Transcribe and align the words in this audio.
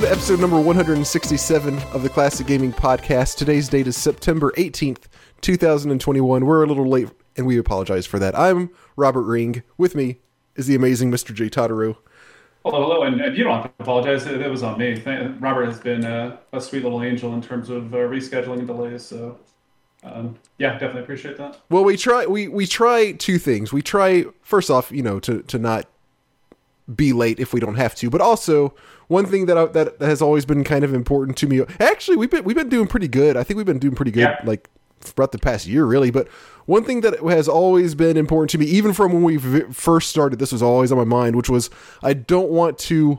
Welcome 0.00 0.16
to 0.16 0.18
episode 0.18 0.40
number 0.40 0.58
167 0.58 1.78
of 1.92 2.02
the 2.02 2.08
Classic 2.08 2.46
Gaming 2.46 2.72
Podcast. 2.72 3.36
Today's 3.36 3.68
date 3.68 3.86
is 3.86 3.98
September 3.98 4.50
18th, 4.52 5.02
2021. 5.42 6.46
We're 6.46 6.64
a 6.64 6.66
little 6.66 6.86
late, 6.86 7.10
and 7.36 7.46
we 7.46 7.58
apologize 7.58 8.06
for 8.06 8.18
that. 8.18 8.34
I'm 8.34 8.70
Robert 8.96 9.24
Ring. 9.24 9.62
With 9.76 9.94
me 9.94 10.20
is 10.56 10.66
the 10.66 10.74
amazing 10.74 11.10
Mr. 11.10 11.34
J. 11.34 11.50
Totaro. 11.50 11.98
Hello, 12.64 12.80
hello, 12.80 13.02
and, 13.02 13.20
and 13.20 13.36
you 13.36 13.44
don't 13.44 13.60
have 13.60 13.64
to 13.64 13.82
apologize. 13.82 14.24
It, 14.24 14.40
it 14.40 14.50
was 14.50 14.62
on 14.62 14.78
me. 14.78 15.02
Robert 15.38 15.66
has 15.66 15.78
been 15.78 16.06
uh, 16.06 16.38
a 16.54 16.62
sweet 16.62 16.82
little 16.82 17.02
angel 17.02 17.34
in 17.34 17.42
terms 17.42 17.68
of 17.68 17.92
uh, 17.92 17.98
rescheduling 17.98 18.60
and 18.60 18.66
delays. 18.66 19.04
So, 19.04 19.38
um, 20.02 20.38
yeah, 20.56 20.78
definitely 20.78 21.02
appreciate 21.02 21.36
that. 21.36 21.60
Well, 21.68 21.84
we 21.84 21.98
try 21.98 22.24
we 22.24 22.48
we 22.48 22.66
try 22.66 23.12
two 23.12 23.36
things. 23.36 23.70
We 23.70 23.82
try 23.82 24.24
first 24.40 24.70
off, 24.70 24.90
you 24.90 25.02
know, 25.02 25.20
to 25.20 25.42
to 25.42 25.58
not 25.58 25.90
be 26.94 27.12
late 27.12 27.38
if 27.38 27.52
we 27.52 27.60
don't 27.60 27.76
have 27.76 27.94
to, 27.96 28.08
but 28.10 28.22
also 28.22 28.74
one 29.10 29.26
thing 29.26 29.46
that 29.46 29.58
I, 29.58 29.64
that 29.66 30.00
has 30.00 30.22
always 30.22 30.44
been 30.44 30.62
kind 30.62 30.84
of 30.84 30.94
important 30.94 31.36
to 31.38 31.46
me. 31.48 31.62
Actually, 31.80 32.16
we've 32.16 32.30
been 32.30 32.44
we've 32.44 32.56
been 32.56 32.68
doing 32.68 32.86
pretty 32.86 33.08
good. 33.08 33.36
I 33.36 33.42
think 33.42 33.56
we've 33.56 33.66
been 33.66 33.80
doing 33.80 33.94
pretty 33.96 34.12
good, 34.12 34.20
Yeah. 34.20 34.40
like 34.44 34.70
throughout 35.00 35.32
the 35.32 35.38
past 35.38 35.66
year, 35.66 35.84
really. 35.84 36.10
But 36.10 36.28
one 36.66 36.84
thing 36.84 37.00
that 37.00 37.18
has 37.20 37.48
always 37.48 37.94
been 37.96 38.16
important 38.16 38.50
to 38.50 38.58
me, 38.58 38.66
even 38.66 38.92
from 38.92 39.12
when 39.12 39.22
we 39.24 39.36
v- 39.36 39.72
first 39.72 40.10
started, 40.10 40.38
this 40.38 40.52
was 40.52 40.62
always 40.62 40.92
on 40.92 40.98
my 40.98 41.04
mind, 41.04 41.34
which 41.34 41.50
was 41.50 41.70
I 42.02 42.12
don't 42.14 42.50
want 42.50 42.78
to 42.90 43.18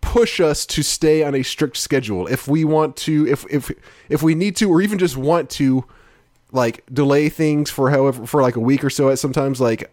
push 0.00 0.40
us 0.40 0.64
to 0.64 0.82
stay 0.82 1.22
on 1.22 1.34
a 1.34 1.42
strict 1.42 1.76
schedule. 1.76 2.26
If 2.26 2.48
we 2.48 2.64
want 2.64 2.96
to, 2.98 3.26
if 3.28 3.44
if 3.50 3.70
if 4.08 4.22
we 4.22 4.34
need 4.34 4.56
to, 4.56 4.70
or 4.70 4.80
even 4.80 4.98
just 4.98 5.16
want 5.18 5.50
to, 5.50 5.84
like 6.52 6.82
delay 6.90 7.28
things 7.28 7.68
for 7.70 7.90
however 7.90 8.24
for 8.26 8.40
like 8.40 8.56
a 8.56 8.60
week 8.60 8.82
or 8.82 8.88
so. 8.90 9.10
At 9.10 9.18
sometimes 9.18 9.60
like 9.60 9.92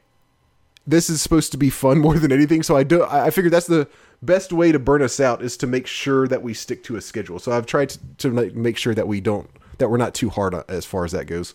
this 0.88 1.10
is 1.10 1.22
supposed 1.22 1.52
to 1.52 1.58
be 1.58 1.70
fun 1.70 2.00
more 2.06 2.18
than 2.18 2.32
anything. 2.32 2.64
So 2.64 2.78
I 2.78 2.84
do. 2.84 3.04
I 3.04 3.26
I 3.26 3.30
figured 3.32 3.52
that's 3.52 3.68
the 3.68 3.88
best 4.22 4.52
way 4.52 4.72
to 4.72 4.80
burn 4.80 5.02
us 5.02 5.20
out 5.20 5.42
is 5.42 5.58
to 5.58 5.68
make 5.68 5.88
sure 5.88 6.28
that 6.28 6.42
we 6.42 6.54
stick 6.54 6.84
to 6.86 6.96
a 6.96 7.02
schedule. 7.02 7.40
So 7.40 7.52
I've 7.52 7.66
tried 7.66 7.90
to, 7.90 8.00
to 8.18 8.32
make 8.32 8.78
sure 8.78 8.96
that 8.96 9.08
we 9.08 9.22
don't 9.22 9.50
that 9.78 9.90
we're 9.90 9.98
not 9.98 10.16
too 10.16 10.30
hard 10.30 10.56
as 10.68 10.86
far 10.86 11.06
as 11.06 11.12
that 11.12 11.26
goes. 11.26 11.54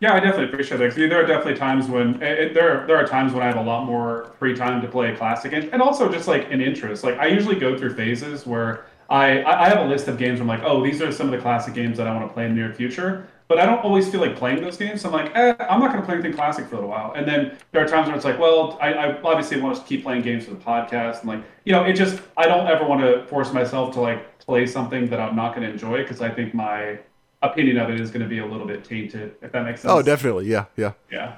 Yeah, 0.00 0.14
I 0.14 0.20
definitely 0.20 0.46
appreciate 0.46 0.78
that. 0.78 0.96
there 0.96 1.22
are 1.22 1.26
definitely 1.26 1.54
times 1.54 1.86
when 1.86 2.20
it, 2.20 2.54
there 2.54 2.84
there 2.88 2.96
are 2.96 3.06
times 3.06 3.32
when 3.32 3.42
I 3.42 3.46
have 3.46 3.56
a 3.56 3.62
lot 3.62 3.86
more 3.86 4.32
free 4.38 4.56
time 4.56 4.82
to 4.82 4.88
play 4.88 5.12
a 5.12 5.16
classic, 5.16 5.52
and, 5.52 5.64
and 5.72 5.80
also 5.80 6.10
just 6.10 6.26
like 6.26 6.50
an 6.50 6.60
interest. 6.60 7.04
Like 7.04 7.18
I 7.18 7.26
usually 7.26 7.54
go 7.54 7.78
through 7.78 7.94
phases 7.94 8.44
where 8.44 8.86
I 9.08 9.44
I 9.44 9.68
have 9.68 9.78
a 9.78 9.84
list 9.84 10.08
of 10.08 10.18
games. 10.18 10.40
Where 10.40 10.42
I'm 10.42 10.60
like, 10.60 10.68
oh, 10.68 10.82
these 10.82 11.00
are 11.02 11.12
some 11.12 11.26
of 11.26 11.32
the 11.32 11.38
classic 11.38 11.74
games 11.74 11.98
that 11.98 12.08
I 12.08 12.14
want 12.16 12.28
to 12.28 12.34
play 12.34 12.46
in 12.46 12.56
the 12.56 12.60
near 12.60 12.74
future. 12.74 13.28
But 13.52 13.60
I 13.60 13.66
don't 13.66 13.80
always 13.80 14.08
feel 14.08 14.22
like 14.22 14.34
playing 14.34 14.62
those 14.62 14.78
games. 14.78 15.02
So 15.02 15.10
I'm 15.10 15.12
like, 15.12 15.36
eh, 15.36 15.54
I'm 15.68 15.78
not 15.78 15.90
going 15.90 16.00
to 16.00 16.06
play 16.06 16.14
anything 16.14 16.32
classic 16.32 16.68
for 16.68 16.76
a 16.76 16.78
little 16.78 16.88
while. 16.88 17.12
And 17.12 17.28
then 17.28 17.58
there 17.70 17.84
are 17.84 17.86
times 17.86 18.06
where 18.06 18.16
it's 18.16 18.24
like, 18.24 18.38
well, 18.38 18.78
I, 18.80 18.94
I 18.94 19.20
obviously 19.20 19.60
want 19.60 19.76
to 19.76 19.82
keep 19.82 20.04
playing 20.04 20.22
games 20.22 20.46
for 20.46 20.52
the 20.52 20.56
podcast, 20.56 21.20
and 21.20 21.28
like, 21.28 21.42
you 21.66 21.72
know, 21.72 21.84
it 21.84 21.92
just 21.92 22.18
I 22.38 22.46
don't 22.46 22.66
ever 22.66 22.82
want 22.86 23.02
to 23.02 23.26
force 23.26 23.52
myself 23.52 23.92
to 23.92 24.00
like 24.00 24.38
play 24.38 24.66
something 24.66 25.06
that 25.10 25.20
I'm 25.20 25.36
not 25.36 25.54
going 25.54 25.66
to 25.66 25.70
enjoy 25.70 25.98
because 25.98 26.22
I 26.22 26.30
think 26.30 26.54
my 26.54 26.98
opinion 27.42 27.76
of 27.76 27.90
it 27.90 28.00
is 28.00 28.10
going 28.10 28.22
to 28.22 28.28
be 28.28 28.38
a 28.38 28.46
little 28.46 28.66
bit 28.66 28.84
tainted. 28.84 29.34
If 29.42 29.52
that 29.52 29.66
makes 29.66 29.82
sense. 29.82 29.92
Oh, 29.92 30.00
definitely. 30.00 30.46
Yeah, 30.46 30.64
yeah. 30.78 30.92
Yeah. 31.10 31.36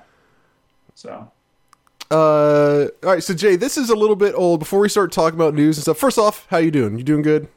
So. 0.94 1.32
Uh, 2.12 2.86
all 3.02 3.10
right. 3.10 3.24
So 3.24 3.34
Jay, 3.34 3.56
this 3.56 3.76
is 3.76 3.90
a 3.90 3.96
little 3.96 4.14
bit 4.14 4.36
old. 4.36 4.60
Before 4.60 4.78
we 4.78 4.88
start 4.88 5.10
talking 5.10 5.36
about 5.36 5.52
news 5.52 5.78
and 5.78 5.82
stuff, 5.82 5.98
first 5.98 6.18
off, 6.18 6.46
how 6.48 6.58
you 6.58 6.70
doing? 6.70 6.96
You 6.96 7.02
doing 7.02 7.22
good? 7.22 7.48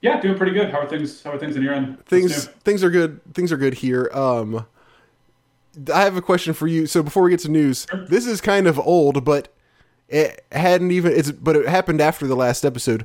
Yeah, 0.00 0.20
doing 0.20 0.36
pretty 0.36 0.52
good. 0.52 0.70
How 0.70 0.80
are 0.80 0.88
things? 0.88 1.22
How 1.22 1.32
are 1.32 1.38
things 1.38 1.56
in 1.56 1.62
your 1.62 1.74
end? 1.74 2.04
Things 2.06 2.46
things 2.64 2.84
are 2.84 2.90
good 2.90 3.20
things 3.34 3.50
are 3.52 3.56
good 3.56 3.74
here 3.74 4.10
um 4.12 4.66
i 5.94 6.02
have 6.02 6.16
a 6.16 6.22
question 6.22 6.52
for 6.54 6.66
you 6.66 6.86
so 6.86 7.02
before 7.02 7.22
we 7.22 7.30
get 7.30 7.38
to 7.40 7.48
news 7.48 7.86
this 8.08 8.26
is 8.26 8.40
kind 8.40 8.66
of 8.66 8.78
old 8.80 9.24
but 9.24 9.48
it 10.08 10.44
hadn't 10.50 10.90
even 10.90 11.12
it's 11.12 11.30
but 11.30 11.54
it 11.54 11.68
happened 11.68 12.00
after 12.00 12.26
the 12.26 12.34
last 12.34 12.64
episode 12.64 13.04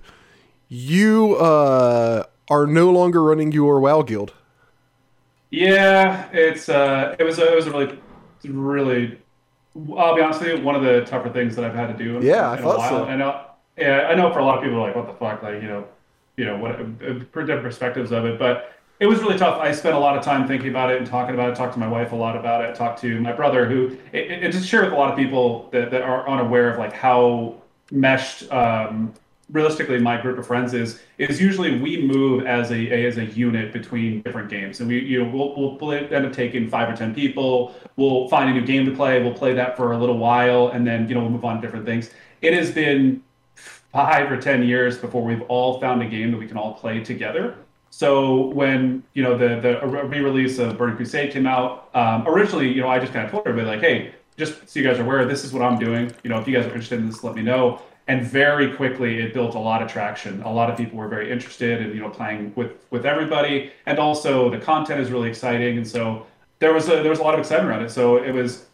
you 0.70 1.36
uh 1.36 2.24
are 2.50 2.66
no 2.66 2.90
longer 2.90 3.22
running 3.24 3.52
your 3.52 3.80
wow 3.80 4.02
guild 4.02 4.34
Yeah, 5.50 6.30
it's 6.31 6.68
uh, 6.70 7.16
it 7.20 7.24
was 7.24 7.38
a, 7.40 7.52
it 7.52 7.56
was 7.56 7.68
a 7.68 7.72
really, 7.72 8.00
really. 8.44 9.18
I'll 9.98 10.16
be 10.16 10.22
honest 10.22 10.42
with 10.42 10.50
you, 10.60 10.64
one 10.64 10.75
of 10.75 10.81
the 10.84 11.02
tougher 11.06 11.30
things 11.30 11.56
that 11.56 11.66
I've 11.66 11.75
had 11.75 11.96
to 11.96 12.04
do. 12.04 12.18
In, 12.18 12.24
Yeah, 12.24 12.50
I 12.52 12.58
in 12.58 12.64
thought 12.64 12.75
a 12.75 12.78
while. 12.78 12.90
so. 12.90 13.06
I 13.06 13.16
know. 13.16 13.46
Yeah, 13.78 14.08
I 14.10 14.16
know. 14.16 14.31
For 14.34 14.40
a 14.40 14.46
lot 14.46 14.58
of 14.58 14.64
people, 14.64 14.80
like, 14.80 14.96
what 14.96 15.08
the 15.08 15.14
fuck, 15.14 15.42
like, 15.44 15.62
you 15.62 15.68
know, 15.68 15.88
you 16.38 16.46
know, 16.46 16.58
what 16.58 16.80
uh, 16.80 17.14
different 17.14 17.64
perspectives 17.64 18.12
of 18.12 18.26
it, 18.26 18.40
but 18.40 18.74
it 19.00 19.08
was 19.08 19.20
really 19.20 19.38
tough. 19.38 19.60
I 19.60 19.72
spent 19.72 19.96
a 19.96 20.00
lot 20.00 20.18
of 20.18 20.24
time 20.24 20.48
thinking 20.48 20.70
about 20.70 20.92
it 20.92 20.98
and 20.98 21.06
talking 21.06 21.34
about 21.34 21.50
it. 21.50 21.56
Talked 21.56 21.74
to 21.74 21.80
my 21.80 21.88
wife 21.88 22.12
a 22.12 22.16
lot 22.16 22.36
about 22.38 22.64
it. 22.64 22.76
Talked 22.76 23.02
to 23.02 23.20
my 23.20 23.34
brother, 23.34 23.66
who 23.66 23.98
it, 24.12 24.52
just 24.52 24.68
share 24.68 24.84
with 24.84 24.94
a 24.94 24.96
lot 24.96 25.12
of 25.12 25.18
people 25.18 25.70
that, 25.72 25.92
that 25.92 26.04
are 26.04 26.28
unaware 26.28 26.72
of 26.72 26.78
like 26.78 26.94
how 26.94 27.56
meshed 27.92 28.52
um, 28.52 29.14
realistically 29.52 30.00
my 30.00 30.20
group 30.20 30.38
of 30.38 30.48
friends 30.48 30.74
is 30.74 31.02
is 31.18 31.42
usually 31.42 31.80
we 31.80 32.02
move 32.02 32.46
as 32.46 32.72
a 32.72 33.06
as 33.06 33.18
a 33.18 33.26
unit 33.26 33.74
between 33.74 34.22
different 34.22 34.50
games 34.50 34.80
and 34.80 34.88
we 34.88 35.00
you 35.00 35.24
know 35.24 35.30
we'll, 35.30 35.78
we'll 35.78 35.92
end 35.92 36.26
up 36.26 36.32
taking 36.32 36.70
five 36.70 36.90
or 36.90 36.96
ten 36.96 37.14
people 37.14 37.76
we'll 37.98 38.28
find 38.30 38.50
a 38.50 38.54
new 38.54 38.66
game 38.66 38.86
to 38.86 38.96
play 38.96 39.22
we'll 39.22 39.34
play 39.34 39.54
that 39.54 39.76
for 39.76 39.92
a 39.92 39.98
little 39.98 40.18
while 40.18 40.70
and 40.70 40.88
then 40.88 41.08
you 41.10 41.14
know 41.14 41.22
we'll 41.22 41.30
move 41.30 41.46
on 41.46 41.58
to 41.58 41.62
different 41.62 41.86
things 41.86 42.10
it 42.42 42.54
has 42.54 42.72
been 42.72 43.22
five 43.94 44.30
or 44.31 44.38
ten 44.38 44.64
years 44.64 44.98
before 44.98 45.24
we've 45.24 45.44
all 45.44 45.80
found 45.80 46.02
a 46.02 46.08
game 46.08 46.31
that 46.31 46.38
we 46.38 46.48
can 46.48 46.58
all 46.58 46.74
play 46.74 47.02
together 47.02 47.56
so 47.94 48.48
when 48.48 49.04
you 49.14 49.22
know 49.22 49.38
the 49.38 49.59
the 49.62 49.88
re-release 50.08 50.58
of 50.58 50.80
Burning 50.80 50.96
Crusade 50.96 51.31
came 51.31 51.46
out, 51.46 51.90
um, 51.94 52.28
originally 52.28 52.68
you 52.68 52.81
know 52.81 52.88
I 52.88 52.98
just 52.98 53.14
kind 53.14 53.24
of 53.24 53.30
told 53.30 53.46
everybody 53.46 53.78
like, 53.78 53.81
hey, 53.81 54.16
just 54.36 54.68
so 54.68 54.80
you 54.80 54.88
guys 54.88 54.98
are 54.98 55.04
aware, 55.04 55.24
this 55.26 55.44
is 55.44 55.54
what 55.54 55.62
I'm 55.62 55.78
doing. 55.78 56.12
You 56.24 56.31
know, 56.31 56.40
if 56.40 56.48
you 56.48 56.56
guys 56.56 56.66
are 56.66 56.70
interested 56.70 56.98
in 56.98 57.08
this, 57.08 57.24
let 57.24 57.36
me 57.36 57.44
know. 57.44 57.84
And 58.08 58.26
very 58.26 58.74
quickly, 58.74 59.20
it 59.20 59.31
built 59.31 59.54
a 59.54 59.59
lot 59.59 59.84
of 59.84 59.92
traction. 59.92 60.42
A 60.42 60.52
lot 60.52 60.72
of 60.72 60.75
people 60.75 60.98
were 60.98 61.08
very 61.08 61.31
interested 61.31 61.84
in 61.84 61.94
you 61.94 62.02
know 62.02 62.10
playing 62.10 62.52
with 62.56 62.72
with 62.90 63.06
everybody, 63.06 63.72
and 63.86 64.00
also 64.00 64.50
the 64.50 64.58
content 64.58 65.00
is 65.00 65.12
really 65.12 65.30
exciting. 65.30 65.78
And 65.78 65.88
so 65.88 66.25
there 66.58 66.74
was 66.74 66.88
a 66.88 67.04
there 67.04 67.12
was 67.12 67.20
a 67.20 67.24
lot 67.24 67.36
of 67.36 67.42
excitement 67.42 67.70
around 67.70 67.84
it. 67.84 67.92
So 67.92 68.18
it 68.18 68.31
was 68.31 68.66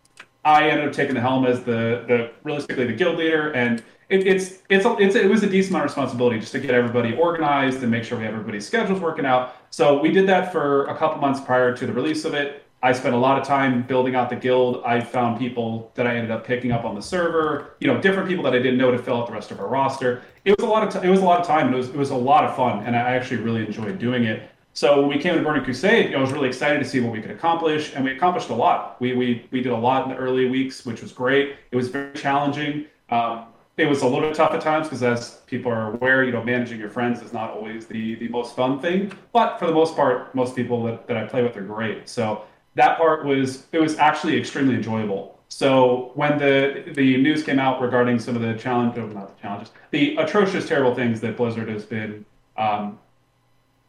I 0.45 0.69
ended 0.69 0.87
up 0.87 0.93
taking 0.93 1.15
the 1.15 1.21
helm 1.21 1.45
as 1.45 1.61
the 1.65 2.05
the 2.07 2.31
realistically 2.43 2.87
the 2.87 2.93
guild 2.93 3.17
leader, 3.17 3.51
and 3.51 3.83
it, 4.09 4.25
it's 4.25 4.59
it's 4.69 4.85
it's 4.85 5.15
it 5.15 5.29
was 5.29 5.43
a 5.43 5.49
decent 5.49 5.71
amount 5.71 5.85
of 5.85 5.91
responsibility 5.91 6.39
just 6.39 6.51
to 6.53 6.59
get 6.59 6.71
everybody 6.71 7.15
organized 7.15 7.81
and 7.83 7.91
make 7.91 8.03
sure 8.03 8.17
we 8.17 8.25
have 8.25 8.33
everybody's 8.33 8.65
schedules 8.65 8.99
working 8.99 9.25
out. 9.25 9.55
So 9.69 9.99
we 9.99 10.11
did 10.11 10.27
that 10.27 10.51
for 10.51 10.85
a 10.87 10.97
couple 10.97 11.21
months 11.21 11.39
prior 11.39 11.75
to 11.77 11.85
the 11.85 11.93
release 11.93 12.25
of 12.25 12.33
it. 12.33 12.65
I 12.81 12.93
spent 12.93 13.13
a 13.13 13.17
lot 13.17 13.39
of 13.39 13.45
time 13.45 13.83
building 13.83 14.15
out 14.15 14.29
the 14.29 14.37
guild. 14.37 14.81
I 14.85 15.01
found 15.01 15.37
people 15.37 15.91
that 15.95 16.07
I 16.07 16.15
ended 16.15 16.31
up 16.31 16.45
picking 16.45 16.71
up 16.71 16.85
on 16.85 16.95
the 16.95 17.01
server. 17.01 17.75
You 17.81 17.87
know, 17.87 18.01
different 18.01 18.27
people 18.27 18.43
that 18.45 18.53
I 18.53 18.59
didn't 18.59 18.77
know 18.77 18.89
to 18.89 18.97
fill 18.97 19.17
out 19.17 19.27
the 19.27 19.33
rest 19.33 19.51
of 19.51 19.59
our 19.59 19.67
roster. 19.67 20.23
It 20.45 20.57
was 20.57 20.65
a 20.65 20.69
lot 20.69 20.87
of 20.87 20.93
t- 20.93 21.07
it 21.07 21.11
was 21.11 21.19
a 21.19 21.25
lot 21.25 21.39
of 21.39 21.45
time, 21.45 21.67
and 21.67 21.75
it 21.75 21.77
was 21.77 21.89
it 21.89 21.97
was 21.97 22.09
a 22.09 22.15
lot 22.15 22.45
of 22.45 22.55
fun, 22.55 22.85
and 22.85 22.95
I 22.95 23.15
actually 23.15 23.41
really 23.41 23.65
enjoyed 23.65 23.99
doing 23.99 24.23
it. 24.23 24.49
So 24.73 25.01
when 25.01 25.09
we 25.09 25.21
came 25.21 25.35
to 25.35 25.41
Burning 25.41 25.63
Crusade, 25.63 26.15
I 26.15 26.21
was 26.21 26.31
really 26.31 26.47
excited 26.47 26.79
to 26.79 26.85
see 26.85 26.99
what 27.01 27.11
we 27.11 27.21
could 27.21 27.31
accomplish, 27.31 27.93
and 27.95 28.03
we 28.03 28.11
accomplished 28.11 28.49
a 28.49 28.55
lot. 28.55 28.99
We 29.01 29.13
we 29.13 29.45
we 29.51 29.61
did 29.61 29.73
a 29.73 29.77
lot 29.77 30.05
in 30.05 30.09
the 30.09 30.17
early 30.17 30.49
weeks, 30.49 30.85
which 30.85 31.01
was 31.01 31.11
great. 31.11 31.57
It 31.71 31.75
was 31.75 31.89
very 31.89 32.13
challenging. 32.13 32.85
Um, 33.09 33.47
it 33.79 33.87
was 33.87 34.01
a 34.01 34.05
little 34.05 34.21
bit 34.21 34.35
tough 34.35 34.51
at 34.51 34.61
times 34.61 34.87
because, 34.87 35.03
as 35.03 35.31
people 35.47 35.71
are 35.71 35.93
aware, 35.93 36.23
you 36.23 36.31
know, 36.31 36.43
managing 36.43 36.79
your 36.79 36.89
friends 36.89 37.21
is 37.21 37.33
not 37.33 37.51
always 37.51 37.85
the 37.87 38.15
the 38.15 38.27
most 38.27 38.55
fun 38.55 38.79
thing. 38.79 39.11
But 39.31 39.57
for 39.57 39.67
the 39.67 39.73
most 39.73 39.95
part, 39.95 40.33
most 40.35 40.55
people 40.55 40.83
that, 40.83 41.07
that 41.07 41.17
I 41.17 41.25
play 41.25 41.43
with 41.43 41.55
are 41.57 41.61
great. 41.61 42.09
So 42.09 42.43
that 42.75 42.97
part 42.97 43.25
was 43.25 43.65
it 43.71 43.79
was 43.79 43.97
actually 43.97 44.37
extremely 44.37 44.75
enjoyable. 44.75 45.39
So 45.47 46.11
when 46.15 46.37
the 46.37 46.91
the 46.93 47.17
news 47.17 47.43
came 47.43 47.59
out 47.59 47.81
regarding 47.81 48.19
some 48.19 48.35
of 48.35 48.41
the 48.41 48.53
challenge, 48.55 48.97
oh, 48.97 49.07
not 49.07 49.35
the 49.35 49.41
challenges, 49.41 49.71
the 49.91 50.15
atrocious, 50.17 50.67
terrible 50.67 50.93
things 50.93 51.21
that 51.21 51.37
Blizzard 51.37 51.69
has 51.69 51.85
been 51.85 52.25
um, 52.57 52.99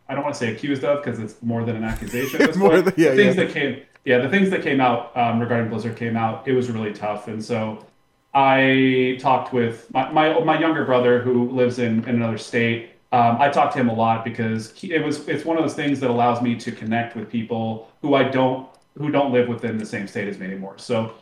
I 0.08 0.14
don't 0.14 0.24
want 0.24 0.34
to 0.34 0.38
say 0.38 0.52
accused 0.52 0.84
of 0.84 1.04
because 1.04 1.20
it's 1.20 1.40
more 1.40 1.64
than 1.64 1.76
an 1.76 1.84
accusation. 1.84 2.42
At 2.42 2.56
More 2.56 2.82
than- 2.82 2.94
yeah, 2.96 3.10
the 3.10 3.16
things 3.16 3.36
yeah. 3.36 3.44
that 3.44 3.52
came, 3.52 3.82
yeah, 4.04 4.18
the 4.18 4.28
things 4.28 4.50
that 4.50 4.62
came 4.62 4.80
out 4.80 5.16
um, 5.16 5.38
regarding 5.38 5.70
Blizzard 5.70 5.96
came 5.96 6.16
out. 6.16 6.48
It 6.48 6.52
was 6.52 6.70
really 6.70 6.92
tough, 6.92 7.28
and 7.28 7.44
so 7.44 7.86
I 8.32 9.18
talked 9.20 9.52
with 9.52 9.92
my, 9.92 10.10
my, 10.12 10.38
my 10.44 10.58
younger 10.58 10.84
brother 10.84 11.20
who 11.20 11.50
lives 11.50 11.78
in, 11.78 12.04
in 12.04 12.16
another 12.16 12.38
state. 12.38 12.90
Um, 13.12 13.40
I 13.40 13.48
talked 13.48 13.72
to 13.72 13.80
him 13.80 13.88
a 13.88 13.94
lot 13.94 14.24
because 14.24 14.72
he, 14.72 14.92
it 14.92 15.04
was 15.04 15.26
it's 15.28 15.44
one 15.44 15.56
of 15.56 15.64
those 15.64 15.74
things 15.74 15.98
that 16.00 16.10
allows 16.10 16.40
me 16.40 16.54
to 16.56 16.70
connect 16.70 17.16
with 17.16 17.28
people 17.28 17.90
who 18.02 18.14
I 18.14 18.22
don't 18.22 18.68
who 18.96 19.10
don't 19.10 19.32
live 19.32 19.48
within 19.48 19.78
the 19.78 19.86
same 19.86 20.06
state 20.06 20.28
as 20.28 20.38
me 20.38 20.46
anymore. 20.46 20.78
So 20.78 21.14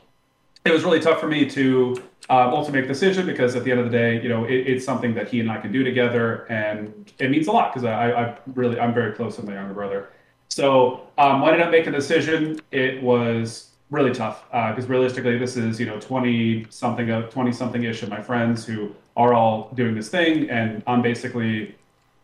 it 0.66 0.72
was 0.72 0.84
really 0.84 1.00
tough 1.00 1.19
for 1.19 1.28
me 1.28 1.49
to 1.50 1.96
uh, 2.28 2.50
ultimately 2.50 2.82
make 2.82 2.90
a 2.90 2.93
decision 2.93 3.25
because 3.25 3.56
at 3.56 3.64
the 3.64 3.70
end 3.70 3.81
of 3.81 3.90
the 3.90 3.96
day, 3.96 4.20
you 4.22 4.28
know, 4.28 4.44
it, 4.44 4.66
it's 4.66 4.84
something 4.84 5.14
that 5.14 5.28
he 5.28 5.40
and 5.40 5.50
I 5.50 5.58
can 5.58 5.72
do 5.72 5.82
together, 5.82 6.44
and 6.50 7.10
it 7.19 7.31
means 7.31 7.46
a 7.46 7.52
lot 7.52 7.72
because 7.72 7.84
I, 7.87 8.10
I 8.10 8.38
really 8.55 8.78
I'm 8.78 8.93
very 8.93 9.14
close 9.14 9.38
with 9.38 9.46
my 9.46 9.55
younger 9.55 9.72
brother. 9.72 10.10
So 10.49 11.06
um, 11.16 11.44
I 11.44 11.49
ended 11.49 11.62
up 11.62 11.70
making 11.70 11.94
a 11.94 11.96
decision, 11.96 12.60
it 12.70 13.02
was 13.02 13.68
really 13.90 14.12
tough 14.12 14.44
because 14.50 14.85
uh, 14.85 14.88
realistically, 14.88 15.38
this 15.38 15.56
is 15.56 15.81
you 15.81 15.87
know 15.87 15.99
20 16.00 16.67
something 16.70 17.11
of 17.11 17.31
20 17.31 17.52
something 17.52 17.85
ish 17.85 18.02
of 18.02 18.08
my 18.08 18.20
friends 18.20 18.64
who 18.64 18.94
are 19.17 19.35
all 19.35 19.70
doing 19.75 19.94
this 19.94 20.08
thing, 20.08 20.49
and 20.50 20.82
I'm 20.87 21.02
basically 21.02 21.75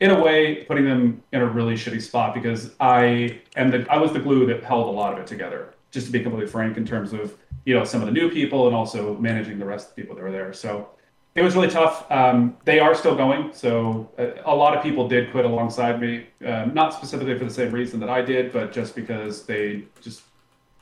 in 0.00 0.10
a 0.10 0.20
way 0.20 0.64
putting 0.64 0.84
them 0.84 1.22
in 1.32 1.40
a 1.40 1.46
really 1.46 1.74
shitty 1.74 2.02
spot 2.02 2.34
because 2.34 2.72
I 2.80 3.40
am 3.56 3.70
the 3.70 3.86
I 3.90 3.98
was 3.98 4.12
the 4.12 4.20
glue 4.20 4.46
that 4.46 4.62
held 4.62 4.88
a 4.88 4.90
lot 4.90 5.12
of 5.12 5.18
it 5.18 5.26
together. 5.26 5.74
Just 5.90 6.06
to 6.06 6.12
be 6.12 6.20
completely 6.20 6.50
frank, 6.50 6.76
in 6.76 6.84
terms 6.84 7.12
of 7.12 7.36
you 7.64 7.74
know 7.74 7.84
some 7.84 8.00
of 8.00 8.06
the 8.06 8.12
new 8.12 8.30
people 8.30 8.66
and 8.66 8.76
also 8.76 9.16
managing 9.18 9.58
the 9.58 9.64
rest 9.64 9.90
of 9.90 9.94
the 9.94 10.02
people 10.02 10.16
that 10.16 10.22
were 10.22 10.32
there. 10.32 10.52
So 10.52 10.90
it 11.34 11.42
was 11.42 11.56
really 11.56 11.70
tough. 11.70 12.10
Um, 12.12 12.56
they 12.64 12.78
are 12.78 12.94
still 12.94 13.16
going, 13.16 13.52
so 13.52 14.08
a, 14.18 14.34
a, 14.44 14.54
lot 14.54 14.76
of 14.76 14.84
people 14.84 15.08
did 15.08 15.32
quit 15.32 15.44
alongside 15.44 16.00
me, 16.00 16.28
um, 16.46 16.72
not 16.74 16.94
specifically 16.94 17.36
for 17.36 17.44
the 17.44 17.50
same 17.52 17.72
reason 17.72 17.98
that 18.00 18.08
I 18.08 18.22
did, 18.22 18.52
but 18.52 18.72
just 18.72 18.94
because 18.94 19.44
they 19.44 19.82
just 20.00 20.22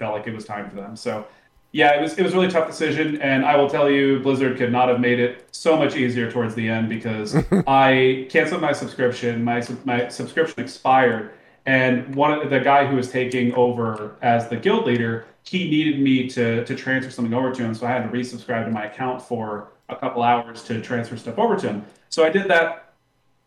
felt 0.02 0.14
like 0.14 0.26
it 0.26 0.34
was 0.34 0.44
time 0.44 0.68
for 0.68 0.74
them. 0.74 0.96
So 0.96 1.24
yeah, 1.70 1.96
it 1.96 2.02
was 2.02 2.18
it 2.18 2.24
was 2.24 2.32
a 2.32 2.36
really 2.36 2.50
tough 2.50 2.66
decision, 2.66 3.22
and 3.22 3.46
I 3.46 3.54
will 3.56 3.70
tell 3.70 3.88
you, 3.88 4.18
Blizzard 4.18 4.58
could 4.58 4.72
not 4.72 4.88
have 4.88 4.98
made 4.98 5.20
it 5.20 5.46
so 5.52 5.76
much 5.76 5.94
easier 5.94 6.30
towards 6.30 6.56
the 6.56 6.68
end 6.68 6.88
because 6.88 7.36
I 7.68 8.26
canceled 8.28 8.60
my 8.60 8.72
subscription. 8.72 9.44
My 9.44 9.64
my 9.84 10.08
subscription 10.08 10.60
expired, 10.60 11.30
and 11.64 12.14
one 12.16 12.32
of 12.32 12.50
the 12.50 12.58
guy 12.58 12.84
who 12.84 12.96
was 12.96 13.10
taking 13.10 13.54
over 13.54 14.16
as 14.22 14.48
the 14.48 14.56
guild 14.56 14.86
leader, 14.86 15.24
he 15.44 15.70
needed 15.70 16.00
me 16.00 16.28
to 16.30 16.64
to 16.64 16.74
transfer 16.74 17.12
something 17.12 17.32
over 17.32 17.52
to 17.52 17.62
him, 17.62 17.74
so 17.74 17.86
I 17.86 17.90
had 17.90 18.02
to 18.02 18.18
resubscribe 18.18 18.64
to 18.66 18.70
my 18.70 18.86
account 18.86 19.22
for 19.22 19.68
a 19.88 19.96
couple 19.96 20.22
hours 20.22 20.64
to 20.64 20.80
transfer 20.80 21.16
stuff 21.16 21.38
over 21.38 21.56
to 21.56 21.68
him. 21.68 21.86
So 22.10 22.24
I 22.24 22.28
did 22.28 22.48
that, 22.48 22.92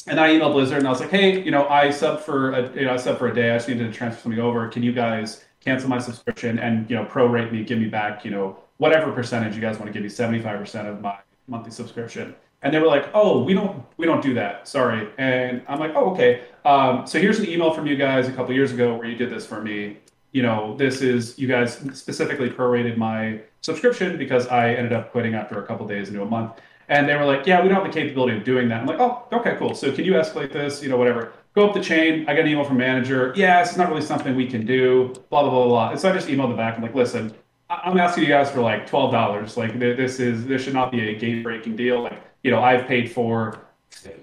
and 0.07 0.19
I 0.19 0.29
emailed 0.29 0.53
Blizzard 0.53 0.79
and 0.79 0.87
I 0.87 0.89
was 0.89 0.99
like, 0.99 1.11
hey, 1.11 1.43
you 1.43 1.51
know, 1.51 1.67
I 1.67 1.91
sub 1.91 2.21
for 2.21 2.53
a 2.53 2.73
you 2.73 2.85
know 2.85 2.93
I 2.93 2.97
sub 2.97 3.19
for 3.19 3.27
a 3.27 3.35
day. 3.35 3.51
I 3.51 3.57
just 3.57 3.69
needed 3.69 3.91
to 3.91 3.95
transfer 3.95 4.23
something 4.23 4.41
over. 4.41 4.67
Can 4.67 4.81
you 4.81 4.93
guys 4.93 5.44
cancel 5.65 5.89
my 5.89 5.99
subscription 5.99 6.59
and 6.59 6.89
you 6.89 6.95
know 6.95 7.05
prorate 7.05 7.51
me, 7.51 7.63
give 7.63 7.79
me 7.79 7.87
back 7.87 8.23
you 8.23 8.31
know 8.31 8.57
whatever 8.77 9.11
percentage 9.11 9.55
you 9.55 9.61
guys 9.61 9.77
want 9.77 9.87
to 9.87 9.93
give 9.93 10.03
me, 10.03 10.09
seventy 10.09 10.41
five 10.41 10.59
percent 10.59 10.87
of 10.87 11.01
my 11.01 11.17
monthly 11.47 11.71
subscription. 11.71 12.35
And 12.61 12.73
they 12.73 12.79
were 12.79 12.87
like, 12.87 13.09
"Oh, 13.13 13.43
we 13.43 13.53
don't 13.53 13.85
we 13.97 14.05
don't 14.05 14.21
do 14.21 14.33
that. 14.35 14.67
Sorry." 14.67 15.07
And 15.17 15.61
I'm 15.67 15.79
like, 15.79 15.91
"Oh, 15.95 16.11
okay. 16.11 16.45
Um, 16.63 17.05
so 17.05 17.19
here's 17.19 17.39
an 17.39 17.47
email 17.47 17.71
from 17.73 17.85
you 17.85 17.95
guys 17.95 18.27
a 18.27 18.31
couple 18.31 18.53
years 18.53 18.71
ago 18.71 18.95
where 18.95 19.07
you 19.07 19.15
did 19.15 19.29
this 19.29 19.45
for 19.45 19.61
me. 19.61 19.97
You 20.31 20.41
know, 20.41 20.75
this 20.75 21.01
is 21.01 21.37
you 21.37 21.47
guys 21.47 21.79
specifically 21.93 22.49
prorated 22.49 22.97
my 22.97 23.41
subscription 23.61 24.17
because 24.17 24.47
I 24.47 24.73
ended 24.73 24.93
up 24.93 25.11
quitting 25.11 25.35
after 25.35 25.63
a 25.63 25.67
couple 25.67 25.87
days 25.87 26.09
into 26.09 26.21
a 26.21 26.25
month." 26.25 26.53
And 26.87 27.07
they 27.07 27.15
were 27.15 27.25
like, 27.25 27.45
"Yeah, 27.45 27.61
we 27.61 27.69
don't 27.69 27.83
have 27.83 27.91
the 27.91 27.99
capability 27.99 28.37
of 28.37 28.43
doing 28.43 28.67
that." 28.69 28.81
I'm 28.81 28.87
like, 28.87 28.99
"Oh, 28.99 29.23
okay, 29.31 29.55
cool. 29.57 29.75
So 29.75 29.91
can 29.91 30.05
you 30.05 30.13
escalate 30.13 30.51
this? 30.51 30.81
You 30.81 30.89
know, 30.89 30.97
whatever." 30.97 31.33
Go 31.55 31.67
up 31.67 31.73
the 31.73 31.81
chain. 31.81 32.25
I 32.27 32.33
got 32.35 32.41
an 32.41 32.47
email 32.49 32.65
from 32.65 32.77
manager. 32.77 33.33
Yeah, 33.35 33.61
it's 33.61 33.77
not 33.77 33.89
really 33.89 34.01
something 34.01 34.35
we 34.35 34.45
can 34.45 34.65
do. 34.65 35.13
Blah 35.29 35.43
blah 35.43 35.49
blah 35.49 35.67
blah. 35.67 35.89
And 35.91 35.99
so 35.99 36.09
I 36.09 36.13
just 36.13 36.27
emailed 36.27 36.49
them 36.49 36.57
back. 36.57 36.75
I'm 36.75 36.83
like, 36.83 36.93
"Listen, 36.93 37.33
I'm 37.69 37.97
asking 37.97 38.23
you 38.23 38.29
guys 38.29 38.51
for 38.51 38.59
like 38.59 38.87
twelve 38.87 39.11
dollars. 39.11 39.55
Like 39.55 39.79
this 39.79 40.19
is 40.19 40.45
this 40.45 40.63
should 40.63 40.73
not 40.73 40.91
be 40.91 41.09
a 41.09 41.17
game 41.17 41.43
breaking 41.43 41.77
deal. 41.77 42.01
Like 42.01 42.21
you 42.43 42.51
know, 42.51 42.61
I've 42.61 42.85
paid 42.87 43.11
for 43.11 43.65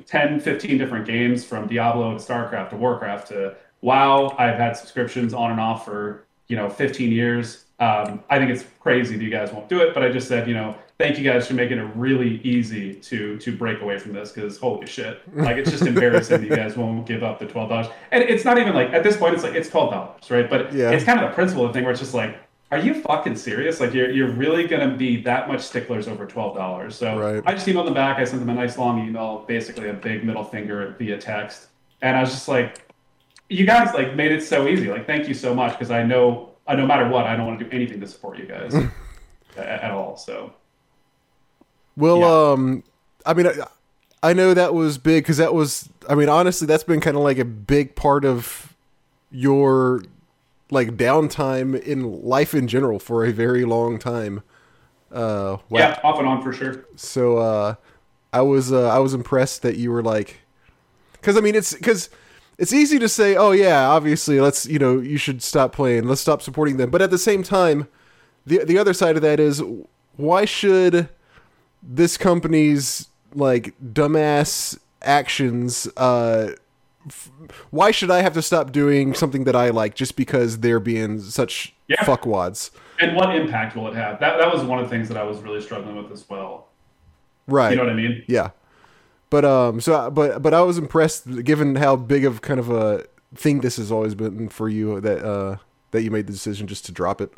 10, 0.06 0.40
15 0.40 0.78
different 0.78 1.06
games 1.06 1.44
from 1.44 1.66
Diablo 1.66 2.16
to 2.16 2.22
StarCraft 2.22 2.70
to 2.70 2.76
Warcraft 2.76 3.28
to 3.28 3.56
WoW. 3.80 4.34
I've 4.38 4.56
had 4.56 4.76
subscriptions 4.76 5.34
on 5.34 5.50
and 5.50 5.58
off 5.60 5.84
for 5.84 6.24
you 6.48 6.56
know 6.56 6.68
15 6.68 7.10
years. 7.10 7.64
Um, 7.80 8.22
I 8.30 8.38
think 8.38 8.50
it's 8.50 8.64
crazy 8.78 9.16
that 9.16 9.24
you 9.24 9.30
guys 9.30 9.52
won't 9.52 9.68
do 9.68 9.80
it, 9.80 9.92
but 9.94 10.04
I 10.04 10.12
just 10.12 10.28
said, 10.28 10.46
you 10.46 10.54
know, 10.54 10.76
thank 10.98 11.18
you 11.18 11.24
guys 11.24 11.46
for 11.46 11.54
making 11.54 11.78
it 11.78 11.90
really 11.94 12.40
easy 12.42 12.94
to 12.94 13.38
to 13.38 13.56
break 13.56 13.80
away 13.80 13.98
from 13.98 14.12
this 14.12 14.32
because 14.32 14.58
holy 14.58 14.86
shit, 14.86 15.20
like 15.34 15.56
it's 15.56 15.70
just 15.70 15.82
embarrassing 15.86 16.40
that 16.40 16.48
you 16.48 16.54
guys 16.54 16.76
won't 16.76 17.06
give 17.06 17.22
up 17.22 17.38
the 17.38 17.46
twelve 17.46 17.68
dollars. 17.68 17.88
And 18.10 18.22
it's 18.22 18.44
not 18.44 18.58
even 18.58 18.74
like 18.74 18.92
at 18.92 19.02
this 19.02 19.16
point, 19.16 19.34
it's 19.34 19.42
like 19.42 19.54
it's 19.54 19.68
twelve 19.68 19.90
dollars, 19.90 20.30
right? 20.30 20.48
But 20.48 20.72
yeah. 20.72 20.90
it's 20.90 21.04
kind 21.04 21.20
of 21.20 21.28
the 21.30 21.34
principle 21.34 21.64
of 21.64 21.72
the 21.72 21.74
thing 21.74 21.84
where 21.84 21.92
it's 21.92 22.00
just 22.00 22.14
like, 22.14 22.36
are 22.70 22.78
you 22.78 22.94
fucking 22.94 23.36
serious? 23.36 23.80
Like 23.80 23.92
you're 23.92 24.10
you're 24.10 24.30
really 24.30 24.66
gonna 24.66 24.96
be 24.96 25.20
that 25.22 25.48
much 25.48 25.62
sticklers 25.62 26.08
over 26.08 26.26
twelve 26.26 26.56
dollars? 26.56 26.96
So 26.96 27.18
right. 27.18 27.42
I 27.46 27.54
just 27.54 27.66
emailed 27.66 27.84
them 27.86 27.94
back. 27.94 28.18
I 28.18 28.24
sent 28.24 28.40
them 28.40 28.50
a 28.50 28.54
nice 28.54 28.78
long 28.78 29.06
email, 29.06 29.44
basically 29.46 29.88
a 29.88 29.94
big 29.94 30.24
middle 30.24 30.44
finger 30.44 30.94
via 30.98 31.18
text, 31.18 31.68
and 32.00 32.16
I 32.16 32.20
was 32.20 32.30
just 32.30 32.48
like, 32.48 32.92
you 33.48 33.66
guys 33.66 33.94
like 33.94 34.14
made 34.14 34.32
it 34.32 34.42
so 34.42 34.68
easy. 34.68 34.88
Like 34.88 35.06
thank 35.06 35.28
you 35.28 35.34
so 35.34 35.54
much 35.54 35.72
because 35.72 35.90
I 35.90 36.02
know 36.02 36.52
uh, 36.66 36.74
no 36.74 36.86
matter 36.86 37.08
what, 37.08 37.26
I 37.26 37.36
don't 37.36 37.46
want 37.46 37.58
to 37.58 37.64
do 37.64 37.70
anything 37.74 38.00
to 38.00 38.06
support 38.06 38.38
you 38.38 38.46
guys 38.46 38.74
at, 39.56 39.66
at, 39.66 39.90
all. 39.90 40.16
So, 40.16 40.52
well, 41.96 42.18
yeah. 42.18 42.52
um, 42.52 42.84
I 43.26 43.34
mean, 43.34 43.46
I, 43.46 43.52
I 44.22 44.32
know 44.32 44.54
that 44.54 44.74
was 44.74 44.98
big 44.98 45.24
because 45.24 45.38
that 45.38 45.54
was, 45.54 45.88
I 46.08 46.14
mean, 46.14 46.28
honestly, 46.28 46.66
that's 46.66 46.84
been 46.84 47.00
kind 47.00 47.16
of 47.16 47.22
like 47.22 47.38
a 47.38 47.44
big 47.44 47.96
part 47.96 48.24
of 48.24 48.74
your 49.30 50.02
like 50.70 50.96
downtime 50.96 51.80
in 51.82 52.22
life 52.22 52.54
in 52.54 52.68
general 52.68 52.98
for 52.98 53.24
a 53.24 53.32
very 53.32 53.64
long 53.64 53.98
time. 53.98 54.42
Uh, 55.10 55.58
wow. 55.68 55.78
Yeah, 55.78 56.00
off 56.02 56.18
and 56.18 56.26
on 56.26 56.42
for 56.42 56.52
sure. 56.52 56.86
So, 56.96 57.38
uh, 57.38 57.74
I 58.32 58.40
was, 58.40 58.72
uh, 58.72 58.88
I 58.88 58.98
was 58.98 59.12
impressed 59.12 59.62
that 59.62 59.76
you 59.76 59.90
were 59.90 60.02
like, 60.02 60.40
because 61.12 61.36
I 61.36 61.40
mean, 61.40 61.54
it's 61.54 61.74
because 61.74 62.08
it's 62.58 62.72
easy 62.72 62.98
to 62.98 63.08
say, 63.08 63.36
oh 63.36 63.52
yeah, 63.52 63.88
obviously, 63.88 64.40
let's 64.40 64.66
you 64.66 64.78
know, 64.78 64.98
you 64.98 65.18
should 65.18 65.42
stop 65.42 65.72
playing, 65.72 66.04
let's 66.04 66.20
stop 66.20 66.42
supporting 66.42 66.76
them. 66.76 66.90
But 66.90 67.02
at 67.02 67.10
the 67.10 67.18
same 67.18 67.42
time, 67.42 67.88
the 68.46 68.64
the 68.64 68.78
other 68.78 68.92
side 68.92 69.16
of 69.16 69.22
that 69.22 69.38
is, 69.38 69.62
why 70.16 70.44
should 70.44 71.08
this 71.82 72.16
company's 72.16 73.08
like 73.34 73.74
dumbass 73.82 74.78
actions? 75.02 75.88
Uh, 75.96 76.52
f- 77.06 77.30
why 77.70 77.90
should 77.90 78.10
I 78.10 78.22
have 78.22 78.34
to 78.34 78.42
stop 78.42 78.72
doing 78.72 79.14
something 79.14 79.44
that 79.44 79.56
I 79.56 79.70
like 79.70 79.94
just 79.94 80.16
because 80.16 80.58
they're 80.58 80.80
being 80.80 81.20
such 81.20 81.74
yeah. 81.88 82.04
fuckwads? 82.04 82.70
And 83.00 83.16
what 83.16 83.34
impact 83.34 83.76
will 83.76 83.88
it 83.88 83.94
have? 83.94 84.20
That 84.20 84.38
that 84.38 84.52
was 84.52 84.62
one 84.62 84.78
of 84.78 84.84
the 84.84 84.90
things 84.90 85.08
that 85.08 85.16
I 85.16 85.24
was 85.24 85.40
really 85.40 85.60
struggling 85.60 85.96
with 85.96 86.12
as 86.12 86.28
well. 86.28 86.68
Right. 87.46 87.70
You 87.70 87.76
know 87.76 87.84
what 87.84 87.92
I 87.92 87.96
mean? 87.96 88.24
Yeah. 88.28 88.50
But 89.30 89.44
um, 89.44 89.80
so 89.80 90.10
but 90.10 90.42
but 90.42 90.54
I 90.54 90.60
was 90.60 90.78
impressed 90.78 91.44
given 91.44 91.76
how 91.76 91.96
big 91.96 92.24
of 92.24 92.42
kind 92.42 92.60
of 92.60 92.70
a 92.70 93.06
thing 93.34 93.60
this 93.60 93.76
has 93.78 93.90
always 93.90 94.14
been 94.14 94.48
for 94.50 94.68
you 94.68 95.00
that 95.00 95.24
uh 95.24 95.56
that 95.92 96.02
you 96.02 96.10
made 96.10 96.26
the 96.26 96.32
decision 96.32 96.66
just 96.66 96.84
to 96.86 96.92
drop 96.92 97.20
it. 97.20 97.32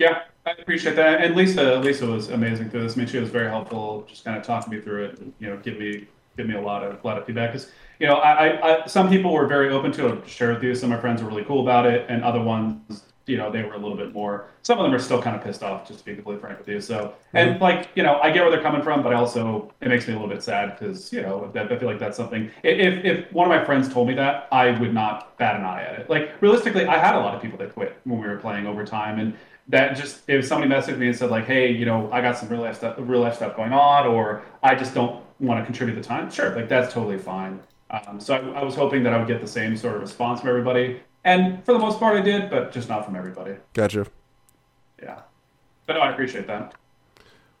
Yeah, 0.00 0.22
I 0.46 0.52
appreciate 0.52 0.96
that. 0.96 1.22
And 1.22 1.36
Lisa, 1.36 1.78
Lisa 1.78 2.06
was 2.06 2.30
amazing 2.30 2.70
through 2.70 2.84
this. 2.84 2.96
I 2.96 3.00
mean, 3.00 3.06
she 3.06 3.18
was 3.18 3.28
very 3.28 3.48
helpful, 3.48 4.06
just 4.08 4.24
kind 4.24 4.38
of 4.38 4.42
talking 4.42 4.72
me 4.72 4.80
through 4.80 5.04
it. 5.04 5.18
And, 5.18 5.34
you 5.38 5.50
know, 5.50 5.58
give 5.58 5.78
me 5.78 6.08
give 6.38 6.46
me 6.46 6.54
a 6.54 6.60
lot 6.60 6.82
of 6.82 7.04
a 7.04 7.06
lot 7.06 7.18
of 7.18 7.26
feedback. 7.26 7.52
Because 7.52 7.70
you 7.98 8.06
know, 8.06 8.14
I, 8.14 8.82
I, 8.82 8.86
some 8.86 9.10
people 9.10 9.30
were 9.30 9.46
very 9.46 9.68
open 9.68 9.92
to 9.92 10.06
it. 10.14 10.26
Share 10.26 10.54
with 10.54 10.62
you. 10.62 10.74
Some 10.74 10.90
of 10.90 10.96
my 10.96 11.00
friends 11.02 11.22
were 11.22 11.28
really 11.28 11.44
cool 11.44 11.60
about 11.60 11.84
it, 11.84 12.06
and 12.08 12.24
other 12.24 12.40
ones 12.40 13.02
you 13.30 13.36
know 13.36 13.50
they 13.50 13.62
were 13.62 13.74
a 13.74 13.78
little 13.78 13.96
bit 13.96 14.12
more 14.12 14.46
some 14.62 14.78
of 14.78 14.84
them 14.84 14.92
are 14.92 14.98
still 14.98 15.22
kind 15.22 15.36
of 15.36 15.42
pissed 15.42 15.62
off 15.62 15.86
just 15.86 16.00
to 16.00 16.04
be 16.04 16.14
completely 16.14 16.40
frank 16.40 16.58
with 16.58 16.66
you 16.66 16.80
so 16.80 17.14
and 17.32 17.50
mm-hmm. 17.50 17.62
like 17.62 17.88
you 17.94 18.02
know 18.02 18.18
i 18.20 18.30
get 18.30 18.42
where 18.42 18.50
they're 18.50 18.62
coming 18.62 18.82
from 18.82 19.02
but 19.02 19.12
i 19.12 19.16
also 19.16 19.72
it 19.80 19.88
makes 19.88 20.08
me 20.08 20.14
a 20.14 20.16
little 20.16 20.28
bit 20.28 20.42
sad 20.42 20.76
because 20.76 21.12
you 21.12 21.22
know 21.22 21.50
i 21.54 21.76
feel 21.76 21.88
like 21.88 21.98
that's 21.98 22.16
something 22.16 22.50
if, 22.64 23.04
if 23.04 23.32
one 23.32 23.50
of 23.50 23.56
my 23.56 23.64
friends 23.64 23.92
told 23.92 24.08
me 24.08 24.14
that 24.14 24.48
i 24.50 24.70
would 24.80 24.92
not 24.92 25.36
bat 25.38 25.54
an 25.54 25.64
eye 25.64 25.82
at 25.82 25.98
it 26.00 26.10
like 26.10 26.32
realistically 26.42 26.86
i 26.86 26.98
had 26.98 27.14
a 27.14 27.18
lot 27.20 27.34
of 27.34 27.40
people 27.40 27.56
that 27.58 27.72
quit 27.72 27.96
when 28.04 28.20
we 28.20 28.26
were 28.26 28.36
playing 28.36 28.66
overtime 28.66 29.20
and 29.20 29.36
that 29.70 29.96
just 29.96 30.20
if 30.28 30.46
somebody 30.46 30.70
messaged 30.70 30.98
me 30.98 31.08
and 31.08 31.16
said 31.16 31.30
like 31.30 31.46
hey 31.46 31.70
you 31.70 31.84
know 31.84 32.10
i 32.12 32.20
got 32.20 32.36
some 32.36 32.48
real 32.48 32.60
life 32.60 32.76
stuff 32.76 32.94
real 32.98 33.20
life 33.20 33.36
stuff 33.36 33.56
going 33.56 33.72
on 33.72 34.06
or 34.06 34.42
i 34.62 34.74
just 34.74 34.94
don't 34.94 35.24
want 35.40 35.58
to 35.58 35.64
contribute 35.64 35.94
the 35.94 36.02
time 36.02 36.30
sure 36.30 36.54
like 36.54 36.68
that's 36.68 36.92
totally 36.92 37.18
fine 37.18 37.58
um, 37.90 38.20
so 38.20 38.34
I, 38.34 38.60
I 38.60 38.62
was 38.62 38.74
hoping 38.74 39.02
that 39.02 39.12
i 39.12 39.18
would 39.18 39.26
get 39.26 39.40
the 39.40 39.46
same 39.46 39.76
sort 39.76 39.96
of 39.96 40.02
response 40.02 40.40
from 40.40 40.50
everybody 40.50 41.00
and 41.24 41.64
for 41.64 41.72
the 41.72 41.78
most 41.78 41.98
part, 41.98 42.16
I 42.16 42.22
did, 42.22 42.50
but 42.50 42.72
just 42.72 42.88
not 42.88 43.04
from 43.04 43.14
everybody. 43.14 43.56
Gotcha. 43.74 44.06
Yeah, 45.02 45.20
but 45.86 45.94
no, 45.94 46.00
I 46.00 46.12
appreciate 46.12 46.46
that. 46.46 46.74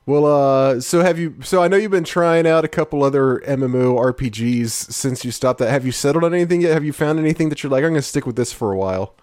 Well, 0.06 0.24
uh, 0.24 0.80
so 0.80 1.02
have 1.02 1.18
you? 1.18 1.36
So 1.42 1.62
I 1.62 1.68
know 1.68 1.76
you've 1.76 1.90
been 1.90 2.04
trying 2.04 2.46
out 2.46 2.64
a 2.64 2.68
couple 2.68 3.02
other 3.04 3.40
MMO 3.46 3.96
RPGs 3.96 4.70
since 4.70 5.24
you 5.24 5.30
stopped 5.30 5.58
that. 5.58 5.70
Have 5.70 5.84
you 5.84 5.92
settled 5.92 6.24
on 6.24 6.34
anything 6.34 6.62
yet? 6.62 6.72
Have 6.72 6.84
you 6.84 6.92
found 6.92 7.18
anything 7.18 7.50
that 7.50 7.62
you're 7.62 7.70
like, 7.70 7.84
I'm 7.84 7.90
going 7.90 8.00
to 8.00 8.02
stick 8.02 8.26
with 8.26 8.36
this 8.36 8.52
for 8.52 8.72
a 8.72 8.76
while? 8.76 9.14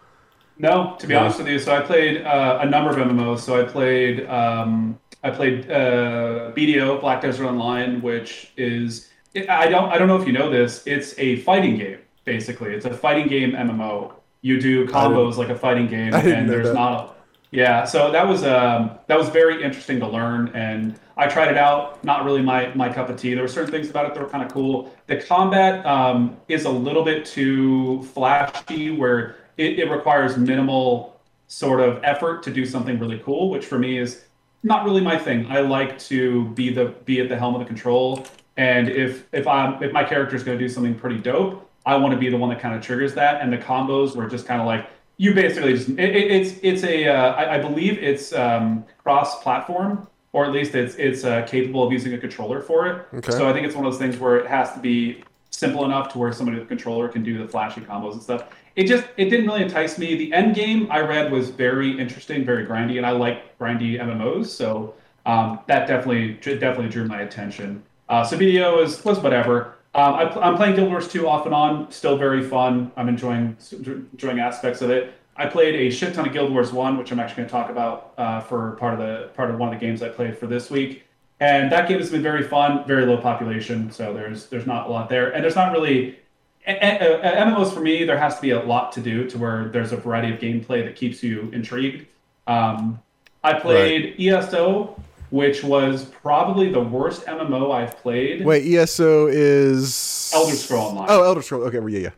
No, 0.60 0.96
to 1.00 1.08
be 1.08 1.14
yeah. 1.14 1.22
honest 1.22 1.38
with 1.40 1.48
you. 1.48 1.60
So 1.60 1.76
I 1.76 1.82
played 1.82 2.26
uh, 2.26 2.60
a 2.62 2.66
number 2.66 2.90
of 2.90 2.98
MMOs. 2.98 3.40
So 3.40 3.60
I 3.60 3.64
played, 3.64 4.26
um, 4.28 5.00
I 5.24 5.30
played 5.30 5.70
uh, 5.70 6.52
BDO, 6.56 7.00
Black 7.02 7.22
Desert 7.22 7.46
Online, 7.46 8.02
which 8.02 8.52
is 8.58 9.10
I 9.50 9.68
don't 9.68 9.92
I 9.92 9.98
don't 9.98 10.08
know 10.08 10.20
if 10.20 10.26
you 10.26 10.34
know 10.34 10.50
this. 10.50 10.86
It's 10.86 11.14
a 11.18 11.38
fighting 11.38 11.78
game 11.78 12.00
basically. 12.26 12.74
It's 12.74 12.86
a 12.86 12.94
fighting 12.94 13.28
game 13.28 13.52
MMO 13.52 14.14
you 14.42 14.60
do 14.60 14.88
combos 14.88 15.38
like 15.38 15.50
a 15.50 15.56
fighting 15.56 15.88
game, 15.88 16.14
and 16.14 16.50
there's 16.50 16.74
not 16.74 16.94
a 16.94 17.14
yeah. 17.52 17.86
So 17.86 18.12
that 18.12 18.28
was 18.28 18.44
um, 18.44 18.92
that 19.08 19.18
was 19.18 19.30
very 19.30 19.64
interesting 19.64 20.00
to 20.00 20.08
learn, 20.08 20.50
and 20.50 21.00
I 21.16 21.28
tried 21.28 21.50
it 21.50 21.58
out, 21.58 22.04
not 22.04 22.26
really 22.26 22.42
my 22.42 22.74
my 22.76 22.92
cup 22.92 23.10
of 23.10 23.18
tea. 23.18 23.34
There 23.34 23.44
were 23.44 23.50
certain 23.50 23.72
things 23.72 23.90
about 23.90 24.06
it 24.06 24.14
that 24.14 24.24
were 24.24 24.30
kind 24.30 24.44
of 24.44 24.52
cool. 24.52 24.94
The 25.08 25.18
combat 25.18 25.86
um, 25.86 26.38
is 26.48 26.66
a 26.66 26.70
little 26.70 27.04
bit 27.04 27.26
too 27.26 28.04
flashy, 28.14 28.92
where 28.92 29.36
it, 29.58 29.80
it 29.80 29.90
requires 29.90 30.38
minimal 30.38 31.20
sort 31.48 31.80
of 31.80 32.04
effort 32.04 32.44
to 32.44 32.52
do 32.52 32.66
something 32.66 33.00
really 33.00 33.20
cool, 33.20 33.50
which 33.50 33.66
for 33.66 33.80
me 33.80 33.98
is 33.98 34.26
not 34.64 34.86
really 34.86 35.02
my 35.02 35.18
thing. 35.18 35.46
I 35.50 35.62
like 35.62 35.98
to 36.00 36.50
be 36.50 36.72
the 36.72 36.86
be 37.06 37.22
at 37.22 37.30
the 37.30 37.38
helm 37.38 37.56
of 37.56 37.60
the 37.60 37.66
control, 37.66 38.26
and 38.58 38.90
if 38.90 39.26
if 39.32 39.48
I'm 39.48 39.82
if 39.82 39.92
my 39.92 40.04
character 40.04 40.36
is 40.36 40.44
going 40.44 40.58
to 40.58 40.64
do 40.64 40.70
something 40.70 40.96
pretty 40.96 41.18
dope, 41.18 41.70
I 41.86 41.96
want 41.96 42.14
to 42.14 42.20
be 42.20 42.30
the 42.30 42.38
one 42.38 42.50
that 42.50 42.60
kind 42.60 42.76
of 42.76 42.82
triggers 42.82 43.14
that. 43.16 43.42
And 43.42 43.52
the 43.52 43.58
combos 43.58 44.16
were 44.16 44.28
just 44.28 44.46
kind 44.46 44.60
of 44.60 44.68
like 44.68 44.90
you 45.18 45.34
basically 45.34 45.74
just 45.74 45.90
it, 45.90 46.00
it, 46.00 46.32
it's 46.32 46.60
it's 46.62 46.84
a 46.84 47.08
uh, 47.08 47.34
I, 47.34 47.56
I 47.56 47.60
believe 47.60 47.98
it's 48.02 48.34
um, 48.34 48.86
cross 49.04 49.42
platform 49.42 50.08
or 50.34 50.46
at 50.46 50.52
least 50.52 50.76
it's 50.76 50.96
it's 50.96 51.24
uh, 51.24 51.44
capable 51.44 51.84
of 51.84 51.92
using 51.92 52.14
a 52.14 52.18
controller 52.18 52.62
for 52.62 52.88
it. 52.88 53.08
Okay. 53.16 53.32
So 53.32 53.50
I 53.50 53.54
think 53.54 53.66
it's 53.66 53.76
one 53.76 53.86
of 53.86 53.92
those 53.92 54.00
things 54.00 54.18
where 54.18 54.38
it 54.38 54.48
has 54.48 54.74
to 54.74 54.80
be 54.80 55.24
simple 55.50 55.86
enough 55.86 56.12
to 56.14 56.20
where 56.20 56.32
somebody 56.32 56.58
with 56.58 56.66
a 56.66 56.70
controller 56.70 57.08
can 57.08 57.24
do 57.24 57.38
the 57.38 57.48
flashy 57.48 57.82
combos 57.82 58.14
and 58.14 58.22
stuff. 58.22 58.44
It 58.78 58.86
just 58.86 59.06
it 59.18 59.26
didn't 59.32 59.48
really 59.48 59.64
entice 59.64 59.98
me. 59.98 60.16
The 60.16 60.32
end 60.32 60.56
game 60.56 60.88
I 60.92 61.00
read 61.00 61.32
was 61.32 61.50
very 61.50 62.00
interesting, 62.00 62.46
very 62.46 62.64
grindy, 62.64 62.98
and 62.98 63.06
I 63.08 63.12
like 63.12 63.58
grindy 63.58 64.00
MMOs, 64.00 64.46
so 64.46 64.94
um, 65.26 65.60
that 65.66 65.88
definitely 65.88 66.34
definitely 66.36 66.90
drew 66.90 67.08
my 67.08 67.22
attention. 67.22 67.82
Uh, 68.08 68.24
so 68.24 68.38
BDO 68.38 68.78
was 68.78 69.04
was 69.04 69.20
whatever. 69.20 69.74
Um, 69.96 70.14
I, 70.14 70.48
am 70.48 70.56
playing 70.58 70.76
Guild 70.76 70.90
Wars 70.90 71.08
2 71.08 71.28
off 71.28 71.48
and 71.48 71.56
on, 71.56 71.92
still 71.92 72.18
very 72.18 72.48
fun. 72.48 72.92
I'm 72.96 73.10
enjoying 73.10 73.58
enjoying 73.72 74.40
aspects 74.40 74.84
of 74.84 74.92
it. 74.92 75.16
I 75.36 75.48
played 75.48 75.74
a 75.74 75.90
shit 75.90 76.14
ton 76.14 76.28
of 76.28 76.34
Guild 76.34 76.52
Wars 76.52 76.72
1, 76.72 76.98
which 76.98 77.12
I'm 77.12 77.20
actually 77.20 77.38
going 77.38 77.48
to 77.48 77.52
talk 77.52 77.72
about 77.72 78.14
uh, 78.20 78.42
for 78.42 78.74
part 78.74 78.94
of 78.94 79.00
the 79.00 79.30
part 79.30 79.50
of 79.50 79.58
one 79.58 79.74
of 79.74 79.80
the 79.80 79.84
games 79.84 80.04
I 80.04 80.10
played 80.10 80.38
for 80.38 80.46
this 80.46 80.70
week. 80.70 81.04
And 81.40 81.72
that 81.72 81.90
game 81.90 81.98
has 81.98 82.12
been 82.12 82.22
very 82.22 82.44
fun, 82.44 82.86
very 82.86 83.08
low 83.08 83.18
population, 83.18 83.90
so 83.90 84.14
there's 84.14 84.46
there's 84.48 84.68
not 84.68 84.86
a 84.86 84.92
lot 84.92 85.10
there, 85.10 85.32
and 85.32 85.44
there's 85.44 85.56
not 85.56 85.72
really 85.72 86.20
MMOs 86.68 87.74
for 87.74 87.80
me. 87.80 88.04
There 88.04 88.18
has 88.18 88.36
to 88.36 88.42
be 88.42 88.52
a 88.52 88.62
lot 88.62 88.92
to 88.94 89.02
do 89.02 89.30
to 89.30 89.38
where 89.38 89.70
there's 89.70 89.92
a 89.92 89.98
variety 89.98 90.34
of 90.34 90.40
gameplay 90.40 90.84
that 90.84 90.96
keeps 90.96 91.24
you 91.24 91.50
intrigued. 91.54 92.06
Um, 92.46 93.00
I 93.44 93.54
played 93.60 94.16
right. 94.20 94.44
ESO, 94.44 95.00
which 95.30 95.64
was 95.64 96.06
probably 96.06 96.72
the 96.72 96.82
worst 96.82 97.26
MMO 97.26 97.74
I've 97.74 97.98
played. 97.98 98.46
Wait, 98.46 98.66
ESO 98.66 99.28
is 99.28 100.32
Elder 100.34 100.56
Scroll 100.56 100.88
Online. 100.88 101.08
Oh, 101.10 101.24
Elder 101.24 101.42
Scroll. 101.42 101.64
Okay, 101.64 101.80
well, 101.80 101.90
yeah, 101.90 102.00
yeah. 102.00 102.10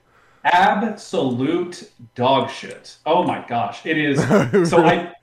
Absolute 0.46 1.92
dog 2.16 2.50
shit. 2.50 2.98
Oh 3.06 3.24
my 3.24 3.46
gosh, 3.48 3.86
it 3.86 3.98
is. 3.98 4.20
so 4.70 4.84
I 4.84 5.14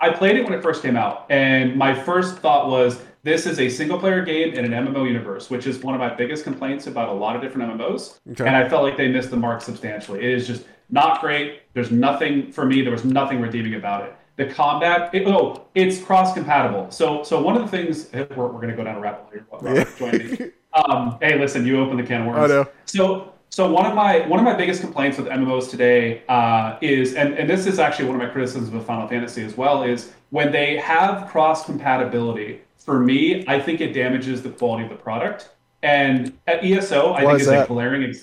I 0.00 0.10
played 0.10 0.36
it 0.36 0.44
when 0.44 0.52
it 0.52 0.62
first 0.62 0.82
came 0.82 0.96
out, 0.96 1.26
and 1.30 1.76
my 1.76 1.94
first 1.94 2.38
thought 2.38 2.68
was 2.68 3.00
this 3.26 3.44
is 3.44 3.58
a 3.58 3.68
single 3.68 3.98
player 3.98 4.24
game 4.24 4.54
in 4.54 4.72
an 4.72 4.86
MMO 4.86 5.06
universe, 5.06 5.50
which 5.50 5.66
is 5.66 5.82
one 5.82 5.94
of 5.94 6.00
my 6.00 6.14
biggest 6.14 6.44
complaints 6.44 6.86
about 6.86 7.08
a 7.08 7.12
lot 7.12 7.34
of 7.36 7.42
different 7.42 7.72
MMOs. 7.72 8.18
Okay. 8.30 8.46
And 8.46 8.56
I 8.56 8.68
felt 8.68 8.82
like 8.82 8.96
they 8.96 9.08
missed 9.08 9.30
the 9.30 9.36
mark 9.36 9.62
substantially. 9.62 10.20
It 10.20 10.30
is 10.30 10.46
just 10.46 10.64
not 10.90 11.20
great. 11.20 11.62
There's 11.74 11.90
nothing 11.90 12.52
for 12.52 12.64
me. 12.64 12.82
There 12.82 12.92
was 12.92 13.04
nothing 13.04 13.40
redeeming 13.40 13.74
about 13.74 14.04
it 14.04 14.16
the 14.36 14.46
combat. 14.46 15.14
It, 15.14 15.26
oh, 15.26 15.66
it's 15.74 16.00
cross 16.00 16.34
compatible. 16.34 16.90
So, 16.90 17.22
so 17.22 17.42
one 17.42 17.56
of 17.56 17.62
the 17.62 17.68
things 17.68 18.10
we're, 18.12 18.26
we're 18.46 18.48
going 18.52 18.68
to 18.68 18.76
go 18.76 18.84
down 18.84 18.96
a 18.96 19.00
rabbit 19.00 19.44
hole 19.50 19.60
here. 19.60 19.86
Join 19.98 20.12
me. 20.12 20.50
Um, 20.74 21.16
hey, 21.22 21.38
listen, 21.38 21.66
you 21.66 21.80
open 21.80 21.96
the 21.96 22.02
can 22.02 22.20
of 22.20 22.26
worms. 22.26 22.50
I 22.50 22.54
know. 22.54 22.68
So, 22.84 23.32
so 23.48 23.70
one 23.70 23.86
of 23.86 23.94
my 23.94 24.26
one 24.28 24.38
of 24.38 24.44
my 24.44 24.54
biggest 24.54 24.82
complaints 24.82 25.16
with 25.16 25.26
MMOs 25.28 25.70
today 25.70 26.22
uh, 26.28 26.76
is, 26.82 27.14
and 27.14 27.32
and 27.34 27.48
this 27.48 27.66
is 27.66 27.78
actually 27.78 28.04
one 28.06 28.20
of 28.20 28.20
my 28.20 28.28
criticisms 28.28 28.74
of 28.74 28.84
Final 28.84 29.08
Fantasy 29.08 29.42
as 29.42 29.56
well, 29.56 29.84
is 29.84 30.12
when 30.30 30.52
they 30.52 30.76
have 30.76 31.28
cross 31.30 31.64
compatibility. 31.64 32.60
For 32.86 33.00
me, 33.00 33.44
I 33.48 33.60
think 33.60 33.80
it 33.80 33.92
damages 33.92 34.42
the 34.42 34.50
quality 34.50 34.84
of 34.84 34.90
the 34.90 34.96
product. 34.96 35.50
And 35.82 36.38
at 36.46 36.64
ESO, 36.64 37.12
I 37.12 37.24
Why 37.24 37.32
think 37.32 37.40
is, 37.42 37.48
is 37.48 37.52
a 37.52 37.66
glaring. 37.66 38.14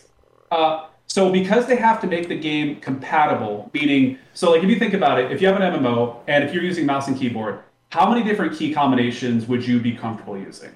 Uh, 0.52 0.88
so 1.08 1.32
because 1.32 1.68
they 1.68 1.76
have 1.76 2.00
to 2.02 2.08
make 2.08 2.30
the 2.30 2.40
game 2.40 2.80
compatible, 2.80 3.70
meaning, 3.74 4.18
so 4.34 4.52
like 4.52 4.64
if 4.64 4.70
you 4.70 4.80
think 4.80 4.94
about 4.94 5.20
it, 5.20 5.32
if 5.34 5.42
you 5.42 5.48
have 5.48 5.60
an 5.60 5.74
MMO 5.74 6.22
and 6.28 6.46
if 6.46 6.54
you're 6.54 6.64
using 6.64 6.86
mouse 6.86 7.10
and 7.10 7.18
keyboard, 7.18 7.60
how 7.90 8.10
many 8.10 8.24
different 8.24 8.58
key 8.58 8.74
combinations 8.74 9.48
would 9.48 9.68
you 9.68 9.80
be 9.82 9.92
comfortable 9.92 10.38
using? 10.38 10.72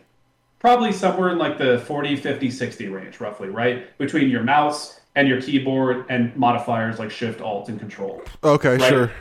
Probably 0.60 0.91
somewhere 0.91 1.29
in 1.29 1.38
like 1.38 1.58
the 1.58 1.79
40, 1.79 2.17
50, 2.17 2.51
60 2.51 2.88
range, 2.89 3.20
roughly, 3.22 3.48
right? 3.48 3.98
Between 3.98 4.29
your 4.29 4.44
mouse 4.44 5.00
and 5.15 5.29
your 5.29 5.41
keyboard 5.41 6.06
and 6.10 6.36
modifiers 6.36 7.00
like 7.00 7.10
Shift, 7.10 7.39
Alt, 7.39 7.70
and 7.70 7.79
Control. 7.79 8.22
Okay, 8.44 8.77
right? 8.77 8.89
sure. 8.89 9.12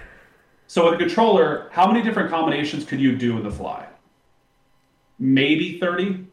So 0.67 0.91
with 0.91 0.95
a 0.95 1.05
controller, 1.05 1.69
how 1.71 1.87
many 1.87 2.03
different 2.03 2.31
combinations 2.31 2.85
could 2.85 3.01
you 3.01 3.17
do 3.17 3.37
in 3.37 3.45
the 3.45 3.51
fly? 3.51 3.87
Maybe 5.19 5.79
30, 5.79 6.27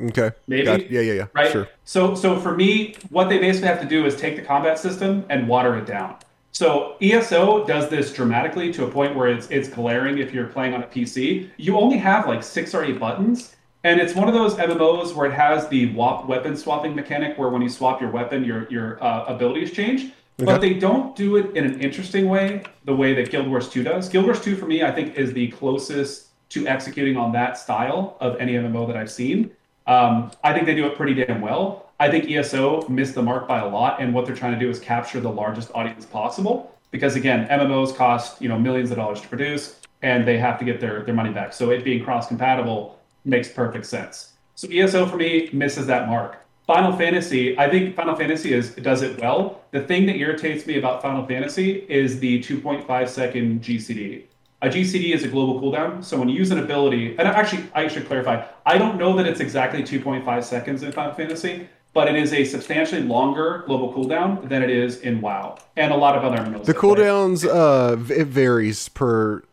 Okay. 0.00 0.30
Maybe. 0.46 0.86
Yeah, 0.88 1.00
yeah, 1.00 1.12
yeah. 1.12 1.26
Right. 1.34 1.50
Sure. 1.50 1.68
So, 1.84 2.14
so 2.14 2.38
for 2.38 2.54
me, 2.54 2.94
what 3.10 3.28
they 3.28 3.38
basically 3.38 3.68
have 3.68 3.80
to 3.80 3.86
do 3.86 4.06
is 4.06 4.16
take 4.16 4.36
the 4.36 4.42
combat 4.42 4.78
system 4.78 5.24
and 5.28 5.48
water 5.48 5.76
it 5.76 5.86
down. 5.86 6.16
So 6.52 6.96
ESO 7.00 7.66
does 7.66 7.88
this 7.88 8.12
dramatically 8.12 8.72
to 8.72 8.84
a 8.84 8.90
point 8.90 9.14
where 9.14 9.28
it's 9.28 9.48
it's 9.48 9.68
glaring 9.68 10.18
if 10.18 10.32
you're 10.32 10.46
playing 10.46 10.74
on 10.74 10.82
a 10.82 10.86
PC. 10.86 11.50
You 11.56 11.76
only 11.76 11.98
have 11.98 12.26
like 12.26 12.42
six 12.42 12.74
or 12.74 12.84
eight 12.84 12.98
buttons, 12.98 13.54
and 13.84 14.00
it's 14.00 14.14
one 14.14 14.28
of 14.28 14.34
those 14.34 14.54
MMOs 14.54 15.14
where 15.14 15.30
it 15.30 15.34
has 15.34 15.68
the 15.68 15.92
WAP 15.94 16.26
weapon 16.26 16.56
swapping 16.56 16.94
mechanic, 16.94 17.38
where 17.38 17.48
when 17.48 17.62
you 17.62 17.68
swap 17.68 18.00
your 18.00 18.10
weapon, 18.10 18.44
your 18.44 18.66
your 18.70 19.02
uh, 19.02 19.24
abilities 19.26 19.72
change. 19.72 20.12
Okay. 20.40 20.46
But 20.46 20.60
they 20.60 20.74
don't 20.74 21.16
do 21.16 21.36
it 21.36 21.56
in 21.56 21.64
an 21.64 21.80
interesting 21.80 22.28
way, 22.28 22.62
the 22.84 22.94
way 22.94 23.12
that 23.14 23.30
Guild 23.30 23.48
Wars 23.48 23.68
2 23.68 23.82
does. 23.82 24.08
Guild 24.08 24.24
Wars 24.24 24.40
2 24.40 24.54
for 24.54 24.66
me, 24.66 24.84
I 24.84 24.92
think, 24.92 25.16
is 25.16 25.32
the 25.32 25.48
closest 25.48 26.27
to 26.50 26.66
executing 26.66 27.16
on 27.16 27.32
that 27.32 27.58
style 27.58 28.16
of 28.20 28.36
any 28.40 28.54
MMO 28.54 28.86
that 28.86 28.96
I've 28.96 29.10
seen. 29.10 29.50
Um, 29.86 30.30
I 30.44 30.52
think 30.52 30.66
they 30.66 30.74
do 30.74 30.86
it 30.86 30.96
pretty 30.96 31.14
damn 31.14 31.40
well. 31.40 31.90
I 32.00 32.10
think 32.10 32.30
ESO 32.30 32.88
missed 32.88 33.14
the 33.14 33.22
mark 33.22 33.48
by 33.48 33.58
a 33.58 33.68
lot, 33.68 34.00
and 34.00 34.14
what 34.14 34.26
they're 34.26 34.36
trying 34.36 34.52
to 34.52 34.58
do 34.58 34.70
is 34.70 34.78
capture 34.78 35.20
the 35.20 35.30
largest 35.30 35.70
audience 35.74 36.06
possible. 36.06 36.74
Because 36.90 37.16
again, 37.16 37.48
MMOs 37.48 37.94
cost 37.94 38.40
you 38.40 38.48
know 38.48 38.58
millions 38.58 38.90
of 38.90 38.96
dollars 38.96 39.20
to 39.20 39.28
produce, 39.28 39.76
and 40.02 40.26
they 40.26 40.38
have 40.38 40.58
to 40.58 40.64
get 40.64 40.80
their 40.80 41.02
their 41.02 41.14
money 41.14 41.32
back. 41.32 41.52
So 41.52 41.70
it 41.70 41.84
being 41.84 42.04
cross 42.04 42.28
compatible 42.28 42.98
makes 43.24 43.48
perfect 43.48 43.86
sense. 43.86 44.34
So 44.54 44.68
ESO 44.68 45.06
for 45.06 45.16
me 45.16 45.50
misses 45.52 45.86
that 45.86 46.08
mark. 46.08 46.44
Final 46.66 46.94
Fantasy, 46.94 47.58
I 47.58 47.70
think 47.70 47.96
Final 47.96 48.14
Fantasy 48.14 48.52
is 48.52 48.74
does 48.74 49.00
it 49.02 49.18
well. 49.20 49.62
The 49.70 49.80
thing 49.80 50.04
that 50.06 50.16
irritates 50.16 50.66
me 50.66 50.78
about 50.78 51.00
Final 51.00 51.24
Fantasy 51.26 51.86
is 51.88 52.20
the 52.20 52.40
2.5 52.40 53.08
second 53.08 53.62
GCD. 53.62 54.24
A 54.60 54.68
GCD 54.68 55.14
is 55.14 55.22
a 55.22 55.28
global 55.28 55.60
cooldown. 55.60 56.02
So 56.02 56.18
when 56.18 56.28
you 56.28 56.36
use 56.36 56.50
an 56.50 56.58
ability, 56.58 57.16
and 57.16 57.28
actually, 57.28 57.64
I 57.74 57.86
should 57.86 58.06
clarify, 58.06 58.44
I 58.66 58.76
don't 58.76 58.98
know 58.98 59.16
that 59.16 59.26
it's 59.26 59.38
exactly 59.38 59.82
2.5 59.82 60.42
seconds 60.42 60.82
in 60.82 60.90
Final 60.90 61.14
Fantasy, 61.14 61.68
but 61.92 62.08
it 62.08 62.16
is 62.16 62.32
a 62.32 62.44
substantially 62.44 63.02
longer 63.02 63.62
global 63.66 63.92
cooldown 63.92 64.48
than 64.48 64.64
it 64.64 64.70
is 64.70 65.00
in 65.00 65.20
WoW 65.20 65.58
and 65.76 65.92
a 65.92 65.96
lot 65.96 66.16
of 66.16 66.24
other 66.24 66.38
MMOs. 66.38 66.64
The 66.64 66.74
cooldowns, 66.74 67.44
uh, 67.44 68.12
it 68.12 68.26
varies 68.26 68.88
per 68.88 69.44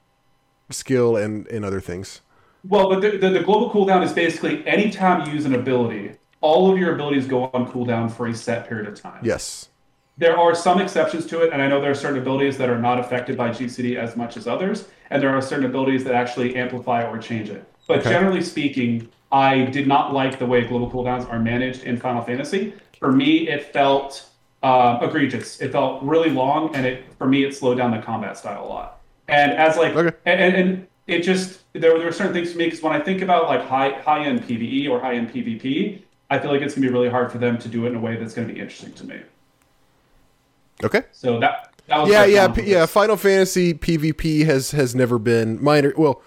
skill 0.71 1.17
and, 1.17 1.47
and 1.47 1.63
other 1.63 1.79
things. 1.79 2.21
Well, 2.67 2.89
but 2.89 3.01
the, 3.01 3.17
the, 3.17 3.29
the 3.29 3.43
global 3.43 3.69
cooldown 3.69 4.03
is 4.03 4.11
basically 4.11 4.65
anytime 4.67 5.27
you 5.27 5.33
use 5.33 5.45
an 5.45 5.53
ability, 5.53 6.15
all 6.41 6.71
of 6.71 6.79
your 6.79 6.95
abilities 6.95 7.27
go 7.27 7.45
on 7.53 7.71
cooldown 7.71 8.11
for 8.11 8.25
a 8.27 8.33
set 8.33 8.67
period 8.67 8.87
of 8.87 8.99
time. 8.99 9.19
Yes. 9.23 9.69
There 10.17 10.37
are 10.37 10.55
some 10.55 10.79
exceptions 10.79 11.25
to 11.27 11.41
it, 11.41 11.51
and 11.51 11.61
I 11.61 11.67
know 11.67 11.81
there 11.81 11.91
are 11.91 11.95
certain 11.95 12.19
abilities 12.19 12.57
that 12.57 12.69
are 12.69 12.79
not 12.79 12.99
affected 12.99 13.37
by 13.37 13.49
GCD 13.49 13.97
as 13.97 14.15
much 14.15 14.37
as 14.37 14.47
others, 14.47 14.87
and 15.09 15.21
there 15.21 15.29
are 15.29 15.41
certain 15.41 15.65
abilities 15.65 16.05
that 16.05 16.15
actually 16.15 16.55
amplify 16.55 17.03
or 17.03 17.17
change 17.17 17.49
it. 17.49 17.65
But 17.85 17.99
okay. 17.99 18.11
generally 18.11 18.41
speaking, 18.41 19.09
I 19.31 19.65
did 19.65 19.87
not 19.87 20.13
like 20.13 20.39
the 20.39 20.45
way 20.45 20.65
global 20.65 20.89
cooldowns 20.89 21.29
are 21.29 21.39
managed 21.39 21.83
in 21.83 21.97
Final 21.97 22.21
Fantasy. 22.21 22.73
For 22.99 23.11
me, 23.11 23.49
it 23.49 23.73
felt 23.73 24.29
uh, 24.63 24.99
egregious. 25.01 25.59
It 25.59 25.73
felt 25.73 26.01
really 26.01 26.29
long, 26.29 26.73
and 26.73 26.85
it 26.85 27.03
for 27.17 27.27
me, 27.27 27.43
it 27.43 27.53
slowed 27.53 27.77
down 27.77 27.91
the 27.91 28.01
combat 28.01 28.37
style 28.37 28.63
a 28.63 28.67
lot. 28.67 29.01
And 29.27 29.51
as 29.51 29.75
like, 29.75 29.95
okay. 29.95 30.15
and, 30.25 30.55
and 30.55 30.87
it 31.07 31.23
just 31.23 31.61
there, 31.73 31.97
there 31.97 32.05
were 32.05 32.11
certain 32.11 32.33
things 32.33 32.53
for 32.53 32.57
me 32.57 32.65
because 32.65 32.81
when 32.81 32.93
I 32.93 32.99
think 32.99 33.21
about 33.21 33.47
like 33.47 33.61
high 33.67 33.89
high 34.01 34.23
end 34.23 34.43
PVE 34.43 34.89
or 34.89 34.99
high 34.99 35.15
end 35.15 35.31
PvP, 35.31 36.01
I 36.29 36.39
feel 36.39 36.51
like 36.51 36.61
it's 36.61 36.73
gonna 36.73 36.87
be 36.87 36.93
really 36.93 37.09
hard 37.09 37.31
for 37.31 37.37
them 37.37 37.57
to 37.57 37.67
do 37.67 37.85
it 37.85 37.89
in 37.89 37.95
a 37.95 37.99
way 37.99 38.15
that's 38.15 38.33
gonna 38.33 38.47
be 38.47 38.59
interesting 38.59 38.93
to 38.93 39.05
me. 39.05 39.21
Okay. 40.83 41.03
So 41.11 41.39
that 41.39 41.71
that 41.87 42.01
was 42.01 42.09
yeah, 42.09 42.25
yeah, 42.25 42.47
P- 42.47 42.63
yeah. 42.63 42.85
Final 42.85 43.15
Fantasy 43.15 43.73
PvP 43.73 44.45
has 44.45 44.71
has 44.71 44.95
never 44.95 45.19
been 45.19 45.63
minor. 45.63 45.93
Well, 45.95 46.21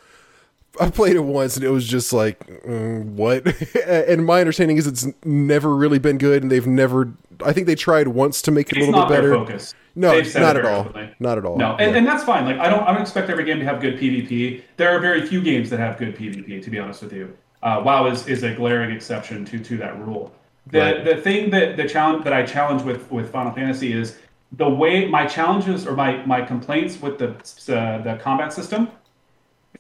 I 0.81 0.91
played 0.91 1.17
it 1.17 1.25
once 1.25 1.57
and 1.57 1.65
it 1.65 1.71
was 1.71 1.87
just 1.87 2.13
like 2.13 2.47
mm, 2.47 3.05
what. 3.05 3.47
and 3.87 4.25
my 4.25 4.41
understanding 4.41 4.77
is 4.77 4.87
it's 4.87 5.07
never 5.25 5.75
really 5.75 5.99
been 5.99 6.19
good, 6.19 6.43
and 6.43 6.51
they've 6.51 6.67
never. 6.67 7.13
I 7.45 7.53
think 7.53 7.67
they 7.67 7.75
tried 7.75 8.09
once 8.09 8.43
to 8.43 8.51
make 8.51 8.71
it 8.71 8.79
it's 8.79 8.87
a 8.87 8.91
little 8.91 9.07
bit 9.07 9.15
better. 9.15 9.35
Focus. 9.35 9.75
No, 9.95 10.21
not 10.21 10.57
at 10.57 10.65
all. 10.65 10.81
Openly. 10.81 11.13
Not 11.19 11.39
at 11.39 11.45
all. 11.45 11.57
No, 11.57 11.73
and, 11.73 11.91
yeah. 11.91 11.99
and, 11.99 12.07
that's 12.07 12.23
fine. 12.23 12.45
Like 12.45 12.59
I 12.59 12.69
don't, 12.71 12.85
I 12.85 12.93
don't 12.93 13.03
expect 13.03 13.31
every 13.31 13.45
game 13.45 13.59
to 13.59 13.65
have 13.65 13.81
good 13.81 13.99
PvP. 13.99 14.63
There 14.77 14.89
are 14.95 15.01
very 15.01 15.27
few 15.27 15.43
games 15.43 15.71
that 15.71 15.81
have 15.81 15.99
good 15.99 16.17
PvP. 16.17 16.63
To 16.63 16.71
be 16.71 16.79
honest 16.79 17.03
with 17.03 17.13
you, 17.13 17.37
uh, 17.65 17.83
WoW 17.85 18.07
is, 18.07 18.27
is 18.29 18.45
a 18.45 18.55
glaring 18.55 18.93
exception 18.93 19.45
to 19.47 19.59
to 19.59 19.77
that 19.79 19.99
rule. 19.99 20.33
The 20.69 20.79
right. 20.79 21.05
the 21.05 21.17
thing 21.17 21.51
that 21.51 21.77
the 21.77 21.89
challenge 21.89 22.23
that 22.25 22.33
I 22.33 22.45
challenge 22.45 22.83
with 22.83 23.11
with 23.11 23.33
Final 23.33 23.53
Fantasy 23.53 23.93
is 23.93 24.19
the 24.53 24.69
way 24.69 25.07
my 25.07 25.27
challenges 25.27 25.87
or 25.87 25.95
my 25.95 26.25
my 26.27 26.41
complaints 26.43 27.01
with 27.01 27.19
the 27.19 27.31
uh, 27.75 28.03
the 28.03 28.19
combat 28.23 28.53
system 28.53 28.89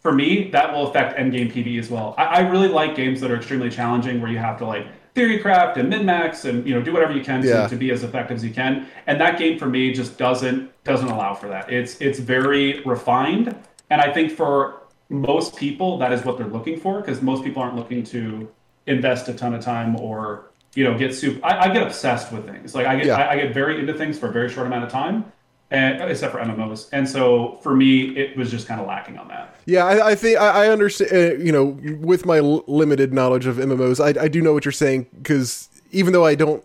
for 0.00 0.12
me, 0.12 0.48
that 0.50 0.72
will 0.72 0.88
affect 0.88 1.18
end 1.18 1.32
game 1.32 1.50
PvE 1.50 1.78
as 1.78 1.90
well. 1.90 2.14
I, 2.16 2.24
I 2.24 2.38
really 2.40 2.68
like 2.68 2.94
games 2.94 3.20
that 3.20 3.30
are 3.30 3.36
extremely 3.36 3.70
challenging, 3.70 4.20
where 4.20 4.30
you 4.30 4.38
have 4.38 4.58
to 4.58 4.66
like 4.66 4.86
theory 5.14 5.38
craft 5.38 5.76
and 5.76 5.88
min 5.88 6.06
max 6.06 6.44
and 6.44 6.66
you 6.66 6.74
know 6.74 6.80
do 6.80 6.92
whatever 6.92 7.12
you 7.12 7.24
can 7.24 7.42
to, 7.42 7.68
to 7.68 7.76
be 7.76 7.90
as 7.90 8.04
effective 8.04 8.36
as 8.36 8.44
you 8.44 8.52
can. 8.52 8.86
And 9.06 9.20
that 9.20 9.38
game 9.38 9.58
for 9.58 9.66
me 9.66 9.92
just 9.92 10.16
doesn't 10.16 10.70
doesn't 10.84 11.08
allow 11.08 11.34
for 11.34 11.48
that. 11.48 11.72
It's 11.72 12.00
it's 12.00 12.18
very 12.18 12.80
refined, 12.84 13.56
and 13.90 14.00
I 14.00 14.12
think 14.12 14.32
for 14.32 14.82
most 15.08 15.56
people 15.56 15.98
that 15.98 16.12
is 16.12 16.24
what 16.24 16.36
they're 16.36 16.46
looking 16.46 16.78
for 16.78 17.00
because 17.00 17.22
most 17.22 17.42
people 17.42 17.62
aren't 17.62 17.76
looking 17.76 18.02
to 18.04 18.48
invest 18.86 19.28
a 19.28 19.34
ton 19.34 19.54
of 19.54 19.62
time 19.62 19.98
or 19.98 20.47
you 20.74 20.84
know 20.84 20.96
get 20.96 21.14
super. 21.14 21.44
I, 21.44 21.68
I 21.68 21.72
get 21.72 21.82
obsessed 21.82 22.32
with 22.32 22.46
things 22.46 22.74
like 22.74 22.86
I 22.86 22.96
get 22.96 23.06
Yeah. 23.06 23.16
I, 23.16 23.32
I 23.32 23.36
get 23.36 23.54
very 23.54 23.80
into 23.80 23.94
things 23.94 24.18
for 24.18 24.28
a 24.28 24.32
very 24.32 24.48
short 24.48 24.66
amount 24.66 24.84
of 24.84 24.90
time. 24.90 25.32
And, 25.70 26.00
except 26.00 26.32
for 26.32 26.38
MMOs, 26.38 26.88
and 26.92 27.06
so 27.06 27.58
for 27.60 27.76
me, 27.76 28.16
it 28.16 28.34
was 28.38 28.50
just 28.50 28.66
kind 28.66 28.80
of 28.80 28.86
lacking 28.86 29.18
on 29.18 29.28
that. 29.28 29.54
Yeah, 29.66 29.84
I, 29.84 30.12
I 30.12 30.14
think 30.14 30.38
I, 30.38 30.64
I 30.64 30.68
understand. 30.68 31.12
Uh, 31.12 31.34
you 31.34 31.52
know, 31.52 31.78
with 32.00 32.24
my 32.24 32.38
l- 32.38 32.64
limited 32.66 33.12
knowledge 33.12 33.44
of 33.44 33.56
MMOs, 33.56 34.00
I, 34.02 34.18
I 34.18 34.28
do 34.28 34.40
know 34.40 34.54
what 34.54 34.64
you're 34.64 34.72
saying 34.72 35.08
because 35.18 35.68
even 35.90 36.14
though 36.14 36.24
I 36.24 36.36
don't, 36.36 36.64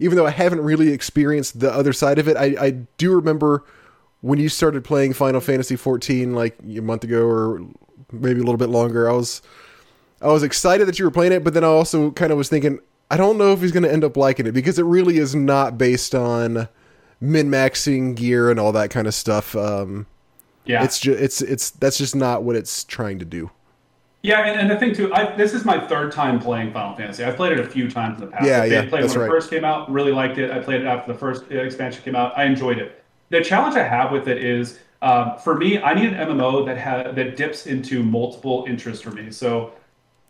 even 0.00 0.16
though 0.16 0.26
I 0.26 0.30
haven't 0.30 0.62
really 0.62 0.90
experienced 0.90 1.60
the 1.60 1.72
other 1.72 1.92
side 1.92 2.18
of 2.18 2.26
it, 2.26 2.36
I, 2.36 2.56
I 2.60 2.70
do 2.70 3.14
remember 3.14 3.62
when 4.20 4.40
you 4.40 4.48
started 4.48 4.82
playing 4.82 5.12
Final 5.12 5.40
Fantasy 5.40 5.76
14 5.76 6.34
like 6.34 6.58
a 6.60 6.80
month 6.80 7.04
ago 7.04 7.24
or 7.24 7.60
maybe 8.10 8.40
a 8.40 8.42
little 8.42 8.56
bit 8.56 8.68
longer. 8.68 9.08
I 9.08 9.12
was 9.12 9.42
I 10.20 10.28
was 10.28 10.42
excited 10.42 10.88
that 10.88 10.98
you 10.98 11.04
were 11.04 11.12
playing 11.12 11.32
it, 11.32 11.44
but 11.44 11.54
then 11.54 11.62
I 11.62 11.68
also 11.68 12.10
kind 12.10 12.32
of 12.32 12.38
was 12.38 12.48
thinking 12.48 12.80
I 13.10 13.16
don't 13.16 13.38
know 13.38 13.52
if 13.52 13.60
he's 13.60 13.72
going 13.72 13.84
to 13.84 13.92
end 13.92 14.04
up 14.04 14.16
liking 14.16 14.46
it 14.46 14.52
because 14.52 14.78
it 14.78 14.84
really 14.84 15.18
is 15.18 15.34
not 15.34 15.78
based 15.78 16.14
on 16.14 16.68
min 17.20 17.48
maxing 17.50 18.14
gear 18.14 18.50
and 18.50 18.60
all 18.60 18.72
that 18.72 18.90
kind 18.90 19.06
of 19.06 19.14
stuff. 19.14 19.56
Um, 19.56 20.06
Yeah, 20.64 20.84
it's 20.84 21.00
just 21.00 21.20
it's 21.20 21.42
it's 21.42 21.70
that's 21.70 21.98
just 21.98 22.14
not 22.14 22.42
what 22.42 22.56
it's 22.56 22.84
trying 22.84 23.18
to 23.20 23.24
do. 23.24 23.50
Yeah, 24.22 24.40
and, 24.40 24.60
and 24.60 24.70
the 24.70 24.76
thing 24.76 24.94
too, 24.94 25.12
I, 25.14 25.34
this 25.36 25.54
is 25.54 25.64
my 25.64 25.78
third 25.86 26.10
time 26.12 26.40
playing 26.40 26.72
Final 26.72 26.96
Fantasy. 26.96 27.22
I've 27.24 27.36
played 27.36 27.52
it 27.52 27.60
a 27.60 27.68
few 27.68 27.88
times 27.88 28.20
in 28.20 28.26
the 28.26 28.32
past. 28.32 28.44
Yeah, 28.44 28.62
I 28.62 28.64
yeah, 28.66 28.82
played 28.88 29.04
it 29.04 29.08
that's 29.08 29.14
when 29.14 29.20
right. 29.20 29.26
it 29.26 29.30
first 29.30 29.48
came 29.50 29.64
out, 29.64 29.90
really 29.90 30.12
liked 30.12 30.38
it. 30.38 30.50
I 30.50 30.58
played 30.58 30.80
it 30.82 30.86
after 30.86 31.12
the 31.12 31.18
first 31.18 31.50
expansion 31.50 32.02
came 32.02 32.16
out. 32.16 32.36
I 32.36 32.44
enjoyed 32.44 32.78
it. 32.78 33.04
The 33.30 33.42
challenge 33.42 33.76
I 33.76 33.84
have 33.84 34.10
with 34.10 34.26
it 34.28 34.38
is, 34.42 34.78
um, 35.02 35.38
for 35.38 35.56
me, 35.56 35.80
I 35.80 35.94
need 35.94 36.12
an 36.12 36.14
MMO 36.14 36.66
that 36.66 36.78
ha- 36.78 37.12
that 37.12 37.36
dips 37.36 37.66
into 37.66 38.02
multiple 38.02 38.64
interests 38.68 39.02
for 39.02 39.10
me. 39.12 39.30
So 39.30 39.72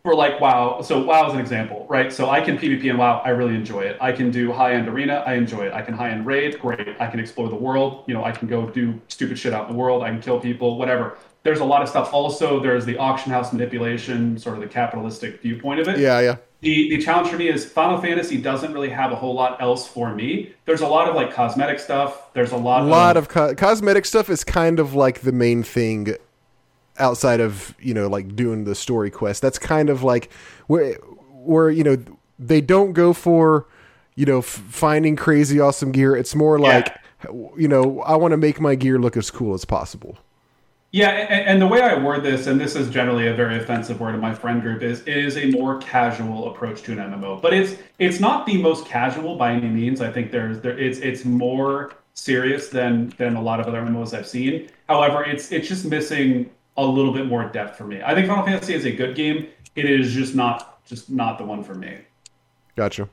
for 0.08 0.14
like 0.14 0.40
WoW, 0.40 0.80
so 0.80 1.02
WoW 1.02 1.28
is 1.28 1.34
an 1.34 1.38
example, 1.38 1.84
right? 1.86 2.10
So 2.10 2.30
I 2.30 2.40
can 2.40 2.56
PvP 2.56 2.84
in 2.84 2.96
WoW, 2.96 3.20
I 3.26 3.28
really 3.28 3.54
enjoy 3.54 3.82
it. 3.82 3.98
I 4.00 4.10
can 4.10 4.30
do 4.30 4.50
high 4.50 4.72
end 4.72 4.88
arena, 4.88 5.22
I 5.26 5.34
enjoy 5.34 5.66
it. 5.66 5.74
I 5.74 5.82
can 5.82 5.92
high 5.92 6.08
end 6.08 6.24
raid, 6.24 6.58
great. 6.58 6.96
I 6.98 7.08
can 7.08 7.20
explore 7.20 7.50
the 7.50 7.56
world, 7.56 8.04
you 8.06 8.14
know, 8.14 8.24
I 8.24 8.32
can 8.32 8.48
go 8.48 8.70
do 8.70 8.98
stupid 9.08 9.38
shit 9.38 9.52
out 9.52 9.68
in 9.68 9.72
the 9.74 9.78
world, 9.78 10.02
I 10.02 10.08
can 10.08 10.22
kill 10.22 10.40
people, 10.40 10.78
whatever. 10.78 11.18
There's 11.42 11.60
a 11.60 11.64
lot 11.64 11.82
of 11.82 11.90
stuff. 11.90 12.14
Also, 12.14 12.58
there's 12.58 12.86
the 12.86 12.96
auction 12.96 13.32
house 13.32 13.52
manipulation, 13.52 14.38
sort 14.38 14.56
of 14.56 14.62
the 14.62 14.66
capitalistic 14.66 15.42
viewpoint 15.42 15.80
of 15.80 15.88
it. 15.88 15.98
Yeah, 15.98 16.20
yeah. 16.20 16.36
The 16.60 16.88
the 16.88 17.02
challenge 17.02 17.28
for 17.28 17.36
me 17.36 17.48
is 17.48 17.66
Final 17.66 18.00
Fantasy 18.00 18.38
doesn't 18.38 18.72
really 18.72 18.88
have 18.88 19.12
a 19.12 19.14
whole 19.14 19.34
lot 19.34 19.60
else 19.60 19.86
for 19.86 20.14
me. 20.14 20.54
There's 20.64 20.80
a 20.80 20.88
lot 20.88 21.06
of 21.06 21.16
like 21.16 21.34
cosmetic 21.34 21.80
stuff. 21.80 22.32
There's 22.32 22.52
a 22.52 22.56
lot 22.56 22.82
A 22.82 22.86
lot 22.86 23.18
of 23.18 23.28
co- 23.28 23.54
cosmetic 23.54 24.06
stuff 24.06 24.30
is 24.30 24.42
kind 24.42 24.80
of 24.80 24.94
like 24.94 25.20
the 25.20 25.32
main 25.32 25.62
thing 25.62 26.16
outside 26.98 27.40
of 27.40 27.74
you 27.80 27.94
know 27.94 28.08
like 28.08 28.34
doing 28.36 28.64
the 28.64 28.74
story 28.74 29.10
quest. 29.10 29.42
That's 29.42 29.58
kind 29.58 29.90
of 29.90 30.02
like 30.02 30.32
where 30.66 30.94
where 31.30 31.70
you 31.70 31.84
know 31.84 31.96
they 32.38 32.60
don't 32.60 32.92
go 32.92 33.12
for 33.12 33.66
you 34.14 34.26
know 34.26 34.38
f- 34.38 34.44
finding 34.44 35.16
crazy 35.16 35.60
awesome 35.60 35.92
gear. 35.92 36.16
It's 36.16 36.34
more 36.34 36.58
like 36.58 36.94
you 37.56 37.68
know 37.68 38.00
I 38.02 38.16
want 38.16 38.32
to 38.32 38.36
make 38.36 38.60
my 38.60 38.74
gear 38.74 38.98
look 38.98 39.16
as 39.16 39.30
cool 39.30 39.54
as 39.54 39.64
possible. 39.64 40.18
Yeah, 40.90 41.10
and, 41.10 41.46
and 41.46 41.62
the 41.62 41.66
way 41.66 41.82
I 41.82 42.02
word 42.02 42.22
this, 42.22 42.46
and 42.46 42.58
this 42.58 42.74
is 42.74 42.88
generally 42.88 43.26
a 43.26 43.34
very 43.34 43.58
offensive 43.58 44.00
word 44.00 44.14
in 44.14 44.20
my 44.20 44.34
friend 44.34 44.62
group, 44.62 44.82
is 44.82 45.00
it 45.00 45.18
is 45.18 45.36
a 45.36 45.50
more 45.50 45.78
casual 45.78 46.50
approach 46.50 46.82
to 46.84 46.92
an 46.92 46.98
MMO. 46.98 47.42
But 47.42 47.52
it's 47.52 47.76
it's 47.98 48.20
not 48.20 48.46
the 48.46 48.60
most 48.60 48.86
casual 48.86 49.36
by 49.36 49.52
any 49.52 49.68
means. 49.68 50.00
I 50.00 50.10
think 50.10 50.30
there's 50.30 50.60
there 50.60 50.78
it's 50.78 50.98
it's 51.00 51.24
more 51.24 51.92
serious 52.14 52.68
than 52.68 53.10
than 53.18 53.36
a 53.36 53.42
lot 53.42 53.60
of 53.60 53.66
other 53.66 53.82
MMOs 53.82 54.16
I've 54.16 54.26
seen. 54.26 54.70
However, 54.88 55.24
it's 55.24 55.52
it's 55.52 55.68
just 55.68 55.84
missing 55.84 56.50
a 56.78 56.84
little 56.84 57.12
bit 57.12 57.26
more 57.26 57.44
depth 57.44 57.76
for 57.76 57.84
me. 57.84 58.00
I 58.02 58.14
think 58.14 58.26
Final 58.28 58.44
Fantasy 58.44 58.72
is 58.72 58.86
a 58.86 58.92
good 58.92 59.14
game. 59.14 59.48
It 59.74 59.84
is 59.84 60.14
just 60.14 60.34
not 60.34 60.84
just 60.86 61.10
not 61.10 61.36
the 61.38 61.44
one 61.44 61.62
for 61.62 61.74
me. 61.74 61.98
Gotcha. 62.76 63.08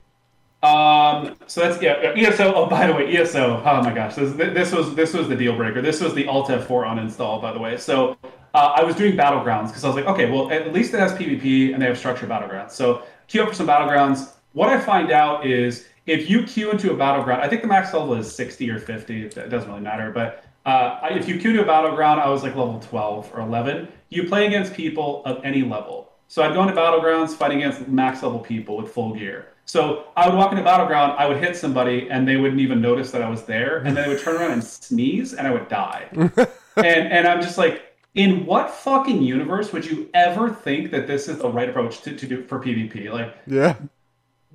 Um, 0.64 1.36
so 1.48 1.62
that's 1.62 1.82
yeah, 1.82 2.14
ESO. 2.16 2.54
Oh, 2.54 2.66
by 2.68 2.88
the 2.88 2.94
way, 2.94 3.16
ESO. 3.16 3.62
Oh 3.64 3.82
my 3.84 3.94
gosh, 3.94 4.16
this 4.16 4.34
this 4.34 4.72
was 4.72 4.96
this 4.96 5.14
was 5.14 5.28
the 5.28 5.36
deal 5.36 5.56
breaker. 5.56 5.82
This 5.82 6.00
was 6.02 6.14
the 6.14 6.26
Alt 6.28 6.48
F4 6.48 6.68
uninstall, 6.86 7.42
by 7.42 7.52
the 7.52 7.60
way. 7.60 7.78
So 7.78 8.18
uh, 8.54 8.74
I 8.76 8.84
was 8.84 8.96
doing 8.96 9.18
battlegrounds 9.18 9.68
because 9.68 9.84
I 9.84 9.88
was 9.88 9.96
like, 9.96 10.06
okay, 10.06 10.30
well 10.30 10.52
at 10.52 10.72
least 10.74 10.94
it 10.94 11.00
has 11.00 11.14
PvP 11.14 11.74
and 11.74 11.82
they 11.82 11.88
have 11.88 11.98
structured 11.98 12.30
battlegrounds. 12.30 12.72
So 12.72 13.04
queue 13.28 13.44
up 13.44 13.50
for 13.50 13.56
some 13.56 13.68
battlegrounds. 13.68 14.32
What 14.54 14.70
I 14.70 14.80
find 14.80 15.12
out 15.12 15.46
is 15.46 15.88
if 16.06 16.30
you 16.30 16.44
queue 16.44 16.72
into 16.72 16.94
a 16.94 16.96
battleground, 16.96 17.42
I 17.42 17.50
think 17.50 17.62
the 17.62 17.68
max 17.68 17.94
level 17.94 18.14
is 18.14 18.34
60 18.34 18.70
or 18.70 18.80
50. 18.80 19.26
It 19.26 19.50
doesn't 19.50 19.70
really 19.70 19.82
matter, 19.82 20.12
but 20.12 20.46
uh, 20.66 21.00
if 21.12 21.28
you 21.28 21.40
queue 21.40 21.54
to 21.54 21.62
a 21.62 21.66
battleground, 21.66 22.20
I 22.20 22.30
was 22.30 22.44
like 22.44 22.56
level 22.56 22.80
12 22.80 23.32
or 23.34 23.42
11. 23.42 23.88
You 24.10 24.28
play 24.28 24.48
against 24.48 24.74
people 24.74 25.24
of 25.26 25.44
any 25.44 25.62
level. 25.62 26.12
So 26.28 26.42
I'd 26.42 26.54
go 26.54 26.62
into 26.64 26.74
battlegrounds 26.74 27.36
fighting 27.36 27.60
against 27.60 27.88
max 27.88 28.24
level 28.24 28.40
people 28.40 28.78
with 28.78 28.92
full 28.92 29.14
gear. 29.14 29.50
So 29.66 30.06
I 30.16 30.28
would 30.28 30.38
walk 30.38 30.52
into 30.52 30.64
battleground, 30.64 31.14
I 31.18 31.28
would 31.28 31.38
hit 31.38 31.56
somebody, 31.56 32.08
and 32.10 32.28
they 32.28 32.38
wouldn't 32.38 32.62
even 32.62 32.82
notice 32.82 33.12
that 33.12 33.22
I 33.22 33.30
was 33.30 33.44
there, 33.44 33.78
and 33.80 33.98
then 33.98 34.04
they 34.04 34.16
would 34.16 34.24
turn 34.24 34.36
around 34.36 34.52
and 34.52 34.64
sneeze, 34.64 35.34
and 35.34 35.48
I 35.48 35.52
would 35.52 35.68
die. 35.68 36.08
and 36.12 36.38
and 36.78 37.28
I'm 37.28 37.42
just 37.42 37.58
like, 37.58 37.96
in 38.14 38.46
what 38.46 38.70
fucking 38.70 39.22
universe 39.22 39.74
would 39.74 39.86
you 39.86 40.10
ever 40.14 40.50
think 40.50 40.92
that 40.92 41.08
this 41.08 41.28
is 41.28 41.40
the 41.40 41.50
right 41.50 41.68
approach 41.68 42.02
to, 42.02 42.16
to 42.16 42.28
do 42.28 42.44
for 42.44 42.60
PvP? 42.60 43.12
Like, 43.12 43.36
Yeah. 43.48 43.76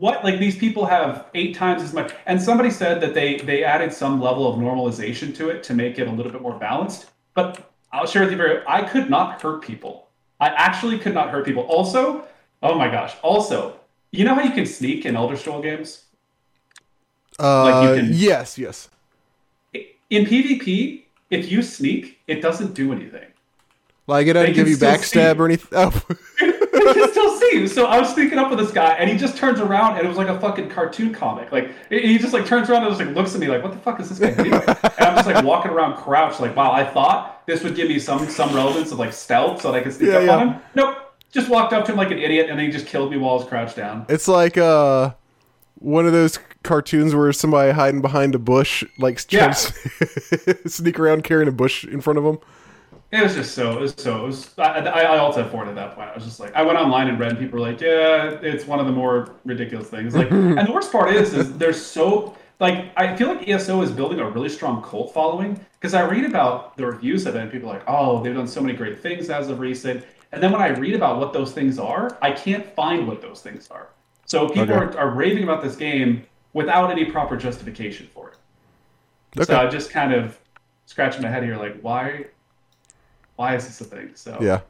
What 0.00 0.24
like 0.24 0.38
these 0.38 0.56
people 0.56 0.84
have 0.86 1.26
eight 1.34 1.54
times 1.54 1.82
as 1.82 1.92
much 1.92 2.12
and 2.26 2.40
somebody 2.48 2.70
said 2.70 3.00
that 3.02 3.12
they 3.14 3.36
they 3.50 3.62
added 3.62 3.92
some 3.92 4.14
level 4.20 4.44
of 4.50 4.58
normalization 4.58 5.28
to 5.38 5.50
it 5.50 5.62
to 5.62 5.74
make 5.74 5.98
it 5.98 6.08
a 6.08 6.10
little 6.18 6.32
bit 6.32 6.40
more 6.48 6.58
balanced 6.58 7.06
but 7.34 7.70
i'll 7.92 8.06
share 8.06 8.22
with 8.22 8.30
you 8.34 8.36
very 8.36 8.62
i 8.66 8.80
could 8.92 9.08
not 9.16 9.40
hurt 9.42 9.60
people 9.70 10.08
i 10.40 10.48
actually 10.48 10.98
could 10.98 11.14
not 11.14 11.28
hurt 11.30 11.44
people 11.44 11.64
also 11.64 12.24
oh 12.62 12.74
my 12.82 12.88
gosh 12.96 13.14
also 13.22 13.58
you 14.10 14.24
know 14.24 14.34
how 14.34 14.42
you 14.42 14.54
can 14.60 14.66
sneak 14.66 15.04
in 15.04 15.14
elder 15.16 15.36
scroll 15.36 15.62
games 15.62 15.90
Uh, 17.38 17.64
Like 17.64 17.78
you 17.88 18.02
can- 18.02 18.12
yes, 18.28 18.58
yes. 18.58 18.88
in 20.16 20.22
pvp 20.30 21.02
if 21.30 21.50
you 21.52 21.62
sneak 21.62 22.18
it 22.26 22.40
doesn't 22.46 22.72
do 22.74 22.92
anything 22.92 23.28
Like 24.06 24.26
it 24.26 24.32
doesn't 24.34 24.54
give 24.54 24.68
you 24.68 24.76
backstab 24.76 25.34
see. 25.36 25.40
or 25.40 25.44
anything. 25.46 25.68
Oh. 25.82 25.92
I 26.88 26.92
can 26.94 27.10
still 27.10 27.36
see 27.38 27.50
you. 27.58 27.66
So 27.68 27.86
I 27.86 27.98
was 27.98 28.12
sneaking 28.12 28.38
up 28.38 28.50
with 28.50 28.58
this 28.58 28.70
guy, 28.72 28.94
and 28.94 29.08
he 29.10 29.16
just 29.16 29.36
turns 29.36 29.60
around, 29.60 29.96
and 29.96 30.04
it 30.04 30.08
was 30.08 30.16
like 30.18 30.28
a 30.28 30.38
fucking 30.40 30.68
cartoon 30.70 31.12
comic. 31.12 31.50
Like 31.52 31.70
he 31.88 32.18
just 32.18 32.32
like 32.32 32.46
turns 32.46 32.68
around 32.70 32.82
and 32.84 32.90
just 32.96 33.00
like 33.04 33.14
looks 33.14 33.34
at 33.34 33.40
me 33.40 33.48
like, 33.48 33.62
"What 33.62 33.72
the 33.72 33.78
fuck 33.78 34.00
is 34.00 34.08
this 34.08 34.18
guy 34.18 34.30
doing?" 34.42 34.52
and 34.54 34.78
I'm 34.98 35.14
just 35.16 35.26
like 35.26 35.44
walking 35.44 35.70
around 35.70 35.96
crouched, 35.96 36.40
like, 36.40 36.56
"Wow, 36.56 36.72
I 36.72 36.84
thought 36.84 37.46
this 37.46 37.62
would 37.62 37.74
give 37.74 37.88
me 37.88 37.98
some 37.98 38.28
some 38.28 38.54
relevance 38.54 38.92
of 38.92 38.98
like 38.98 39.12
stealth, 39.12 39.62
so 39.62 39.72
that 39.72 39.78
I 39.78 39.82
could 39.82 39.92
sneak 39.92 40.10
Yeah, 40.10 40.16
up 40.18 40.24
yeah. 40.24 40.36
on 40.36 40.48
him." 40.48 40.60
Nope. 40.74 40.96
Just 41.32 41.48
walked 41.48 41.72
up 41.72 41.84
to 41.84 41.92
him 41.92 41.98
like 41.98 42.10
an 42.10 42.18
idiot, 42.18 42.50
and 42.50 42.58
then 42.58 42.66
he 42.66 42.72
just 42.72 42.86
killed 42.86 43.10
me 43.10 43.16
while 43.16 43.34
I 43.34 43.36
was 43.38 43.44
crouched 43.48 43.76
down. 43.76 44.04
It's 44.08 44.26
like 44.28 44.58
uh 44.58 45.12
one 45.76 46.04
of 46.06 46.12
those 46.12 46.38
cartoons 46.62 47.14
where 47.14 47.32
somebody 47.32 47.72
hiding 47.72 48.02
behind 48.02 48.34
a 48.34 48.38
bush, 48.38 48.84
like 48.98 49.20
Yeah. 49.32 49.50
sneak 50.66 50.98
around 50.98 51.24
carrying 51.24 51.48
a 51.48 51.52
bush 51.52 51.84
in 51.84 52.00
front 52.00 52.18
of 52.18 52.24
them. 52.24 52.38
It 53.12 53.22
was 53.22 53.34
just 53.34 53.54
so. 53.54 53.72
It 53.72 53.80
was 53.80 53.94
so. 53.96 54.24
It 54.24 54.26
was. 54.26 54.58
I, 54.58 54.78
I, 54.86 55.18
also 55.18 55.42
had 55.42 55.50
forward 55.50 55.68
at 55.68 55.74
that 55.74 55.96
point. 55.96 56.10
I 56.10 56.14
was 56.14 56.24
just 56.24 56.38
like, 56.38 56.54
I 56.54 56.62
went 56.62 56.78
online 56.78 57.08
and 57.08 57.18
read, 57.18 57.30
and 57.30 57.38
people 57.38 57.58
were 57.58 57.66
like, 57.66 57.80
"Yeah, 57.80 58.38
it's 58.40 58.66
one 58.66 58.78
of 58.78 58.86
the 58.86 58.92
more 58.92 59.34
ridiculous 59.44 59.88
things." 59.88 60.14
Like, 60.14 60.30
and 60.30 60.66
the 60.66 60.72
worst 60.72 60.92
part 60.92 61.12
is, 61.12 61.34
is 61.34 61.56
they're 61.58 61.72
so 61.72 62.36
like. 62.60 62.92
I 62.96 63.16
feel 63.16 63.28
like 63.28 63.48
ESO 63.48 63.82
is 63.82 63.90
building 63.90 64.20
a 64.20 64.30
really 64.30 64.48
strong 64.48 64.80
cult 64.82 65.12
following 65.12 65.58
because 65.80 65.92
I 65.92 66.02
read 66.02 66.24
about 66.24 66.76
the 66.76 66.86
reviews 66.86 67.26
of 67.26 67.34
it, 67.34 67.40
and 67.40 67.50
people 67.50 67.68
are 67.68 67.74
like, 67.74 67.84
"Oh, 67.88 68.22
they've 68.22 68.34
done 68.34 68.46
so 68.46 68.60
many 68.60 68.74
great 68.76 69.00
things 69.00 69.28
as 69.28 69.48
of 69.48 69.58
recent." 69.58 70.04
And 70.32 70.40
then 70.40 70.52
when 70.52 70.60
I 70.60 70.68
read 70.68 70.94
about 70.94 71.18
what 71.18 71.32
those 71.32 71.52
things 71.52 71.78
are, 71.78 72.16
I 72.22 72.30
can't 72.30 72.64
find 72.74 73.08
what 73.08 73.20
those 73.20 73.40
things 73.42 73.68
are. 73.70 73.88
So 74.26 74.46
people 74.46 74.62
Okay. 74.62 74.74
are, 74.74 74.96
are 74.96 75.10
raving 75.10 75.42
about 75.42 75.60
this 75.62 75.74
game 75.74 76.24
without 76.52 76.90
any 76.90 77.04
proper 77.04 77.36
justification 77.36 78.08
for 78.14 78.28
it. 78.28 78.36
Okay. 79.36 79.44
So 79.46 79.58
I 79.58 79.66
just 79.66 79.90
kind 79.90 80.12
of 80.12 80.38
scratching 80.86 81.22
my 81.22 81.28
head 81.28 81.42
here, 81.42 81.56
like, 81.56 81.80
why, 81.80 82.26
why 83.40 83.56
is 83.56 83.66
this 83.66 83.80
a 83.80 83.84
thing? 83.84 84.10
So 84.14 84.36
Yeah. 84.38 84.60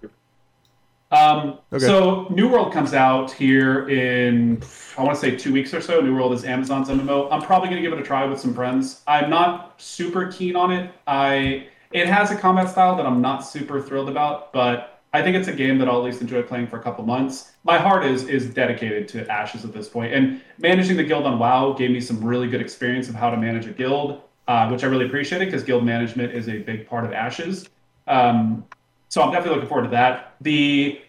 Um, 1.11 1.59
Okay. 1.73 1.85
So 1.85 2.29
New 2.31 2.49
World 2.49 2.73
comes 2.73 2.95
out 2.95 3.33
here 3.33 3.89
in 3.89 4.63
I 4.97 5.03
want 5.03 5.17
to 5.17 5.21
say 5.21 5.37
two 5.37 5.53
weeks 5.53 5.75
or 5.75 5.81
so. 5.81 6.01
New 6.01 6.15
World 6.15 6.33
is 6.33 6.45
Amazon's 6.45 6.89
MMO. 6.89 7.29
I'm 7.33 7.43
probably 7.43 7.69
going 7.69 7.83
to 7.83 7.87
give 7.89 7.93
it 7.93 8.01
a 8.01 8.05
try 8.05 8.25
with 8.27 8.39
some 8.39 8.55
friends. 8.55 9.03
I'm 9.09 9.29
not 9.29 9.81
super 9.81 10.31
keen 10.31 10.55
on 10.55 10.71
it. 10.71 10.93
I 11.09 11.67
it 11.91 12.07
has 12.07 12.31
a 12.31 12.37
combat 12.37 12.71
style 12.71 12.95
that 12.95 13.07
I'm 13.07 13.21
not 13.21 13.41
super 13.41 13.81
thrilled 13.81 14.09
about, 14.09 14.53
but 14.53 15.01
I 15.13 15.21
think 15.21 15.35
it's 15.35 15.49
a 15.49 15.53
game 15.53 15.77
that 15.79 15.89
I'll 15.89 15.99
at 15.99 16.05
least 16.05 16.21
enjoy 16.21 16.43
playing 16.45 16.69
for 16.69 16.79
a 16.79 16.83
couple 16.83 17.05
months. 17.05 17.51
My 17.65 17.77
heart 17.77 18.05
is 18.05 18.29
is 18.29 18.55
dedicated 18.55 19.09
to 19.09 19.29
Ashes 19.29 19.65
at 19.65 19.73
this 19.73 19.89
point, 19.89 20.15
and 20.15 20.41
managing 20.59 20.97
the 20.97 21.05
guild 21.11 21.27
on 21.27 21.41
WoW 21.41 21.73
gave 21.73 21.91
me 21.91 22.01
some 22.01 22.23
really 22.23 22.47
good 22.47 22.61
experience 22.61 23.09
of 23.09 23.17
how 23.17 23.31
to 23.31 23.37
manage 23.37 23.67
a 23.67 23.73
guild, 23.73 24.21
uh, 24.47 24.69
which 24.69 24.85
I 24.85 24.87
really 24.87 25.07
appreciated 25.07 25.47
because 25.47 25.65
guild 25.65 25.85
management 25.85 26.33
is 26.33 26.49
a 26.49 26.59
big 26.59 26.89
part 26.89 27.05
of 27.05 27.13
Ashes. 27.13 27.69
Um, 28.11 28.65
so 29.09 29.23
I'm 29.23 29.33
definitely 29.33 29.57
looking 29.57 29.69
forward 29.69 29.85
to 29.85 29.91
that. 29.91 30.35
The 30.41 31.01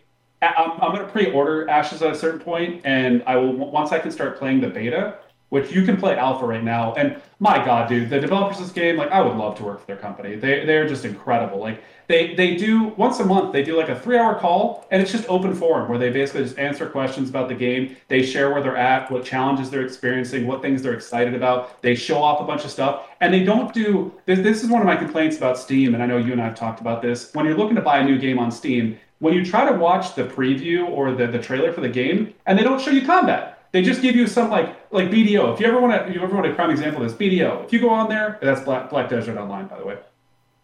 I'm, 0.42 0.72
I'm 0.82 0.92
going 0.94 1.06
to 1.06 1.12
pre-order 1.12 1.70
Ashes 1.70 2.02
at 2.02 2.12
a 2.12 2.16
certain 2.16 2.40
point, 2.40 2.82
and 2.84 3.24
I 3.28 3.36
will 3.36 3.54
once 3.54 3.92
I 3.92 4.00
can 4.00 4.12
start 4.12 4.40
playing 4.40 4.62
the 4.62 4.70
beta, 4.70 5.18
which 5.50 5.72
you 5.72 5.84
can 5.84 5.98
play 5.98 6.18
alpha 6.18 6.46
right 6.46 6.64
now. 6.64 6.94
And 6.96 7.22
my 7.40 7.64
God, 7.64 7.88
dude, 7.90 8.10
the 8.10 8.20
developers 8.20 8.58
of 8.58 8.64
this 8.64 8.74
game, 8.74 8.98
like 8.98 9.12
I 9.12 9.22
would 9.22 9.38
love 9.38 9.56
to 9.58 9.64
work 9.64 9.82
for 9.82 9.86
their 9.88 9.98
company. 9.98 10.36
They 10.36 10.66
they're 10.66 10.88
just 10.88 11.06
incredible. 11.06 11.60
Like 11.60 11.84
they 12.12 12.36
they 12.36 12.56
do 12.56 12.89
once 12.97 13.19
a 13.19 13.26
month 13.26 13.54
they 13.54 13.63
do 13.63 13.78
like 13.78 13.89
a 13.89 13.97
three 14.00 14.17
hour 14.17 14.36
call 14.36 14.86
and 14.91 15.02
it's 15.02 15.12
just 15.12 15.28
open 15.30 15.56
forum 15.56 15.89
where 15.89 15.97
they 15.97 16.10
basically 16.10 16.43
just 16.43 16.60
answer 16.60 16.88
questions 16.88 17.30
about 17.30 17.47
the 17.47 17.56
game 17.56 17.95
they 18.10 18.21
share 18.21 18.52
where 18.52 18.62
they're 18.62 18.78
at 18.78 19.10
what 19.10 19.24
challenges 19.24 19.69
they're 19.69 19.86
experiencing 19.86 20.45
what 20.45 20.62
things 20.62 20.84
they're 20.84 20.93
excited 20.93 21.34
about 21.34 21.82
they 21.82 21.95
show 21.95 22.21
off 22.21 22.41
a 22.41 22.43
bunch 22.43 22.65
of 22.65 22.71
stuff 22.71 23.08
and 23.21 23.34
they 23.34 23.43
don't 23.43 23.74
do 23.74 24.13
this, 24.26 24.39
this 24.39 24.63
is 24.63 24.69
one 24.69 24.82
of 24.82 24.86
my 24.86 24.95
complaints 24.95 25.38
about 25.38 25.58
steam 25.58 25.93
and 25.93 26.04
i 26.04 26.06
know 26.06 26.17
you 26.17 26.34
and 26.34 26.41
i 26.41 26.45
have 26.45 26.56
talked 26.56 26.82
about 26.82 27.02
this 27.02 27.34
when 27.34 27.45
you're 27.45 27.58
looking 27.58 27.76
to 27.76 27.82
buy 27.82 28.00
a 28.00 28.04
new 28.04 28.17
game 28.17 28.38
on 28.38 28.52
steam 28.52 28.97
when 29.19 29.34
you 29.34 29.45
try 29.45 29.63
to 29.65 29.78
watch 29.78 30.15
the 30.15 30.24
preview 30.24 30.88
or 30.89 31.13
the, 31.13 31.28
the 31.28 31.39
trailer 31.39 31.71
for 31.71 31.82
the 31.82 31.89
game 31.89 32.34
and 32.45 32.60
they 32.60 32.63
don't 32.63 32.82
show 32.82 32.91
you 32.91 33.06
combat 33.06 33.58
they 33.71 33.82
just 33.82 34.02
give 34.02 34.17
you 34.17 34.28
some 34.28 34.50
like 34.50 34.76
like 34.91 35.10
BDO. 35.10 35.54
If 35.54 35.62
you 35.62 35.65
ever 35.65 35.80
want 35.80 36.06
to, 36.06 36.13
you 36.13 36.21
ever 36.21 36.36
want 36.36 36.45
a 36.45 36.54
prime 36.54 36.71
example 36.71 37.02
of 37.02 37.08
this 37.08 37.17
BDO. 37.17 37.63
If 37.63 37.71
you 37.71 37.80
go 37.80 37.89
on 37.89 38.10
there, 38.10 38.38
that's 38.41 38.60
Black 38.60 38.89
Black 38.89 39.08
Desert 39.08 39.38
Online, 39.38 39.65
by 39.67 39.80
the 39.80 39.86
way 39.86 39.97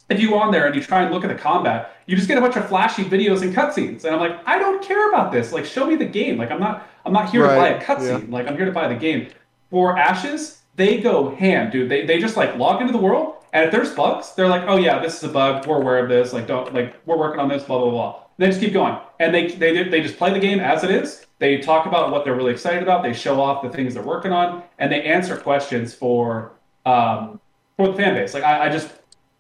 if 0.10 0.20
you 0.20 0.30
go 0.30 0.40
on 0.40 0.52
there 0.52 0.66
and 0.66 0.76
you 0.76 0.82
try 0.82 1.04
and 1.04 1.14
look 1.14 1.24
at 1.24 1.28
the 1.28 1.36
combat, 1.36 1.98
you 2.06 2.16
just 2.16 2.28
get 2.28 2.38
a 2.38 2.42
bunch 2.42 2.56
of 2.56 2.68
flashy 2.68 3.04
videos 3.04 3.42
and 3.42 3.54
cutscenes. 3.54 4.06
And 4.06 4.16
I'm 4.16 4.20
like, 4.20 4.40
I 4.46 4.58
don't 4.58 4.82
care 4.84 5.10
about 5.10 5.32
this. 5.32 5.52
Like, 5.52 5.66
show 5.66 5.86
me 5.86 5.96
the 5.96 6.06
game. 6.06 6.38
Like, 6.38 6.52
I'm 6.52 6.60
not, 6.60 6.88
I'm 7.06 7.14
not 7.14 7.30
here 7.30 7.44
right. 7.44 7.54
to 7.54 7.60
buy 7.60 7.70
a 7.70 7.84
cutscene. 7.84 8.30
Yeah. 8.30 8.34
Like, 8.34 8.48
I'm 8.48 8.56
here 8.56 8.66
to 8.66 8.72
buy 8.72 8.88
the 8.88 8.96
game. 8.96 9.30
For 9.70 9.98
Ashes, 9.98 10.62
they 10.78 11.02
go 11.02 11.36
ham, 11.36 11.70
dude. 11.70 11.90
They, 11.90 12.06
they 12.06 12.20
just 12.20 12.38
like 12.38 12.56
log 12.56 12.80
into 12.80 12.94
the 12.94 13.00
world, 13.00 13.36
and 13.52 13.66
if 13.66 13.72
there's 13.72 13.94
bugs, 13.94 14.34
they're 14.36 14.48
like, 14.48 14.64
oh 14.68 14.78
yeah, 14.78 15.00
this 15.00 15.18
is 15.18 15.24
a 15.24 15.30
bug. 15.30 15.66
We're 15.66 15.82
aware 15.82 16.00
of 16.00 16.08
this. 16.08 16.32
Like, 16.32 16.48
don't 16.48 16.74
like, 16.74 16.96
we're 17.06 17.18
working 17.18 17.42
on 17.42 17.50
this. 17.50 17.64
Blah 17.64 17.80
blah 17.80 17.90
blah. 17.90 18.16
And 18.38 18.46
they 18.46 18.48
just 18.48 18.62
keep 18.62 18.72
going, 18.72 18.98
and 19.20 19.34
they 19.34 19.48
they 19.48 19.90
they 19.90 20.02
just 20.02 20.18
play 20.18 20.32
the 20.32 20.40
game 20.40 20.60
as 20.60 20.84
it 20.84 20.92
is. 20.92 21.26
They 21.40 21.58
talk 21.58 21.86
about 21.86 22.12
what 22.12 22.24
they're 22.24 22.36
really 22.36 22.52
excited 22.52 22.82
about. 22.82 23.04
They 23.04 23.14
show 23.14 23.42
off 23.42 23.62
the 23.64 23.70
things 23.70 23.96
they're 23.96 24.04
working 24.04 24.32
on, 24.32 24.64
and 24.80 24.92
they 24.92 25.02
answer 25.02 25.36
questions 25.36 25.94
for 25.94 26.54
um, 26.86 27.42
for 27.76 27.88
the 27.88 27.94
fan 27.94 28.14
base. 28.14 28.34
Like, 28.34 28.44
I, 28.44 28.68
I 28.68 28.70
just 28.70 28.90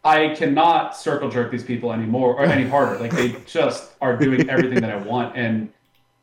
I 0.08 0.34
cannot 0.36 0.96
circle 0.96 1.30
jerk 1.30 1.52
these 1.52 1.66
people 1.66 1.92
anymore 1.92 2.34
or 2.36 2.46
any 2.46 2.66
harder. 2.66 2.98
Like 2.98 3.12
they 3.12 3.36
just 3.46 3.92
are 4.00 4.16
doing 4.16 4.50
everything 4.50 4.80
that 4.80 4.90
I 4.90 4.96
want, 4.96 5.36
and 5.36 5.70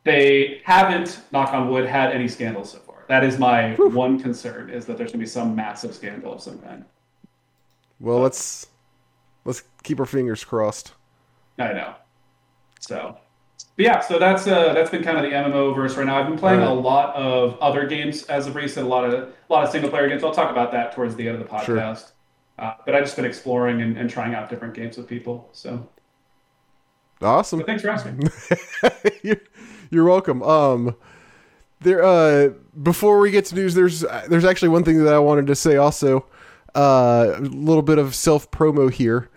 they 0.05 0.63
haven't, 0.65 1.21
knock 1.33 1.53
on 1.53 1.69
wood, 1.69 1.85
had 1.85 2.13
any 2.13 2.27
scandals 2.27 2.73
so 2.73 2.79
far. 2.79 3.05
That 3.09 3.25
is 3.25 3.39
my 3.39 3.75
Whew. 3.75 3.91
one 3.91 4.19
concern: 4.19 4.71
is 4.71 4.87
that 4.87 4.97
there's 4.97 5.11
going 5.11 5.21
to 5.21 5.25
be 5.25 5.27
some 5.27 5.55
massive 5.55 5.95
scandal 5.95 6.33
of 6.33 6.41
some 6.41 6.59
kind. 6.61 6.87
Well, 8.01 8.17
but, 8.17 8.23
let's 8.23 8.69
let's 9.45 9.63
keep 9.83 10.01
our 10.01 10.07
fingers 10.07 10.43
crossed. 10.45 10.93
I 11.59 11.75
know. 11.75 11.95
So, 12.81 13.19
but 13.77 13.85
yeah, 13.85 14.01
so 14.01 14.19
that's 14.19 14.47
uh, 14.47 14.73
that's 14.73 14.89
been 14.89 15.03
kind 15.03 15.19
of 15.19 15.25
the 15.25 15.31
MMO 15.31 15.75
verse 15.75 15.95
right 15.95 16.07
now. 16.07 16.19
I've 16.19 16.27
been 16.27 16.39
playing 16.39 16.61
right. 16.61 16.71
a 16.71 16.73
lot 16.73 17.15
of 17.17 17.59
other 17.61 17.87
games 17.87 18.23
as 18.25 18.47
of 18.47 18.55
recent, 18.55 18.87
a 18.87 18.89
lot 18.89 19.05
of 19.05 19.13
a 19.13 19.33
lot 19.51 19.63
of 19.63 19.71
single 19.71 19.91
player 19.91 20.09
games. 20.09 20.25
I'll 20.25 20.33
talk 20.33 20.51
about 20.51 20.73
that 20.73 20.93
towards 20.93 21.17
the 21.17 21.29
end 21.29 21.41
of 21.41 21.47
the 21.47 21.55
podcast. 21.55 21.67
Sure. 21.67 22.14
Uh, 22.59 22.75
but 22.85 22.95
I've 22.95 23.05
just 23.05 23.17
been 23.17 23.25
exploring 23.25 23.83
and, 23.83 23.97
and, 23.97 24.09
trying 24.09 24.35
out 24.35 24.49
different 24.49 24.75
games 24.75 24.97
with 24.97 25.09
people. 25.09 25.49
So 25.53 25.89
awesome. 27.21 27.59
But 27.59 27.67
thanks 27.67 27.83
for 27.83 27.91
asking. 27.91 28.29
you're, 29.23 29.41
you're, 29.91 30.05
welcome. 30.05 30.41
Um, 30.43 30.95
there. 31.81 32.05
Uh, 32.05 32.51
before 32.83 33.19
we 33.19 33.33
get 33.33 33.47
to 33.47 33.57
news, 33.57 33.75
there's 33.75 34.05
there's 34.29 34.45
actually 34.45 34.69
one 34.69 34.85
thing 34.85 35.03
that 35.03 35.13
I 35.13 35.19
wanted 35.19 35.49
to 35.49 35.57
say. 35.57 35.77
Also, 35.77 36.27
uh, 36.77 37.35
a 37.37 37.41
little 37.41 37.83
bit 37.83 37.99
of 37.99 38.15
self 38.15 38.51
promo 38.53 38.91
here. 38.91 39.29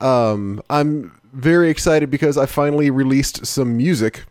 Um, 0.00 0.62
I'm 0.70 1.20
very 1.32 1.70
excited 1.70 2.08
because 2.08 2.38
I 2.38 2.46
finally 2.46 2.90
released 2.90 3.46
some 3.46 3.76
music 3.76 4.24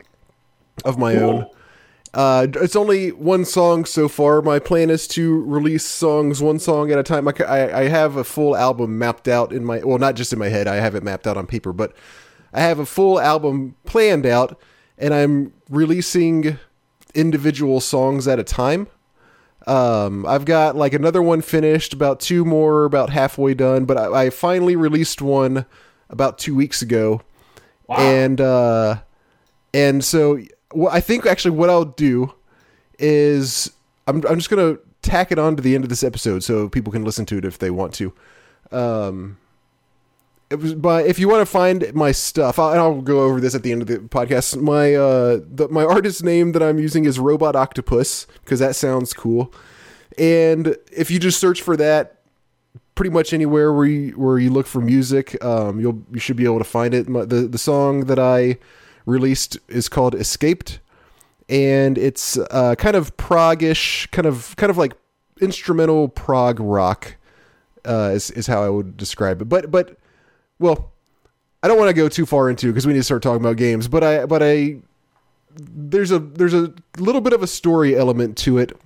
of 0.85 0.97
my 0.97 1.15
cool. 1.15 1.29
own. 1.29 1.47
Uh, 2.13 2.47
it's 2.55 2.75
only 2.75 3.11
one 3.11 3.45
song 3.45 3.85
so 3.85 4.07
far. 4.07 4.41
My 4.41 4.57
plan 4.57 4.89
is 4.89 5.07
to 5.09 5.43
release 5.43 5.85
songs 5.85 6.41
one 6.41 6.57
song 6.57 6.91
at 6.91 6.97
a 6.97 7.03
time. 7.03 7.27
I, 7.27 7.33
I, 7.71 7.83
have 7.83 8.15
a 8.15 8.23
full 8.23 8.57
album 8.57 8.97
mapped 8.97 9.27
out 9.27 9.53
in 9.53 9.63
my 9.63 9.79
well, 9.83 9.99
not 9.99 10.15
just 10.15 10.33
in 10.33 10.39
my 10.39 10.49
head. 10.49 10.67
I 10.67 10.77
have 10.77 10.95
it 10.95 11.03
mapped 11.03 11.27
out 11.27 11.37
on 11.37 11.45
paper, 11.45 11.71
but 11.71 11.93
I 12.51 12.61
have 12.61 12.79
a 12.79 12.85
full 12.85 13.19
album 13.19 13.75
planned 13.85 14.25
out, 14.25 14.59
and 14.97 15.13
I'm 15.13 15.53
releasing 15.69 16.57
individual 17.13 17.79
songs 17.79 18.27
at 18.27 18.39
a 18.39 18.43
time. 18.43 18.87
Um, 19.67 20.25
I've 20.25 20.45
got 20.45 20.75
like 20.75 20.93
another 20.93 21.21
one 21.21 21.41
finished, 21.41 21.93
about 21.93 22.19
two 22.19 22.43
more, 22.43 22.85
about 22.85 23.11
halfway 23.11 23.53
done. 23.53 23.85
But 23.85 23.97
I, 23.97 24.25
I 24.25 24.29
finally 24.31 24.75
released 24.75 25.21
one 25.21 25.67
about 26.09 26.39
two 26.39 26.55
weeks 26.55 26.81
ago, 26.81 27.21
wow. 27.85 27.97
and 27.97 28.41
uh, 28.41 29.01
and 29.75 30.03
so 30.03 30.39
well, 30.73 30.93
I 30.93 30.99
think 30.99 31.25
actually 31.25 31.51
what 31.51 31.69
I'll 31.69 31.85
do 31.85 32.33
is 32.97 33.71
I'm 34.07 34.25
I'm 34.27 34.37
just 34.37 34.49
gonna 34.49 34.77
tack 35.01 35.31
it 35.31 35.39
on 35.39 35.55
to 35.55 35.61
the 35.61 35.75
end 35.75 35.83
of 35.83 35.89
this 35.89 36.03
episode 36.03 36.43
so 36.43 36.69
people 36.69 36.91
can 36.91 37.03
listen 37.03 37.25
to 37.27 37.37
it 37.37 37.45
if 37.45 37.57
they 37.57 37.69
want 37.69 37.93
to. 37.95 38.13
Um, 38.71 39.37
was, 40.51 40.73
but 40.73 41.05
if 41.05 41.19
you 41.19 41.29
want 41.29 41.41
to 41.41 41.45
find 41.45 41.93
my 41.93 42.11
stuff, 42.11 42.57
I'll, 42.59 42.73
I'll 42.73 43.01
go 43.01 43.21
over 43.21 43.39
this 43.39 43.55
at 43.55 43.63
the 43.63 43.71
end 43.71 43.81
of 43.81 43.87
the 43.87 43.97
podcast. 43.97 44.59
My 44.61 44.95
uh, 44.95 45.39
the, 45.45 45.67
my 45.69 45.83
artist 45.83 46.23
name 46.23 46.53
that 46.53 46.63
I'm 46.63 46.79
using 46.79 47.05
is 47.05 47.19
Robot 47.19 47.55
Octopus 47.55 48.25
because 48.43 48.59
that 48.59 48.75
sounds 48.75 49.13
cool. 49.13 49.53
And 50.17 50.75
if 50.91 51.11
you 51.11 51.19
just 51.19 51.39
search 51.39 51.61
for 51.61 51.77
that, 51.77 52.21
pretty 52.95 53.11
much 53.11 53.31
anywhere 53.31 53.71
where 53.71 53.85
you 53.85 54.11
where 54.13 54.39
you 54.39 54.49
look 54.49 54.67
for 54.67 54.81
music, 54.81 55.41
um, 55.43 55.79
you'll 55.79 56.03
you 56.11 56.19
should 56.19 56.35
be 56.35 56.45
able 56.45 56.57
to 56.57 56.65
find 56.65 56.93
it. 56.93 57.07
My, 57.07 57.25
the 57.25 57.47
the 57.47 57.57
song 57.57 58.05
that 58.05 58.19
I 58.19 58.57
released 59.09 59.57
is 59.67 59.89
called 59.89 60.15
Escaped, 60.15 60.79
and 61.47 61.97
it's 61.97 62.37
uh, 62.37 62.75
kind 62.75 62.95
of 62.95 63.15
prog-ish, 63.17 64.07
kind 64.07 64.25
of 64.25 64.55
kind 64.55 64.69
of 64.69 64.77
like 64.77 64.93
instrumental 65.41 66.07
prog 66.09 66.59
rock 66.59 67.15
uh, 67.85 68.11
is 68.13 68.31
is 68.31 68.47
how 68.47 68.63
I 68.63 68.69
would 68.69 68.97
describe 68.97 69.41
it. 69.41 69.45
But 69.45 69.71
but 69.71 69.97
well, 70.59 70.91
I 71.63 71.67
don't 71.67 71.77
want 71.77 71.89
to 71.89 71.93
go 71.93 72.09
too 72.09 72.25
far 72.25 72.49
into 72.49 72.67
because 72.67 72.85
we 72.85 72.93
need 72.93 72.99
to 72.99 73.03
start 73.03 73.23
talking 73.23 73.41
about 73.41 73.57
games. 73.57 73.87
But 73.87 74.03
I 74.03 74.25
but 74.25 74.43
I 74.43 74.79
there's 75.55 76.11
a 76.11 76.19
there's 76.19 76.53
a 76.53 76.73
little 76.97 77.21
bit 77.21 77.33
of 77.33 77.43
a 77.43 77.47
story 77.47 77.97
element 77.97 78.37
to 78.39 78.57
it 78.57 78.77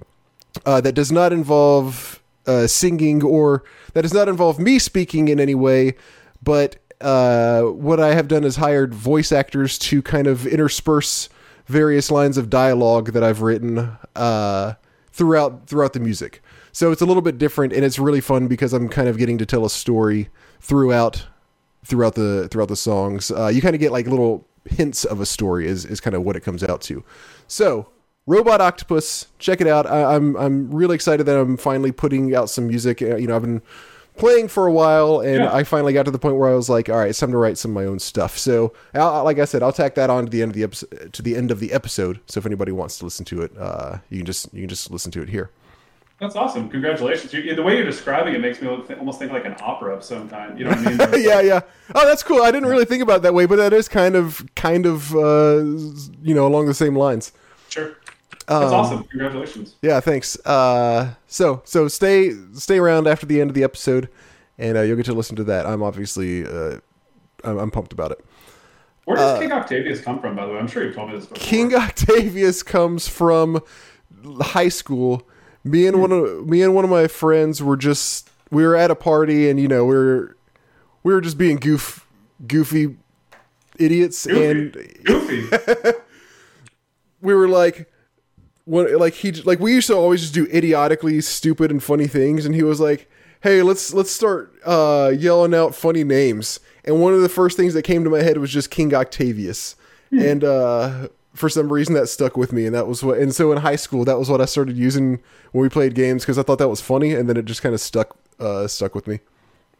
uh, 0.65 0.81
that 0.81 0.93
does 0.93 1.11
not 1.11 1.33
involve 1.33 2.21
uh, 2.45 2.67
singing 2.67 3.23
or 3.23 3.63
that 3.93 4.01
does 4.01 4.13
not 4.13 4.27
involve 4.27 4.59
me 4.59 4.79
speaking 4.79 5.27
in 5.27 5.39
any 5.39 5.55
way, 5.55 5.95
but 6.41 6.77
uh, 7.03 7.63
what 7.63 7.99
I 7.99 8.13
have 8.13 8.27
done 8.27 8.43
is 8.43 8.55
hired 8.55 8.93
voice 8.93 9.31
actors 9.31 9.77
to 9.79 10.01
kind 10.01 10.27
of 10.27 10.47
intersperse 10.47 11.29
various 11.65 12.11
lines 12.11 12.37
of 12.37 12.49
dialogue 12.49 13.13
that 13.13 13.23
I've 13.23 13.41
written 13.41 13.97
uh, 14.15 14.73
throughout 15.11 15.67
throughout 15.67 15.93
the 15.93 15.99
music. 15.99 16.41
So 16.71 16.91
it's 16.91 17.01
a 17.01 17.05
little 17.05 17.21
bit 17.21 17.37
different, 17.37 17.73
and 17.73 17.85
it's 17.85 17.99
really 17.99 18.21
fun 18.21 18.47
because 18.47 18.73
I'm 18.73 18.89
kind 18.89 19.07
of 19.07 19.17
getting 19.17 19.37
to 19.37 19.45
tell 19.45 19.65
a 19.65 19.69
story 19.69 20.29
throughout 20.59 21.27
throughout 21.85 22.15
the 22.15 22.47
throughout 22.49 22.69
the 22.69 22.75
songs. 22.75 23.31
Uh, 23.31 23.47
you 23.47 23.61
kind 23.61 23.75
of 23.75 23.79
get 23.79 23.91
like 23.91 24.07
little 24.07 24.47
hints 24.65 25.03
of 25.05 25.19
a 25.19 25.25
story 25.25 25.67
is 25.67 25.85
is 25.85 25.99
kind 25.99 26.15
of 26.15 26.23
what 26.23 26.35
it 26.35 26.41
comes 26.41 26.63
out 26.63 26.81
to. 26.81 27.03
So 27.47 27.89
Robot 28.25 28.61
Octopus, 28.61 29.27
check 29.37 29.59
it 29.61 29.67
out. 29.67 29.85
I, 29.85 30.15
I'm 30.15 30.35
I'm 30.37 30.71
really 30.71 30.95
excited 30.95 31.25
that 31.25 31.37
I'm 31.37 31.57
finally 31.57 31.91
putting 31.91 32.33
out 32.33 32.49
some 32.49 32.67
music. 32.67 33.01
Uh, 33.01 33.17
you 33.17 33.27
know, 33.27 33.35
I've 33.35 33.41
been 33.41 33.61
playing 34.17 34.47
for 34.47 34.67
a 34.67 34.71
while, 34.71 35.19
and 35.19 35.43
yeah. 35.43 35.53
I 35.53 35.63
finally 35.63 35.93
got 35.93 36.03
to 36.03 36.11
the 36.11 36.19
point 36.19 36.35
where 36.35 36.49
I 36.49 36.55
was 36.55 36.69
like, 36.69 36.89
all 36.89 36.97
right, 36.97 37.09
it's 37.09 37.19
time 37.19 37.31
to 37.31 37.37
write 37.37 37.57
some 37.57 37.71
of 37.71 37.75
my 37.75 37.85
own 37.85 37.99
stuff. 37.99 38.37
So, 38.37 38.73
I'll, 38.93 39.23
like 39.23 39.39
I 39.39 39.45
said, 39.45 39.63
I'll 39.63 39.73
tack 39.73 39.95
that 39.95 40.09
on 40.09 40.25
to 40.25 40.29
the 40.29 40.41
end 40.41 40.51
of 40.51 40.55
the 40.55 40.63
episode. 40.63 41.13
To 41.13 41.21
the 41.21 41.35
end 41.35 41.51
of 41.51 41.59
the 41.59 41.73
episode. 41.73 42.19
So 42.27 42.39
if 42.39 42.45
anybody 42.45 42.71
wants 42.71 42.97
to 42.99 43.05
listen 43.05 43.25
to 43.25 43.41
it, 43.41 43.51
uh, 43.57 43.97
you 44.09 44.17
can 44.17 44.25
just 44.25 44.53
you 44.53 44.61
can 44.61 44.69
just 44.69 44.91
listen 44.91 45.11
to 45.11 45.21
it 45.21 45.29
here. 45.29 45.49
That's 46.19 46.35
awesome! 46.35 46.69
Congratulations. 46.69 47.33
You, 47.33 47.53
the 47.55 47.63
way 47.63 47.75
you're 47.75 47.85
describing 47.85 48.33
it 48.33 48.39
makes 48.39 48.61
me 48.61 48.67
almost 48.67 49.19
think 49.19 49.31
like 49.31 49.45
an 49.45 49.55
opera 49.59 49.93
of 49.93 50.03
some 50.03 50.29
kind. 50.29 50.57
You 50.57 50.65
know 50.65 50.71
what 50.71 51.01
I 51.01 51.07
mean? 51.11 51.21
yeah, 51.23 51.41
yeah. 51.41 51.61
Oh, 51.93 52.07
that's 52.07 52.23
cool. 52.23 52.43
I 52.43 52.51
didn't 52.51 52.69
really 52.69 52.85
think 52.85 53.03
about 53.03 53.17
it 53.17 53.21
that 53.23 53.33
way, 53.33 53.45
but 53.45 53.57
that 53.57 53.73
is 53.73 53.89
kind 53.89 54.15
of 54.15 54.45
kind 54.55 54.85
of 54.85 55.13
uh, 55.15 55.57
you 56.21 56.33
know 56.33 56.47
along 56.47 56.67
the 56.67 56.73
same 56.73 56.95
lines. 56.95 57.33
Sure. 57.69 57.97
That's 58.47 58.71
um, 58.71 58.73
awesome. 58.73 59.03
Congratulations. 59.05 59.75
Yeah, 59.81 59.99
thanks. 59.99 60.37
Uh, 60.45 61.13
so 61.27 61.61
so 61.65 61.87
stay 61.87 62.33
stay 62.53 62.77
around 62.77 63.07
after 63.07 63.25
the 63.25 63.39
end 63.39 63.49
of 63.49 63.53
the 63.53 63.63
episode, 63.63 64.09
and 64.57 64.77
uh, 64.77 64.81
you'll 64.81 64.97
get 64.97 65.05
to 65.05 65.13
listen 65.13 65.35
to 65.37 65.43
that. 65.45 65.65
I'm 65.65 65.81
obviously 65.81 66.45
uh, 66.45 66.79
I'm, 67.43 67.57
I'm, 67.57 67.71
pumped 67.71 67.93
about 67.93 68.11
it. 68.11 68.23
Where 69.05 69.17
does 69.17 69.37
uh, 69.37 69.39
King 69.39 69.51
Octavius 69.51 70.01
come 70.01 70.19
from? 70.19 70.35
By 70.35 70.45
the 70.45 70.53
way, 70.53 70.59
I'm 70.59 70.67
sure 70.67 70.83
you've 70.83 70.95
told 70.95 71.09
me 71.09 71.15
this 71.15 71.25
before. 71.25 71.45
King 71.45 71.73
Octavius 71.73 72.63
comes 72.63 73.07
from 73.07 73.61
high 74.25 74.69
school. 74.69 75.27
Me 75.63 75.87
and 75.87 76.01
one 76.01 76.11
of 76.11 76.45
me 76.45 76.61
and 76.61 76.75
one 76.75 76.83
of 76.83 76.89
my 76.89 77.07
friends 77.07 77.63
were 77.63 77.77
just 77.77 78.29
we 78.51 78.65
were 78.65 78.75
at 78.75 78.91
a 78.91 78.95
party, 78.95 79.49
and 79.49 79.59
you 79.59 79.67
know 79.67 79.85
we 79.85 79.95
were 79.95 80.37
we 81.03 81.13
were 81.13 81.21
just 81.21 81.37
being 81.37 81.57
goof 81.57 82.05
goofy 82.45 82.97
idiots 83.77 84.25
goofy. 84.25 84.45
and 84.45 85.03
goofy. 85.05 85.91
we 87.21 87.33
were 87.33 87.47
like 87.47 87.89
when 88.65 88.97
like 88.97 89.13
he 89.13 89.31
like 89.31 89.59
we 89.59 89.73
used 89.73 89.87
to 89.87 89.95
always 89.95 90.21
just 90.21 90.33
do 90.33 90.45
idiotically 90.53 91.21
stupid 91.21 91.71
and 91.71 91.81
funny 91.83 92.07
things, 92.07 92.45
and 92.45 92.55
he 92.55 92.63
was 92.63 92.79
like, 92.79 93.09
"Hey, 93.41 93.61
let's 93.61 93.93
let's 93.93 94.11
start 94.11 94.53
uh, 94.65 95.11
yelling 95.15 95.53
out 95.53 95.75
funny 95.75 96.03
names." 96.03 96.59
and 96.85 97.01
one 97.01 97.13
of 97.13 97.21
the 97.21 97.29
first 97.29 97.57
things 97.57 97.73
that 97.73 97.83
came 97.83 98.03
to 98.03 98.09
my 98.09 98.21
head 98.21 98.37
was 98.37 98.51
just 98.51 98.69
King 98.69 98.93
Octavius, 98.93 99.75
and 100.11 100.43
uh, 100.43 101.07
for 101.33 101.49
some 101.49 101.71
reason 101.71 101.93
that 101.95 102.07
stuck 102.07 102.37
with 102.37 102.51
me, 102.51 102.65
and 102.65 102.75
that 102.75 102.87
was 102.87 103.03
what. 103.03 103.17
And 103.17 103.33
so 103.33 103.51
in 103.51 103.59
high 103.59 103.77
school, 103.77 104.05
that 104.05 104.19
was 104.19 104.29
what 104.29 104.41
I 104.41 104.45
started 104.45 104.77
using 104.77 105.21
when 105.51 105.61
we 105.61 105.69
played 105.69 105.95
games 105.95 106.23
because 106.23 106.37
I 106.37 106.43
thought 106.43 106.59
that 106.59 106.69
was 106.69 106.81
funny, 106.81 107.13
and 107.13 107.29
then 107.29 107.37
it 107.37 107.45
just 107.45 107.61
kind 107.61 107.73
of 107.73 107.81
stuck 107.81 108.15
uh, 108.39 108.67
stuck 108.67 108.95
with 108.95 109.07
me. 109.07 109.19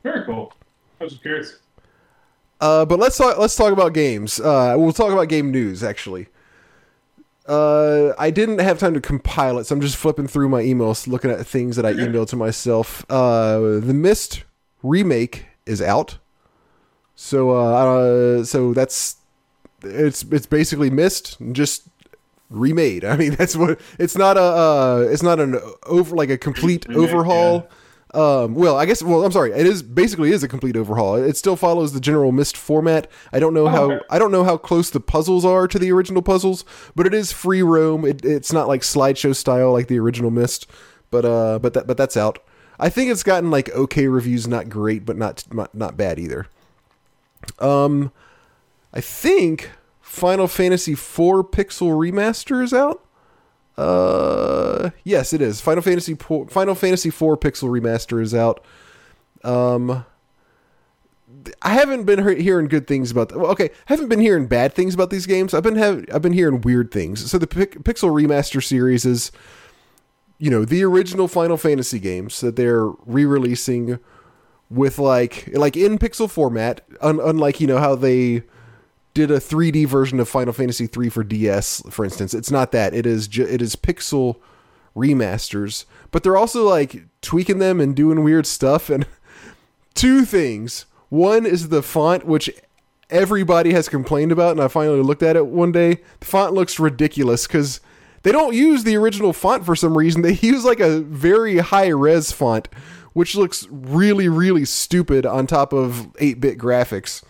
Very 0.04 0.26
cool. 0.26 0.54
I 1.00 1.04
was 1.04 1.13
just 1.13 1.22
curious. 1.24 1.60
Uh, 2.62 2.86
but 2.86 3.00
let's 3.00 3.17
talk. 3.17 3.38
Let's 3.38 3.56
talk 3.56 3.74
about 3.74 3.93
games. 3.93 4.39
Uh, 4.39 4.76
we'll 4.78 4.93
talk 4.93 5.12
about 5.12 5.28
game 5.28 5.52
news 5.52 5.84
actually. 5.84 6.28
Uh, 7.46 8.14
I 8.18 8.32
didn't 8.32 8.60
have 8.60 8.80
time 8.80 8.94
to 8.94 9.02
compile 9.02 9.60
it, 9.60 9.66
so 9.66 9.76
I'm 9.76 9.82
just 9.82 9.98
flipping 9.98 10.28
through 10.28 10.48
my 10.48 10.62
emails, 10.62 11.08
looking 11.08 11.30
at 11.30 11.46
things 11.46 11.76
that 11.76 11.86
I 11.86 11.94
emailed 11.94 12.30
to 12.30 12.36
myself. 12.38 13.06
Uh, 13.10 13.60
the 13.80 13.94
Myst 13.94 14.44
remake 14.82 15.48
is 15.66 15.82
out, 15.82 16.20
so 17.16 17.52
uh, 17.52 18.44
so 18.46 18.74
that's 18.74 19.18
it's 19.84 20.24
it's 20.24 20.46
basically 20.46 20.90
Myst 20.90 21.38
just 21.52 21.84
remade. 22.50 23.04
I 23.06 23.18
mean, 23.18 23.36
that's 23.36 23.58
what 23.58 23.80
it's 24.00 24.18
not 24.18 24.38
a 24.38 24.42
uh, 24.42 25.08
it's 25.10 25.24
not 25.24 25.42
an 25.42 25.60
over 25.86 26.16
like 26.16 26.30
a 26.30 26.38
complete 26.38 26.88
Remake, 26.88 27.04
overhaul. 27.04 27.70
Um, 28.13 28.54
well, 28.54 28.78
I 28.78 28.86
guess. 28.86 29.02
Well, 29.02 29.26
I'm 29.26 29.32
sorry. 29.32 29.52
It 29.54 29.65
is 29.65 29.82
basically 29.82 30.32
is 30.32 30.43
a 30.43 30.47
complete 30.47 30.78
overhaul. 30.78 31.15
It 31.15 31.36
still 31.36 31.56
follows 31.56 31.93
the 31.93 31.99
general 31.99 32.32
Myst 32.32 32.56
format. 32.56 33.10
I 33.32 33.39
don't 33.39 33.56
know 33.56 33.67
how 33.67 33.91
okay. 33.91 34.06
I 34.10 34.19
don't 34.19 34.32
know 34.32 34.43
how 34.43 34.56
close 34.58 34.91
the 34.91 34.99
puzzles 34.99 35.43
are 35.43 35.67
to 35.67 35.80
the 35.80 35.91
original 35.91 36.21
puzzles, 36.21 36.63
but 36.95 37.08
it 37.08 37.13
is 37.13 37.32
free 37.32 37.63
roam. 37.63 38.06
It, 38.06 38.23
it's 38.23 38.54
not 38.54 38.67
like 38.67 38.82
slideshow 38.82 39.36
style 39.36 39.71
like 39.71 39.88
the 39.88 39.97
original 39.97 40.30
Myst, 40.30 40.67
but 41.10 41.26
uh, 41.26 41.58
but 41.58 41.73
that 41.73 41.88
but 41.88 41.97
that's 41.97 42.15
out. 42.15 42.38
I 42.80 42.89
think 42.89 43.10
it's 43.10 43.23
gotten 43.23 43.49
like 43.49 43.69
okay 43.71 44.08
reviews, 44.08 44.47
not 44.47 44.69
great, 44.69 45.06
but 45.06 45.17
not 45.17 45.43
not, 45.52 45.73
not 45.73 45.97
bad 45.97 46.19
either. 46.19 46.47
Um, 47.58 48.12
I 48.93 49.02
think 49.02 49.71
Final 50.02 50.47
Fantasy 50.47 50.93
IV 50.93 51.49
Pixel 51.49 51.97
Remaster 51.97 52.63
is 52.63 52.73
out. 52.73 53.03
Uh, 53.78 54.92
yes, 55.04 55.34
it 55.34 55.42
is. 55.42 55.62
Final 55.62 55.82
Fantasy 55.82 56.16
po- 56.16 56.46
Final 56.46 56.76
Fantasy 56.76 57.10
IV 57.10 57.16
Pixel 57.40 57.70
Remaster 57.70 58.22
is 58.22 58.34
out. 58.34 58.64
Um, 59.44 60.06
I 61.62 61.70
haven't 61.74 62.04
been 62.06 62.28
he- 62.28 62.44
hearing 62.44 62.68
good 62.68 62.88
things 62.88 63.12
about. 63.12 63.36
Well, 63.36 63.52
okay, 63.52 63.72
haven't 63.86 64.10
been 64.10 64.20
hearing 64.20 64.48
bad 64.48 64.74
things 64.74 64.94
about 64.94 65.10
these 65.10 65.26
games. 65.26 65.54
I've 65.54 65.64
been 65.64 65.76
have 65.76 66.06
I've 66.14 66.22
been 66.22 66.34
hearing 66.34 66.62
weird 66.62 66.92
things. 66.92 67.30
So 67.30 67.38
the 67.38 67.48
Pixel 67.48 68.12
Remaster 68.12 68.64
series 68.64 69.06
is, 69.06 69.32
you 70.38 70.50
know, 70.50 70.66
the 70.66 70.84
original 70.84 71.28
Final 71.28 71.58
Fantasy 71.58 72.00
games 72.00 72.40
that 72.42 72.56
they're 72.56 72.86
re-releasing 73.06 74.00
with 74.70 75.00
like 75.00 75.50
like 75.54 75.76
in 75.76 75.98
pixel 75.98 76.30
format, 76.30 76.82
un- 77.02 77.20
unlike 77.20 77.60
you 77.60 77.68
know 77.68 77.80
how 77.80 77.96
they 77.96 78.44
did 79.13 79.30
a 79.30 79.38
3D 79.39 79.86
version 79.88 80.19
of 80.19 80.28
Final 80.28 80.54
Fantasy 80.54 80.88
3 80.88 81.10
for 81.10 81.23
DS, 81.23 81.84
for 81.89 82.04
instance. 82.04 82.34
It's 82.34 82.52
not 82.52 82.71
that. 82.71 82.93
It 82.93 83.06
is 83.06 83.28
ju- 83.28 83.47
it 83.47 83.62
is 83.62 83.76
pixel 83.76 84.38
remasters, 84.95 85.86
but 86.12 86.23
they're 86.23 86.38
also 86.38 86.63
like 86.67 87.06
tweaking 87.21 87.60
them 87.60 87.80
and 87.80 87.95
doing 87.95 88.23
weird 88.23 88.45
stuff 88.45 88.89
and 88.89 89.06
two 89.93 90.26
things. 90.26 90.86
One 91.10 91.45
is 91.45 91.69
the 91.69 91.84
font 91.84 92.26
which 92.26 92.49
everybody 93.10 93.73
has 93.73 93.89
complained 93.89 94.32
about 94.32 94.52
and 94.52 94.62
I 94.62 94.67
finally 94.67 95.02
looked 95.02 95.23
at 95.23 95.36
it 95.36 95.47
one 95.47 95.71
day. 95.71 96.02
The 96.19 96.26
font 96.26 96.54
looks 96.54 96.80
ridiculous 96.80 97.45
cuz 97.45 97.80
they 98.23 98.32
don't 98.32 98.56
use 98.56 98.84
the 98.84 98.95
original 98.95 99.34
font 99.34 99.65
for 99.65 99.76
some 99.76 99.97
reason. 99.97 100.21
They 100.21 100.34
use 100.41 100.63
like 100.65 100.80
a 100.80 100.99
very 100.99 101.58
high 101.58 101.89
res 101.89 102.32
font 102.32 102.67
which 103.13 103.36
looks 103.36 103.67
really 103.69 104.28
really 104.28 104.65
stupid 104.65 105.26
on 105.26 105.45
top 105.45 105.73
of 105.73 106.08
8-bit 106.19 106.58
graphics 106.58 107.21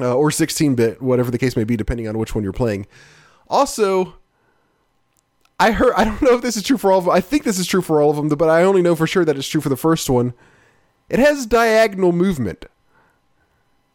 uh, 0.00 0.14
or 0.14 0.30
16 0.30 0.74
bit, 0.74 1.02
whatever 1.02 1.30
the 1.30 1.38
case 1.38 1.56
may 1.56 1.64
be, 1.64 1.76
depending 1.76 2.08
on 2.08 2.18
which 2.18 2.34
one 2.34 2.42
you're 2.44 2.52
playing. 2.52 2.86
Also, 3.48 4.14
I 5.60 5.72
heard, 5.72 5.92
I 5.96 6.04
don't 6.04 6.22
know 6.22 6.34
if 6.34 6.42
this 6.42 6.56
is 6.56 6.62
true 6.62 6.78
for 6.78 6.90
all 6.92 6.98
of 6.98 7.04
them. 7.04 7.14
I 7.14 7.20
think 7.20 7.44
this 7.44 7.58
is 7.58 7.66
true 7.66 7.82
for 7.82 8.00
all 8.00 8.10
of 8.10 8.16
them, 8.16 8.28
but 8.28 8.48
I 8.48 8.62
only 8.62 8.82
know 8.82 8.96
for 8.96 9.06
sure 9.06 9.24
that 9.24 9.36
it's 9.36 9.48
true 9.48 9.60
for 9.60 9.68
the 9.68 9.76
first 9.76 10.08
one. 10.08 10.34
It 11.08 11.18
has 11.18 11.44
diagonal 11.46 12.12
movement. 12.12 12.64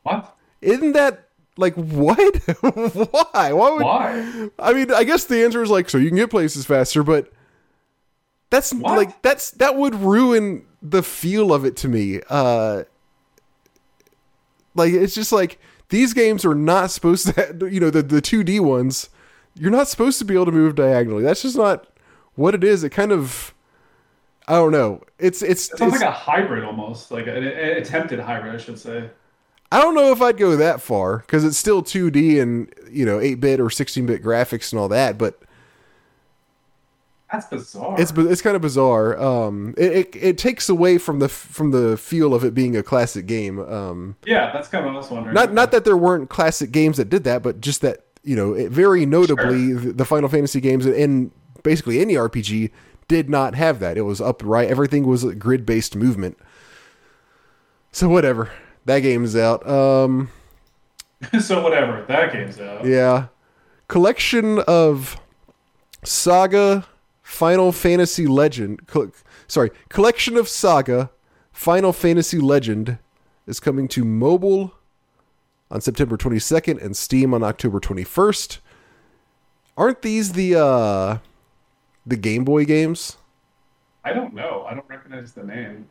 What? 0.04 0.36
Isn't 0.62 0.94
that 0.94 1.28
like 1.58 1.74
what? 1.76 2.20
Why? 2.62 3.52
Why 3.54 3.70
would? 3.72 3.84
Why? 3.84 4.50
I 4.60 4.74
mean, 4.74 4.92
I 4.94 5.04
guess 5.04 5.26
the 5.26 5.44
answer 5.44 5.64
is 5.64 5.70
like 5.70 5.90
so 5.90 5.98
you 5.98 6.10
can 6.10 6.18
get 6.18 6.30
places 6.30 6.66
faster, 6.66 7.02
but 7.04 7.32
that's 8.50 8.74
What? 8.74 8.96
like 8.98 9.22
that's 9.24 9.52
that 9.52 9.76
would 9.76 9.96
ruin 9.96 10.66
the 10.82 11.02
feel 11.04 11.52
of 11.54 11.66
it 11.66 11.76
to 11.78 11.88
me. 11.88 12.22
Uh 12.30 12.84
like 14.76 14.94
it's 14.94 15.16
just 15.16 15.32
like 15.32 15.60
these 15.90 16.14
games 16.14 16.46
are 16.46 16.56
not 16.56 16.92
supposed 16.92 17.34
to 17.34 17.58
you 17.72 17.80
know 17.80 17.90
the 17.90 18.02
the 18.02 18.22
2D 18.22 18.60
ones 18.60 19.10
you're 19.60 19.72
not 19.72 19.88
supposed 19.88 20.20
to 20.20 20.26
be 20.26 20.36
able 20.36 20.46
to 20.46 20.52
move 20.52 20.76
diagonally. 20.76 21.24
That's 21.24 21.42
just 21.42 21.58
not 21.58 21.88
what 22.36 22.54
it 22.54 22.64
is. 22.64 22.84
It 22.84 22.92
kind 22.92 23.12
of 23.12 23.54
I 24.48 24.54
don't 24.54 24.72
know. 24.72 25.02
It's 25.20 25.42
it's, 25.42 25.72
It 25.74 25.78
sounds 25.78 25.94
it's 25.94 26.02
like 26.02 26.10
a 26.10 26.14
hybrid 26.14 26.64
almost, 26.64 27.12
like 27.12 27.28
an, 27.28 27.36
an 27.36 27.78
attempted 27.78 28.20
hybrid, 28.20 28.56
I 28.56 28.58
should 28.58 28.80
say. 28.80 29.10
I 29.72 29.82
don't 29.82 29.96
know 29.96 30.14
if 30.14 30.22
I'd 30.22 30.38
go 30.38 30.56
that 30.56 30.82
far 30.82 31.18
because 31.18 31.44
it's 31.44 31.58
still 31.58 31.84
2D 31.84 32.42
and 32.42 32.74
you 32.90 33.06
know 33.06 33.18
8-bit 33.18 33.60
or 33.60 33.66
16-bit 33.66 34.24
graphics 34.24 34.72
and 34.72 34.80
all 34.80 34.88
that, 34.90 35.18
but 35.18 35.42
That's 37.32 37.46
bizarre. 37.48 38.00
it's 38.00 38.12
it's 38.12 38.42
kind 38.42 38.56
of 38.56 38.62
bizarre. 38.62 39.20
Um, 39.22 39.74
it, 39.78 39.92
it 39.92 40.16
it 40.16 40.38
takes 40.38 40.70
away 40.70 40.98
from 40.98 41.20
the 41.20 41.28
from 41.28 41.72
the 41.72 41.98
feel 41.98 42.34
of 42.34 42.44
it 42.44 42.54
being 42.54 42.78
a 42.78 42.84
classic 42.84 43.26
game. 43.26 43.60
Um, 43.60 44.16
yeah, 44.26 44.52
that's 44.54 44.70
kind 44.70 44.86
of 44.86 44.94
what 44.94 44.96
I 44.96 45.02
was 45.02 45.12
wondering. 45.12 45.34
not 45.34 45.54
not 45.54 45.72
that 45.72 45.84
there 45.84 45.98
weren't 45.98 46.30
classic 46.30 46.72
games 46.72 46.98
that 46.98 47.10
did 47.10 47.26
that, 47.26 47.44
but 47.44 47.60
just 47.60 47.82
that 47.82 48.04
you 48.28 48.36
know, 48.36 48.54
it, 48.54 48.70
very 48.70 49.06
notably, 49.06 49.72
the, 49.74 49.94
the 49.94 50.06
Final 50.06 50.28
Fantasy 50.28 50.60
games 50.60 50.86
and 50.86 51.32
basically 51.64 52.02
any 52.02 52.16
RPG 52.16 52.72
did 53.08 53.30
not 53.30 53.56
have 53.56 53.80
that. 53.80 53.98
It 53.98 54.02
was 54.02 54.20
upright. 54.20 54.70
Everything 54.70 55.08
was 55.08 55.24
a 55.24 55.34
grid 55.34 55.66
based 55.66 55.96
movement. 55.96 56.38
So 57.94 58.10
whatever. 58.10 58.52
That 58.84 59.00
game's 59.00 59.36
out. 59.36 59.68
Um, 59.68 60.30
so 61.40 61.64
whatever, 61.64 62.04
that 62.08 62.34
game's 62.34 62.60
out. 62.60 62.86
yeah, 62.86 63.28
collection 63.88 64.60
of 64.68 65.18
Saga 66.04 66.86
Final 67.28 67.74
Fantasy 67.74 68.26
Legend. 68.26 68.88
Co- 68.88 69.12
sorry, 69.48 69.70
collection 69.90 70.38
of 70.38 70.48
Saga 70.48 71.12
Final 71.52 71.92
Fantasy 71.92 72.40
Legend 72.40 73.00
is 73.46 73.60
coming 73.60 73.90
to 73.90 74.06
mobile 74.06 74.72
on 75.70 75.82
September 75.82 76.16
22nd 76.16 76.82
and 76.82 76.96
Steam 76.96 77.34
on 77.34 77.44
October 77.44 77.82
21st. 77.82 78.60
Aren't 79.76 80.04
these 80.04 80.32
the 80.32 80.56
uh 80.58 81.18
the 82.06 82.16
Game 82.16 82.46
Boy 82.46 82.64
games? 82.64 83.18
I 84.06 84.14
don't 84.14 84.34
know. 84.34 84.66
I 84.68 84.74
don't 84.74 84.88
recognize 84.88 85.34
the 85.34 85.44
name. 85.44 85.90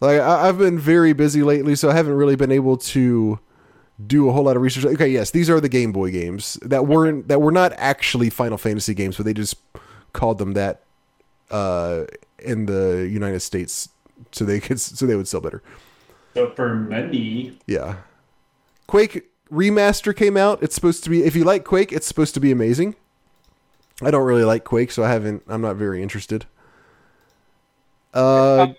Like 0.00 0.20
I, 0.20 0.48
I've 0.48 0.58
been 0.58 0.76
very 0.76 1.12
busy 1.12 1.44
lately, 1.44 1.76
so 1.76 1.88
I 1.88 1.94
haven't 1.94 2.14
really 2.14 2.34
been 2.36 2.52
able 2.52 2.76
to 2.78 3.38
do 4.04 4.28
a 4.28 4.32
whole 4.32 4.42
lot 4.42 4.56
of 4.56 4.62
research. 4.62 4.86
Okay, 4.86 5.08
yes, 5.08 5.30
these 5.30 5.48
are 5.48 5.60
the 5.60 5.68
Game 5.68 5.92
Boy 5.92 6.10
games 6.10 6.58
that 6.62 6.88
weren't 6.88 7.28
that 7.28 7.40
were 7.40 7.52
not 7.52 7.72
actually 7.76 8.28
Final 8.28 8.58
Fantasy 8.58 8.92
games, 8.92 9.16
but 9.16 9.24
they 9.24 9.32
just 9.32 9.54
called 10.12 10.38
them 10.38 10.52
that 10.54 10.82
uh, 11.50 12.04
in 12.38 12.66
the 12.66 13.08
United 13.10 13.40
States, 13.40 13.88
so 14.32 14.44
they 14.44 14.60
could 14.60 14.80
so 14.80 15.06
they 15.06 15.16
would 15.16 15.28
sell 15.28 15.40
better. 15.40 15.62
So 16.34 16.50
for 16.50 16.74
money, 16.74 17.58
Yeah, 17.66 17.96
Quake 18.86 19.28
remaster 19.50 20.16
came 20.16 20.36
out. 20.36 20.62
It's 20.62 20.74
supposed 20.74 21.04
to 21.04 21.10
be 21.10 21.24
if 21.24 21.36
you 21.36 21.44
like 21.44 21.64
Quake, 21.64 21.92
it's 21.92 22.06
supposed 22.06 22.34
to 22.34 22.40
be 22.40 22.50
amazing. 22.50 22.96
I 24.00 24.10
don't 24.10 24.24
really 24.24 24.44
like 24.44 24.64
Quake, 24.64 24.90
so 24.90 25.04
I 25.04 25.10
haven't. 25.10 25.42
I'm 25.46 25.60
not 25.60 25.76
very 25.76 26.02
interested. 26.02 26.46
Uh, 28.14 28.62
I- 28.62 28.76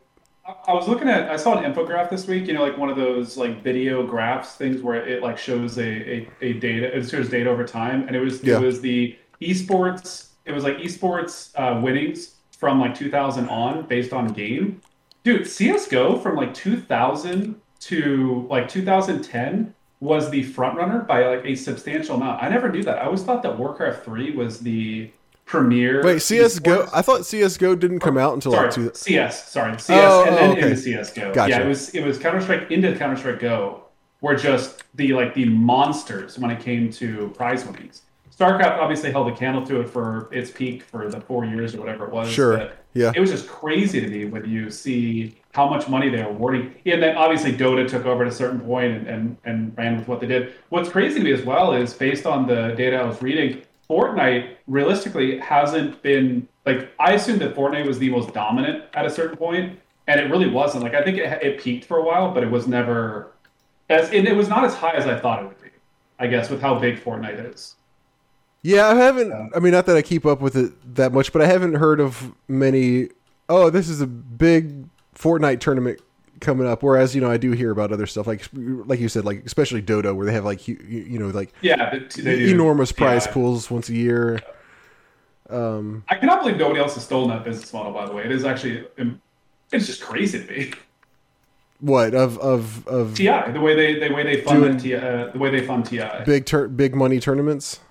I 0.67 0.73
was 0.73 0.89
looking 0.89 1.07
at. 1.07 1.29
I 1.31 1.37
saw 1.37 1.57
an 1.57 1.63
infograph 1.73 2.09
this 2.09 2.27
week. 2.27 2.47
You 2.47 2.53
know, 2.53 2.61
like 2.63 2.77
one 2.77 2.89
of 2.89 2.97
those 2.97 3.37
like 3.37 3.63
video 3.63 4.05
graphs 4.05 4.55
things 4.55 4.81
where 4.81 4.95
it 5.07 5.23
like 5.23 5.37
shows 5.37 5.77
a 5.77 5.83
a, 5.83 6.29
a 6.41 6.53
data. 6.53 6.97
It 6.97 7.09
shows 7.09 7.29
data 7.29 7.49
over 7.49 7.63
time, 7.63 8.07
and 8.07 8.15
it 8.15 8.19
was 8.19 8.43
Yeah. 8.43 8.57
it 8.57 8.61
was 8.61 8.81
the 8.81 9.15
esports. 9.41 10.27
It 10.45 10.51
was 10.51 10.63
like 10.63 10.77
esports 10.77 11.51
uh, 11.55 11.79
winnings 11.81 12.35
from 12.57 12.79
like 12.79 12.95
2000 12.95 13.47
on 13.49 13.85
based 13.87 14.13
on 14.13 14.27
game. 14.27 14.81
Dude, 15.23 15.47
CS:GO 15.47 16.17
from 16.19 16.35
like 16.35 16.53
2000 16.53 17.55
to 17.81 18.47
like 18.49 18.67
2010 18.69 19.73
was 19.99 20.29
the 20.29 20.43
front 20.43 20.77
runner 20.77 20.99
by 20.99 21.25
like 21.25 21.45
a 21.45 21.55
substantial 21.55 22.15
amount. 22.17 22.43
I 22.43 22.49
never 22.49 22.69
knew 22.69 22.83
that. 22.83 22.97
I 22.99 23.05
always 23.05 23.23
thought 23.23 23.41
that 23.43 23.57
Warcraft 23.57 24.03
3 24.03 24.31
was 24.35 24.59
the 24.59 25.09
premier. 25.45 26.03
wait, 26.03 26.21
CS:GO. 26.21 26.89
I 26.93 27.01
thought 27.01 27.25
CS:GO 27.25 27.75
didn't 27.75 27.99
come 27.99 28.17
out 28.17 28.33
until 28.33 28.51
Sorry, 28.51 28.65
like 28.67 28.75
two. 28.75 28.91
CS. 28.93 29.49
Sorry, 29.49 29.77
CS, 29.79 30.11
Oh, 30.11 30.25
and 30.25 30.35
then 30.35 30.49
oh, 30.49 30.53
okay. 30.53 30.61
into 30.63 30.77
CS:GO. 30.77 31.33
Gotcha. 31.33 31.49
Yeah, 31.51 31.61
it 31.61 31.67
was 31.67 31.89
it 31.95 32.03
was 32.03 32.17
Counter 32.17 32.41
Strike 32.41 32.71
into 32.71 32.93
Counter 32.97 33.15
Strike 33.17 33.39
Go, 33.39 33.83
were 34.21 34.35
just 34.35 34.83
the 34.95 35.13
like 35.13 35.33
the 35.33 35.45
monsters 35.45 36.37
when 36.37 36.51
it 36.51 36.59
came 36.61 36.89
to 36.91 37.29
prize 37.35 37.65
winnings. 37.65 38.01
StarCraft 38.43 38.77
obviously 38.77 39.11
held 39.11 39.27
a 39.29 39.35
candle 39.35 39.65
to 39.67 39.81
it 39.81 39.89
for 39.89 40.29
its 40.31 40.51
peak 40.51 40.83
for 40.83 41.09
the 41.09 41.21
four 41.21 41.45
years 41.45 41.73
or 41.75 41.79
whatever 41.79 42.05
it 42.05 42.11
was. 42.11 42.29
Sure. 42.29 42.69
Yeah. 42.93 43.11
It 43.15 43.19
was 43.19 43.31
just 43.31 43.47
crazy 43.47 44.01
to 44.01 44.07
me 44.07 44.25
when 44.25 44.47
you 44.47 44.69
see 44.69 45.35
how 45.53 45.67
much 45.67 45.87
money 45.87 46.09
they 46.09 46.21
were 46.21 46.29
awarding. 46.29 46.75
And 46.85 47.01
then 47.01 47.17
obviously 47.17 47.53
Dota 47.53 47.87
took 47.87 48.05
over 48.05 48.23
at 48.23 48.31
a 48.31 48.35
certain 48.35 48.59
point 48.59 48.93
and, 48.93 49.07
and, 49.07 49.37
and 49.45 49.77
ran 49.77 49.97
with 49.97 50.07
what 50.07 50.19
they 50.19 50.27
did. 50.27 50.53
What's 50.69 50.89
crazy 50.89 51.19
to 51.19 51.23
me 51.23 51.31
as 51.31 51.43
well 51.43 51.73
is 51.73 51.93
based 51.93 52.25
on 52.25 52.47
the 52.47 52.73
data 52.77 52.97
I 52.97 53.03
was 53.03 53.21
reading, 53.21 53.63
Fortnite 53.89 54.57
realistically 54.67 55.39
hasn't 55.39 56.01
been 56.01 56.47
like 56.65 56.91
I 56.99 57.13
assumed 57.13 57.41
that 57.41 57.55
Fortnite 57.55 57.85
was 57.85 57.99
the 57.99 58.09
most 58.09 58.33
dominant 58.33 58.85
at 58.93 59.05
a 59.05 59.09
certain 59.09 59.35
point, 59.35 59.77
and 60.07 60.19
it 60.19 60.31
really 60.31 60.49
wasn't. 60.49 60.83
Like 60.83 60.93
I 60.93 61.03
think 61.03 61.17
it, 61.17 61.43
it 61.43 61.59
peaked 61.59 61.85
for 61.85 61.97
a 61.97 62.03
while, 62.03 62.33
but 62.33 62.43
it 62.43 62.49
was 62.49 62.67
never 62.67 63.33
as 63.89 64.09
and 64.11 64.27
it 64.27 64.35
was 64.35 64.47
not 64.47 64.63
as 64.63 64.73
high 64.73 64.93
as 64.93 65.05
I 65.05 65.19
thought 65.19 65.43
it 65.43 65.47
would 65.47 65.61
be. 65.61 65.69
I 66.17 66.27
guess 66.27 66.49
with 66.49 66.61
how 66.61 66.79
big 66.79 67.03
Fortnite 67.03 67.53
is. 67.53 67.75
Yeah, 68.63 68.87
I 68.87 68.95
haven't. 68.95 69.51
I 69.55 69.59
mean, 69.59 69.73
not 69.73 69.85
that 69.87 69.95
I 69.97 70.01
keep 70.01 70.25
up 70.25 70.39
with 70.41 70.55
it 70.55 70.95
that 70.95 71.11
much, 71.11 71.33
but 71.33 71.41
I 71.41 71.45
haven't 71.47 71.75
heard 71.75 71.99
of 71.99 72.33
many. 72.47 73.09
Oh, 73.49 73.69
this 73.69 73.89
is 73.89 73.99
a 74.01 74.07
big 74.07 74.87
Fortnite 75.15 75.59
tournament 75.59 75.99
coming 76.39 76.65
up. 76.65 76.81
Whereas, 76.81 77.13
you 77.13 77.19
know, 77.21 77.29
I 77.29 77.35
do 77.37 77.51
hear 77.51 77.71
about 77.71 77.91
other 77.91 78.05
stuff 78.07 78.25
like, 78.25 78.47
like 78.53 78.99
you 79.01 79.09
said, 79.09 79.25
like 79.25 79.45
especially 79.45 79.81
Dota, 79.81 80.15
where 80.15 80.25
they 80.25 80.31
have 80.33 80.45
like 80.45 80.65
you, 80.67 80.75
you 80.87 81.19
know 81.19 81.27
like 81.27 81.53
Yeah, 81.61 81.89
they, 81.89 82.21
they 82.21 82.39
do. 82.39 82.51
enormous 82.53 82.91
prize 82.93 83.25
Yeah. 83.25 83.33
pools 83.33 83.69
once 83.69 83.89
a 83.89 83.93
year. 83.95 84.39
I 85.49 86.15
cannot 86.19 86.41
believe 86.41 86.57
nobody 86.57 86.79
else 86.79 86.95
has 86.95 87.03
stolen 87.03 87.29
that 87.29 87.43
business 87.43 87.71
model. 87.73 87.91
By 87.91 88.05
the 88.05 88.13
way, 88.13 88.23
it 88.23 88.31
is 88.31 88.45
actually 88.45 88.85
um, 88.97 89.21
it's 89.71 89.85
just 89.85 90.01
crazy 90.01 90.43
to 90.43 90.51
me. 90.51 90.71
What 91.79 92.15
of 92.15 92.37
of 92.39 92.87
of 92.87 93.13
Ti 93.15 93.25
the 93.51 93.59
way 93.59 93.75
they 93.75 94.07
the 94.07 94.13
way 94.13 94.23
they 94.23 94.39
fund 94.41 94.79
the, 94.79 94.95
uh, 94.95 95.31
the 95.31 95.37
way 95.37 95.49
they 95.51 95.65
fund 95.67 95.85
Ti. 95.85 96.01
big 96.25 96.45
tur- 96.45 96.69
big 96.69 96.95
money 96.95 97.19
tournaments? 97.19 97.81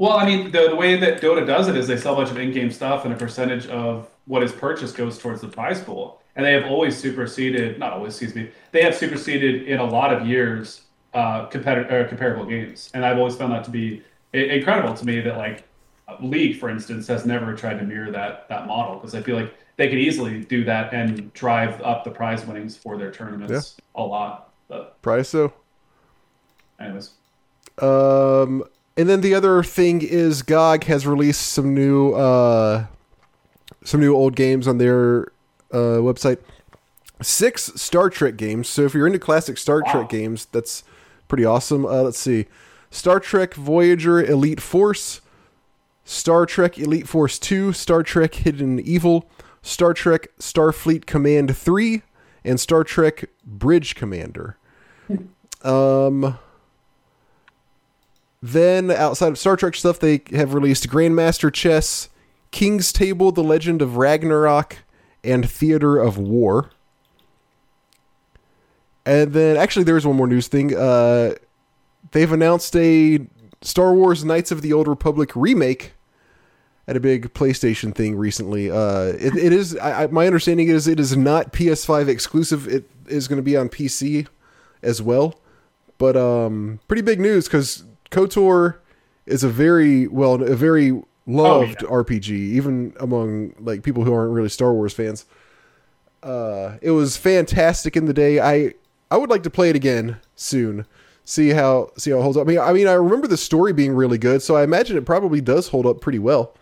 Well, 0.00 0.12
I 0.12 0.24
mean, 0.24 0.50
the, 0.50 0.68
the 0.70 0.76
way 0.76 0.96
that 0.96 1.20
Dota 1.20 1.46
does 1.46 1.68
it 1.68 1.76
is 1.76 1.86
they 1.86 1.98
sell 1.98 2.14
a 2.14 2.16
bunch 2.16 2.30
of 2.30 2.38
in-game 2.38 2.70
stuff, 2.70 3.04
and 3.04 3.12
a 3.12 3.16
percentage 3.18 3.66
of 3.66 4.08
what 4.24 4.42
is 4.42 4.50
purchased 4.50 4.96
goes 4.96 5.18
towards 5.18 5.42
the 5.42 5.48
prize 5.48 5.82
pool. 5.82 6.22
And 6.36 6.46
they 6.46 6.54
have 6.54 6.64
always 6.64 6.96
superseded, 6.96 7.78
not 7.78 7.92
always, 7.92 8.14
excuse 8.14 8.34
me, 8.34 8.50
they 8.72 8.80
have 8.80 8.94
superseded 8.96 9.68
in 9.68 9.78
a 9.78 9.84
lot 9.84 10.10
of 10.10 10.26
years 10.26 10.84
uh, 11.12 11.18
uh, 11.18 11.48
comparable 12.08 12.46
games. 12.46 12.90
And 12.94 13.04
I've 13.04 13.18
always 13.18 13.36
found 13.36 13.52
that 13.52 13.62
to 13.64 13.70
be 13.70 14.02
i- 14.32 14.38
incredible 14.38 14.94
to 14.94 15.04
me 15.04 15.20
that 15.20 15.36
like 15.36 15.64
League, 16.20 16.58
for 16.58 16.70
instance, 16.70 17.06
has 17.08 17.26
never 17.26 17.54
tried 17.54 17.78
to 17.80 17.84
mirror 17.84 18.10
that 18.10 18.48
that 18.48 18.66
model 18.66 18.94
because 18.96 19.14
I 19.14 19.20
feel 19.20 19.36
like 19.36 19.52
they 19.76 19.88
could 19.90 19.98
easily 19.98 20.40
do 20.44 20.64
that 20.64 20.94
and 20.94 21.30
drive 21.34 21.78
up 21.82 22.04
the 22.04 22.10
prize 22.10 22.46
winnings 22.46 22.74
for 22.74 22.96
their 22.96 23.10
tournaments 23.12 23.76
a 23.94 24.02
lot. 24.02 24.54
But 24.66 25.00
Prize 25.02 25.28
so. 25.28 25.52
anyways, 26.80 27.10
Um, 27.78 28.64
and 28.96 29.08
then 29.08 29.20
the 29.20 29.34
other 29.34 29.62
thing 29.62 30.02
is 30.02 30.42
GOG 30.42 30.84
has 30.84 31.06
released 31.06 31.42
some 31.42 31.74
new 31.74 32.12
uh, 32.12 32.86
some 33.84 34.00
new 34.00 34.14
old 34.14 34.36
games 34.36 34.66
on 34.68 34.78
their 34.78 35.32
uh, 35.72 35.98
website. 36.00 36.38
Six 37.22 37.72
Star 37.80 38.08
Trek 38.10 38.36
games. 38.36 38.68
So 38.68 38.82
if 38.82 38.94
you're 38.94 39.06
into 39.06 39.18
classic 39.18 39.58
Star 39.58 39.82
Wow. 39.84 39.92
Trek 39.92 40.08
games, 40.08 40.46
that's 40.46 40.84
pretty 41.28 41.44
awesome. 41.44 41.84
Uh, 41.84 42.02
let's 42.02 42.18
see: 42.18 42.46
Star 42.90 43.20
Trek 43.20 43.54
Voyager 43.54 44.22
Elite 44.22 44.60
Force, 44.60 45.20
Star 46.04 46.46
Trek 46.46 46.78
Elite 46.78 47.06
Force 47.06 47.38
Two, 47.38 47.72
Star 47.72 48.02
Trek 48.02 48.34
Hidden 48.36 48.80
Evil, 48.80 49.28
Star 49.62 49.92
Trek 49.92 50.28
Starfleet 50.38 51.04
Command 51.06 51.56
Three, 51.56 52.02
and 52.42 52.58
Star 52.58 52.84
Trek 52.84 53.28
Bridge 53.44 53.94
Commander. 53.94 54.56
Um. 55.62 56.38
Then, 58.42 58.90
outside 58.90 59.28
of 59.28 59.38
Star 59.38 59.56
Trek 59.56 59.74
stuff, 59.74 59.98
they 59.98 60.22
have 60.32 60.54
released 60.54 60.88
Grandmaster 60.88 61.52
Chess, 61.52 62.08
King's 62.50 62.92
Table, 62.92 63.32
The 63.32 63.42
Legend 63.42 63.82
of 63.82 63.98
Ragnarok, 63.98 64.78
and 65.22 65.48
Theater 65.48 65.98
of 65.98 66.16
War. 66.16 66.70
And 69.04 69.32
then, 69.34 69.56
actually, 69.58 69.84
there's 69.84 70.06
one 70.06 70.16
more 70.16 70.26
news 70.26 70.48
thing. 70.48 70.74
Uh, 70.74 71.34
they've 72.12 72.32
announced 72.32 72.74
a 72.76 73.26
Star 73.60 73.92
Wars 73.92 74.24
Knights 74.24 74.50
of 74.50 74.62
the 74.62 74.72
Old 74.72 74.88
Republic 74.88 75.32
remake 75.34 75.92
at 76.88 76.96
a 76.96 77.00
big 77.00 77.34
PlayStation 77.34 77.94
thing 77.94 78.16
recently. 78.16 78.70
Uh, 78.70 79.12
it, 79.18 79.36
it 79.36 79.52
is, 79.52 79.76
I, 79.76 80.04
I, 80.04 80.06
my 80.06 80.26
understanding 80.26 80.68
is, 80.68 80.88
it 80.88 80.98
is 80.98 81.14
not 81.14 81.52
PS5 81.52 82.08
exclusive. 82.08 82.66
It 82.66 82.90
is 83.06 83.28
going 83.28 83.36
to 83.36 83.42
be 83.42 83.56
on 83.56 83.68
PC 83.68 84.26
as 84.82 85.02
well. 85.02 85.38
But 85.98 86.16
um, 86.16 86.80
pretty 86.88 87.02
big 87.02 87.20
news 87.20 87.44
because 87.44 87.84
KOTOR 88.10 88.78
is 89.26 89.44
a 89.44 89.48
very 89.48 90.06
well, 90.06 90.42
a 90.42 90.56
very 90.56 91.02
loved 91.26 91.82
yeah. 91.82 91.88
RPG, 91.88 92.30
even 92.30 92.94
among 92.98 93.54
like 93.58 93.82
people 93.82 94.04
who 94.04 94.12
aren't 94.12 94.32
really 94.32 94.48
Star 94.48 94.72
Wars 94.72 94.92
fans. 94.92 95.24
Uh, 96.22 96.76
it 96.82 96.90
was 96.90 97.16
fantastic 97.16 97.96
in 97.96 98.06
the 98.06 98.12
day. 98.12 98.40
I 98.40 98.74
I 99.10 99.16
would 99.16 99.30
like 99.30 99.42
to 99.44 99.50
play 99.50 99.70
it 99.70 99.76
again 99.76 100.18
soon. 100.36 100.86
See 101.24 101.50
how 101.50 101.92
see 101.96 102.10
how 102.10 102.18
it 102.18 102.22
holds 102.22 102.36
up. 102.36 102.46
I 102.46 102.50
mean, 102.50 102.58
I 102.58 102.72
mean, 102.72 102.86
I 102.86 102.92
remember 102.92 103.26
the 103.26 103.36
story 103.36 103.72
being 103.72 103.92
really 103.92 104.18
good, 104.18 104.42
so 104.42 104.56
I 104.56 104.64
imagine 104.64 104.96
it 104.96 105.06
probably 105.06 105.40
does 105.40 105.68
hold 105.68 105.86
up 105.86 106.00
pretty 106.00 106.18
well. 106.18 106.54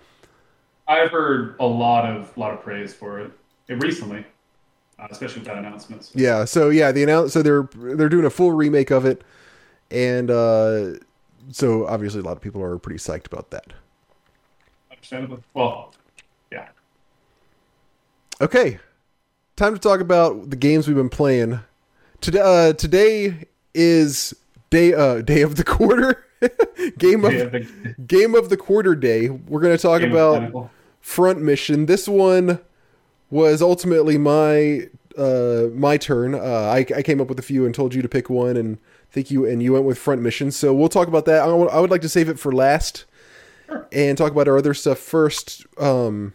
I've 0.87 1.11
heard 1.11 1.57
a 1.61 1.67
lot 1.67 2.05
of 2.05 2.37
lot 2.37 2.53
of 2.53 2.63
praise 2.63 2.95
for 2.95 3.21
it, 3.21 3.33
it 3.69 3.75
recently, 3.83 4.25
uh, 4.99 5.07
especially 5.11 5.41
with 5.41 5.49
that 5.49 5.59
announcement. 5.59 6.05
So. 6.05 6.13
Yeah. 6.15 6.45
So 6.45 6.71
yeah, 6.71 6.93
the 6.93 7.03
announce 7.03 7.33
so 7.33 7.43
they're 7.43 7.69
they're 7.75 8.09
doing 8.09 8.27
a 8.27 8.31
full 8.31 8.53
remake 8.53 8.91
of 8.91 9.05
it, 9.05 9.23
and 9.91 10.31
uh, 10.31 10.93
so 11.51 11.87
obviously 11.87 12.21
a 12.21 12.25
lot 12.25 12.37
of 12.37 12.43
people 12.43 12.63
are 12.63 12.79
pretty 12.79 12.99
psyched 12.99 13.27
about 13.27 13.51
that. 13.51 13.73
Understandably. 14.91 15.43
Well, 15.55 15.95
yeah. 16.53 16.69
Okay, 18.41 18.79
time 19.57 19.75
to 19.75 19.81
talk 19.81 20.01
about 20.01 20.51
the 20.51 20.57
games 20.57 20.87
we've 20.87 20.97
been 20.97 21.09
playing. 21.09 21.61
Today, 22.21 22.41
uh, 22.41 22.73
today 22.73 23.47
is 23.75 24.35
day 24.71 24.93
uh 24.95 25.23
day 25.23 25.43
of 25.43 25.57
the 25.57 25.65
quarter, 25.65 26.25
game 26.99 27.25
of 27.25 27.33
Yeah, 27.33 27.45
the- 27.47 27.95
game 28.07 28.35
of 28.35 28.49
the 28.49 28.57
quarter 28.57 28.95
day. 28.95 29.29
We're 29.29 29.61
gonna 29.61 29.79
talk 29.79 30.01
Game 30.01 30.13
about 30.13 30.71
front 31.01 31.41
mission. 31.41 31.87
This 31.87 32.07
one 32.09 32.61
was 33.31 33.61
ultimately 33.63 34.19
my 34.19 34.89
uh 35.17 35.67
my 35.75 35.97
turn. 35.97 36.35
Uh, 36.35 36.39
I, 36.73 36.87
I 36.97 37.03
came 37.03 37.21
up 37.21 37.29
with 37.29 37.39
a 37.39 37.43
few 37.43 37.67
and 37.67 37.75
told 37.75 37.95
you 37.95 38.03
to 38.03 38.09
pick 38.09 38.31
one, 38.31 38.57
and 38.57 38.79
think 39.11 39.31
you 39.31 39.47
and 39.47 39.63
you 39.63 39.73
went 39.73 39.85
with 39.85 39.99
front 39.99 40.21
mission. 40.23 40.51
So 40.51 40.73
we'll 40.75 40.89
talk 40.89 41.09
about 41.09 41.25
that. 41.27 41.43
I, 41.43 41.81
would 41.81 41.91
like 41.91 42.03
to 42.03 42.09
save 42.09 42.29
it 42.29 42.39
for 42.39 42.53
last 42.53 43.05
and 43.93 44.17
talk 44.19 44.33
about 44.33 44.49
our 44.49 44.59
other 44.59 44.75
stuff 44.75 44.99
first. 44.99 45.67
Um, 45.79 46.33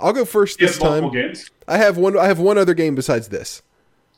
I'll 0.00 0.12
go 0.12 0.24
first 0.24 0.58
this 0.58 0.78
time. 0.78 1.10
games. 1.10 1.50
I 1.68 1.76
have 1.76 1.96
one. 1.98 2.18
I 2.18 2.26
have 2.26 2.38
one 2.38 2.58
other 2.58 2.74
game 2.74 2.94
besides 2.94 3.28
this. 3.28 3.62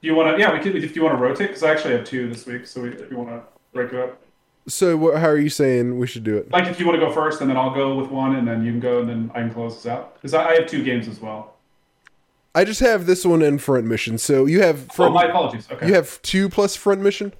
Do 0.00 0.08
you 0.08 0.14
want 0.14 0.36
to? 0.36 0.40
Yeah, 0.40 0.52
we 0.52 0.60
could. 0.60 0.76
If 0.76 0.94
you 0.96 1.02
want 1.02 1.16
to 1.16 1.22
rotate, 1.22 1.48
because 1.48 1.62
I 1.62 1.70
actually 1.70 1.94
have 1.94 2.04
two 2.04 2.28
this 2.28 2.46
week. 2.46 2.66
So 2.66 2.82
we, 2.82 2.90
if 2.90 3.10
you 3.10 3.16
want 3.16 3.30
to 3.30 3.42
break 3.72 3.92
it 3.92 3.98
up, 3.98 4.20
So 4.68 4.96
wh- 4.98 5.18
how 5.18 5.26
are 5.28 5.36
you 5.38 5.48
saying 5.50 5.98
we 5.98 6.06
should 6.06 6.24
do 6.24 6.36
it? 6.36 6.50
like 6.52 6.68
if 6.68 6.78
you 6.78 6.86
want 6.86 7.00
to 7.00 7.04
go 7.06 7.12
first, 7.12 7.40
and 7.40 7.50
then 7.50 7.56
I'll 7.56 7.74
go 7.74 7.96
with 7.96 8.10
one, 8.10 8.36
and 8.36 8.46
then 8.46 8.64
you 8.64 8.70
can 8.72 8.80
go, 8.80 9.00
and 9.00 9.08
then 9.08 9.30
I 9.34 9.40
can 9.40 9.52
close 9.52 9.74
this 9.76 9.86
out. 9.86 10.14
Because 10.14 10.34
I, 10.34 10.50
I 10.50 10.54
have 10.54 10.66
two 10.66 10.82
games 10.84 11.08
as 11.08 11.20
well. 11.20 11.54
I 12.54 12.64
just 12.64 12.80
have 12.80 13.06
this 13.06 13.24
one 13.24 13.42
and 13.42 13.60
front 13.60 13.86
mission. 13.86 14.18
So 14.18 14.44
you 14.46 14.62
have 14.62 14.86
Oh, 14.90 14.94
front. 14.94 15.14
my 15.14 15.24
apologies. 15.24 15.66
Okay. 15.70 15.88
you 15.88 15.94
have 15.94 16.20
two 16.22 16.48
plus 16.48 16.76
front 16.76 17.00
mission. 17.00 17.32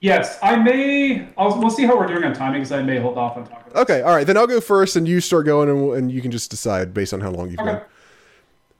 Yes, 0.00 0.38
I 0.42 0.56
may. 0.56 1.28
I'll, 1.36 1.58
we'll 1.60 1.70
see 1.70 1.84
how 1.84 1.96
we're 1.98 2.06
doing 2.06 2.24
on 2.24 2.32
timing, 2.32 2.60
because 2.60 2.72
I 2.72 2.82
may 2.82 2.98
hold 2.98 3.18
off 3.18 3.36
on 3.36 3.44
talking. 3.46 3.70
About 3.70 3.82
Okay, 3.82 4.00
all 4.02 4.14
right. 4.14 4.26
Then 4.26 4.36
I'll 4.38 4.46
go 4.46 4.60
first, 4.60 4.96
and 4.96 5.06
you 5.06 5.20
start 5.20 5.44
going, 5.44 5.68
and, 5.68 5.82
we'll- 5.86 5.94
and 5.94 6.10
you 6.10 6.22
can 6.22 6.30
just 6.30 6.50
decide 6.50 6.94
based 6.94 7.12
on 7.12 7.20
how 7.20 7.30
long 7.30 7.50
you've 7.50 7.60
Okay. 7.60 7.72
gone. 7.72 7.82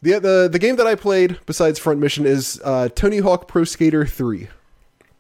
The, 0.03 0.19
the 0.19 0.49
the 0.51 0.59
game 0.59 0.77
that 0.77 0.87
I 0.87 0.95
played 0.95 1.39
besides 1.45 1.79
front 1.79 2.01
mission 2.01 2.25
is 2.25 2.59
uh, 2.65 2.89
Tony 2.95 3.19
Hawk 3.19 3.47
Pro 3.49 3.65
Skater 3.65 4.07
Three. 4.07 4.49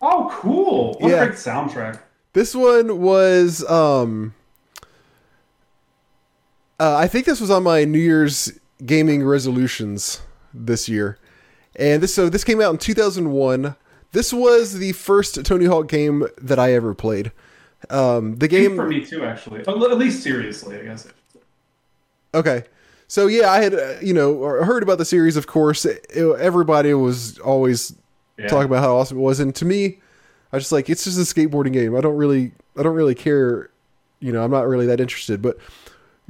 Oh, 0.00 0.28
cool! 0.32 0.94
What 1.00 1.10
Yeah. 1.10 1.22
a 1.22 1.26
great 1.26 1.38
soundtrack. 1.38 2.00
This 2.32 2.54
one 2.54 2.98
was 3.02 3.62
um 3.68 4.32
uh, 6.78 6.96
I 6.96 7.08
think 7.08 7.26
this 7.26 7.42
was 7.42 7.50
on 7.50 7.62
my 7.62 7.84
New 7.84 7.98
Year's 7.98 8.58
gaming 8.86 9.22
resolutions 9.22 10.22
this 10.54 10.88
year. 10.88 11.18
And 11.76 12.02
this 12.02 12.14
so 12.14 12.30
this 12.30 12.42
came 12.42 12.62
out 12.62 12.70
in 12.70 12.78
2001. 12.78 13.76
This 14.12 14.32
was 14.32 14.78
the 14.78 14.92
first 14.92 15.44
Tony 15.44 15.66
Hawk 15.66 15.88
game 15.88 16.26
that 16.40 16.58
I 16.58 16.72
ever 16.72 16.94
played. 16.94 17.32
Um 17.88 18.36
the 18.36 18.48
Game 18.48 18.76
for 18.76 18.86
me 18.86 19.04
too, 19.04 19.24
actually. 19.24 19.60
At 19.60 19.98
least 19.98 20.22
seriously, 20.22 20.78
I 20.78 20.82
guess. 20.84 21.08
Okay. 22.34 22.64
So 23.08 23.26
yeah, 23.26 23.50
I 23.50 23.60
had 23.62 23.74
uh, 23.74 23.94
you 24.02 24.12
know 24.14 24.40
heard 24.62 24.82
about 24.82 24.98
the 24.98 25.04
series 25.04 25.36
of 25.36 25.46
course. 25.46 25.84
It- 25.84 26.06
everybody 26.14 26.92
was 26.94 27.38
always 27.38 27.94
Yeah. 28.38 28.48
talking 28.48 28.66
about 28.66 28.82
how 28.82 28.96
awesome 28.96 29.18
it 29.18 29.22
was 29.22 29.40
and 29.40 29.54
to 29.56 29.64
me 29.64 29.98
I 30.52 30.56
was 30.56 30.64
just 30.64 30.72
like 30.72 30.90
it's 30.90 31.04
just 31.04 31.18
a 31.18 31.34
skateboarding 31.34 31.72
game. 31.72 31.96
I 31.96 32.00
don't 32.00 32.16
really 32.16 32.52
I 32.76 32.82
don't 32.82 32.94
really 32.94 33.14
care, 33.14 33.70
you 34.20 34.32
know, 34.32 34.42
I'm 34.44 34.50
not 34.50 34.66
really 34.68 34.86
that 34.86 35.00
interested, 35.00 35.40
but 35.42 35.56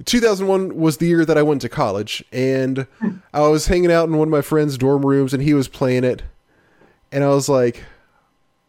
2001 0.05 0.77
was 0.77 0.97
the 0.97 1.07
year 1.07 1.25
that 1.27 1.37
I 1.37 1.43
went 1.43 1.61
to 1.63 1.69
college 1.69 2.25
and 2.33 2.87
I 3.35 3.41
was 3.49 3.67
hanging 3.67 3.93
out 3.93 4.09
in 4.09 4.17
one 4.17 4.29
of 4.29 4.33
my 4.33 4.41
friend's 4.41 4.79
dorm 4.79 5.05
rooms 5.05 5.35
and 5.35 5.43
he 5.43 5.53
was 5.53 5.69
playing 5.69 6.05
it 6.05 6.23
and 7.13 7.25
I 7.25 7.29
was 7.29 7.49
like, 7.49 7.85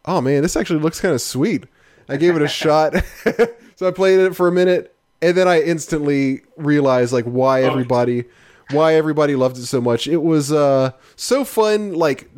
"Oh 0.04 0.20
man, 0.20 0.42
this 0.42 0.56
actually 0.56 0.80
looks 0.80 1.00
kind 1.00 1.14
of 1.14 1.20
sweet." 1.20 1.64
I 2.08 2.16
gave 2.16 2.36
it 2.36 2.42
a 2.42 2.48
shot. 2.48 2.94
so 3.76 3.88
I 3.88 3.90
played 3.90 4.20
it 4.20 4.36
for 4.36 4.48
a 4.48 4.52
minute, 4.52 4.94
and 5.20 5.36
then 5.36 5.48
I 5.48 5.62
instantly 5.62 6.42
realized 6.56 7.12
like 7.12 7.24
why 7.24 7.62
everybody, 7.62 8.24
why 8.70 8.94
everybody 8.94 9.36
loved 9.36 9.56
it 9.58 9.66
so 9.66 9.80
much. 9.80 10.06
It 10.06 10.22
was 10.22 10.52
uh 10.52 10.92
so 11.16 11.44
fun, 11.44 11.94
like 11.94 12.30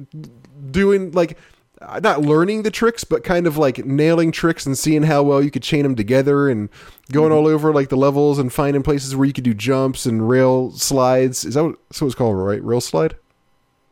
doing 0.70 1.12
like 1.12 1.38
not 2.02 2.22
learning 2.22 2.62
the 2.62 2.70
tricks, 2.70 3.04
but 3.04 3.24
kind 3.24 3.46
of 3.46 3.56
like 3.56 3.84
nailing 3.84 4.32
tricks 4.32 4.66
and 4.66 4.76
seeing 4.76 5.02
how 5.02 5.22
well 5.22 5.42
you 5.42 5.50
could 5.50 5.62
chain 5.62 5.82
them 5.82 5.94
together 5.94 6.48
and 6.48 6.68
going 7.12 7.32
all 7.32 7.46
over 7.46 7.72
like 7.72 7.88
the 7.88 7.96
levels 7.96 8.38
and 8.38 8.52
finding 8.52 8.82
places 8.82 9.14
where 9.14 9.26
you 9.26 9.32
could 9.32 9.44
do 9.44 9.54
jumps 9.54 10.06
and 10.06 10.28
rail 10.28 10.70
slides. 10.72 11.44
Is 11.44 11.54
that 11.54 11.64
what, 11.64 11.78
what 11.98 12.02
it's 12.02 12.14
called, 12.14 12.36
right? 12.36 12.62
Rail 12.62 12.80
slide? 12.80 13.16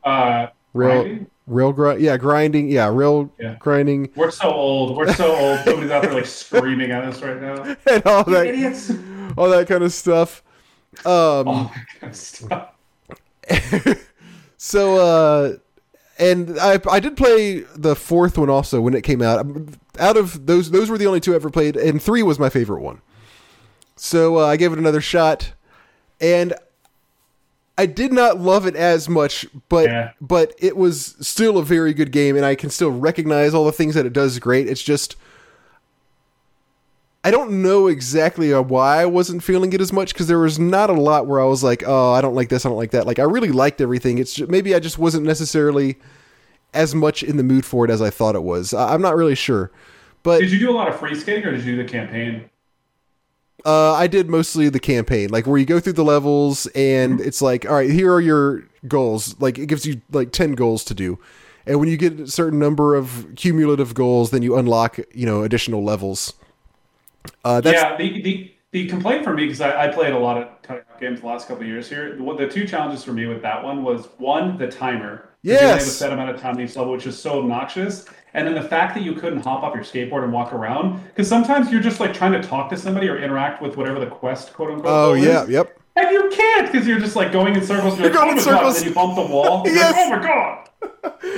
Uh, 0.04 0.48
Rail? 0.72 1.26
Rail 1.46 1.72
grind. 1.72 2.00
Yeah, 2.00 2.16
grinding. 2.16 2.68
Yeah, 2.68 2.88
real 2.92 3.30
Yeah. 3.38 3.56
grinding 3.58 4.10
We're 4.16 4.30
so 4.30 4.50
old. 4.50 4.96
We're 4.96 5.12
so 5.12 5.34
old. 5.34 5.58
Somebody's 5.64 5.90
out 5.90 6.02
there 6.02 6.14
like 6.14 6.26
screaming 6.26 6.90
at 6.90 7.04
us 7.04 7.20
right 7.22 7.40
now. 7.40 7.76
and 7.90 8.02
all 8.06 8.24
You 8.26 8.34
that, 8.34 8.46
idiots! 8.46 8.92
all 9.36 9.48
that 9.50 9.66
kind 9.68 9.82
of 9.84 9.92
stuff. 9.92 10.42
Um, 11.04 11.48
Oh 11.48 11.72
my 11.74 11.82
god! 12.00 12.16
Stop. 12.16 12.78
So, 14.56 14.96
uh, 14.96 15.56
and 16.18 16.58
I 16.60 16.78
I 16.88 17.00
did 17.00 17.16
play 17.16 17.60
the 17.74 17.96
fourth 17.96 18.38
one 18.38 18.48
also 18.50 18.80
when 18.80 18.94
it 18.94 19.02
came 19.02 19.20
out. 19.22 19.40
Um, 19.40 19.68
Out 19.98 20.16
of 20.16 20.46
those, 20.46 20.70
those 20.70 20.88
were 20.88 20.98
the 20.98 21.06
only 21.06 21.20
two 21.20 21.32
I 21.32 21.36
ever 21.36 21.50
played, 21.50 21.76
and 21.76 22.00
three 22.00 22.22
was 22.22 22.38
my 22.38 22.48
favorite 22.48 22.80
one. 22.82 23.00
So 23.96 24.38
uh, 24.38 24.46
I 24.46 24.56
gave 24.56 24.72
it 24.72 24.78
another 24.78 25.00
shot, 25.00 25.52
and 26.20 26.54
I 27.78 27.86
did 27.86 28.12
not 28.12 28.38
love 28.38 28.66
it 28.66 28.76
as 28.76 29.08
much, 29.08 29.46
but 29.68 29.88
Yeah. 29.88 30.10
but 30.20 30.52
it 30.58 30.76
was 30.76 31.16
still 31.20 31.56
a 31.58 31.64
very 31.64 31.94
good 31.94 32.12
game, 32.12 32.36
and 32.36 32.44
I 32.44 32.54
can 32.54 32.68
still 32.70 32.90
recognize 32.90 33.54
all 33.54 33.64
the 33.64 33.72
things 33.72 33.94
that 33.94 34.04
it 34.06 34.12
does 34.12 34.38
great. 34.38 34.68
It's 34.68 34.82
just. 34.82 35.16
I 37.24 37.30
don't 37.30 37.62
know 37.62 37.86
exactly 37.86 38.52
uh, 38.52 38.62
why 38.62 39.00
I 39.00 39.06
wasn't 39.06 39.44
feeling 39.44 39.72
it 39.72 39.80
as 39.80 39.92
much 39.92 40.12
because 40.12 40.26
there 40.26 40.40
was 40.40 40.58
not 40.58 40.90
a 40.90 40.94
lot 40.94 41.28
where 41.28 41.40
I 41.40 41.44
was 41.44 41.62
like, 41.62 41.84
"Oh, 41.86 42.12
I 42.12 42.20
don't 42.20 42.34
like 42.34 42.48
this, 42.48 42.66
I 42.66 42.68
don't 42.68 42.76
like 42.78 42.90
that." 42.90 43.06
Like 43.06 43.18
I 43.20 43.22
really 43.22 43.52
liked 43.52 43.80
everything. 43.80 44.18
It's 44.18 44.34
just, 44.34 44.50
maybe 44.50 44.74
I 44.74 44.80
just 44.80 44.98
wasn't 44.98 45.24
necessarily 45.24 45.96
as 46.74 46.94
much 46.96 47.22
in 47.22 47.36
the 47.36 47.44
mood 47.44 47.64
for 47.64 47.84
it 47.84 47.90
as 47.92 48.02
I 48.02 48.10
thought 48.10 48.34
it 48.34 48.42
was. 48.42 48.74
I- 48.74 48.92
I'm 48.92 49.02
not 49.02 49.14
really 49.14 49.36
sure, 49.36 49.70
but 50.24 50.40
Did 50.40 50.50
you 50.50 50.58
do 50.58 50.70
a 50.70 50.74
lot 50.74 50.88
of 50.88 50.98
free 50.98 51.14
skating 51.14 51.44
or 51.44 51.52
did 51.52 51.64
you 51.64 51.76
do 51.76 51.82
the 51.84 51.88
campaign? 51.88 52.44
Uh, 53.64 53.92
I 53.92 54.06
did 54.06 54.28
mostly 54.28 54.68
the 54.68 54.80
campaign, 54.80 55.30
like 55.30 55.46
where 55.46 55.58
you 55.58 55.66
go 55.66 55.80
through 55.80 55.94
the 55.94 56.04
levels 56.04 56.66
and 56.74 57.20
it's 57.20 57.40
like, 57.40 57.64
all 57.66 57.74
right, 57.74 57.90
here 57.90 58.12
are 58.12 58.20
your 58.20 58.64
goals. 58.88 59.40
Like 59.40 59.58
it 59.58 59.66
gives 59.66 59.86
you 59.86 60.00
like 60.10 60.32
ten 60.32 60.52
goals 60.52 60.84
to 60.84 60.94
do, 60.94 61.18
and 61.66 61.78
when 61.78 61.88
you 61.88 61.96
get 61.96 62.20
a 62.20 62.26
certain 62.26 62.58
number 62.58 62.94
of 62.94 63.26
cumulative 63.36 63.94
goals, 63.94 64.30
then 64.30 64.42
you 64.42 64.56
unlock 64.56 64.98
you 65.14 65.26
know 65.26 65.42
additional 65.42 65.84
levels. 65.84 66.34
Uh, 67.44 67.60
that's, 67.60 67.80
yeah, 67.80 67.96
the, 67.96 68.22
the 68.22 68.54
the 68.72 68.88
complaint 68.88 69.22
for 69.22 69.34
me 69.34 69.44
because 69.44 69.60
I, 69.60 69.86
I 69.86 69.88
played 69.88 70.12
a 70.12 70.18
lot 70.18 70.38
of 70.38 70.80
games 70.98 71.20
the 71.20 71.26
last 71.26 71.46
couple 71.46 71.64
years 71.64 71.88
here. 71.88 72.16
The, 72.16 72.34
the 72.36 72.48
two 72.48 72.66
challenges 72.66 73.04
for 73.04 73.12
me 73.12 73.26
with 73.26 73.42
that 73.42 73.62
one 73.62 73.84
was 73.84 74.06
one 74.18 74.58
the 74.58 74.68
timer. 74.68 75.28
'Cause 75.44 75.50
You 75.50 75.56
only 75.58 75.66
have 75.66 75.76
a 75.80 75.82
Yes. 75.84 75.92
set 75.92 76.12
amount 76.12 76.30
of 76.30 76.40
time 76.40 76.58
in 76.58 76.64
each 76.66 76.76
level, 76.76 76.92
which 76.92 77.06
is 77.06 77.18
so 77.18 77.40
obnoxious. 77.40 78.04
And 78.34 78.46
then 78.46 78.54
the 78.54 78.62
fact 78.62 78.94
that 78.94 79.02
you 79.02 79.12
couldn't 79.14 79.40
hop 79.44 79.62
off 79.62 79.74
your 79.74 79.84
skateboard 79.84 80.24
and 80.24 80.32
walk 80.32 80.52
around 80.54 81.00
because 81.08 81.28
sometimes 81.28 81.70
you're 81.70 81.82
just 81.82 82.00
like 82.00 82.14
trying 82.14 82.32
to 82.32 82.42
talk 82.42 82.70
to 82.70 82.76
somebody 82.76 83.08
or 83.08 83.18
interact 83.18 83.60
with 83.60 83.76
whatever 83.76 83.98
the 84.00 84.06
quest 84.06 84.54
quote 84.54 84.70
unquote. 84.70 84.86
Oh 84.86 85.12
yeah, 85.14 85.42
is. 85.42 85.50
yep. 85.50 85.78
And 85.96 86.10
you 86.10 86.30
can't 86.32 86.70
because 86.72 86.86
you're 86.86 86.98
just 87.00 87.14
like 87.16 87.32
going 87.32 87.54
in 87.54 87.62
circles. 87.62 87.98
You're, 87.98 88.06
You're 88.10 88.14
like, 88.14 88.22
oh 88.22 88.24
going 88.26 88.38
in 88.38 88.42
oh 88.42 88.44
God, 88.44 88.58
circles. 88.58 88.76
And 88.78 88.86
you 88.86 88.94
bump 88.94 89.14
the 89.16 89.22
wall. 89.34 89.62
Yes. 89.66 89.92
like, 89.94 90.06
oh 90.06 90.16
my 90.16 90.22
god. 90.22 90.58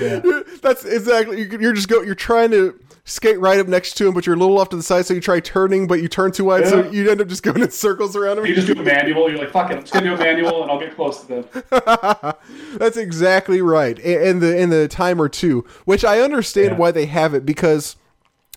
Yeah. 0.01 0.41
That's 0.63 0.85
exactly. 0.85 1.41
you- 1.43 1.59
You're 1.59 1.73
just 1.73 1.89
go. 1.89 2.03
You're 2.03 2.15
trying 2.15 2.51
to 2.53 2.79
skate 3.07 3.39
right 3.39 3.59
up 3.59 3.67
next 3.69 3.95
to 3.99 4.07
him, 4.09 4.15
but 4.15 4.27
you're 4.27 4.35
a 4.35 4.39
little 4.39 4.59
off 4.59 4.71
to 4.71 4.77
the 4.77 4.83
side, 4.83 5.05
so 5.05 5.13
you 5.13 5.21
try 5.21 5.39
turning, 5.39 5.87
but 5.87 6.01
you 6.01 6.09
turn 6.09 6.33
too 6.33 6.45
wide, 6.45 6.67
so 6.67 6.91
you 6.91 7.11
end 7.11 7.21
up 7.21 7.29
just 7.29 7.43
going 7.43 7.61
in 7.61 7.71
circles 7.71 8.17
around 8.17 8.39
him. 8.39 8.47
You 8.47 8.55
just 8.55 8.67
do 8.67 8.73
a 8.73 8.83
manual. 8.83 9.29
You're 9.31 9.39
like, 9.39 9.51
fuck 9.51 9.71
it. 9.71 9.75
I'm 9.77 9.81
just 9.83 9.93
gonna 9.93 10.07
do 10.07 10.15
a 10.15 10.19
manual 10.19 10.63
and 10.63 10.71
I'll 10.71 10.81
get 10.81 10.95
close 10.95 11.21
to 11.23 11.27
them. 11.27 11.45
That's 12.79 12.97
exactly 12.97 13.61
right, 13.61 13.99
and 13.99 14.41
the 14.41 14.59
and 14.59 14.73
the 14.73 14.89
timer 14.89 15.29
too, 15.29 15.65
which 15.85 16.05
I 16.05 16.21
understand 16.21 16.73
Yeah. 16.73 16.77
why 16.79 16.91
they 16.91 17.07
have 17.07 17.35
it 17.35 17.45
because 17.45 17.97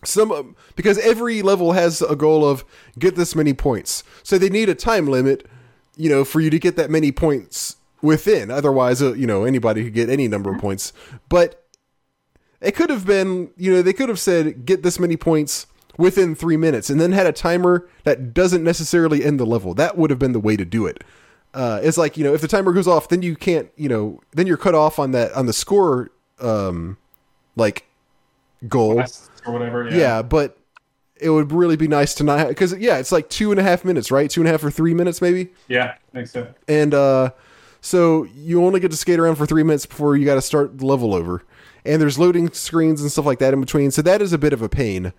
some 0.04 0.56
because 0.76 0.98
every 1.00 1.41
level 1.41 1.74
has 1.74 2.02
a 2.02 2.16
goal 2.16 2.48
of 2.48 2.64
get 2.98 3.16
this 3.16 3.36
many 3.36 3.54
points, 3.54 4.04
so 4.24 4.38
they 4.38 4.50
need 4.50 4.70
a 4.70 4.76
time 4.76 5.08
limit, 5.08 5.45
you 5.98 6.10
know, 6.10 6.24
for 6.24 6.39
you 6.39 6.50
to 6.52 6.60
get 6.60 6.78
that 6.78 6.89
many 6.89 7.12
points 7.12 7.76
within. 8.02 8.50
Otherwise, 8.50 9.02
uh, 9.02 9.14
you 9.14 9.28
know, 9.28 9.43
anybody 9.43 9.84
could 9.84 9.93
get 9.93 10.10
any 10.10 10.28
number 10.28 10.54
of 10.54 10.62
points, 10.62 10.93
but 11.30 11.66
it 12.62 12.74
could 12.76 12.89
have 12.89 13.05
been, 13.05 13.51
you 13.58 13.72
know, 13.74 13.82
they 13.82 13.93
could 13.93 14.10
have 14.10 14.20
said 14.20 14.66
get 14.66 14.84
this 14.84 14.99
many 14.99 15.18
points 15.18 15.68
within 15.97 16.36
three 16.36 16.58
minutes, 16.58 16.89
and 16.89 16.99
then 17.01 17.12
had 17.12 17.26
a 17.28 17.32
timer 17.32 17.88
that 18.03 18.34
doesn't 18.34 18.64
necessarily 18.64 19.24
end 19.24 19.39
the 19.39 19.45
level. 19.45 19.74
That 19.74 19.97
would 19.97 20.10
have 20.10 20.20
been 20.20 20.32
the 20.34 20.39
way 20.39 20.55
to 20.55 20.66
do 20.66 20.86
it. 20.86 21.03
Uh, 21.53 21.80
it's 21.82 21.97
like 21.97 22.18
you 22.18 22.24
know, 22.24 22.34
if 22.34 22.41
the 22.41 22.47
timer 22.47 22.72
goes 22.74 22.88
off, 22.88 23.10
then 23.10 23.22
you 23.22 23.36
can't, 23.36 23.70
you 23.76 23.89
know, 23.89 24.20
then 24.32 24.45
you're 24.47 24.58
cut 24.58 24.76
off 24.76 24.99
on 24.99 25.12
that 25.12 25.32
on 25.34 25.45
the 25.45 25.53
score, 25.53 26.12
um, 26.39 26.97
like 27.55 27.86
goal. 28.68 29.01
Or 29.45 29.53
whatever. 29.53 29.89
Yeah, 29.89 30.22
but 30.22 30.58
it 31.20 31.30
would 31.30 31.51
really 31.51 31.76
be 31.78 31.88
nice 31.88 32.14
to 32.16 32.24
not 32.24 32.47
because 32.47 32.78
yeah, 32.78 32.97
it's 32.97 33.12
like 33.12 33.30
two 33.30 33.49
and 33.51 33.60
a 33.60 33.64
half 33.64 33.84
minutes, 33.86 34.12
right? 34.12 34.30
Two 34.30 34.41
and 34.41 34.47
a 34.47 34.51
half 34.51 34.64
or 34.64 34.70
three 34.70 34.93
minutes 34.93 35.22
maybe, 35.22 35.49
Yeah. 35.68 35.95
Makes 36.14 36.32
sense. 36.32 36.55
and 36.68 36.93
uh, 36.93 37.32
so 37.82 38.24
you 38.36 38.64
only 38.64 38.80
get 38.80 38.91
to 38.91 38.97
skate 38.97 39.20
around 39.20 39.36
for 39.36 39.45
three 39.45 39.64
minutes 39.64 39.86
before 39.86 40.16
you 40.16 40.26
got 40.26 40.36
to 40.36 40.41
start 40.41 40.78
the 40.78 40.86
level 40.86 41.14
over, 41.16 41.43
and 41.88 42.02
there's 42.02 42.20
loading 42.20 42.52
screens 42.52 43.02
and 43.02 43.12
stuff 43.12 43.26
like 43.26 43.40
that 43.40 43.54
in 43.54 43.62
between. 43.62 43.92
So 43.92 44.02
that 44.04 44.22
is 44.22 44.34
a 44.34 44.38
bit 44.38 44.54
of 44.54 44.62
a 44.62 44.70
pain. 44.70 45.14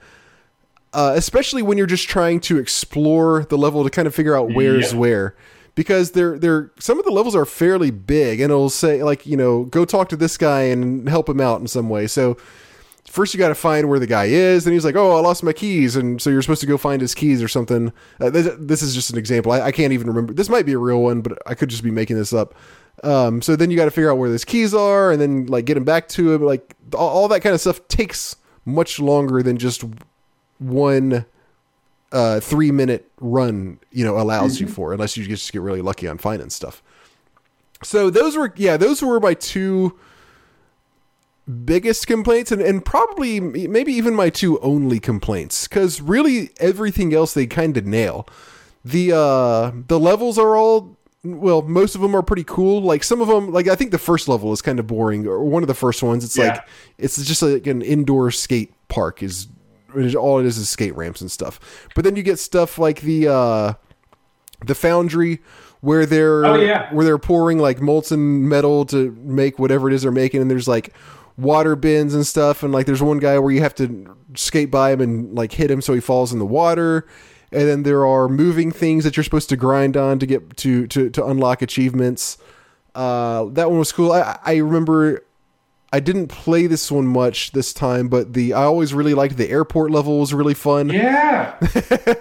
Uh, 0.93 1.13
especially 1.17 1.63
when 1.63 1.77
you're 1.77 1.87
just 1.87 2.09
trying 2.09 2.41
to 2.41 2.59
explore 2.59 3.45
the 3.51 3.59
level 3.59 3.85
to 3.85 3.91
kind 3.91 4.07
of 4.09 4.15
figure 4.15 4.35
out 4.37 4.53
where's 4.55 4.93
Yeah. 4.93 4.99
where 4.99 5.37
because 5.75 6.13
they're 6.13 6.39
they're 6.39 6.73
some 6.81 6.99
of 6.99 7.05
the 7.05 7.11
levels 7.13 7.37
are 7.37 7.45
fairly 7.45 7.91
big 7.91 8.41
and 8.41 8.51
it'll 8.51 8.71
say 8.71 9.03
like 9.03 9.27
you 9.27 9.37
know 9.37 9.65
go 9.65 9.85
talk 9.85 10.09
to 10.09 10.17
this 10.17 10.39
guy 10.39 10.63
and 10.63 11.07
help 11.09 11.29
him 11.29 11.41
out 11.43 11.61
in 11.61 11.69
some 11.69 11.89
way 11.91 12.07
so 12.07 12.37
first 13.07 13.33
you 13.35 13.39
got 13.39 13.49
to 13.49 13.55
find 13.55 13.89
where 13.89 13.99
the 14.01 14.07
guy 14.07 14.25
is 14.25 14.67
and 14.67 14.73
he's 14.73 14.85
like 14.85 14.97
oh 14.97 15.15
i 15.17 15.21
lost 15.21 15.43
my 15.45 15.53
keys 15.53 15.95
and 15.95 16.21
so 16.23 16.31
you're 16.31 16.43
supposed 16.43 16.63
to 16.63 16.67
go 16.67 16.77
find 16.79 17.01
his 17.01 17.15
keys 17.15 17.43
or 17.43 17.49
something 17.49 17.93
uh, 18.19 18.29
this, 18.31 18.49
this 18.59 18.83
is 18.83 18.93
just 18.95 19.11
an 19.11 19.19
example 19.19 19.53
I, 19.53 19.61
I 19.61 19.73
can't 19.73 19.93
even 19.93 20.09
remember 20.09 20.33
this 20.33 20.49
might 20.49 20.67
be 20.67 20.73
a 20.73 20.79
real 20.79 21.03
one 21.03 21.21
but 21.21 21.39
i 21.47 21.55
could 21.55 21.69
just 21.69 21.83
be 21.85 21.91
making 21.93 22.17
this 22.17 22.33
up 22.33 22.55
um, 23.05 23.43
so 23.43 23.57
then 23.57 23.71
you 23.71 23.77
got 23.77 23.87
to 23.87 23.91
figure 23.91 24.11
out 24.11 24.19
where 24.19 24.31
those 24.31 24.45
keys 24.45 24.75
are 24.75 25.11
and 25.13 25.21
then 25.21 25.47
like 25.47 25.65
get 25.65 25.77
him 25.77 25.85
back 25.85 26.09
to 26.09 26.33
him 26.33 26.43
like 26.43 26.75
all, 26.95 27.09
all 27.09 27.29
that 27.29 27.41
kind 27.41 27.55
of 27.55 27.61
stuff 27.61 27.87
takes 27.89 28.37
much 28.65 28.99
longer 28.99 29.43
than 29.43 29.57
just 29.57 29.85
one 30.59 31.25
uh, 32.13 32.41
three 32.41 32.71
minute 32.71 33.11
run 33.21 33.79
you 33.93 34.05
know 34.05 34.19
allows 34.19 34.61
you 34.61 34.67
for 34.67 34.93
unless 34.93 35.17
you 35.17 35.27
just 35.27 35.53
get 35.53 35.63
really 35.63 35.83
lucky 35.83 36.07
on 36.07 36.19
finding 36.19 36.51
stuff. 36.51 36.83
So 37.83 38.11
those 38.11 38.37
were 38.37 38.53
yeah 38.57 38.77
those 38.77 39.03
were 39.03 39.21
my 39.21 39.35
two 39.35 39.99
biggest 41.65 42.07
complaints 42.07 42.53
and, 42.53 42.61
and 42.61 42.85
probably 42.85 43.41
maybe 43.41 43.93
even 43.93 44.15
my 44.15 44.29
two 44.29 44.59
only 44.61 45.01
complaints 45.01 45.67
because 45.67 46.01
really 46.01 46.51
everything 46.61 47.15
else 47.15 47.33
they 47.35 47.47
kind 47.47 47.77
of 47.77 47.87
nail. 47.87 48.27
The 48.85 49.13
uh 49.13 49.73
the 49.87 49.99
levels 49.99 50.39
are 50.39 50.57
all 50.57 50.97
well 51.25 51.63
most 51.63 51.95
of 51.97 52.01
them 52.01 52.15
are 52.15 52.23
pretty 52.23 52.45
cool 52.45 52.81
like 52.81 53.03
some 53.03 53.21
of 53.21 53.27
them 53.29 53.51
like 53.53 53.67
i 53.67 53.75
think 53.75 53.91
the 53.91 53.99
first 53.99 54.29
level 54.29 54.53
is 54.53 54.63
kind 54.63 54.79
of 54.79 54.87
boring 54.87 55.27
or 55.27 55.45
one 55.45 55.63
of 55.63 55.67
the 55.67 55.75
first 55.75 56.03
ones 56.03 56.25
it's 56.25 56.37
Yeah. 56.39 56.49
like 56.53 56.69
it's 56.97 57.23
just 57.25 57.43
like 57.43 57.67
an 57.67 57.83
indoor 57.83 58.31
skate 58.31 58.73
park 58.89 59.23
is 59.23 59.49
is- 59.97 60.15
all 60.15 60.39
it 60.39 60.47
is 60.47 60.59
is 60.59 60.69
skate 60.71 60.95
ramps 60.97 61.21
and 61.21 61.31
stuff 61.31 61.59
but 61.95 62.05
then 62.05 62.15
you 62.15 62.23
get 62.23 62.39
stuff 62.39 62.79
like 62.79 63.01
the 63.01 63.27
uh 63.27 63.73
the 64.65 64.75
foundry 64.77 65.41
where 65.81 66.07
they're 66.07 66.45
Oh, 66.45 66.55
yeah. 66.57 66.93
where 66.95 67.05
they're 67.05 67.19
pouring 67.19 67.59
like 67.59 67.81
molten 67.81 68.49
metal 68.49 68.85
to 68.87 69.11
make 69.23 69.59
whatever 69.59 69.89
it 69.89 69.95
is 69.95 70.03
they're 70.03 70.11
making 70.13 70.41
and 70.41 70.51
there's 70.51 70.69
like 70.69 70.95
water 71.37 71.75
bins 71.77 72.15
and 72.15 72.27
stuff 72.27 72.63
and 72.63 72.73
like 72.73 72.87
there's 72.87 73.03
one 73.03 73.19
guy 73.19 73.39
where 73.39 73.53
you 73.53 73.61
have 73.61 73.75
to 73.77 74.17
skate 74.35 74.71
by 74.71 74.93
him 74.93 75.01
and 75.01 75.35
like 75.35 75.53
hit 75.53 75.71
him 75.71 75.81
so 75.81 75.95
he 75.95 76.01
falls 76.01 76.33
in 76.33 76.39
the 76.39 76.47
water 76.47 77.07
and 77.53 77.69
then 77.69 77.83
there 77.83 78.05
are 78.07 78.29
moving 78.29 78.71
things 78.71 79.05
that 79.05 79.17
you're 79.17 79.25
supposed 79.25 79.49
to 79.49 79.57
grind 79.57 79.97
on 79.97 80.19
to 80.19 80.27
get 80.27 80.57
to 80.59 80.87
to, 80.87 81.09
to 81.11 81.25
unlock 81.27 81.63
achievements 81.63 82.39
uh 82.95 83.45
that 83.53 83.69
one 83.71 83.79
was 83.79 83.93
cool 83.93 84.13
i 84.13 84.39
i 84.45 84.57
remember 84.57 85.25
I 85.91 86.01
didn't 86.01 86.27
play 86.29 86.67
this 86.67 86.93
one 86.93 87.07
much 87.07 87.53
this 87.53 87.73
time, 87.73 88.09
but 88.09 88.35
the 88.35 88.53
I 88.53 88.65
always 88.65 88.93
really 88.93 89.15
liked 89.15 89.39
the 89.39 89.49
airport 89.49 89.91
level 89.91 90.21
was 90.21 90.35
really 90.35 90.53
fun. 90.53 90.91
Yeah. 90.91 91.57
That's 91.61 92.21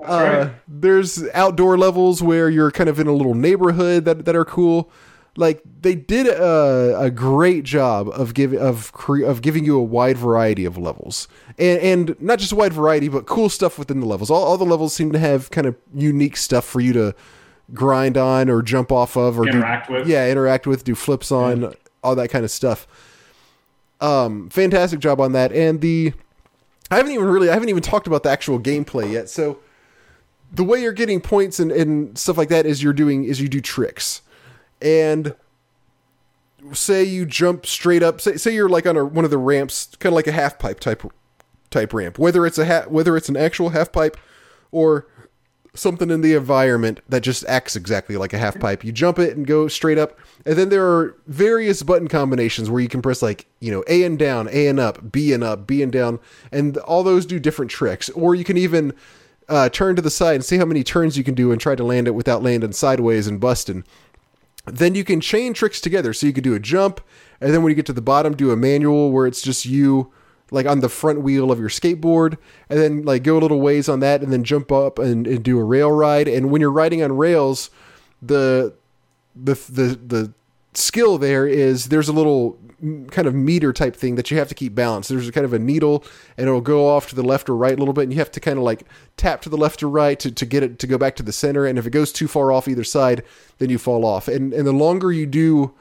Uh, 0.00 0.04
right. 0.44 0.52
there's 0.68 1.24
outdoor 1.34 1.76
levels 1.76 2.22
where 2.22 2.48
you're 2.48 2.70
kind 2.70 2.88
of 2.88 3.00
in 3.00 3.08
a 3.08 3.12
little 3.12 3.34
neighborhood 3.34 4.04
that 4.04 4.24
that 4.24 4.36
are 4.36 4.44
cool. 4.44 4.88
Like 5.36 5.62
they 5.82 5.94
did 5.94 6.26
a, 6.26 6.98
a 7.00 7.10
great 7.10 7.62
job 7.64 8.08
of 8.08 8.34
giving 8.34 8.58
of 8.58 8.92
cre- 8.92 9.22
of 9.24 9.40
giving 9.40 9.64
you 9.64 9.78
a 9.78 9.82
wide 9.82 10.18
variety 10.18 10.64
of 10.64 10.76
levels, 10.76 11.28
and 11.58 11.78
and 11.80 12.20
not 12.20 12.40
just 12.40 12.50
a 12.50 12.56
wide 12.56 12.72
variety, 12.72 13.06
but 13.08 13.26
cool 13.26 13.48
stuff 13.48 13.78
within 13.78 14.00
the 14.00 14.06
levels. 14.06 14.30
All, 14.30 14.42
all 14.42 14.58
the 14.58 14.64
levels 14.64 14.92
seem 14.94 15.12
to 15.12 15.18
have 15.18 15.50
kind 15.50 15.66
of 15.68 15.76
unique 15.94 16.36
stuff 16.36 16.64
for 16.64 16.80
you 16.80 16.92
to 16.94 17.14
grind 17.72 18.16
on 18.16 18.48
or 18.50 18.62
jump 18.62 18.90
off 18.90 19.16
of 19.16 19.38
or 19.38 19.44
do- 19.44 19.50
Interact 19.58 19.88
with. 19.90 20.08
yeah, 20.08 20.28
interact 20.28 20.66
with, 20.66 20.82
do 20.84 20.94
flips 20.96 21.30
on, 21.30 21.74
all 22.02 22.16
that 22.16 22.30
kind 22.30 22.44
of 22.44 22.50
stuff. 22.50 22.86
Um, 24.00 24.48
fantastic 24.50 25.00
job 25.00 25.20
on 25.20 25.32
that, 25.32 25.52
and 25.52 25.80
the 25.80 26.12
I 26.90 26.96
haven't 26.96 27.12
even 27.12 27.26
really 27.26 27.50
I 27.50 27.54
haven't 27.54 27.68
even 27.68 27.82
talked 27.82 28.06
about 28.06 28.22
the 28.22 28.30
actual 28.30 28.58
gameplay 28.58 29.12
yet. 29.12 29.28
So 29.28 29.58
the 30.52 30.64
way 30.64 30.80
you're 30.82 30.92
getting 30.92 31.20
points 31.20 31.60
and, 31.60 31.70
and 31.70 32.16
stuff 32.16 32.38
like 32.38 32.48
that 32.48 32.64
is 32.66 32.82
you're 32.82 32.92
doing 32.92 33.24
is 33.24 33.40
you 33.40 33.48
do 33.48 33.60
tricks. 33.60 34.22
And 34.80 35.34
say 36.72 37.04
you 37.04 37.24
jump 37.24 37.64
straight 37.66 38.02
up 38.02 38.20
say, 38.20 38.36
say 38.36 38.52
you're 38.52 38.68
like 38.68 38.86
on 38.86 38.96
a, 38.96 39.04
one 39.04 39.24
of 39.24 39.30
the 39.30 39.38
ramps 39.38 39.90
kind 40.00 40.12
of 40.12 40.16
like 40.16 40.26
a 40.26 40.32
half 40.32 40.58
pipe 40.58 40.80
type 40.80 41.04
type 41.70 41.92
ramp 41.92 42.18
whether 42.18 42.44
it's 42.44 42.58
a 42.58 42.66
ha- 42.66 42.88
whether 42.88 43.16
it's 43.16 43.28
an 43.28 43.36
actual 43.36 43.70
half 43.70 43.92
pipe 43.92 44.16
or 44.72 45.06
something 45.74 46.10
in 46.10 46.20
the 46.20 46.34
environment 46.34 47.00
that 47.08 47.22
just 47.22 47.44
acts 47.46 47.76
exactly 47.76 48.16
like 48.16 48.32
a 48.32 48.38
half 48.38 48.58
pipe. 48.58 48.82
You 48.82 48.90
jump 48.90 49.18
it 49.18 49.36
and 49.36 49.46
go 49.46 49.68
straight 49.68 49.98
up 49.98 50.18
and 50.44 50.56
then 50.56 50.68
there 50.68 50.86
are 50.86 51.16
various 51.26 51.82
button 51.82 52.08
combinations 52.08 52.68
where 52.68 52.80
you 52.80 52.88
can 52.88 53.02
press 53.02 53.22
like 53.22 53.46
you 53.60 53.70
know 53.70 53.84
a 53.86 54.02
and 54.02 54.18
down 54.18 54.48
a 54.50 54.66
and 54.66 54.80
up 54.80 55.12
b 55.12 55.32
and 55.32 55.44
up 55.44 55.66
b 55.66 55.82
and 55.82 55.92
down 55.92 56.18
and 56.50 56.76
all 56.78 57.02
those 57.02 57.26
do 57.26 57.38
different 57.38 57.70
tricks. 57.70 58.08
Or 58.10 58.34
you 58.34 58.44
can 58.44 58.56
even 58.56 58.92
uh, 59.48 59.68
turn 59.68 59.96
to 59.96 60.02
the 60.02 60.10
side 60.10 60.34
and 60.34 60.44
see 60.44 60.58
how 60.58 60.64
many 60.64 60.82
turns 60.82 61.16
you 61.16 61.24
can 61.24 61.34
do 61.34 61.52
and 61.52 61.60
try 61.60 61.74
to 61.74 61.84
land 61.84 62.06
it 62.06 62.14
without 62.14 62.42
landing 62.42 62.72
sideways 62.72 63.26
and 63.26 63.40
busting 63.40 63.84
then 64.72 64.94
you 64.94 65.04
can 65.04 65.20
chain 65.20 65.54
tricks 65.54 65.80
together. 65.80 66.12
So 66.12 66.26
you 66.26 66.32
could 66.32 66.44
do 66.44 66.54
a 66.54 66.60
jump, 66.60 67.00
and 67.40 67.52
then 67.52 67.62
when 67.62 67.70
you 67.70 67.76
get 67.76 67.86
to 67.86 67.92
the 67.92 68.02
bottom, 68.02 68.34
do 68.34 68.50
a 68.50 68.56
manual 68.56 69.10
where 69.12 69.26
it's 69.26 69.42
just 69.42 69.64
you 69.64 70.12
like 70.50 70.66
on 70.66 70.80
the 70.80 70.88
front 70.88 71.20
wheel 71.22 71.50
of 71.52 71.60
your 71.60 71.68
skateboard, 71.68 72.38
and 72.70 72.78
then 72.78 73.02
like 73.02 73.22
go 73.22 73.38
a 73.38 73.40
little 73.40 73.60
ways 73.60 73.88
on 73.88 74.00
that, 74.00 74.22
and 74.22 74.32
then 74.32 74.44
jump 74.44 74.72
up 74.72 74.98
and, 74.98 75.26
and 75.26 75.42
do 75.42 75.58
a 75.58 75.64
rail 75.64 75.90
ride. 75.90 76.28
And 76.28 76.50
when 76.50 76.60
you're 76.60 76.72
riding 76.72 77.02
on 77.02 77.16
rails, 77.16 77.70
the 78.22 78.74
the 79.34 79.54
the 79.54 80.00
the 80.06 80.32
skill 80.74 81.18
there 81.18 81.46
is 81.46 81.86
there's 81.86 82.08
a 82.08 82.12
little 82.12 82.58
kind 83.10 83.26
of 83.26 83.34
meter 83.34 83.72
type 83.72 83.96
thing 83.96 84.14
that 84.14 84.30
you 84.30 84.38
have 84.38 84.48
to 84.48 84.54
keep 84.54 84.74
balanced. 84.74 85.08
There's 85.08 85.28
a 85.28 85.32
kind 85.32 85.44
of 85.44 85.52
a 85.52 85.58
needle 85.58 86.04
and 86.36 86.46
it'll 86.46 86.60
go 86.60 86.88
off 86.88 87.08
to 87.08 87.16
the 87.16 87.22
left 87.22 87.48
or 87.48 87.56
right 87.56 87.74
a 87.74 87.76
little 87.76 87.94
bit 87.94 88.02
and 88.02 88.12
you 88.12 88.18
have 88.18 88.30
to 88.32 88.40
kind 88.40 88.56
of 88.56 88.64
like 88.64 88.84
tap 89.16 89.42
to 89.42 89.48
the 89.48 89.56
left 89.56 89.82
or 89.82 89.88
right 89.88 90.18
to, 90.20 90.30
to 90.30 90.46
get 90.46 90.62
it 90.62 90.78
to 90.78 90.86
go 90.86 90.96
back 90.96 91.16
to 91.16 91.22
the 91.22 91.32
center. 91.32 91.66
And 91.66 91.78
if 91.78 91.86
it 91.86 91.90
goes 91.90 92.12
too 92.12 92.28
far 92.28 92.52
off 92.52 92.68
either 92.68 92.84
side, 92.84 93.24
then 93.58 93.68
you 93.68 93.78
fall 93.78 94.04
off. 94.04 94.28
And 94.28 94.52
and 94.52 94.66
the 94.66 94.72
longer 94.72 95.10
you 95.10 95.26
do 95.26 95.74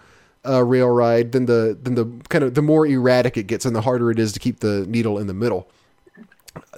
a 0.44 0.64
rail 0.64 0.90
ride, 0.90 1.34
then 1.34 1.46
the 1.46 1.78
then 1.80 1.96
the 1.96 2.06
kind 2.30 2.44
of 2.44 2.56
the 2.56 2.62
more 2.62 2.88
erratic 2.88 3.38
it 3.38 3.44
gets 3.44 3.66
and 3.66 3.76
the 3.76 3.82
harder 3.82 4.10
it 4.10 4.18
is 4.18 4.32
to 4.34 4.40
keep 4.40 4.62
the 4.62 4.86
needle 4.88 5.20
in 5.20 5.28
the 5.28 5.34
middle. 5.34 5.70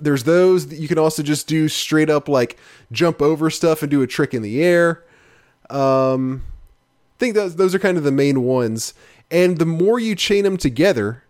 There's 0.02 0.26
those 0.26 0.68
that 0.68 0.80
you 0.80 0.90
can 0.90 0.98
also 0.98 1.24
just 1.24 1.48
do 1.48 1.70
straight 1.70 2.10
up 2.10 2.28
like 2.28 2.58
jump 2.92 3.22
over 3.22 3.50
stuff 3.50 3.82
and 3.82 3.90
do 3.90 4.02
a 4.02 4.08
trick 4.08 4.34
in 4.34 4.42
the 4.42 4.62
air. 4.62 5.06
Um, 5.70 6.44
I 7.16 7.20
think 7.20 7.36
those 7.36 7.56
those 7.56 7.74
are 7.74 7.80
kind 7.80 7.98
of 7.98 8.04
the 8.04 8.12
main 8.12 8.44
ones 8.44 8.94
and 9.32 9.58
the 9.58 9.66
more 9.66 10.00
you 10.00 10.16
chain 10.16 10.44
them 10.44 10.58
together 10.58 11.24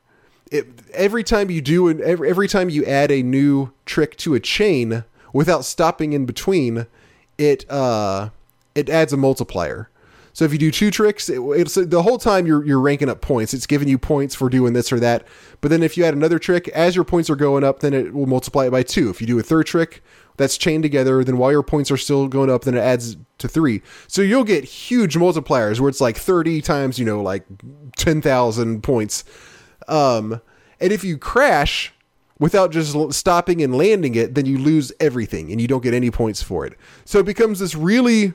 it, 0.52 0.68
every 0.94 1.24
time 1.24 1.50
you 1.50 1.62
do 1.62 1.88
and 1.88 2.02
every, 2.02 2.30
every 2.30 2.48
time 2.48 2.70
you 2.70 2.84
add 2.86 3.12
a 3.12 3.22
new 3.22 3.72
trick 3.86 4.18
to 4.18 4.34
a 4.34 4.40
chain 4.40 5.04
without 5.34 5.66
stopping 5.66 6.14
in 6.14 6.26
between 6.26 6.88
it 7.38 7.70
uh 7.70 8.30
it 8.76 8.88
adds 8.90 9.12
a 9.12 9.18
multiplier. 9.18 9.90
So 10.32 10.46
if 10.46 10.54
you 10.54 10.60
do 10.60 10.72
two 10.72 10.90
tricks 10.92 11.28
it, 11.30 11.40
it's 11.42 11.76
the 11.76 12.02
whole 12.02 12.18
time 12.18 12.46
you're 12.48 12.66
you're 12.66 12.80
ranking 12.80 13.10
up 13.10 13.22
points. 13.22 13.54
It's 13.54 13.68
giving 13.68 13.88
you 13.88 13.98
points 13.98 14.36
for 14.36 14.50
doing 14.50 14.74
this 14.74 14.92
or 14.92 15.00
that. 15.00 15.28
But 15.62 15.70
then 15.70 15.84
if 15.84 15.98
you 15.98 16.06
add 16.06 16.14
another 16.14 16.40
trick 16.40 16.68
as 16.70 16.96
your 16.96 17.06
points 17.06 17.30
are 17.30 17.36
going 17.36 17.64
up 17.64 17.80
then 17.80 17.94
it 17.94 18.14
will 18.14 18.28
multiply 18.28 18.66
it 18.66 18.72
by 18.72 18.84
two. 18.84 19.10
If 19.10 19.22
you 19.22 19.28
do 19.28 19.40
a 19.40 19.44
third 19.44 19.68
trick 19.68 20.04
that's 20.40 20.58
chained 20.58 20.84
together, 20.84 21.22
then 21.22 21.38
while 21.38 21.52
your 21.52 21.62
points 21.62 21.92
are 21.92 21.98
still 21.98 22.30
going 22.30 22.50
up, 22.50 22.64
then 22.64 22.74
it 22.74 22.80
adds 22.80 23.18
to 23.40 23.48
three. 23.50 23.82
So 24.08 24.22
you'll 24.22 24.46
get 24.46 24.64
huge 24.64 25.16
multipliers 25.16 25.82
where 25.82 25.90
it's 25.90 26.00
like 26.00 26.18
30 26.18 26.62
times, 26.62 26.98
you 26.98 27.04
know, 27.04 27.22
like 27.22 27.44
10,000 27.98 28.82
points. 28.82 29.26
Um, 29.90 30.42
and 30.80 30.94
if 30.94 31.04
you 31.04 31.18
crash 31.18 31.94
without 32.40 32.72
just 32.72 32.96
stopping 33.12 33.62
and 33.62 33.76
landing 33.76 34.16
it, 34.16 34.34
then 34.34 34.46
you 34.46 34.58
lose 34.58 34.94
everything 35.02 35.52
and 35.52 35.60
you 35.60 35.68
don't 35.68 35.84
get 35.84 35.94
any 35.94 36.10
points 36.10 36.42
for 36.42 36.66
it. 36.66 36.78
So 37.04 37.20
it 37.20 37.26
becomes 37.26 37.60
this 37.60 37.76
really, 37.76 38.34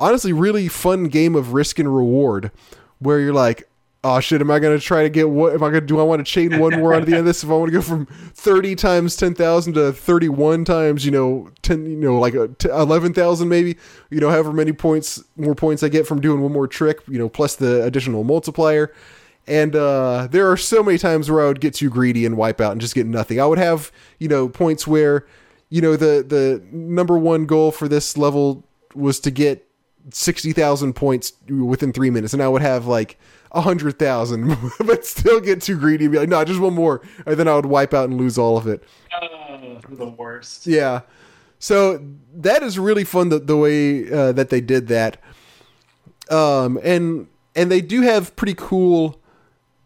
honestly, 0.00 0.32
really 0.32 0.66
fun 0.66 1.04
game 1.04 1.36
of 1.36 1.52
risk 1.52 1.78
and 1.78 1.94
reward 1.94 2.50
where 2.98 3.20
you're 3.20 3.32
like, 3.32 3.68
oh 4.04 4.20
shit, 4.20 4.40
am 4.40 4.50
I 4.50 4.58
to 4.58 4.78
try 4.78 5.02
to 5.02 5.08
get 5.08 5.30
what? 5.30 5.54
Am 5.54 5.62
I 5.62 5.70
to 5.70 5.80
do? 5.80 6.00
I 6.00 6.02
want 6.02 6.24
to 6.24 6.30
chain 6.30 6.58
one 6.58 6.78
more 6.78 6.94
onto 6.94 7.06
the 7.06 7.12
end 7.12 7.20
of 7.20 7.26
this. 7.26 7.44
If 7.44 7.50
I 7.50 7.52
want 7.54 7.70
to 7.70 7.78
go 7.78 7.82
from 7.82 8.06
thirty 8.06 8.74
times 8.74 9.16
ten 9.16 9.34
thousand 9.34 9.74
to 9.74 9.92
thirty-one 9.92 10.64
times, 10.64 11.04
you 11.04 11.12
know, 11.12 11.50
ten, 11.62 11.86
you 11.86 11.96
know, 11.96 12.18
like 12.18 12.34
t- 12.58 12.68
eleven 12.68 13.14
thousand 13.14 13.48
maybe, 13.48 13.76
you 14.10 14.20
know, 14.20 14.30
however 14.30 14.52
many 14.52 14.72
points 14.72 15.22
more 15.36 15.54
points 15.54 15.82
I 15.82 15.88
get 15.88 16.06
from 16.06 16.20
doing 16.20 16.40
one 16.40 16.52
more 16.52 16.66
trick, 16.66 16.98
you 17.06 17.18
know, 17.18 17.28
plus 17.28 17.56
the 17.56 17.84
additional 17.84 18.24
multiplier. 18.24 18.92
And 19.46 19.74
uh, 19.74 20.28
there 20.30 20.50
are 20.50 20.56
so 20.56 20.82
many 20.82 20.98
times 20.98 21.30
where 21.30 21.44
I 21.44 21.48
would 21.48 21.60
get 21.60 21.74
too 21.74 21.90
greedy 21.90 22.24
and 22.24 22.36
wipe 22.36 22.60
out 22.60 22.72
and 22.72 22.80
just 22.80 22.94
get 22.94 23.06
nothing. 23.06 23.40
I 23.40 23.46
would 23.46 23.58
have, 23.58 23.90
you 24.18 24.28
know, 24.28 24.48
points 24.48 24.86
where, 24.86 25.26
you 25.68 25.80
know, 25.80 25.96
the 25.96 26.24
the 26.26 26.62
number 26.70 27.18
one 27.18 27.46
goal 27.46 27.72
for 27.72 27.88
this 27.88 28.16
level 28.16 28.64
was 28.94 29.18
to 29.20 29.30
get 29.30 29.66
sixty 30.10 30.52
thousand 30.52 30.94
points 30.94 31.32
within 31.48 31.92
three 31.92 32.10
minutes, 32.10 32.32
and 32.32 32.42
I 32.42 32.48
would 32.48 32.62
have 32.62 32.86
like 32.86 33.18
a 33.52 33.60
hundred 33.60 33.98
thousand, 33.98 34.56
but 34.84 35.06
still 35.06 35.40
get 35.40 35.62
too 35.62 35.78
greedy 35.78 36.06
and 36.06 36.12
be 36.12 36.18
like, 36.18 36.28
no, 36.28 36.44
just 36.44 36.60
one 36.60 36.74
more, 36.74 37.02
and 37.26 37.36
then 37.36 37.46
I 37.46 37.54
would 37.54 37.66
wipe 37.66 37.94
out 37.94 38.08
and 38.08 38.18
lose 38.18 38.38
all 38.38 38.56
of 38.56 38.66
it. 38.66 38.82
Uh, 39.14 39.78
the 39.90 40.06
worst. 40.06 40.66
Yeah. 40.66 41.02
So 41.58 42.04
that 42.34 42.62
is 42.62 42.78
really 42.78 43.04
fun 43.04 43.28
the, 43.28 43.38
the 43.38 43.56
way 43.56 44.10
uh, 44.10 44.32
that 44.32 44.50
they 44.50 44.60
did 44.60 44.88
that. 44.88 45.18
Um, 46.30 46.78
and 46.82 47.28
and 47.54 47.70
they 47.70 47.80
do 47.80 48.00
have 48.02 48.34
pretty 48.36 48.54
cool, 48.56 49.20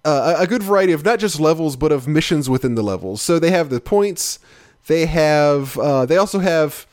uh, 0.05 0.37
a 0.39 0.47
good 0.47 0.63
variety 0.63 0.93
of 0.93 1.05
not 1.05 1.19
just 1.19 1.41
levels 1.41 1.77
but 1.77 1.93
of 1.93 2.07
missions 2.07 2.49
within 2.49 2.77
the 2.77 2.83
levels. 2.83 3.21
So 3.21 3.39
they 3.39 3.51
have 3.51 3.69
the 3.71 3.81
points. 3.81 4.39
They 4.87 5.07
have 5.07 5.77
uh, 5.79 6.07
they 6.07 6.17
also 6.17 6.39
have 6.39 6.87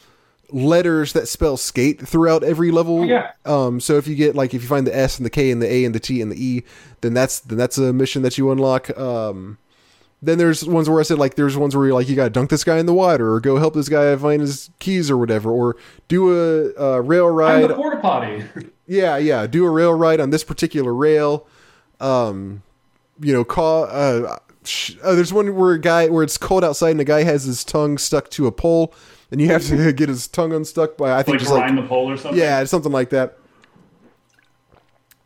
letters 0.53 1.13
that 1.13 1.27
spell 1.27 1.57
skate 1.57 2.07
throughout 2.07 2.43
every 2.43 2.71
level. 2.71 3.01
Oh, 3.01 3.03
yeah. 3.03 3.31
Um, 3.45 3.79
so 3.79 3.97
if 3.97 4.07
you 4.07 4.15
get 4.15 4.35
like 4.35 4.53
if 4.53 4.61
you 4.61 4.67
find 4.67 4.87
the 4.87 4.95
S 4.95 5.17
and 5.17 5.25
the 5.25 5.29
K 5.29 5.51
and 5.51 5.61
the 5.61 5.71
A 5.71 5.83
and 5.83 5.93
the 5.93 5.99
T 5.99 6.21
and 6.21 6.31
the 6.31 6.41
E, 6.41 6.63
then 7.01 7.13
that's 7.13 7.39
then 7.39 7.57
that's 7.57 7.77
a 7.77 7.91
mission 7.91 8.21
that 8.21 8.37
you 8.37 8.51
unlock. 8.51 8.95
Um, 8.97 9.57
then 10.21 10.37
there's 10.37 10.65
ones 10.65 10.89
where 10.89 10.99
I 10.99 11.03
said 11.03 11.17
like 11.17 11.35
there's 11.35 11.57
ones 11.57 11.75
where 11.75 11.87
you're 11.87 11.95
like 11.95 12.07
you 12.07 12.15
gotta 12.15 12.29
dunk 12.29 12.49
this 12.49 12.63
guy 12.63 12.77
in 12.77 12.85
the 12.85 12.93
water 12.93 13.33
or 13.33 13.39
go 13.39 13.57
help 13.57 13.73
this 13.73 13.89
guy 13.89 14.15
find 14.15 14.41
his 14.41 14.69
keys 14.79 15.11
or 15.11 15.17
whatever 15.17 15.51
or 15.51 15.75
do 16.07 16.31
a, 16.31 16.73
a 16.81 17.01
rail 17.01 17.27
ride. 17.27 17.63
I'm 17.63 17.69
the 17.69 17.75
porta 17.75 17.99
potty. 17.99 18.45
yeah, 18.87 19.17
yeah, 19.17 19.47
do 19.47 19.65
a 19.65 19.69
rail 19.69 19.93
ride 19.93 20.19
on 20.19 20.29
this 20.29 20.43
particular 20.43 20.93
rail. 20.93 21.47
Um, 21.99 22.61
you 23.19 23.33
know, 23.33 23.43
call. 23.43 23.87
Uh, 23.89 24.37
sh- 24.63 24.95
uh, 25.03 25.15
there's 25.15 25.33
one 25.33 25.55
where 25.55 25.73
a 25.73 25.79
guy 25.81 26.07
where 26.07 26.23
it's 26.23 26.37
cold 26.37 26.63
outside 26.63 26.91
and 26.91 26.99
the 26.99 27.05
guy 27.05 27.23
has 27.23 27.43
his 27.43 27.63
tongue 27.63 27.97
stuck 27.97 28.29
to 28.31 28.47
a 28.47 28.51
pole 28.51 28.93
and 29.33 29.41
you 29.41 29.49
have 29.49 29.65
to 29.65 29.91
get 29.93 30.07
his 30.07 30.27
tongue 30.29 30.53
unstuck 30.53 30.95
by 30.95 31.11
I 31.17 31.23
think 31.23 31.33
like 31.33 31.39
just 31.39 31.51
like 31.51 31.75
the 31.75 31.83
pole 31.83 32.09
or 32.09 32.15
something. 32.15 32.39
yeah, 32.39 32.63
something 32.63 32.91
like 32.91 33.09
that. 33.09 33.37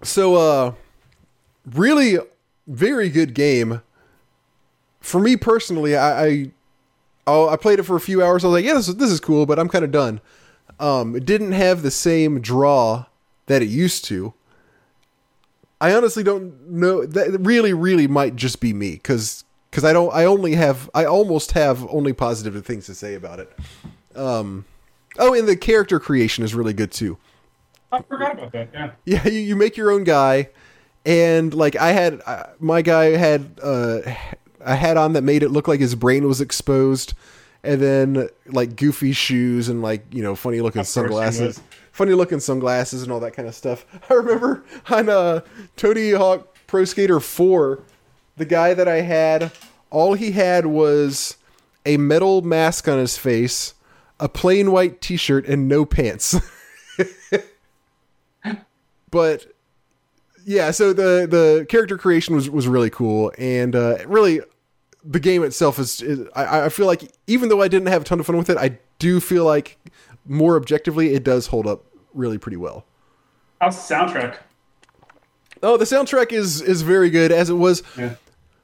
So, 0.04 0.36
uh, 0.36 0.74
really, 1.66 2.18
very 2.68 3.10
good 3.10 3.34
game. 3.34 3.82
For 5.00 5.20
me 5.20 5.36
personally, 5.38 5.96
I 5.96 6.26
I, 6.26 6.52
oh, 7.26 7.50
I 7.50 7.56
played 7.58 7.80
it 7.80 7.84
for 7.84 7.96
a 7.96 8.00
few 8.02 8.24
hours. 8.24 8.44
I 8.44 8.48
was 8.48 8.54
like, 8.56 8.66
yeah, 8.66 8.74
this, 8.74 8.88
is- 8.88 8.96
this 8.98 9.12
is 9.12 9.20
cool, 9.20 9.46
but 9.46 9.60
I'm 9.60 9.70
kind 9.70 9.86
of 9.86 9.92
done. 9.92 10.22
Um, 10.80 11.16
it 11.16 11.26
didn't 11.26 11.54
have 11.54 11.82
the 11.82 11.92
same 11.92 12.40
draw 12.42 13.06
that 13.48 13.62
it 13.62 13.70
used 13.70 14.06
to. 14.06 14.34
I 15.82 15.94
honestly 15.94 16.24
don't 16.24 16.70
know. 16.70 17.06
That 17.06 17.38
really, 17.42 17.74
really 17.74 18.08
might 18.08 18.36
just 18.36 18.60
be 18.60 18.74
me 18.74 18.92
because 18.94 19.44
because 19.72 19.84
I 19.84 19.94
don't. 19.94 20.14
I 20.14 20.26
only 20.26 20.56
have. 20.56 20.90
I 20.94 21.06
almost 21.06 21.52
have 21.54 21.88
only 21.90 22.14
positive 22.14 22.64
things 22.66 22.86
to 22.88 22.96
say 22.96 23.14
about 23.16 23.40
it. 23.40 23.52
Um, 24.18 24.66
oh, 25.20 25.34
and 25.34 25.48
the 25.48 25.56
character 25.56 26.00
creation 26.00 26.44
is 26.44 26.56
really 26.56 26.74
good 26.74 26.92
too. 26.92 27.18
I 27.92 28.02
forgot 28.02 28.34
about 28.34 28.52
that. 28.52 28.70
Yeah. 28.74 28.92
Yeah, 29.06 29.28
you, 29.28 29.40
you 29.40 29.56
make 29.56 29.78
your 29.78 29.92
own 29.92 30.04
guy, 30.04 30.50
and 31.06 31.54
like 31.54 31.76
I 31.76 31.94
had 31.94 32.22
uh, 32.26 32.44
my 32.60 32.82
guy 32.82 33.18
had 33.18 33.60
uh, 33.64 34.00
a 34.60 34.76
hat 34.76 34.98
on 34.98 35.14
that 35.14 35.24
made 35.24 35.44
it 35.44 35.50
look 35.50 35.68
like 35.68 35.80
his 35.80 35.96
brain 35.96 36.28
was 36.28 36.42
exposed, 36.42 37.14
and 37.64 37.82
then 37.82 38.30
like 38.48 38.76
goofy 38.76 39.14
shoes 39.14 39.70
and 39.70 39.82
like 39.82 40.06
you 40.12 40.22
know 40.22 40.36
funny 40.36 40.60
looking 40.60 40.82
Of 40.82 40.88
sunglasses, 40.88 41.62
funny 41.92 42.14
looking 42.14 42.40
sunglasses 42.40 43.04
and 43.04 43.12
all 43.12 43.22
that 43.22 43.34
kind 43.34 43.48
of 43.48 43.56
stuff. 43.56 43.86
I 44.10 44.16
remember 44.16 44.64
on 44.90 45.08
uh, 45.08 45.42
Tony 45.78 46.12
Hawk 46.12 46.58
Pro 46.68 46.84
Skater 46.84 47.20
Four, 47.20 47.84
the 48.36 48.46
guy 48.46 48.74
that 48.74 48.88
I 48.88 49.02
had, 49.02 49.52
all 49.90 50.14
he 50.14 50.32
had 50.32 50.66
was 50.66 51.38
a 51.86 51.96
metal 51.96 52.42
mask 52.42 52.88
on 52.90 53.00
his 53.00 53.18
face, 53.18 53.74
a 54.20 54.30
plain 54.30 54.72
white 54.72 55.02
T-shirt, 55.02 55.46
and 55.48 55.68
no 55.68 55.86
pants. 55.86 56.36
but 59.12 59.46
yeah, 60.46 60.72
so 60.72 60.94
the 60.94 61.28
the 61.30 61.66
character 61.70 61.98
creation 61.98 62.36
was 62.36 62.50
was 62.50 62.68
really 62.68 62.90
cool, 62.90 63.32
and 63.38 63.76
uh, 63.76 63.98
really 64.06 64.42
the 65.04 65.20
game 65.20 65.44
itself 65.44 65.80
is, 65.80 66.02
is 66.02 66.28
I, 66.36 66.66
I 66.66 66.70
feel 66.70 66.86
like 66.86 67.12
even 67.28 67.50
though 67.50 67.62
I 67.62 67.68
didn't 67.68 67.88
have 67.88 68.02
a 68.02 68.06
ton 68.06 68.20
of 68.20 68.26
fun 68.26 68.38
with 68.38 68.50
it, 68.50 68.58
I 68.58 68.80
do 69.00 69.20
feel 69.20 69.46
like 69.46 69.78
more 70.26 70.56
objectively 70.58 71.14
it 71.14 71.24
does 71.24 71.48
hold 71.48 71.66
up 71.66 71.86
really 72.14 72.38
pretty 72.38 72.58
well. 72.58 72.86
How's 73.62 73.88
the 73.88 73.96
soundtrack? 73.96 74.38
Oh, 75.64 75.78
the 75.78 75.86
soundtrack 75.86 76.32
is 76.32 76.62
is 76.62 76.82
very 76.82 77.10
good 77.10 77.32
as 77.32 77.50
it 77.50 77.56
was. 77.56 77.84
Yeah. 77.98 78.16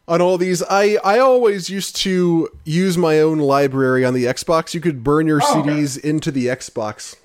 On 0.08 0.22
all 0.22 0.38
these. 0.38 0.62
I 0.64 0.98
I 1.04 1.20
always 1.20 1.70
used 1.70 1.96
to 1.98 2.50
use 2.66 2.98
my 2.98 3.20
own 3.20 3.40
library 3.40 4.04
on 4.06 4.14
the 4.14 4.26
Xbox. 4.26 4.74
You 4.74 4.82
could 4.82 5.04
burn 5.04 5.28
your 5.28 5.40
Oh, 5.44 5.60
okay. 5.62 5.70
CDs 5.70 6.00
into 6.00 6.32
the 6.32 6.48
Xbox. 6.48 7.16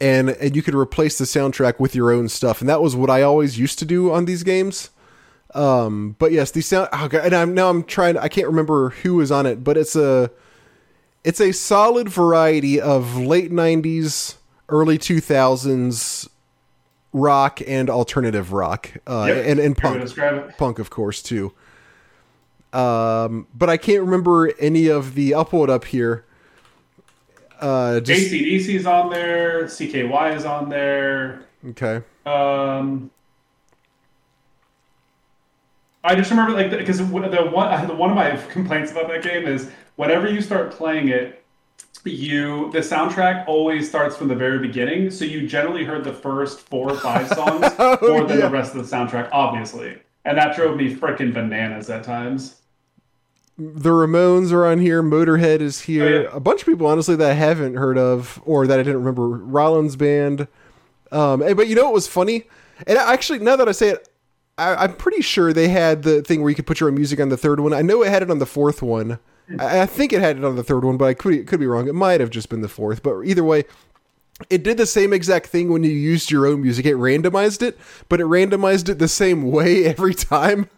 And, 0.00 0.30
and 0.30 0.54
you 0.54 0.62
could 0.62 0.74
replace 0.74 1.18
the 1.18 1.24
soundtrack 1.24 1.80
with 1.80 1.96
your 1.96 2.12
own 2.12 2.28
stuff, 2.28 2.60
and 2.60 2.68
that 2.68 2.80
was 2.80 2.94
what 2.94 3.10
I 3.10 3.22
always 3.22 3.58
used 3.58 3.80
to 3.80 3.84
do 3.84 4.12
on 4.12 4.24
these 4.24 4.44
games. 4.44 4.90
Um, 5.52 6.14
but 6.20 6.30
yes, 6.30 6.52
the 6.52 6.60
sound. 6.60 6.88
Oh 6.92 7.08
God, 7.08 7.24
and 7.24 7.34
I'm 7.34 7.54
now 7.54 7.70
I'm 7.70 7.82
trying. 7.82 8.16
I 8.16 8.28
can't 8.28 8.46
remember 8.46 8.90
who 8.90 9.14
was 9.16 9.32
on 9.32 9.46
it, 9.46 9.64
but 9.64 9.76
it's 9.76 9.96
a 9.96 10.30
it's 11.24 11.40
a 11.40 11.50
solid 11.52 12.08
variety 12.08 12.80
of 12.80 13.16
late 13.16 13.50
'90s, 13.50 14.36
early 14.68 14.96
2000s 14.96 16.28
rock 17.12 17.60
and 17.66 17.90
alternative 17.90 18.52
rock, 18.52 18.92
uh, 19.08 19.24
Yep. 19.28 19.46
and 19.46 19.60
and 19.60 19.76
Good 19.76 19.92
way 19.92 19.98
to 20.06 20.14
punk 20.14 20.56
punk, 20.58 20.78
of 20.78 20.90
course, 20.90 21.20
too. 21.22 21.52
Um, 22.72 23.46
but 23.54 23.68
I 23.68 23.76
can't 23.76 24.02
remember 24.02 24.52
any 24.58 24.88
of 24.88 25.14
the. 25.14 25.32
It 25.32 25.70
up 25.70 25.84
here. 25.84 26.24
Uh, 27.60 28.00
just 28.00 28.32
ACDC's 28.32 28.86
on 28.86 29.10
there. 29.10 29.64
CKY 29.64 30.36
is 30.36 30.44
on 30.44 30.68
there. 30.68 31.46
okay. 31.68 32.02
Um, 32.24 33.10
I 36.02 36.14
just 36.14 36.30
remember 36.30 36.52
like 36.52 36.70
because 36.70 36.98
the 36.98 37.04
one 37.04 37.30
the 37.30 37.94
one 37.94 38.10
of 38.10 38.16
my 38.16 38.36
complaints 38.48 38.92
about 38.92 39.08
that 39.08 39.22
game 39.22 39.46
is 39.46 39.70
whenever 39.96 40.30
you 40.30 40.40
start 40.40 40.70
playing 40.70 41.08
it, 41.08 41.44
you 42.04 42.70
the 42.72 42.78
soundtrack 42.78 43.46
always 43.46 43.88
starts 43.88 44.16
from 44.16 44.28
the 44.28 44.34
very 44.34 44.58
beginning, 44.58 45.10
so 45.10 45.24
you 45.24 45.46
generally 45.46 45.84
heard 45.84 46.04
the 46.04 46.12
first 46.12 46.60
four 46.60 46.92
or 46.92 46.96
five 46.96 47.28
songs 47.34 47.60
more 47.78 48.24
than 48.24 48.38
yeah. 48.38 48.46
the 48.46 48.50
rest 48.50 48.74
of 48.74 48.88
the 48.88 48.96
soundtrack, 48.96 49.28
obviously, 49.32 49.98
and 50.24 50.38
that 50.38 50.56
drove 50.56 50.76
me 50.76 50.94
freaking 50.94 51.34
bananas 51.34 51.90
at 51.90 52.04
times. 52.04 52.59
The 53.60 53.90
Ramones 53.90 54.52
are 54.52 54.64
on 54.64 54.78
here. 54.78 55.02
Motorhead 55.02 55.60
is 55.60 55.82
here. 55.82 56.04
Oh, 56.04 56.22
yeah. 56.22 56.28
A 56.32 56.40
bunch 56.40 56.62
of 56.62 56.66
people, 56.66 56.86
honestly, 56.86 57.14
that 57.16 57.30
I 57.30 57.34
haven't 57.34 57.74
heard 57.74 57.98
of 57.98 58.40
or 58.46 58.66
that 58.66 58.80
I 58.80 58.82
didn't 58.82 59.00
remember. 59.00 59.28
Rollins 59.28 59.96
Band. 59.96 60.48
Um, 61.12 61.40
but 61.40 61.68
you 61.68 61.74
know 61.74 61.84
what 61.84 61.92
was 61.92 62.06
funny? 62.06 62.44
And 62.86 62.96
actually, 62.96 63.40
now 63.40 63.56
that 63.56 63.68
I 63.68 63.72
say 63.72 63.90
it, 63.90 64.08
I, 64.56 64.76
I'm 64.76 64.94
pretty 64.94 65.20
sure 65.20 65.52
they 65.52 65.68
had 65.68 66.04
the 66.04 66.22
thing 66.22 66.40
where 66.40 66.48
you 66.48 66.56
could 66.56 66.66
put 66.66 66.80
your 66.80 66.88
own 66.88 66.94
music 66.94 67.20
on 67.20 67.28
the 67.28 67.36
third 67.36 67.60
one. 67.60 67.74
I 67.74 67.82
know 67.82 68.02
it 68.02 68.08
had 68.08 68.22
it 68.22 68.30
on 68.30 68.38
the 68.38 68.46
fourth 68.46 68.80
one. 68.80 69.18
I, 69.58 69.82
I 69.82 69.86
think 69.86 70.14
it 70.14 70.20
had 70.22 70.38
it 70.38 70.44
on 70.44 70.56
the 70.56 70.62
third 70.62 70.82
one, 70.82 70.96
but 70.96 71.04
I 71.04 71.14
could 71.14 71.46
could 71.46 71.60
be 71.60 71.66
wrong. 71.66 71.86
It 71.86 71.94
might 71.94 72.20
have 72.20 72.30
just 72.30 72.48
been 72.48 72.62
the 72.62 72.68
fourth. 72.68 73.02
But 73.02 73.20
either 73.22 73.44
way, 73.44 73.64
it 74.48 74.62
did 74.62 74.78
the 74.78 74.86
same 74.86 75.12
exact 75.12 75.48
thing 75.48 75.70
when 75.70 75.82
you 75.84 75.90
used 75.90 76.30
your 76.30 76.46
own 76.46 76.62
music. 76.62 76.86
It 76.86 76.96
randomized 76.96 77.60
it, 77.60 77.78
but 78.08 78.20
it 78.20 78.26
randomized 78.26 78.88
it 78.88 78.98
the 78.98 79.08
same 79.08 79.50
way 79.50 79.84
every 79.86 80.14
time. 80.14 80.70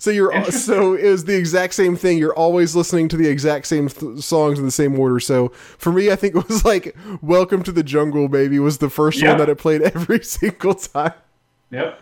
So 0.00 0.10
you're 0.10 0.50
so 0.50 0.94
it 0.94 1.08
was 1.10 1.26
the 1.26 1.36
exact 1.36 1.74
same 1.74 1.94
thing. 1.94 2.16
You're 2.18 2.34
always 2.34 2.74
listening 2.74 3.08
to 3.10 3.16
the 3.18 3.28
exact 3.28 3.66
same 3.66 3.88
th- 3.88 4.20
songs 4.20 4.58
in 4.58 4.64
the 4.64 4.70
same 4.70 4.98
order. 4.98 5.20
So 5.20 5.50
for 5.76 5.92
me, 5.92 6.10
I 6.10 6.16
think 6.16 6.34
it 6.34 6.48
was 6.48 6.64
like 6.64 6.96
"Welcome 7.20 7.62
to 7.64 7.70
the 7.70 7.82
Jungle," 7.82 8.26
baby, 8.26 8.58
was 8.58 8.78
the 8.78 8.88
first 8.90 9.20
Yeah. 9.20 9.28
one 9.28 9.38
that 9.38 9.48
it 9.50 9.58
played 9.58 9.82
every 9.82 10.24
single 10.24 10.72
time. 10.74 11.12
Yep. 11.70 12.00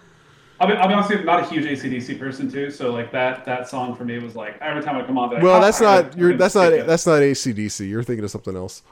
I'll 0.60 0.68
be, 0.68 0.74
I'll 0.74 0.88
be 0.88 0.94
honest 0.94 1.10
with 1.10 1.20
you, 1.20 1.28
I'm 1.30 1.40
not 1.40 1.44
a 1.44 1.52
huge 1.52 1.64
ACDC 1.66 2.18
person 2.18 2.50
too, 2.50 2.70
so 2.70 2.92
like 2.92 3.10
that 3.12 3.44
that 3.44 3.68
song 3.68 3.94
for 3.96 4.04
me 4.04 4.18
was 4.20 4.36
like 4.36 4.56
every 4.60 4.82
time 4.82 4.96
I 4.96 5.02
come 5.04 5.18
on. 5.18 5.30
Like, 5.32 5.42
Well, 5.42 5.58
"Oh, 5.58 5.60
that's 5.60 5.80
I- 5.82 6.02
not 6.02 6.14
I 6.14 6.18
you're 6.18 6.36
that's 6.36 6.54
not 6.54 6.72
it." 6.72 6.86
that's 6.86 7.04
not 7.06 7.20
ACDC. 7.20 7.88
You're 7.88 8.04
thinking 8.04 8.24
of 8.24 8.30
something 8.30 8.54
else. 8.54 8.82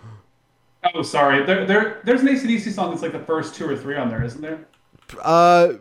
Oh, 0.95 1.03
sorry. 1.03 1.45
There, 1.47 1.65
there, 1.65 2.01
there's 2.05 2.23
an 2.23 2.29
ACDC 2.29 2.73
song 2.73 2.91
that's 2.91 3.03
like 3.03 3.13
the 3.13 3.19
first 3.21 3.55
two 3.55 3.69
or 3.69 3.77
three 3.77 3.97
on 3.97 4.09
there, 4.09 4.23
isn't 4.25 4.41
there? 4.41 4.61
Uh, 5.23 5.75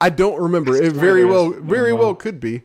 I 0.00 0.10
don't 0.10 0.40
remember. 0.40 0.76
It 0.76 0.92
very 0.92 1.24
well, 1.24 1.50
very 1.50 1.92
well 1.92 2.14
could 2.14 2.38
be. 2.40 2.62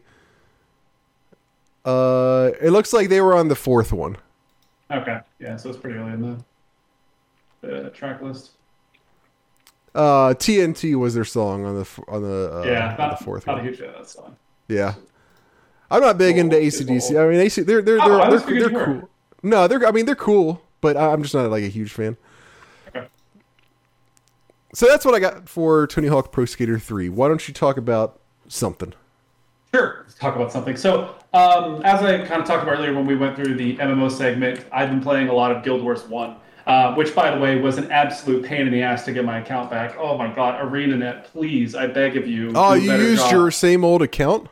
Uh, 1.85 2.51
it 2.61 2.71
looks 2.71 2.93
like 2.93 3.09
they 3.09 3.21
were 3.21 3.35
on 3.35 3.47
the 3.47 3.55
fourth 3.55 3.91
one. 3.91 4.17
Okay, 4.91 5.19
yeah, 5.39 5.55
so 5.55 5.69
it's 5.69 5.79
pretty 5.79 5.97
early 5.97 6.11
in 6.11 6.21
the, 7.61 7.67
the 7.67 7.89
track 7.91 8.21
list. 8.21 8.51
Uh, 9.95 10.33
TNT 10.33 10.95
was 10.95 11.13
their 11.13 11.25
song 11.25 11.65
on 11.65 11.75
the 11.75 11.87
on 12.07 12.21
the 12.21 12.59
uh, 12.59 12.63
yeah, 12.65 12.95
not, 12.97 13.17
the 13.17 13.25
fourth 13.25 13.45
not 13.47 13.59
a 13.59 13.63
huge 13.63 13.79
fan 13.79 13.89
of 13.89 13.95
that 13.95 14.09
song. 14.09 14.35
Yeah, 14.67 14.93
I'm 15.89 16.01
not 16.01 16.17
big 16.17 16.37
into 16.37 16.55
ACDC. 16.55 17.19
I 17.19 17.29
mean, 17.29 17.39
AC, 17.41 17.61
they're 17.63 17.81
they're 17.81 17.99
Oh, 18.01 18.07
they're 18.09 18.21
I 18.21 18.29
they're, 18.29 18.39
figured 18.39 18.73
they're 18.73 18.85
cool. 18.85 19.09
No, 19.43 19.67
they're 19.67 19.85
I 19.85 19.91
mean 19.91 20.05
they're 20.05 20.15
cool, 20.15 20.61
but 20.81 20.95
I'm 20.95 21.23
just 21.23 21.33
not 21.33 21.49
like 21.49 21.63
a 21.63 21.67
huge 21.69 21.91
fan. 21.91 22.15
So 24.73 24.87
that's 24.87 25.05
what 25.05 25.13
I 25.13 25.19
got 25.19 25.49
for 25.49 25.85
Tony 25.87 26.07
Hawk 26.07 26.31
Pro 26.31 26.45
Skater 26.45 26.79
3. 26.79 27.09
Why 27.09 27.27
don't 27.27 27.45
you 27.47 27.53
talk 27.53 27.77
about 27.77 28.19
something? 28.47 28.93
Sure. 29.73 29.99
Let's 30.01 30.15
talk 30.15 30.35
about 30.35 30.51
something. 30.51 30.75
So, 30.75 31.15
um, 31.33 31.81
as 31.83 32.01
I 32.01 32.25
kind 32.25 32.41
of 32.41 32.47
talked 32.47 32.63
about 32.63 32.77
earlier 32.77 32.93
when 32.93 33.05
we 33.05 33.15
went 33.15 33.35
through 33.35 33.55
the 33.55 33.77
MMO 33.77 34.11
segment, 34.11 34.65
I've 34.71 34.89
been 34.89 35.01
playing 35.01 35.29
a 35.29 35.33
lot 35.33 35.51
of 35.51 35.63
Guild 35.63 35.81
Wars 35.81 36.03
1, 36.03 36.35
uh, 36.67 36.95
which, 36.95 37.15
by 37.15 37.31
the 37.33 37.39
way, 37.39 37.57
was 37.57 37.77
an 37.77 37.91
absolute 37.91 38.45
pain 38.45 38.67
in 38.67 38.71
the 38.71 38.81
ass 38.81 39.05
to 39.05 39.13
get 39.13 39.23
my 39.25 39.39
account 39.39 39.69
back. 39.69 39.95
Oh 39.97 40.17
my 40.17 40.33
god, 40.33 40.61
ArenaNet, 40.61 41.25
please, 41.25 41.73
I 41.75 41.87
beg 41.87 42.17
of 42.17 42.27
you. 42.27 42.51
Oh, 42.53 42.73
you 42.73 42.91
used 42.91 43.23
job. 43.23 43.31
your 43.31 43.51
same 43.51 43.85
old 43.85 44.01
account? 44.01 44.49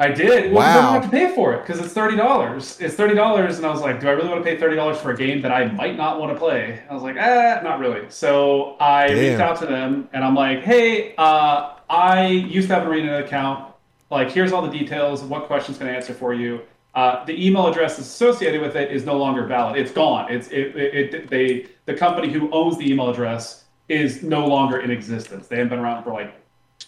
I 0.00 0.08
did. 0.12 0.52
Well, 0.52 0.62
Wow. 0.64 0.78
I 0.78 0.92
don't 0.92 1.02
have 1.02 1.10
to 1.10 1.16
pay 1.16 1.34
for 1.34 1.54
it 1.54 1.66
because 1.66 1.80
it's 1.84 1.92
thirty 1.92 2.16
dollars. 2.16 2.78
It's 2.80 2.94
thirty 2.94 3.14
dollars, 3.16 3.56
and 3.56 3.66
I 3.66 3.70
was 3.70 3.80
like, 3.80 4.00
do 4.00 4.08
I 4.08 4.12
really 4.12 4.28
want 4.28 4.44
to 4.44 4.48
pay 4.48 4.56
thirty 4.56 4.76
dollars 4.76 4.98
for 5.00 5.10
a 5.10 5.16
game 5.16 5.42
that 5.42 5.50
I 5.50 5.66
might 5.72 5.96
not 5.96 6.20
want 6.20 6.32
to 6.32 6.38
play? 6.38 6.80
I 6.88 6.94
was 6.94 7.02
like, 7.02 7.16
eh, 7.16 7.60
not 7.64 7.80
really. 7.80 8.08
So 8.08 8.76
I 8.78 9.08
Damn. 9.08 9.18
reached 9.18 9.40
out 9.40 9.58
to 9.60 9.66
them, 9.66 10.08
and 10.12 10.24
I'm 10.24 10.36
like, 10.36 10.62
hey, 10.62 11.14
uh, 11.18 11.72
I 11.90 12.26
used 12.28 12.68
to 12.68 12.74
have 12.74 12.84
an 12.84 12.90
Arena 12.90 13.18
account. 13.24 13.74
Like, 14.10 14.30
here's 14.30 14.52
all 14.52 14.62
the 14.62 14.70
details. 14.78 15.22
What 15.24 15.46
questions 15.46 15.78
can 15.78 15.88
I 15.88 15.90
answer 15.90 16.14
for 16.14 16.32
you? 16.32 16.60
Uh, 16.94 17.24
the 17.26 17.46
email 17.46 17.66
address 17.66 17.98
associated 17.98 18.60
with 18.60 18.76
it 18.76 18.90
is 18.92 19.04
no 19.04 19.16
longer 19.18 19.46
valid. 19.46 19.76
It's 19.78 19.90
gone. 19.92 20.30
It's 20.32 20.48
it, 20.48 20.76
it, 20.76 21.14
it 21.14 21.30
they 21.30 21.66
the 21.86 21.94
company 21.94 22.32
who 22.32 22.48
owns 22.52 22.78
the 22.78 22.88
email 22.88 23.10
address 23.10 23.64
is 23.88 24.22
no 24.22 24.46
longer 24.46 24.80
in 24.80 24.90
existence. 24.92 25.48
They 25.48 25.56
haven't 25.56 25.70
been 25.70 25.78
around 25.80 26.04
for 26.04 26.12
like 26.12 26.34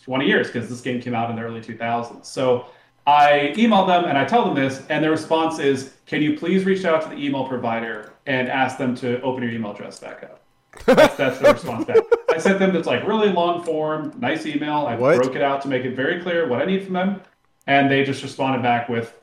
20 0.05 0.27
years 0.27 0.47
because 0.47 0.69
this 0.69 0.81
game 0.81 1.01
came 1.01 1.15
out 1.15 1.29
in 1.31 1.37
the 1.37 1.43
early 1.43 1.61
2000s. 1.61 2.25
So 2.25 2.67
I 3.07 3.53
emailed 3.57 3.87
them 3.87 4.05
and 4.05 4.17
I 4.19 4.25
tell 4.25 4.45
them 4.45 4.55
this, 4.55 4.83
and 4.89 5.03
their 5.03 5.11
response 5.11 5.59
is, 5.59 5.95
"Can 6.07 6.23
you 6.23 6.37
please 6.39 6.65
reach 6.65 6.85
out 6.85 7.03
to 7.03 7.09
the 7.09 7.17
email 7.17 7.47
provider 7.47 8.13
and 8.27 8.49
ask 8.49 8.79
them 8.79 8.95
to 8.97 9.21
open 9.23 9.43
your 9.43 9.53
email 9.53 9.73
address 9.73 9.99
back 9.99 10.23
up?" 10.23 10.41
That's, 10.87 11.17
that's 11.17 11.39
the 11.39 11.53
response 11.53 11.85
back. 11.87 11.97
I 12.31 12.39
sent 12.39 12.59
them 12.59 12.73
this 12.73 12.87
like 12.87 13.07
really 13.07 13.31
long 13.33 13.65
form, 13.65 14.13
nice 14.19 14.47
email. 14.47 14.87
I 14.87 14.95
What? 14.97 15.17
broke 15.17 15.35
it 15.35 15.43
out 15.43 15.63
to 15.63 15.69
make 15.69 15.85
it 15.85 15.97
very 15.97 16.21
clear 16.23 16.47
what 16.49 16.63
I 16.63 16.65
need 16.65 16.85
from 16.85 16.93
them, 16.95 17.21
and 17.67 17.91
they 17.91 18.05
just 18.05 18.23
responded 18.23 18.63
back 18.63 18.89
with. 18.89 19.17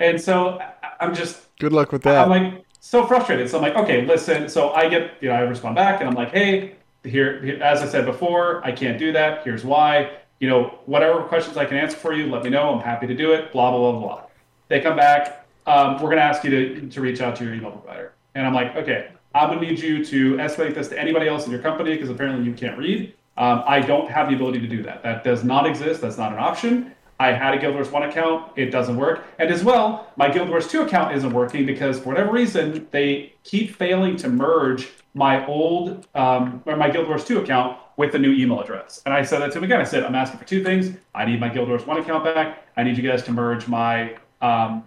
And 0.00 0.20
so 0.20 0.60
I'm 1.00 1.14
just 1.14 1.38
Good 1.58 1.72
luck 1.72 1.92
with 1.92 2.02
that. 2.02 2.24
I'm 2.24 2.28
like 2.28 2.64
so 2.80 3.06
frustrated. 3.06 3.48
So 3.48 3.56
I'm 3.58 3.62
like, 3.62 3.76
okay, 3.76 4.04
listen. 4.04 4.48
So 4.48 4.72
I 4.72 4.88
get, 4.88 5.12
you 5.20 5.28
know, 5.28 5.34
I 5.36 5.40
respond 5.40 5.76
back 5.76 6.00
and 6.00 6.08
I'm 6.10 6.16
like, 6.16 6.32
hey, 6.32 6.74
here, 7.04 7.40
here- 7.40 7.62
as 7.62 7.80
I 7.82 7.86
said 7.86 8.04
before, 8.04 8.60
I 8.66 8.72
can't 8.72 8.98
do 8.98 9.12
that. 9.12 9.44
Here's 9.44 9.64
why. 9.64 10.10
You 10.42 10.48
know, 10.48 10.76
whatever 10.86 11.22
questions 11.22 11.56
I 11.56 11.64
can 11.66 11.76
answer 11.76 11.96
for 11.96 12.12
you, 12.12 12.26
let 12.26 12.42
me 12.42 12.50
know. 12.50 12.74
I'm 12.74 12.80
happy 12.80 13.06
to 13.06 13.14
do 13.14 13.32
it. 13.32 13.52
Blah 13.52 13.70
blah 13.70 13.92
blah 13.92 14.00
blah. 14.00 14.22
They 14.66 14.80
come 14.80 14.96
back. 14.96 15.46
Um, 15.68 16.02
we're 16.02 16.10
gonna 16.10 16.22
ask 16.22 16.42
you 16.42 16.50
to 16.50 16.88
to 16.88 17.00
reach 17.00 17.20
out 17.20 17.36
to 17.36 17.44
your 17.44 17.54
email 17.54 17.70
provider. 17.70 18.14
And 18.34 18.44
I'm 18.44 18.52
like, 18.52 18.74
okay, 18.74 19.12
I'm 19.36 19.50
gonna 19.50 19.60
need 19.60 19.78
you 19.78 20.04
to 20.04 20.34
escalate 20.38 20.74
this 20.74 20.88
to 20.88 20.98
anybody 20.98 21.28
else 21.28 21.46
in 21.46 21.52
your 21.52 21.62
company 21.62 21.94
because 21.94 22.10
apparently 22.10 22.44
you 22.44 22.54
can't 22.54 22.76
read. 22.76 23.14
Um, 23.36 23.62
I 23.68 23.78
don't 23.78 24.10
have 24.10 24.30
the 24.30 24.34
ability 24.34 24.58
to 24.58 24.66
do 24.66 24.82
that. 24.82 25.04
That 25.04 25.22
does 25.22 25.44
not 25.44 25.64
exist. 25.64 26.00
That's 26.00 26.18
not 26.18 26.32
an 26.32 26.40
option. 26.40 26.92
I 27.20 27.30
had 27.30 27.54
a 27.54 27.58
Guild 27.58 27.74
Wars 27.74 27.88
1 27.88 28.02
account, 28.02 28.50
it 28.56 28.72
doesn't 28.72 28.96
work. 28.96 29.24
And 29.38 29.48
as 29.48 29.62
well, 29.62 30.10
my 30.16 30.28
Guild 30.28 30.48
Wars 30.48 30.66
2 30.66 30.82
account 30.82 31.14
isn't 31.14 31.32
working 31.32 31.64
because 31.64 32.00
for 32.00 32.08
whatever 32.08 32.32
reason, 32.32 32.88
they 32.90 33.34
keep 33.44 33.76
failing 33.76 34.16
to 34.16 34.28
merge 34.28 34.88
my 35.14 35.46
old, 35.46 36.04
um, 36.16 36.64
or 36.66 36.74
my 36.74 36.90
Guild 36.90 37.06
Wars 37.06 37.24
2 37.24 37.38
account 37.38 37.78
with 37.96 38.12
the 38.12 38.18
new 38.18 38.32
email 38.32 38.60
address. 38.60 39.02
And 39.04 39.14
I 39.14 39.22
said 39.22 39.40
that 39.40 39.52
to 39.52 39.58
him 39.58 39.64
again. 39.64 39.80
I 39.80 39.84
said, 39.84 40.04
I'm 40.04 40.14
asking 40.14 40.38
for 40.38 40.46
two 40.46 40.62
things. 40.62 40.96
I 41.14 41.24
need 41.24 41.40
my 41.40 41.48
Guild 41.48 41.68
Wars 41.68 41.86
1 41.86 41.98
account 41.98 42.24
back. 42.24 42.66
I 42.76 42.82
need 42.82 42.96
you 42.96 43.02
guys 43.02 43.22
to 43.24 43.32
merge 43.32 43.68
my, 43.68 44.16
um, 44.40 44.84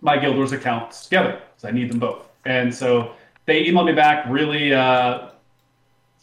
my 0.00 0.16
Guild 0.16 0.36
Wars 0.36 0.52
accounts 0.52 1.04
together 1.04 1.40
because 1.54 1.64
I 1.68 1.70
need 1.72 1.90
them 1.90 1.98
both. 1.98 2.28
And 2.44 2.74
so 2.74 3.12
they 3.46 3.64
emailed 3.64 3.86
me 3.86 3.92
back 3.92 4.24
really 4.28 4.72
uh, 4.72 5.28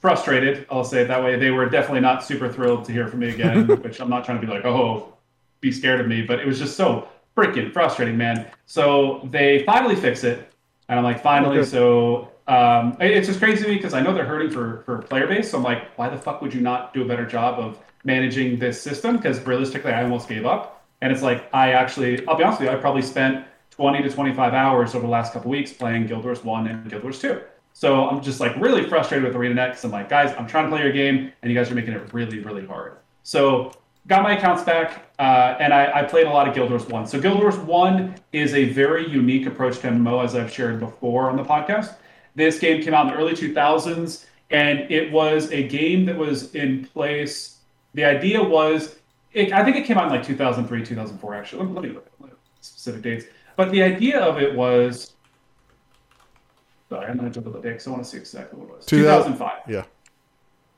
frustrated. 0.02 0.66
I'll 0.70 0.84
say 0.84 1.02
it 1.02 1.08
that 1.08 1.24
way. 1.24 1.38
They 1.38 1.52
were 1.52 1.68
definitely 1.70 2.02
not 2.02 2.24
super 2.24 2.52
thrilled 2.52 2.86
to 2.86 2.92
hear 2.92 3.08
from 3.08 3.20
me 3.20 3.30
again, 3.30 3.68
which 3.84 4.00
I'm 4.02 4.10
not 4.10 4.26
trying 4.26 4.42
to 4.42 4.46
be 4.46 4.52
like, 4.52 4.66
oh, 4.66 5.14
be 5.62 5.72
scared 5.72 6.00
of 6.00 6.08
me, 6.08 6.22
but 6.22 6.40
it 6.40 6.48
was 6.48 6.58
just 6.58 6.78
so 6.78 7.08
freaking 7.36 7.72
frustrating, 7.72 8.18
man. 8.18 8.48
So 8.66 9.28
they 9.32 9.64
finally 9.66 9.96
fix 9.96 10.24
it, 10.24 10.52
and 10.90 11.00
I'm 11.00 11.06
like, 11.06 11.24
finally. 11.24 11.60
Okay. 11.60 11.70
So 11.70 12.32
um, 12.48 12.98
it's 13.00 13.28
just 13.28 13.40
crazy 13.40 13.64
to 13.64 13.70
me 13.70 13.76
because 13.76 13.94
I 13.94 14.02
know 14.02 14.14
they're 14.14 14.26
hurting 14.26 14.52
for 14.52 14.82
for 14.86 15.04
player 15.04 15.28
base. 15.28 15.52
So 15.52 15.58
I'm 15.58 15.64
like, 15.64 15.96
why 15.98 16.10
the 16.10 16.18
fuck 16.18 16.42
would 16.42 16.54
you 16.54 16.62
not 16.62 16.94
do 16.94 17.04
a 17.04 17.06
better 17.06 17.26
job 17.26 17.60
of 17.60 17.80
managing 18.04 18.60
this 18.60 18.82
system? 18.82 19.16
Because 19.16 19.40
realistically, 19.46 19.94
I 19.94 20.04
almost 20.04 20.28
gave 20.28 20.46
up. 20.46 20.84
And 21.02 21.14
it's 21.14 21.22
like 21.22 21.48
I 21.54 21.72
actually, 21.72 22.28
I'll 22.28 22.36
be 22.36 22.44
honest 22.44 22.60
with 22.60 22.70
you, 22.70 22.76
I 22.76 22.80
probably 22.80 23.04
spent 23.04 23.46
20 23.72 24.02
to 24.04 24.10
25 24.10 24.54
hours 24.54 24.96
over 24.96 25.06
the 25.06 25.12
last 25.12 25.32
couple 25.32 25.50
weeks 25.50 25.72
playing 25.72 26.08
Guild 26.08 26.26
Wars 26.26 26.44
1 26.44 26.68
and 26.68 26.90
Guild 26.90 27.04
Wars 27.04 27.20
2. 27.20 27.40
So 27.72 28.10
I'm 28.10 28.22
just 28.22 28.42
like 28.42 28.54
really 28.58 28.84
frustrated 28.90 29.26
with 29.26 29.34
ArenaNet 29.36 29.70
because 29.70 29.86
I'm 29.86 29.92
like, 29.92 30.10
guys, 30.10 30.36
I'm 30.38 30.48
trying 30.48 30.66
to 30.66 30.70
play 30.70 30.82
your 30.82 30.92
game 30.92 31.32
and 31.42 31.50
you 31.50 31.58
guys 31.58 31.72
are 31.72 31.76
making 31.76 31.94
it 31.94 32.14
really, 32.14 32.40
really 32.40 32.66
hard. 32.66 32.98
So 33.24 33.72
got 34.10 34.24
my 34.24 34.36
accounts 34.36 34.64
back, 34.64 35.14
uh, 35.20 35.56
and 35.60 35.72
I, 35.72 36.00
I, 36.00 36.04
played 36.04 36.26
a 36.26 36.30
lot 36.30 36.48
of 36.48 36.56
Guild 36.56 36.72
Wars 36.72 36.86
1. 36.88 37.08
So, 37.08 37.22
Guild 37.22 37.40
Wars 37.40 37.56
1 37.58 38.16
is 38.34 38.56
a 38.56 38.66
very 38.66 39.08
unique 39.08 39.46
approach 39.46 39.78
to 39.80 39.88
MMO, 39.88 40.24
as 40.24 40.36
I've 40.36 40.52
shared 40.52 40.80
before 40.80 41.30
on 41.30 41.38
the 41.38 41.44
podcast. 41.44 41.96
This 42.36 42.60
game 42.60 42.82
came 42.82 42.94
out 42.96 43.08
in 43.08 43.14
the 43.14 43.20
early 43.20 43.34
2000s, 43.34 44.26
and 44.50 44.80
it 44.92 45.12
was 45.12 45.52
a 45.52 45.68
game 45.68 46.06
that 46.06 46.18
was 46.18 46.56
in 46.56 46.86
place. 46.86 47.60
The 47.94 48.04
idea 48.04 48.44
was, 48.44 48.98
it, 49.32 49.54
I 49.54 49.64
think 49.64 49.78
it 49.78 49.86
came 49.86 49.98
out 49.98 50.06
in 50.06 50.10
like 50.10 50.26
2003, 50.26 50.84
2004, 50.84 51.36
actually. 51.36 51.66
Let, 51.66 51.76
let 51.76 51.84
me 51.84 51.90
look 51.92 52.08
at 52.24 52.30
specific 52.62 53.04
dates. 53.04 53.26
But 53.56 53.72
the 53.72 53.84
idea 53.84 54.20
of 54.20 54.42
it 54.42 54.56
was, 54.56 55.14
sorry, 56.90 57.08
I'm 57.08 57.18
going 57.18 57.30
to 57.30 57.34
jump 57.34 57.46
to 57.46 57.52
the 57.52 57.60
date 57.60 57.70
because 57.70 57.88
I 57.88 57.92
want 57.92 58.04
to 58.04 58.10
see 58.10 58.18
exactly 58.18 58.60
what 58.60 58.70
it 58.70 58.76
was. 58.78 58.86
2005. 58.88 59.60
Yeah. 59.68 59.84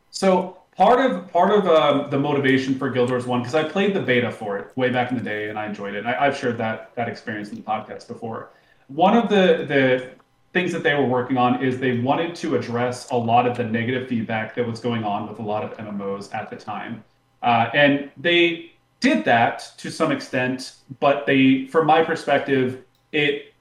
So 0.10 0.61
part 0.76 1.00
of 1.00 1.32
part 1.32 1.52
of 1.52 1.68
um, 1.68 2.10
the 2.10 2.20
motivation 2.20 2.78
for 2.78 2.90
Guild 2.90 3.10
Wars 3.10 3.26
One 3.26 3.42
because 3.42 3.56
I 3.56 3.64
played 3.64 3.94
the 3.94 4.02
beta 4.02 4.32
for 4.32 4.58
it 4.58 4.76
way 4.76 4.90
back 4.90 5.12
in 5.12 5.18
the 5.18 5.24
day 5.24 5.50
and 5.50 5.60
I 5.60 5.66
enjoyed 5.66 5.94
it. 5.96 6.06
I, 6.06 6.26
have 6.26 6.38
shared 6.38 6.58
that 6.58 6.96
that 6.96 7.10
experience 7.10 7.50
in 7.50 7.56
the 7.56 7.62
podcast 7.62 8.08
before. 8.08 8.52
One 8.88 9.16
of 9.16 9.30
the 9.30 9.66
the 9.68 10.12
things 10.54 10.72
that 10.74 10.84
they 10.84 10.94
were 10.94 11.06
working 11.06 11.38
on 11.38 11.64
is 11.64 11.80
they 11.80 12.00
wanted 12.00 12.36
to 12.36 12.56
address 12.56 13.10
a 13.12 13.16
lot 13.16 13.48
of 13.48 13.56
the 13.56 13.64
negative 13.64 14.08
feedback 14.08 14.54
that 14.56 14.68
was 14.68 14.80
going 14.80 15.04
on 15.04 15.30
with 15.30 15.40
a 15.40 15.42
lot 15.42 15.64
of 15.64 15.78
MMOs 15.78 16.34
at 16.34 16.50
the 16.50 16.58
time, 16.58 17.04
uh, 17.42 17.70
and 17.74 18.12
they 18.18 18.72
did 19.00 19.24
that 19.26 19.72
to 19.78 19.90
some 19.90 20.12
extent. 20.12 20.74
But 21.00 21.26
they, 21.26 21.68
from 21.68 21.88
my 21.88 22.04
perspective, 22.04 22.84
it 23.12 23.54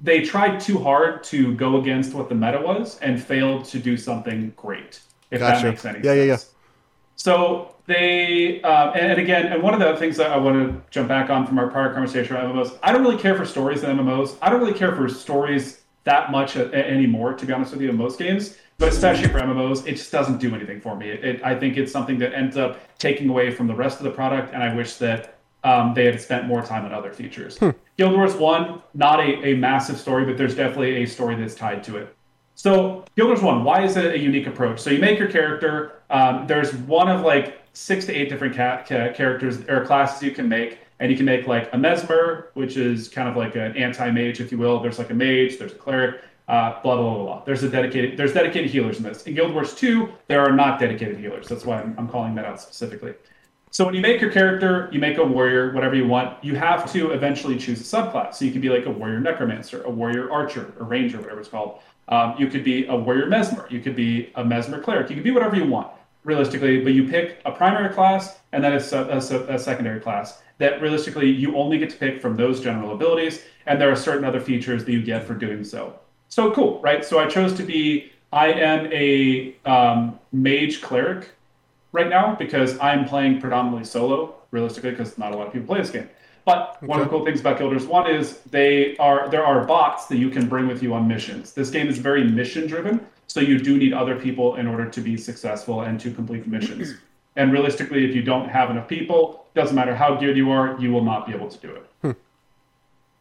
they 0.00 0.22
tried 0.22 0.58
too 0.58 0.78
hard 0.78 1.22
to 1.24 1.54
go 1.54 1.80
against 1.80 2.14
what 2.14 2.28
the 2.28 2.34
meta 2.34 2.60
was 2.60 2.98
and 3.00 3.22
failed 3.22 3.64
to 3.66 3.78
do 3.78 3.96
something 3.96 4.52
great 4.56 5.00
if 5.30 5.40
gotcha. 5.40 5.62
that 5.62 5.68
makes 5.70 5.84
any 5.84 5.98
yeah, 5.98 6.02
sense. 6.02 6.16
Yeah, 6.16 6.24
yeah, 6.24 6.38
So 7.16 7.74
they, 7.86 8.60
uh, 8.62 8.92
and, 8.92 9.12
and, 9.12 9.20
again, 9.20 9.46
and 9.46 9.62
one 9.62 9.74
of 9.74 9.80
the 9.80 9.96
things 9.96 10.16
that 10.16 10.30
I 10.30 10.36
want 10.36 10.56
to 10.56 10.90
jump 10.90 11.08
back 11.08 11.30
on 11.30 11.46
from 11.46 11.58
our 11.58 11.68
prior 11.68 11.92
conversation 11.92 12.36
about 12.36 12.54
MMOs, 12.54 12.78
I 12.82 12.92
don't 12.92 13.02
really 13.02 13.18
care 13.18 13.36
for 13.36 13.44
stories 13.44 13.82
in 13.82 13.96
MMOs. 13.96 14.36
I 14.40 14.50
don't 14.50 14.60
really 14.60 14.78
care 14.78 14.94
for 14.94 15.08
stories 15.08 15.82
that 16.04 16.30
much 16.30 16.56
a, 16.56 16.70
a, 16.70 16.90
anymore, 16.90 17.34
to 17.34 17.46
be 17.46 17.52
honest 17.52 17.72
with 17.72 17.80
you, 17.80 17.90
in 17.90 17.96
most 17.96 18.18
games. 18.18 18.56
But 18.78 18.88
especially 18.88 19.28
for 19.28 19.38
MMOs, 19.38 19.86
it 19.86 19.92
just 19.92 20.10
doesn't 20.10 20.38
do 20.38 20.54
anything 20.54 20.80
for 20.80 20.96
me. 20.96 21.10
It, 21.10 21.24
it, 21.24 21.44
I 21.44 21.58
think 21.58 21.76
it's 21.76 21.92
something 21.92 22.18
that 22.18 22.34
ends 22.34 22.56
up 22.56 22.80
taking 22.98 23.28
away 23.28 23.50
from 23.50 23.66
the 23.68 23.74
rest 23.74 23.98
of 23.98 24.04
the 24.04 24.10
product, 24.10 24.52
and 24.52 24.62
I 24.62 24.74
wish 24.74 24.96
that 24.96 25.38
um, 25.64 25.94
they 25.94 26.04
had 26.06 26.20
spent 26.20 26.46
more 26.46 26.62
time 26.62 26.84
on 26.84 26.92
other 26.92 27.12
features. 27.12 27.58
Hmm. 27.58 27.70
Guild 27.96 28.14
Wars 28.14 28.34
1, 28.34 28.82
not 28.94 29.20
a, 29.20 29.50
a 29.50 29.54
massive 29.54 29.98
story, 29.98 30.24
but 30.24 30.36
there's 30.36 30.56
definitely 30.56 31.02
a 31.02 31.06
story 31.06 31.36
that's 31.36 31.54
tied 31.54 31.84
to 31.84 31.98
it. 31.98 32.16
So 32.54 33.04
Guild 33.16 33.28
Wars 33.28 33.42
One, 33.42 33.64
why 33.64 33.84
is 33.84 33.96
it 33.96 34.14
a 34.14 34.18
unique 34.18 34.46
approach? 34.46 34.80
So 34.80 34.90
you 34.90 34.98
make 34.98 35.18
your 35.18 35.30
character. 35.30 36.02
Um, 36.10 36.46
there's 36.46 36.74
one 36.74 37.08
of 37.08 37.22
like 37.22 37.62
six 37.72 38.04
to 38.06 38.14
eight 38.14 38.28
different 38.28 38.54
ca- 38.54 38.84
ca- 38.86 39.12
characters 39.12 39.60
or 39.68 39.84
classes 39.84 40.22
you 40.22 40.30
can 40.30 40.48
make, 40.48 40.78
and 41.00 41.10
you 41.10 41.16
can 41.16 41.26
make 41.26 41.46
like 41.46 41.72
a 41.72 41.78
mesmer, 41.78 42.50
which 42.54 42.76
is 42.76 43.08
kind 43.08 43.28
of 43.28 43.36
like 43.36 43.56
an 43.56 43.76
anti-mage, 43.76 44.40
if 44.40 44.52
you 44.52 44.58
will. 44.58 44.80
There's 44.80 44.98
like 44.98 45.10
a 45.10 45.14
mage. 45.14 45.58
There's 45.58 45.72
a 45.72 45.76
cleric. 45.76 46.22
Uh, 46.48 46.82
blah, 46.82 46.96
blah 46.96 47.14
blah 47.14 47.24
blah. 47.24 47.44
There's 47.44 47.62
a 47.62 47.68
dedicated. 47.68 48.18
There's 48.18 48.34
dedicated 48.34 48.70
healers 48.70 48.98
in 48.98 49.04
this. 49.04 49.22
In 49.22 49.34
Guild 49.34 49.54
Wars 49.54 49.74
Two, 49.74 50.10
there 50.28 50.40
are 50.40 50.52
not 50.52 50.78
dedicated 50.78 51.18
healers. 51.18 51.48
That's 51.48 51.64
why 51.64 51.80
I'm, 51.80 51.94
I'm 51.96 52.08
calling 52.08 52.34
that 52.34 52.44
out 52.44 52.60
specifically. 52.60 53.14
So 53.70 53.86
when 53.86 53.94
you 53.94 54.02
make 54.02 54.20
your 54.20 54.30
character, 54.30 54.90
you 54.92 54.98
make 55.00 55.16
a 55.16 55.24
warrior, 55.24 55.72
whatever 55.72 55.94
you 55.94 56.06
want. 56.06 56.44
You 56.44 56.54
have 56.56 56.92
to 56.92 57.12
eventually 57.12 57.56
choose 57.56 57.80
a 57.80 57.84
subclass. 57.96 58.34
So 58.34 58.44
you 58.44 58.52
can 58.52 58.60
be 58.60 58.68
like 58.68 58.84
a 58.84 58.90
warrior 58.90 59.18
necromancer, 59.18 59.82
a 59.84 59.90
warrior 59.90 60.30
archer, 60.30 60.74
a 60.78 60.84
ranger, 60.84 61.18
whatever 61.18 61.40
it's 61.40 61.48
called. 61.48 61.80
Um, 62.08 62.34
you 62.38 62.48
could 62.48 62.64
be 62.64 62.86
a 62.86 62.96
warrior 62.96 63.26
mesmer. 63.26 63.66
You 63.70 63.80
could 63.80 63.96
be 63.96 64.30
a 64.34 64.44
mesmer 64.44 64.80
cleric. 64.80 65.08
You 65.08 65.16
could 65.16 65.24
be 65.24 65.30
whatever 65.30 65.56
you 65.56 65.66
want, 65.66 65.88
realistically. 66.24 66.82
But 66.82 66.92
you 66.92 67.08
pick 67.08 67.40
a 67.44 67.52
primary 67.52 67.92
class 67.92 68.38
and 68.52 68.62
then 68.62 68.72
a, 68.72 68.96
a, 68.96 69.16
a 69.16 69.58
secondary 69.58 70.00
class 70.00 70.42
that 70.58 70.80
realistically 70.80 71.28
you 71.28 71.56
only 71.56 71.78
get 71.78 71.90
to 71.90 71.96
pick 71.96 72.20
from 72.20 72.36
those 72.36 72.60
general 72.60 72.92
abilities. 72.92 73.42
And 73.66 73.80
there 73.80 73.90
are 73.90 73.96
certain 73.96 74.24
other 74.24 74.40
features 74.40 74.84
that 74.84 74.92
you 74.92 75.02
get 75.02 75.24
for 75.24 75.34
doing 75.34 75.64
so. 75.64 75.98
So 76.28 76.50
cool, 76.52 76.80
right? 76.80 77.04
So 77.04 77.18
I 77.18 77.26
chose 77.26 77.54
to 77.54 77.62
be, 77.62 78.12
I 78.32 78.48
am 78.52 78.92
a 78.92 79.54
um, 79.64 80.18
mage 80.32 80.80
cleric 80.80 81.30
right 81.92 82.08
now 82.08 82.34
because 82.34 82.78
I'm 82.78 83.04
playing 83.04 83.40
predominantly 83.40 83.84
solo, 83.84 84.34
realistically, 84.50 84.90
because 84.90 85.18
not 85.18 85.32
a 85.32 85.36
lot 85.36 85.46
of 85.46 85.52
people 85.52 85.68
play 85.68 85.80
this 85.80 85.90
game. 85.90 86.08
But 86.44 86.76
okay. 86.76 86.86
one 86.86 87.00
of 87.00 87.06
the 87.06 87.10
cool 87.10 87.24
things 87.24 87.40
about 87.40 87.58
Guild 87.58 87.70
Wars 87.70 87.86
One 87.86 88.10
is 88.10 88.38
they 88.50 88.96
are 88.96 89.28
there 89.28 89.44
are 89.44 89.64
bots 89.64 90.06
that 90.06 90.16
you 90.16 90.28
can 90.28 90.48
bring 90.48 90.66
with 90.66 90.82
you 90.82 90.92
on 90.94 91.06
missions. 91.06 91.52
This 91.52 91.70
game 91.70 91.88
is 91.88 91.98
very 91.98 92.24
mission 92.24 92.66
driven, 92.66 93.06
so 93.26 93.40
you 93.40 93.58
do 93.58 93.78
need 93.78 93.92
other 93.92 94.18
people 94.18 94.56
in 94.56 94.66
order 94.66 94.86
to 94.88 95.00
be 95.00 95.16
successful 95.16 95.82
and 95.82 96.00
to 96.00 96.10
complete 96.10 96.44
the 96.44 96.50
missions. 96.50 96.94
and 97.36 97.52
realistically, 97.52 98.04
if 98.04 98.14
you 98.14 98.22
don't 98.22 98.48
have 98.48 98.70
enough 98.70 98.88
people, 98.88 99.46
doesn't 99.54 99.76
matter 99.76 99.94
how 99.94 100.14
good 100.16 100.36
you 100.36 100.50
are, 100.50 100.78
you 100.80 100.92
will 100.92 101.04
not 101.04 101.26
be 101.26 101.32
able 101.32 101.48
to 101.48 101.58
do 101.58 101.74
it. 101.74 101.86
Hmm. 102.02 102.10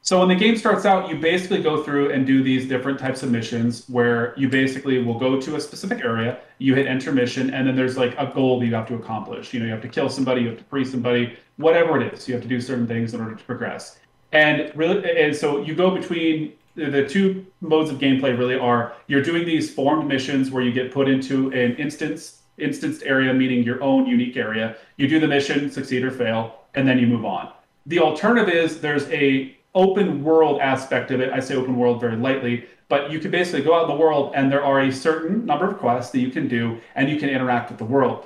So 0.03 0.17
when 0.17 0.29
the 0.29 0.35
game 0.35 0.57
starts 0.57 0.83
out, 0.83 1.09
you 1.09 1.15
basically 1.15 1.61
go 1.61 1.83
through 1.83 2.11
and 2.11 2.25
do 2.25 2.41
these 2.41 2.67
different 2.67 2.99
types 2.99 3.21
of 3.21 3.29
missions 3.29 3.87
where 3.87 4.33
you 4.35 4.49
basically 4.49 5.03
will 5.03 5.19
go 5.19 5.39
to 5.39 5.55
a 5.57 5.61
specific 5.61 6.03
area, 6.03 6.39
you 6.57 6.73
hit 6.73 6.87
enter 6.87 7.11
mission, 7.11 7.53
and 7.53 7.67
then 7.67 7.75
there's 7.75 7.97
like 7.97 8.17
a 8.17 8.31
goal 8.33 8.59
that 8.59 8.65
you 8.65 8.73
have 8.73 8.87
to 8.87 8.95
accomplish. 8.95 9.53
You 9.53 9.59
know, 9.59 9.67
you 9.67 9.71
have 9.71 9.81
to 9.83 9.87
kill 9.87 10.09
somebody, 10.09 10.41
you 10.41 10.49
have 10.49 10.57
to 10.57 10.63
free 10.63 10.85
somebody, 10.85 11.37
whatever 11.61 11.99
it 12.01 12.13
is. 12.13 12.27
You 12.27 12.33
have 12.33 12.43
to 12.43 12.49
do 12.49 12.59
certain 12.59 12.87
things 12.87 13.13
in 13.13 13.21
order 13.21 13.35
to 13.35 13.43
progress. 13.43 13.99
And 14.31 14.71
really, 14.75 15.21
and 15.21 15.35
so 15.35 15.61
you 15.61 15.75
go 15.75 15.91
between 15.91 16.53
the 16.75 17.07
two 17.07 17.45
modes 17.59 17.89
of 17.89 17.97
gameplay. 17.97 18.37
Really, 18.37 18.57
are 18.57 18.93
you're 19.07 19.23
doing 19.23 19.45
these 19.45 19.73
formed 19.73 20.07
missions 20.07 20.51
where 20.51 20.63
you 20.63 20.71
get 20.71 20.91
put 20.91 21.09
into 21.09 21.51
an 21.51 21.75
instance 21.75 22.41
instanced 22.57 23.03
area, 23.03 23.33
meaning 23.33 23.63
your 23.63 23.81
own 23.81 24.05
unique 24.05 24.37
area. 24.37 24.77
You 24.97 25.07
do 25.07 25.19
the 25.19 25.27
mission, 25.27 25.71
succeed 25.71 26.03
or 26.03 26.11
fail, 26.11 26.59
and 26.75 26.87
then 26.87 26.99
you 26.99 27.07
move 27.07 27.25
on. 27.25 27.51
The 27.87 27.99
alternative 27.99 28.53
is 28.53 28.79
there's 28.79 29.09
a 29.09 29.57
open 29.73 30.23
world 30.23 30.61
aspect 30.61 31.11
of 31.11 31.21
it. 31.21 31.31
I 31.33 31.39
say 31.39 31.55
open 31.55 31.77
world 31.77 31.99
very 31.99 32.15
lightly, 32.15 32.65
but 32.89 33.09
you 33.09 33.19
can 33.19 33.31
basically 33.31 33.61
go 33.61 33.73
out 33.73 33.89
in 33.89 33.95
the 33.95 34.01
world 34.01 34.33
and 34.35 34.51
there 34.51 34.63
are 34.63 34.81
a 34.81 34.91
certain 34.91 35.45
number 35.45 35.69
of 35.69 35.77
quests 35.77 36.11
that 36.11 36.19
you 36.19 36.29
can 36.29 36.47
do 36.47 36.79
and 36.95 37.09
you 37.09 37.17
can 37.17 37.29
interact 37.29 37.69
with 37.69 37.79
the 37.79 37.85
world. 37.85 38.25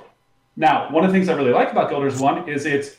Now, 0.56 0.90
one 0.90 1.04
of 1.04 1.12
the 1.12 1.16
things 1.16 1.28
I 1.28 1.36
really 1.36 1.52
like 1.52 1.70
about 1.70 1.88
Guild 1.88 2.02
Wars 2.02 2.18
1 2.18 2.48
is 2.48 2.66
it's 2.66 2.96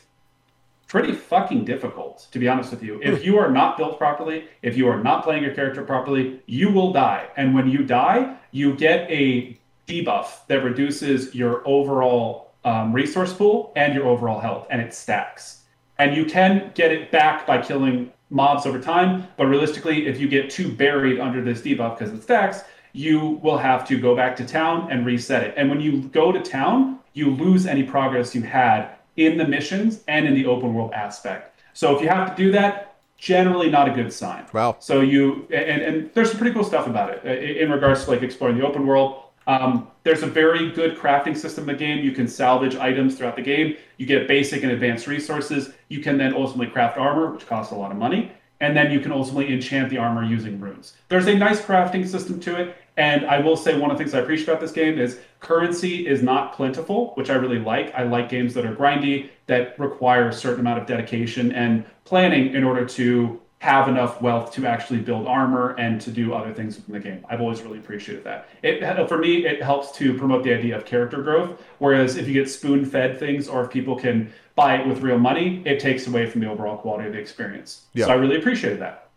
pretty 0.88 1.12
fucking 1.12 1.64
difficult, 1.64 2.26
to 2.32 2.38
be 2.38 2.48
honest 2.48 2.70
with 2.70 2.82
you. 2.82 2.98
If 3.02 3.24
you 3.24 3.38
are 3.38 3.50
not 3.50 3.76
built 3.76 3.98
properly, 3.98 4.46
if 4.62 4.76
you 4.76 4.88
are 4.88 5.00
not 5.00 5.22
playing 5.22 5.42
your 5.44 5.54
character 5.54 5.84
properly, 5.84 6.40
you 6.46 6.70
will 6.70 6.92
die. 6.92 7.28
And 7.36 7.54
when 7.54 7.68
you 7.68 7.84
die, 7.84 8.36
you 8.50 8.74
get 8.74 9.08
a 9.10 9.58
debuff 9.86 10.46
that 10.48 10.64
reduces 10.64 11.34
your 11.34 11.62
overall 11.68 12.52
um, 12.64 12.92
resource 12.92 13.32
pool 13.32 13.72
and 13.76 13.94
your 13.94 14.06
overall 14.06 14.40
health, 14.40 14.66
and 14.70 14.80
it 14.80 14.94
stacks. 14.94 15.62
And 15.98 16.16
you 16.16 16.24
can 16.24 16.72
get 16.74 16.90
it 16.90 17.10
back 17.10 17.46
by 17.46 17.60
killing 17.60 18.10
mobs 18.30 18.66
over 18.66 18.80
time. 18.80 19.26
But 19.36 19.46
realistically, 19.46 20.06
if 20.06 20.18
you 20.18 20.28
get 20.28 20.48
too 20.48 20.72
buried 20.72 21.20
under 21.20 21.42
this 21.42 21.60
debuff 21.60 21.98
because 21.98 22.14
it 22.14 22.22
stacks, 22.22 22.62
you 22.92 23.40
will 23.42 23.58
have 23.58 23.86
to 23.88 24.00
go 24.00 24.16
back 24.16 24.36
to 24.36 24.46
town 24.46 24.90
and 24.90 25.04
reset 25.04 25.42
it. 25.42 25.54
And 25.56 25.68
when 25.68 25.80
you 25.80 26.02
go 26.02 26.32
to 26.32 26.40
town, 26.40 27.00
you 27.12 27.30
lose 27.30 27.66
any 27.66 27.82
progress 27.82 28.34
you 28.34 28.42
had 28.42 28.97
in 29.18 29.36
the 29.36 29.46
missions 29.46 30.02
and 30.08 30.26
in 30.26 30.34
the 30.34 30.46
open 30.46 30.72
world 30.72 30.92
aspect. 30.92 31.60
So 31.74 31.94
if 31.94 32.02
you 32.02 32.08
have 32.08 32.34
to 32.34 32.42
do 32.42 32.50
that, 32.52 32.96
generally 33.18 33.68
not 33.68 33.88
a 33.88 33.92
good 33.92 34.12
sign. 34.12 34.46
Wow. 34.52 34.76
So 34.78 35.00
you 35.00 35.46
and, 35.50 35.82
and 35.82 36.10
there's 36.14 36.30
some 36.30 36.38
pretty 36.38 36.54
cool 36.54 36.64
stuff 36.64 36.86
about 36.86 37.10
it 37.10 37.56
in 37.58 37.70
regards 37.70 38.04
to 38.04 38.10
like 38.10 38.22
exploring 38.22 38.56
the 38.56 38.66
open 38.66 38.86
world. 38.86 39.24
Um, 39.48 39.88
there's 40.04 40.22
a 40.22 40.26
very 40.26 40.70
good 40.72 40.96
crafting 40.96 41.36
system 41.36 41.68
in 41.68 41.74
the 41.74 41.78
game. 41.78 42.04
You 42.04 42.12
can 42.12 42.28
salvage 42.28 42.76
items 42.76 43.16
throughout 43.16 43.34
the 43.34 43.42
game. 43.42 43.76
You 43.96 44.06
get 44.06 44.28
basic 44.28 44.62
and 44.62 44.72
advanced 44.72 45.06
resources. 45.06 45.70
You 45.88 46.00
can 46.00 46.18
then 46.18 46.34
ultimately 46.34 46.66
craft 46.66 46.98
armor, 46.98 47.32
which 47.32 47.46
costs 47.46 47.72
a 47.72 47.74
lot 47.74 47.90
of 47.90 47.96
money. 47.96 48.30
And 48.60 48.76
then 48.76 48.90
you 48.90 49.00
can 49.00 49.10
ultimately 49.10 49.52
enchant 49.52 49.88
the 49.88 49.98
armor 49.98 50.22
using 50.22 50.60
runes. 50.60 50.94
There's 51.08 51.28
a 51.28 51.34
nice 51.34 51.62
crafting 51.62 52.06
system 52.06 52.40
to 52.40 52.56
it. 52.60 52.76
And 52.98 53.24
I 53.26 53.38
will 53.38 53.56
say 53.56 53.78
one 53.78 53.90
of 53.90 53.96
the 53.96 54.02
things 54.02 54.12
I 54.12 54.18
appreciate 54.18 54.48
about 54.48 54.60
this 54.60 54.72
game 54.72 54.98
is 54.98 55.20
currency 55.38 56.06
is 56.06 56.20
not 56.20 56.52
plentiful, 56.52 57.12
which 57.14 57.30
I 57.30 57.34
really 57.34 57.60
like. 57.60 57.94
I 57.94 58.02
like 58.02 58.28
games 58.28 58.52
that 58.54 58.66
are 58.66 58.74
grindy, 58.74 59.30
that 59.46 59.78
require 59.78 60.28
a 60.28 60.32
certain 60.32 60.60
amount 60.60 60.80
of 60.80 60.86
dedication 60.86 61.52
and 61.52 61.84
planning 62.04 62.54
in 62.54 62.64
order 62.64 62.84
to 62.84 63.40
have 63.60 63.88
enough 63.88 64.20
wealth 64.20 64.52
to 64.52 64.66
actually 64.66 65.00
build 65.00 65.26
armor 65.26 65.74
and 65.78 66.00
to 66.00 66.10
do 66.10 66.32
other 66.32 66.52
things 66.52 66.76
within 66.76 66.92
the 66.92 67.00
game. 67.00 67.26
I've 67.28 67.40
always 67.40 67.62
really 67.62 67.78
appreciated 67.78 68.24
that. 68.24 68.48
It 68.62 69.08
for 69.08 69.18
me, 69.18 69.46
it 69.46 69.62
helps 69.62 69.92
to 69.98 70.14
promote 70.18 70.42
the 70.42 70.52
idea 70.52 70.76
of 70.76 70.84
character 70.84 71.22
growth. 71.22 71.60
Whereas 71.78 72.16
if 72.16 72.26
you 72.26 72.34
get 72.34 72.50
spoon-fed 72.50 73.18
things, 73.18 73.48
or 73.48 73.64
if 73.64 73.70
people 73.70 73.96
can 73.96 74.32
buy 74.56 74.76
it 74.76 74.86
with 74.86 75.00
real 75.00 75.18
money, 75.18 75.62
it 75.64 75.78
takes 75.78 76.08
away 76.08 76.26
from 76.26 76.40
the 76.40 76.48
overall 76.48 76.76
quality 76.76 77.06
of 77.06 77.12
the 77.12 77.20
experience. 77.20 77.86
Yeah. 77.94 78.06
So 78.06 78.12
I 78.12 78.14
really 78.14 78.36
appreciated 78.36 78.80
that. 78.80 79.07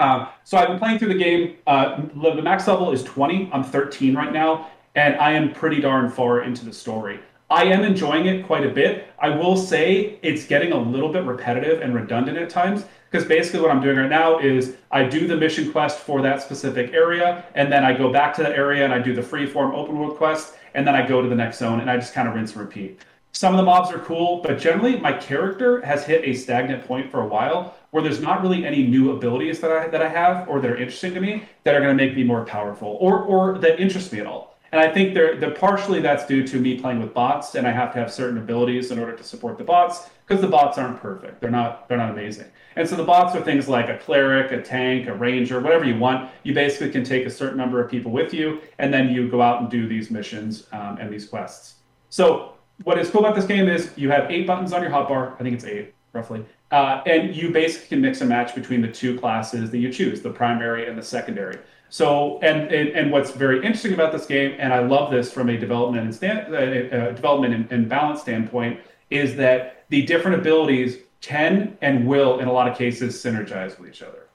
Um, 0.00 0.28
so 0.44 0.56
I've 0.56 0.68
been 0.68 0.78
playing 0.78 0.98
through 0.98 1.12
the 1.12 1.18
game. 1.18 1.56
Uh, 1.66 2.00
the 2.34 2.40
max 2.40 2.66
level 2.66 2.90
is 2.90 3.02
20. 3.04 3.50
I'm 3.52 3.62
13 3.62 4.14
right 4.14 4.32
now, 4.32 4.70
and 4.94 5.14
I 5.16 5.32
am 5.32 5.52
pretty 5.52 5.78
darn 5.78 6.10
far 6.10 6.40
into 6.42 6.64
the 6.64 6.72
story. 6.72 7.20
I 7.50 7.64
am 7.64 7.82
enjoying 7.82 8.26
it 8.26 8.46
quite 8.46 8.64
a 8.64 8.70
bit. 8.70 9.08
I 9.18 9.28
will 9.28 9.56
say 9.56 10.18
it's 10.22 10.46
getting 10.46 10.72
a 10.72 10.78
little 10.78 11.12
bit 11.12 11.24
repetitive 11.24 11.82
and 11.82 11.94
redundant 11.94 12.38
at 12.38 12.48
times 12.48 12.86
because 13.10 13.26
basically 13.26 13.60
what 13.60 13.72
I'm 13.72 13.82
doing 13.82 13.96
right 13.96 14.08
now 14.08 14.38
is 14.38 14.76
I 14.90 15.04
do 15.04 15.26
the 15.26 15.36
mission 15.36 15.70
quest 15.70 15.98
for 15.98 16.22
that 16.22 16.40
specific 16.40 16.94
area, 16.94 17.44
and 17.54 17.70
then 17.70 17.84
I 17.84 17.92
go 17.92 18.10
back 18.10 18.32
to 18.36 18.42
that 18.42 18.52
area 18.52 18.84
and 18.84 18.94
I 18.94 19.00
do 19.00 19.14
the 19.14 19.20
freeform 19.20 19.74
open 19.74 19.98
world 19.98 20.16
quest, 20.16 20.54
and 20.74 20.86
then 20.86 20.94
I 20.94 21.06
go 21.06 21.20
to 21.20 21.28
the 21.28 21.34
next 21.34 21.58
zone 21.58 21.80
and 21.80 21.90
I 21.90 21.96
just 21.96 22.14
kind 22.14 22.26
of 22.26 22.34
rinse 22.34 22.52
and 22.52 22.60
repeat. 22.60 23.00
some 23.32 23.52
of 23.52 23.58
the 23.58 23.64
mobs 23.64 23.92
are 23.92 23.98
cool, 23.98 24.40
but 24.42 24.58
generally 24.58 24.98
my 24.98 25.12
character 25.12 25.80
has 25.82 26.04
hit 26.04 26.24
a 26.24 26.32
stagnant 26.32 26.86
point 26.86 27.10
for 27.10 27.20
a 27.20 27.26
while 27.26 27.74
where 27.90 28.02
there's 28.02 28.20
not 28.20 28.42
really 28.42 28.64
any 28.64 28.86
new 28.86 29.12
abilities 29.12 29.60
that 29.60 29.72
I 29.72 29.88
that 29.88 30.02
I 30.02 30.08
have 30.08 30.48
or 30.48 30.60
that 30.60 30.70
are 30.70 30.76
interesting 30.76 31.14
to 31.14 31.20
me 31.20 31.44
that 31.64 31.74
are 31.74 31.80
going 31.80 31.96
to 31.96 32.04
make 32.04 32.16
me 32.16 32.24
more 32.24 32.44
powerful 32.44 32.96
or 33.00 33.22
or 33.22 33.58
that 33.58 33.80
interest 33.80 34.12
me 34.12 34.20
at 34.20 34.26
all. 34.26 34.50
And 34.72 34.80
I 34.80 34.92
think 34.92 35.14
they're, 35.14 35.36
they're 35.36 35.50
partially 35.50 36.00
that's 36.00 36.26
due 36.26 36.46
to 36.46 36.60
me 36.60 36.78
playing 36.78 37.00
with 37.00 37.12
bots, 37.12 37.56
and 37.56 37.66
I 37.66 37.72
have 37.72 37.92
to 37.94 37.98
have 37.98 38.12
certain 38.12 38.38
abilities 38.38 38.92
in 38.92 39.00
order 39.00 39.16
to 39.16 39.24
support 39.24 39.58
the 39.58 39.64
bots 39.64 40.08
because 40.26 40.40
the 40.40 40.46
bots 40.46 40.78
aren't 40.78 41.00
perfect. 41.00 41.40
They're 41.40 41.50
not 41.50 41.88
they're 41.88 41.98
not 41.98 42.10
amazing. 42.10 42.46
And 42.76 42.88
so 42.88 42.94
the 42.94 43.02
bots 43.02 43.34
are 43.34 43.42
things 43.42 43.68
like 43.68 43.88
a 43.88 43.98
cleric, 43.98 44.52
a 44.52 44.62
tank, 44.62 45.08
a 45.08 45.14
ranger, 45.14 45.58
whatever 45.58 45.84
you 45.84 45.98
want. 45.98 46.30
You 46.44 46.54
basically 46.54 46.90
can 46.90 47.02
take 47.02 47.26
a 47.26 47.30
certain 47.30 47.58
number 47.58 47.82
of 47.82 47.90
people 47.90 48.12
with 48.12 48.32
you, 48.32 48.60
and 48.78 48.94
then 48.94 49.10
you 49.10 49.28
go 49.28 49.42
out 49.42 49.60
and 49.60 49.68
do 49.68 49.88
these 49.88 50.08
missions 50.10 50.66
um, 50.72 50.98
and 50.98 51.12
these 51.12 51.26
quests. 51.26 51.74
So 52.10 52.52
what 52.84 52.98
is 52.98 53.10
cool 53.10 53.20
about 53.24 53.34
this 53.34 53.46
game 53.46 53.68
is 53.68 53.90
you 53.96 54.08
have 54.10 54.30
eight 54.30 54.46
buttons 54.46 54.72
on 54.72 54.82
your 54.82 54.90
hotbar. 54.90 55.34
I 55.34 55.42
think 55.42 55.54
it's 55.56 55.64
eight 55.64 55.94
roughly, 56.12 56.44
uh, 56.70 57.02
and 57.06 57.34
you 57.34 57.50
basically 57.50 57.88
can 57.88 58.00
mix 58.00 58.20
and 58.20 58.28
match 58.28 58.54
between 58.54 58.80
the 58.80 58.90
two 58.90 59.18
classes 59.18 59.70
that 59.70 59.78
you 59.78 59.92
choose, 59.92 60.22
the 60.22 60.30
primary 60.30 60.88
and 60.88 60.96
the 60.96 61.02
secondary. 61.02 61.58
So, 61.88 62.38
and, 62.40 62.70
and, 62.72 62.90
and 62.90 63.10
what's 63.10 63.32
very 63.32 63.56
interesting 63.56 63.94
about 63.94 64.12
this 64.12 64.26
game, 64.26 64.54
and 64.58 64.72
I 64.72 64.78
love 64.78 65.10
this 65.10 65.32
from 65.32 65.48
a 65.48 65.56
development 65.56 66.04
and 66.04 66.14
stand, 66.14 66.54
uh, 66.54 66.96
uh, 66.96 67.12
development 67.12 67.54
and, 67.54 67.72
and 67.72 67.88
balance 67.88 68.20
standpoint, 68.20 68.78
is 69.10 69.34
that 69.36 69.84
the 69.88 70.02
different 70.02 70.40
abilities 70.40 70.98
can 71.20 71.76
and 71.82 72.06
will, 72.06 72.38
in 72.38 72.46
a 72.46 72.52
lot 72.52 72.68
of 72.68 72.78
cases, 72.78 73.20
synergize 73.20 73.78
with 73.78 73.90
each 73.90 74.02
other. 74.02 74.28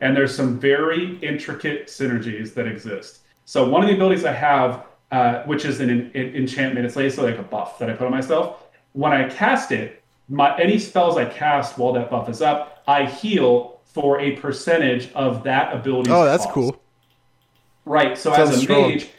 And 0.00 0.16
there's 0.16 0.34
some 0.34 0.60
very 0.60 1.18
intricate 1.18 1.88
synergies 1.88 2.54
that 2.54 2.68
exist. 2.68 3.20
So, 3.44 3.68
one 3.68 3.82
of 3.82 3.88
the 3.88 3.94
abilities 3.96 4.24
I 4.24 4.32
have, 4.32 4.86
uh, 5.10 5.42
which 5.42 5.64
is 5.64 5.80
an, 5.80 5.90
an 5.90 6.12
enchantment, 6.14 6.86
it's 6.86 6.94
basically 6.94 7.32
like 7.32 7.40
a 7.40 7.44
buff 7.44 7.78
that 7.80 7.90
I 7.90 7.94
put 7.94 8.06
on 8.06 8.12
myself. 8.12 8.68
When 8.92 9.12
I 9.12 9.28
cast 9.28 9.72
it, 9.72 10.03
my 10.28 10.56
any 10.58 10.78
spells 10.78 11.16
I 11.16 11.26
cast 11.26 11.78
while 11.78 11.92
that 11.94 12.10
buff 12.10 12.28
is 12.28 12.42
up, 12.42 12.82
I 12.86 13.06
heal 13.06 13.80
for 13.84 14.20
a 14.20 14.32
percentage 14.36 15.12
of 15.12 15.44
that 15.44 15.74
ability. 15.74 16.10
Oh, 16.10 16.24
that's 16.24 16.44
cost. 16.44 16.54
cool. 16.54 16.82
Right. 17.84 18.16
So 18.16 18.32
Sounds 18.32 18.50
as 18.50 18.58
a 18.58 18.60
strong. 18.62 18.90
mage, 18.90 19.10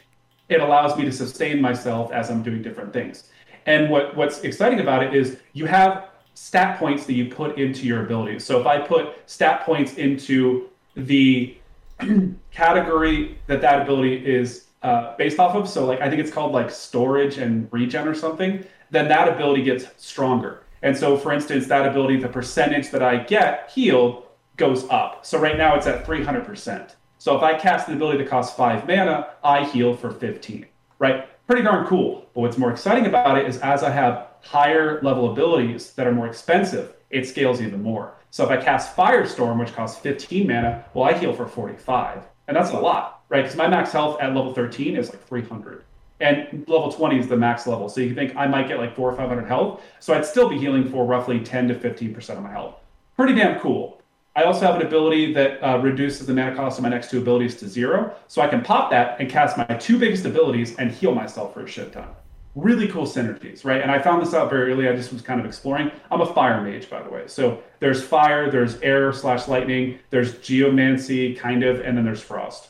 it 0.48 0.60
allows 0.60 0.96
me 0.96 1.04
to 1.04 1.12
sustain 1.12 1.60
myself 1.60 2.12
as 2.12 2.30
I'm 2.30 2.42
doing 2.42 2.62
different 2.62 2.92
things. 2.92 3.30
And 3.66 3.90
what, 3.90 4.16
what's 4.16 4.40
exciting 4.40 4.80
about 4.80 5.02
it 5.02 5.14
is 5.14 5.38
you 5.52 5.66
have 5.66 6.10
stat 6.34 6.78
points 6.78 7.06
that 7.06 7.14
you 7.14 7.30
put 7.30 7.58
into 7.58 7.86
your 7.86 8.04
abilities. 8.04 8.44
So 8.44 8.60
if 8.60 8.66
I 8.66 8.78
put 8.78 9.16
stat 9.26 9.64
points 9.64 9.94
into 9.94 10.68
the 10.94 11.56
category 12.50 13.38
that 13.46 13.60
that 13.62 13.82
ability 13.82 14.24
is 14.26 14.66
uh, 14.82 15.16
based 15.16 15.38
off 15.38 15.56
of, 15.56 15.68
so 15.68 15.86
like 15.86 16.00
I 16.00 16.08
think 16.08 16.20
it's 16.20 16.30
called 16.30 16.52
like 16.52 16.70
storage 16.70 17.38
and 17.38 17.68
regen 17.72 18.06
or 18.06 18.14
something, 18.14 18.64
then 18.90 19.08
that 19.08 19.28
ability 19.28 19.62
gets 19.62 19.86
stronger. 19.96 20.62
And 20.82 20.96
so, 20.96 21.16
for 21.16 21.32
instance, 21.32 21.66
that 21.66 21.86
ability, 21.86 22.18
the 22.18 22.28
percentage 22.28 22.90
that 22.90 23.02
I 23.02 23.18
get 23.24 23.70
healed 23.74 24.24
goes 24.56 24.88
up. 24.88 25.24
So 25.24 25.38
right 25.38 25.56
now 25.56 25.74
it's 25.74 25.86
at 25.86 26.06
300%. 26.06 26.94
So 27.18 27.36
if 27.36 27.42
I 27.42 27.58
cast 27.58 27.88
an 27.88 27.94
ability 27.94 28.18
that 28.18 28.28
costs 28.28 28.56
five 28.56 28.86
mana, 28.86 29.28
I 29.42 29.64
heal 29.64 29.96
for 29.96 30.10
15, 30.10 30.66
right? 30.98 31.28
Pretty 31.46 31.62
darn 31.62 31.86
cool. 31.86 32.26
But 32.34 32.40
what's 32.42 32.58
more 32.58 32.70
exciting 32.70 33.06
about 33.06 33.38
it 33.38 33.46
is 33.46 33.58
as 33.58 33.82
I 33.82 33.90
have 33.90 34.28
higher 34.42 35.00
level 35.02 35.32
abilities 35.32 35.92
that 35.92 36.06
are 36.06 36.12
more 36.12 36.26
expensive, 36.26 36.94
it 37.10 37.26
scales 37.26 37.60
even 37.60 37.82
more. 37.82 38.14
So 38.30 38.44
if 38.44 38.50
I 38.50 38.62
cast 38.62 38.94
Firestorm, 38.94 39.58
which 39.58 39.74
costs 39.74 39.98
15 40.00 40.46
mana, 40.46 40.84
well, 40.94 41.08
I 41.08 41.16
heal 41.16 41.32
for 41.32 41.46
45. 41.46 42.26
And 42.48 42.56
that's 42.56 42.70
a 42.70 42.78
lot, 42.78 43.22
right? 43.28 43.42
Because 43.42 43.56
my 43.56 43.68
max 43.68 43.92
health 43.92 44.20
at 44.20 44.34
level 44.34 44.52
13 44.52 44.96
is 44.96 45.10
like 45.10 45.26
300. 45.26 45.84
And 46.20 46.64
level 46.66 46.90
20 46.90 47.18
is 47.18 47.28
the 47.28 47.36
max 47.36 47.66
level. 47.66 47.88
So 47.88 48.00
you 48.00 48.08
can 48.08 48.16
think 48.16 48.36
I 48.36 48.46
might 48.46 48.68
get 48.68 48.78
like 48.78 48.96
four 48.96 49.10
or 49.10 49.16
500 49.16 49.46
health. 49.46 49.82
So 50.00 50.14
I'd 50.14 50.24
still 50.24 50.48
be 50.48 50.58
healing 50.58 50.88
for 50.88 51.04
roughly 51.04 51.40
10 51.40 51.68
to 51.68 51.74
15% 51.74 52.30
of 52.36 52.42
my 52.42 52.50
health. 52.50 52.76
Pretty 53.16 53.34
damn 53.34 53.60
cool. 53.60 54.00
I 54.36 54.42
also 54.42 54.66
have 54.66 54.76
an 54.76 54.86
ability 54.86 55.32
that 55.32 55.62
uh, 55.62 55.78
reduces 55.78 56.26
the 56.26 56.34
mana 56.34 56.54
cost 56.54 56.78
of 56.78 56.82
my 56.82 56.90
next 56.90 57.10
two 57.10 57.18
abilities 57.18 57.56
to 57.56 57.68
zero. 57.68 58.14
So 58.28 58.42
I 58.42 58.48
can 58.48 58.60
pop 58.62 58.90
that 58.90 59.18
and 59.18 59.30
cast 59.30 59.56
my 59.56 59.64
two 59.64 59.98
biggest 59.98 60.26
abilities 60.26 60.76
and 60.76 60.90
heal 60.90 61.14
myself 61.14 61.54
for 61.54 61.64
a 61.64 61.66
shit 61.66 61.92
ton. 61.92 62.08
Really 62.54 62.86
cool 62.88 63.06
synergies, 63.06 63.64
right? 63.64 63.80
And 63.80 63.90
I 63.90 63.98
found 63.98 64.20
this 64.20 64.34
out 64.34 64.50
very 64.50 64.72
early. 64.72 64.88
I 64.88 64.96
just 64.96 65.10
was 65.10 65.22
kind 65.22 65.40
of 65.40 65.46
exploring. 65.46 65.90
I'm 66.10 66.20
a 66.20 66.34
fire 66.34 66.60
mage, 66.60 66.90
by 66.90 67.02
the 67.02 67.08
way. 67.08 67.24
So 67.26 67.62
there's 67.80 68.02
fire, 68.02 68.50
there's 68.50 68.78
air 68.80 69.10
slash 69.14 69.48
lightning, 69.48 69.98
there's 70.10 70.38
geomancy, 70.38 71.34
kind 71.34 71.64
of, 71.64 71.80
and 71.80 71.96
then 71.96 72.04
there's 72.04 72.22
frost. 72.22 72.68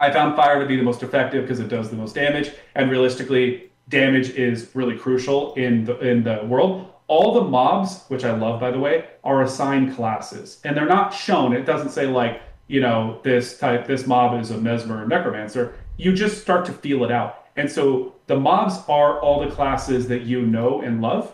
I 0.00 0.10
found 0.10 0.36
fire 0.36 0.60
to 0.60 0.66
be 0.66 0.76
the 0.76 0.82
most 0.82 1.02
effective 1.02 1.42
because 1.42 1.60
it 1.60 1.68
does 1.68 1.90
the 1.90 1.96
most 1.96 2.14
damage. 2.14 2.52
And 2.74 2.90
realistically, 2.90 3.70
damage 3.88 4.30
is 4.30 4.70
really 4.74 4.96
crucial 4.96 5.54
in 5.54 5.84
the 5.84 5.98
in 5.98 6.22
the 6.22 6.44
world 6.44 6.92
all 7.08 7.32
the 7.32 7.42
mobs, 7.42 8.04
which 8.08 8.24
I 8.24 8.36
love 8.36 8.60
by 8.60 8.70
the 8.70 8.78
way, 8.78 9.06
are 9.24 9.42
assigned 9.42 9.96
classes, 9.96 10.60
and 10.62 10.76
they're 10.76 10.86
not 10.86 11.12
shown. 11.12 11.54
It 11.54 11.64
doesn't 11.64 11.90
say 11.90 12.06
like 12.06 12.42
you 12.68 12.80
know 12.80 13.20
this 13.24 13.58
type, 13.58 13.86
this 13.86 14.06
mob 14.06 14.40
is 14.40 14.50
a 14.50 14.58
mesmer 14.58 15.06
necromancer. 15.06 15.74
You 15.96 16.12
just 16.12 16.40
start 16.40 16.66
to 16.66 16.72
feel 16.72 17.02
it 17.04 17.10
out, 17.10 17.46
and 17.56 17.70
so 17.70 18.14
the 18.26 18.38
mobs 18.38 18.78
are 18.88 19.18
all 19.20 19.40
the 19.40 19.50
classes 19.50 20.06
that 20.08 20.22
you 20.22 20.42
know 20.42 20.82
and 20.82 21.00
love 21.00 21.32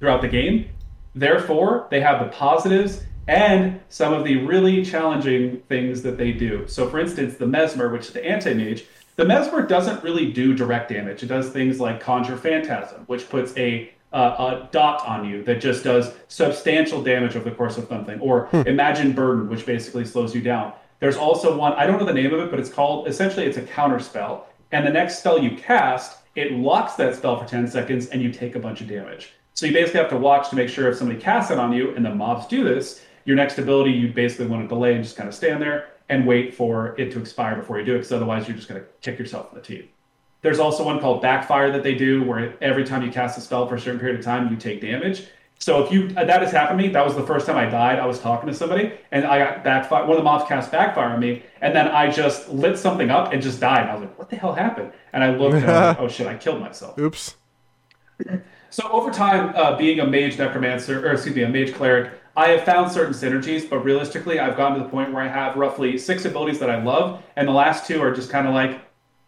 throughout 0.00 0.22
the 0.22 0.28
game. 0.28 0.70
Therefore, 1.14 1.86
they 1.90 2.00
have 2.00 2.24
the 2.24 2.32
positives 2.32 3.02
and 3.28 3.80
some 3.88 4.12
of 4.12 4.24
the 4.24 4.36
really 4.36 4.84
challenging 4.84 5.58
things 5.68 6.02
that 6.02 6.18
they 6.18 6.32
do. 6.32 6.66
So, 6.66 6.88
for 6.88 6.98
instance, 6.98 7.36
the 7.36 7.46
mesmer, 7.46 7.88
which 7.88 8.06
is 8.06 8.12
the 8.12 8.24
anti-mage, 8.24 8.84
the 9.16 9.24
mesmer 9.24 9.66
doesn't 9.66 10.02
really 10.02 10.32
do 10.32 10.54
direct 10.54 10.88
damage. 10.88 11.22
It 11.22 11.26
does 11.26 11.50
things 11.50 11.78
like 11.78 12.00
conjure 12.00 12.36
phantasm, 12.36 13.04
which 13.06 13.28
puts 13.28 13.56
a 13.56 13.92
uh, 14.12 14.66
a 14.66 14.68
dot 14.72 15.06
on 15.06 15.26
you 15.26 15.42
that 15.44 15.58
just 15.58 15.84
does 15.84 16.12
substantial 16.28 17.02
damage 17.02 17.34
over 17.34 17.48
the 17.48 17.56
course 17.56 17.78
of 17.78 17.88
something, 17.88 18.20
or 18.20 18.46
hmm. 18.48 18.56
Imagined 18.66 19.16
Burden, 19.16 19.48
which 19.48 19.64
basically 19.64 20.04
slows 20.04 20.34
you 20.34 20.42
down. 20.42 20.74
There's 21.00 21.16
also 21.16 21.56
one 21.56 21.72
I 21.74 21.86
don't 21.86 21.98
know 21.98 22.04
the 22.04 22.12
name 22.12 22.34
of 22.34 22.40
it, 22.40 22.50
but 22.50 22.60
it's 22.60 22.68
called 22.68 23.08
essentially 23.08 23.46
it's 23.46 23.56
a 23.56 23.62
counter 23.62 23.98
spell, 24.00 24.48
and 24.70 24.86
the 24.86 24.90
next 24.90 25.20
spell 25.20 25.38
you 25.38 25.56
cast 25.56 26.18
it 26.34 26.52
locks 26.52 26.94
that 26.94 27.14
spell 27.14 27.38
for 27.38 27.46
10 27.46 27.68
seconds, 27.68 28.06
and 28.06 28.22
you 28.22 28.32
take 28.32 28.54
a 28.54 28.58
bunch 28.58 28.80
of 28.80 28.88
damage. 28.88 29.32
So 29.54 29.66
you 29.66 29.72
basically 29.72 30.00
have 30.00 30.10
to 30.10 30.16
watch 30.16 30.48
to 30.50 30.56
make 30.56 30.68
sure 30.68 30.88
if 30.88 30.96
somebody 30.96 31.20
casts 31.20 31.50
it 31.50 31.58
on 31.58 31.72
you, 31.72 31.94
and 31.94 32.04
the 32.04 32.14
mobs 32.14 32.46
do 32.46 32.64
this, 32.64 33.04
your 33.24 33.36
next 33.36 33.58
ability 33.58 33.90
you 33.90 34.12
basically 34.12 34.46
want 34.46 34.62
to 34.62 34.68
delay 34.68 34.94
and 34.94 35.04
just 35.04 35.16
kind 35.16 35.28
of 35.28 35.34
stand 35.34 35.62
there 35.62 35.88
and 36.08 36.26
wait 36.26 36.54
for 36.54 36.94
it 36.98 37.10
to 37.12 37.20
expire 37.20 37.56
before 37.56 37.78
you 37.78 37.84
do 37.84 37.94
it, 37.94 37.98
because 37.98 38.12
otherwise 38.12 38.46
you're 38.46 38.56
just 38.56 38.68
going 38.68 38.80
to 38.80 38.86
kick 39.00 39.18
yourself 39.18 39.50
in 39.52 39.58
the 39.58 39.64
teeth. 39.64 39.88
There's 40.42 40.58
also 40.58 40.84
one 40.84 41.00
called 41.00 41.22
Backfire 41.22 41.70
that 41.70 41.82
they 41.84 41.94
do, 41.94 42.24
where 42.24 42.56
every 42.60 42.84
time 42.84 43.02
you 43.02 43.10
cast 43.12 43.38
a 43.38 43.40
spell 43.40 43.66
for 43.68 43.76
a 43.76 43.80
certain 43.80 44.00
period 44.00 44.18
of 44.18 44.24
time, 44.24 44.50
you 44.50 44.56
take 44.56 44.80
damage. 44.80 45.28
So 45.60 45.84
if 45.84 45.92
you 45.92 46.12
uh, 46.16 46.24
that 46.24 46.42
has 46.42 46.50
happened 46.50 46.80
to 46.80 46.86
me, 46.88 46.92
that 46.92 47.04
was 47.04 47.14
the 47.14 47.24
first 47.24 47.46
time 47.46 47.56
I 47.56 47.66
died. 47.66 48.00
I 48.00 48.06
was 48.06 48.18
talking 48.18 48.48
to 48.48 48.54
somebody, 48.54 48.94
and 49.12 49.24
I 49.24 49.38
got 49.38 49.62
backfire. 49.62 50.02
One 50.02 50.10
of 50.10 50.16
the 50.16 50.24
mobs 50.24 50.44
cast 50.48 50.72
backfire 50.72 51.10
on 51.10 51.20
me, 51.20 51.44
and 51.60 51.72
then 51.76 51.86
I 51.86 52.10
just 52.10 52.48
lit 52.48 52.76
something 52.76 53.10
up 53.10 53.32
and 53.32 53.40
just 53.40 53.60
died. 53.60 53.88
I 53.88 53.94
was 53.94 54.00
like, 54.00 54.18
"What 54.18 54.28
the 54.28 54.34
hell 54.34 54.52
happened?" 54.52 54.90
And 55.12 55.22
I 55.22 55.36
looked, 55.36 55.54
and 55.54 55.70
I 55.70 55.90
was 55.90 55.96
like, 55.96 56.00
"Oh 56.00 56.08
shit, 56.08 56.26
I 56.26 56.34
killed 56.34 56.60
myself." 56.60 56.98
Oops. 56.98 57.36
So 58.70 58.90
over 58.90 59.12
time, 59.12 59.52
uh, 59.54 59.76
being 59.76 60.00
a 60.00 60.06
mage 60.06 60.36
necromancer, 60.36 61.06
or 61.06 61.12
excuse 61.12 61.36
me, 61.36 61.42
a 61.42 61.48
mage 61.48 61.72
cleric, 61.74 62.12
I 62.36 62.48
have 62.48 62.64
found 62.64 62.90
certain 62.90 63.12
synergies, 63.12 63.68
but 63.68 63.80
realistically, 63.80 64.40
I've 64.40 64.56
gotten 64.56 64.78
to 64.78 64.84
the 64.84 64.90
point 64.90 65.12
where 65.12 65.22
I 65.22 65.28
have 65.28 65.56
roughly 65.56 65.98
six 65.98 66.24
abilities 66.24 66.58
that 66.60 66.70
I 66.70 66.82
love, 66.82 67.22
and 67.36 67.46
the 67.46 67.52
last 67.52 67.86
two 67.86 68.00
are 68.02 68.14
just 68.14 68.30
kind 68.30 68.46
of 68.46 68.54
like, 68.54 68.80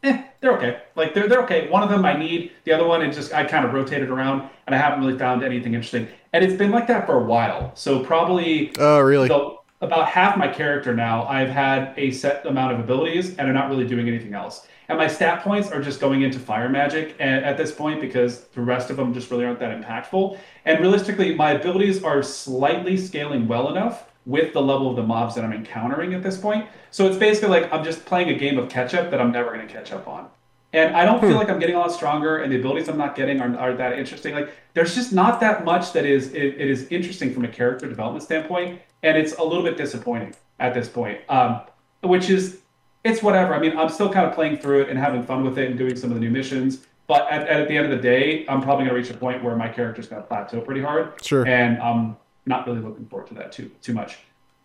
eh, 0.02 0.22
they're 0.40 0.56
okay. 0.56 0.82
Like 0.96 1.14
they're 1.14 1.28
they're 1.28 1.42
okay. 1.42 1.68
One 1.68 1.82
of 1.82 1.90
them 1.90 2.04
I 2.04 2.16
need, 2.16 2.52
the 2.64 2.72
other 2.72 2.86
one 2.86 3.02
it 3.02 3.12
just 3.12 3.34
I 3.34 3.44
kind 3.44 3.64
of 3.66 3.74
rotated 3.74 4.10
around, 4.10 4.48
and 4.66 4.74
I 4.74 4.78
haven't 4.78 5.04
really 5.04 5.18
found 5.18 5.42
anything 5.42 5.74
interesting. 5.74 6.08
And 6.32 6.44
it's 6.44 6.54
been 6.54 6.70
like 6.70 6.86
that 6.86 7.06
for 7.06 7.14
a 7.14 7.24
while. 7.24 7.74
So 7.74 8.02
probably 8.02 8.72
oh 8.78 9.00
really 9.00 9.28
the, 9.28 9.56
about 9.82 10.08
half 10.08 10.38
my 10.38 10.48
character 10.48 10.94
now 10.94 11.26
I've 11.26 11.50
had 11.50 11.92
a 11.98 12.10
set 12.10 12.46
amount 12.46 12.72
of 12.72 12.80
abilities, 12.80 13.36
and 13.36 13.48
I'm 13.48 13.54
not 13.54 13.68
really 13.68 13.86
doing 13.86 14.08
anything 14.08 14.34
else. 14.34 14.66
And 14.88 14.98
my 14.98 15.06
stat 15.06 15.42
points 15.42 15.70
are 15.70 15.82
just 15.82 16.00
going 16.00 16.22
into 16.22 16.38
fire 16.38 16.68
magic 16.68 17.16
at, 17.18 17.42
at 17.42 17.56
this 17.56 17.72
point 17.72 18.00
because 18.00 18.44
the 18.48 18.60
rest 18.60 18.90
of 18.90 18.96
them 18.96 19.14
just 19.14 19.30
really 19.30 19.44
aren't 19.44 19.58
that 19.60 19.80
impactful. 19.80 20.38
And 20.64 20.80
realistically, 20.80 21.34
my 21.34 21.52
abilities 21.52 22.02
are 22.02 22.22
slightly 22.22 22.96
scaling 22.96 23.48
well 23.48 23.70
enough 23.70 24.10
with 24.26 24.52
the 24.52 24.60
level 24.60 24.90
of 24.90 24.96
the 24.96 25.02
mobs 25.02 25.34
that 25.34 25.44
I'm 25.44 25.52
encountering 25.52 26.14
at 26.14 26.22
this 26.22 26.36
point. 26.36 26.68
So 26.90 27.06
it's 27.06 27.16
basically 27.16 27.48
like 27.48 27.72
I'm 27.72 27.84
just 27.84 28.04
playing 28.04 28.28
a 28.28 28.34
game 28.34 28.58
of 28.58 28.68
catch 28.68 28.94
up 28.94 29.10
that 29.10 29.20
I'm 29.20 29.32
never 29.32 29.52
going 29.52 29.66
to 29.66 29.72
catch 29.72 29.92
up 29.92 30.06
on. 30.06 30.28
And 30.72 30.96
I 30.96 31.04
don't 31.04 31.20
hmm. 31.20 31.28
feel 31.28 31.36
like 31.36 31.48
I'm 31.48 31.60
getting 31.60 31.76
a 31.76 31.78
lot 31.78 31.92
stronger, 31.92 32.38
and 32.38 32.52
the 32.52 32.58
abilities 32.58 32.88
I'm 32.88 32.98
not 32.98 33.14
getting 33.14 33.40
are, 33.40 33.56
are 33.56 33.74
that 33.74 33.96
interesting. 33.96 34.34
Like 34.34 34.52
there's 34.74 34.94
just 34.94 35.12
not 35.12 35.38
that 35.40 35.64
much 35.64 35.92
that 35.92 36.04
is 36.04 36.32
it, 36.32 36.42
it 36.42 36.68
is 36.68 36.88
interesting 36.88 37.32
from 37.32 37.44
a 37.44 37.48
character 37.48 37.88
development 37.88 38.24
standpoint, 38.24 38.80
and 39.04 39.16
it's 39.16 39.34
a 39.34 39.42
little 39.42 39.62
bit 39.62 39.76
disappointing 39.76 40.34
at 40.58 40.74
this 40.74 40.88
point. 40.88 41.20
Um, 41.28 41.60
which 42.02 42.28
is 42.28 42.60
it's 43.04 43.22
whatever. 43.22 43.54
I 43.54 43.58
mean, 43.58 43.76
I'm 43.76 43.90
still 43.90 44.10
kind 44.12 44.26
of 44.26 44.34
playing 44.34 44.58
through 44.58 44.82
it 44.82 44.88
and 44.88 44.98
having 44.98 45.22
fun 45.22 45.44
with 45.44 45.58
it 45.58 45.68
and 45.68 45.78
doing 45.78 45.94
some 45.96 46.10
of 46.10 46.14
the 46.14 46.20
new 46.20 46.30
missions. 46.30 46.86
But 47.06 47.30
at, 47.30 47.46
at 47.46 47.68
the 47.68 47.76
end 47.76 47.84
of 47.84 47.90
the 47.90 48.02
day, 48.02 48.46
I'm 48.48 48.62
probably 48.62 48.86
going 48.86 48.96
to 48.96 49.00
reach 49.02 49.10
a 49.10 49.18
point 49.18 49.44
where 49.44 49.54
my 49.56 49.68
character's 49.68 50.08
going 50.08 50.22
to 50.22 50.26
plateau 50.26 50.60
pretty 50.62 50.80
hard. 50.80 51.12
Sure. 51.22 51.46
And 51.46 51.78
I'm 51.82 52.16
not 52.46 52.66
really 52.66 52.80
looking 52.80 53.06
forward 53.06 53.28
to 53.28 53.34
that 53.34 53.52
too 53.52 53.70
too 53.82 53.92
much. 53.92 54.18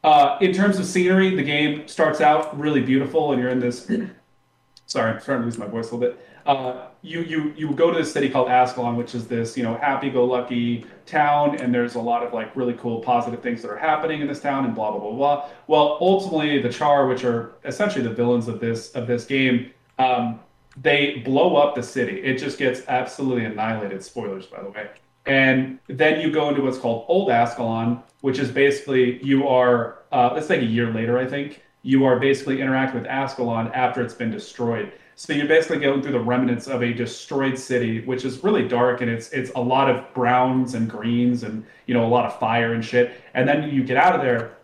Uh, 0.03 0.37
in 0.39 0.53
terms 0.53 0.79
of 0.79 0.85
scenery, 0.85 1.35
the 1.35 1.43
game 1.43 1.85
starts 1.87 2.21
out 2.21 2.57
really 2.57 2.81
beautiful, 2.81 3.33
and 3.33 3.41
you're 3.41 3.51
in 3.51 3.59
this. 3.59 3.91
Sorry, 4.85 5.11
I'm 5.11 5.19
starting 5.19 5.41
to 5.41 5.45
lose 5.45 5.57
my 5.57 5.67
voice 5.67 5.91
a 5.91 5.95
little 5.95 5.99
bit. 5.99 6.27
uh, 6.45 6.87
you 7.01 7.21
you 7.21 7.53
you 7.55 7.71
go 7.71 7.91
to 7.91 7.97
this 7.97 8.11
city 8.11 8.29
called 8.29 8.49
Ascalon, 8.49 8.95
which 8.95 9.15
is 9.15 9.27
this 9.27 9.55
you 9.55 9.63
know 9.63 9.75
happy-go-lucky 9.75 10.85
town, 11.05 11.55
and 11.55 11.73
there's 11.73 11.95
a 11.95 11.99
lot 11.99 12.23
of 12.23 12.33
like 12.33 12.55
really 12.55 12.73
cool 12.73 12.99
positive 12.99 13.41
things 13.41 13.61
that 13.61 13.71
are 13.71 13.77
happening 13.77 14.21
in 14.21 14.27
this 14.27 14.39
town, 14.39 14.65
and 14.65 14.75
blah 14.75 14.91
blah 14.91 14.99
blah 14.99 15.11
blah. 15.11 15.49
Well, 15.67 15.97
ultimately, 16.01 16.61
the 16.61 16.69
Char, 16.69 17.07
which 17.07 17.23
are 17.23 17.53
essentially 17.65 18.03
the 18.03 18.13
villains 18.13 18.47
of 18.47 18.59
this 18.59 18.91
of 18.91 19.07
this 19.07 19.25
game, 19.25 19.71
um, 19.97 20.39
they 20.81 21.21
blow 21.25 21.55
up 21.55 21.75
the 21.75 21.83
city. 21.83 22.21
It 22.21 22.37
just 22.37 22.57
gets 22.57 22.81
absolutely 22.87 23.45
annihilated. 23.45 24.03
Spoilers, 24.03 24.45
by 24.45 24.61
the 24.61 24.69
way. 24.69 24.89
And 25.25 25.79
then 25.87 26.21
you 26.21 26.31
go 26.31 26.49
into 26.49 26.61
what's 26.63 26.77
called 26.77 27.05
Old 27.07 27.29
Ascalon, 27.29 28.01
which 28.21 28.39
is 28.39 28.49
basically 28.49 29.23
you 29.23 29.47
are, 29.47 29.99
uh, 30.11 30.31
let's 30.33 30.47
say 30.47 30.59
a 30.59 30.63
year 30.63 30.91
later, 30.91 31.19
I 31.19 31.25
think, 31.25 31.61
you 31.83 32.05
are 32.05 32.19
basically 32.19 32.61
interacting 32.61 32.99
with 32.99 33.09
Ascalon 33.09 33.71
after 33.73 34.01
it's 34.01 34.13
been 34.13 34.31
destroyed. 34.31 34.91
So 35.19 35.33
you're 35.33 35.47
basically 35.47 35.79
going 35.79 36.01
through 36.01 36.13
the 36.13 36.19
remnants 36.21 36.67
of 36.67 36.81
a 36.81 36.93
destroyed 36.93 37.59
city, 37.59 37.99
which 38.05 38.23
is 38.23 38.41
really 38.41 38.65
dark 38.65 39.01
and 39.01 39.11
it's 39.11 39.29
it's 39.31 39.51
a 39.55 39.59
lot 39.59 39.89
of 39.89 40.13
browns 40.13 40.75
and 40.75 40.89
greens 40.89 41.43
and 41.43 41.65
you 41.87 41.93
know 41.93 42.05
a 42.05 42.07
lot 42.07 42.25
of 42.25 42.39
fire 42.39 42.71
and 42.71 42.83
shit. 42.83 43.19
And 43.33 43.45
then 43.45 43.69
you 43.69 43.83
get 43.83 43.97
out 43.97 44.15
of 44.15 44.21
there 44.21 44.55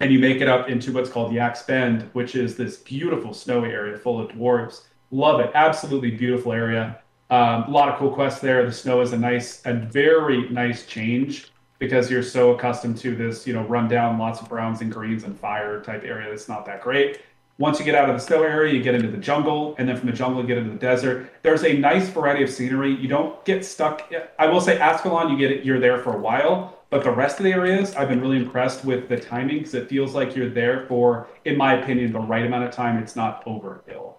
and 0.00 0.12
you 0.12 0.18
make 0.18 0.42
it 0.42 0.48
up 0.48 0.68
into 0.68 0.92
what's 0.92 1.08
called 1.08 1.32
Yak's 1.32 1.62
Bend, 1.62 2.10
which 2.12 2.34
is 2.34 2.58
this 2.58 2.76
beautiful 2.76 3.32
snowy 3.32 3.70
area 3.70 3.96
full 3.96 4.20
of 4.20 4.30
dwarves. 4.32 4.82
Love 5.12 5.40
it, 5.40 5.50
absolutely 5.54 6.10
beautiful 6.10 6.52
area. 6.52 7.00
Um, 7.30 7.62
a 7.62 7.70
lot 7.70 7.88
of 7.88 7.98
cool 7.98 8.10
quests 8.10 8.42
there. 8.42 8.66
The 8.66 8.72
snow 8.72 9.00
is 9.00 9.14
a 9.14 9.18
nice, 9.18 9.64
a 9.64 9.72
very 9.72 10.46
nice 10.50 10.84
change 10.84 11.50
because 11.78 12.10
you're 12.10 12.22
so 12.22 12.52
accustomed 12.52 12.98
to 12.98 13.16
this, 13.16 13.46
you 13.46 13.54
know, 13.54 13.62
rundown, 13.62 14.18
lots 14.18 14.42
of 14.42 14.48
browns 14.50 14.82
and 14.82 14.92
greens 14.92 15.24
and 15.24 15.40
fire 15.40 15.80
type 15.80 16.04
area. 16.04 16.28
That's 16.28 16.50
not 16.50 16.66
that 16.66 16.82
great. 16.82 17.22
Once 17.58 17.78
you 17.78 17.84
get 17.86 17.94
out 17.94 18.10
of 18.10 18.14
the 18.14 18.20
snow 18.20 18.42
area, 18.42 18.74
you 18.74 18.82
get 18.82 18.94
into 18.94 19.08
the 19.08 19.16
jungle, 19.16 19.74
and 19.78 19.88
then 19.88 19.96
from 19.96 20.06
the 20.10 20.14
jungle, 20.14 20.42
you 20.42 20.46
get 20.46 20.58
into 20.58 20.70
the 20.70 20.76
desert. 20.78 21.32
There's 21.42 21.64
a 21.64 21.72
nice 21.72 22.08
variety 22.08 22.44
of 22.44 22.50
scenery. 22.50 22.94
You 22.94 23.08
don't 23.08 23.42
get 23.46 23.64
stuck. 23.64 24.12
I 24.38 24.46
will 24.46 24.60
say, 24.60 24.78
Ascalon, 24.78 25.30
you 25.30 25.38
get 25.38 25.50
it, 25.50 25.64
you're 25.64 25.80
there 25.80 25.98
for 25.98 26.14
a 26.14 26.18
while, 26.18 26.82
but 26.90 27.02
the 27.02 27.10
rest 27.10 27.38
of 27.38 27.44
the 27.44 27.52
areas, 27.52 27.94
I've 27.94 28.08
been 28.08 28.20
really 28.20 28.36
impressed 28.36 28.84
with 28.84 29.08
the 29.08 29.18
timing 29.18 29.58
because 29.58 29.74
it 29.74 29.88
feels 29.88 30.14
like 30.14 30.36
you're 30.36 30.50
there 30.50 30.86
for, 30.86 31.28
in 31.46 31.56
my 31.56 31.74
opinion, 31.74 32.12
the 32.12 32.20
right 32.20 32.44
amount 32.44 32.64
of 32.64 32.72
time. 32.72 32.98
It's 32.98 33.16
not 33.16 33.44
overkill. 33.46 34.16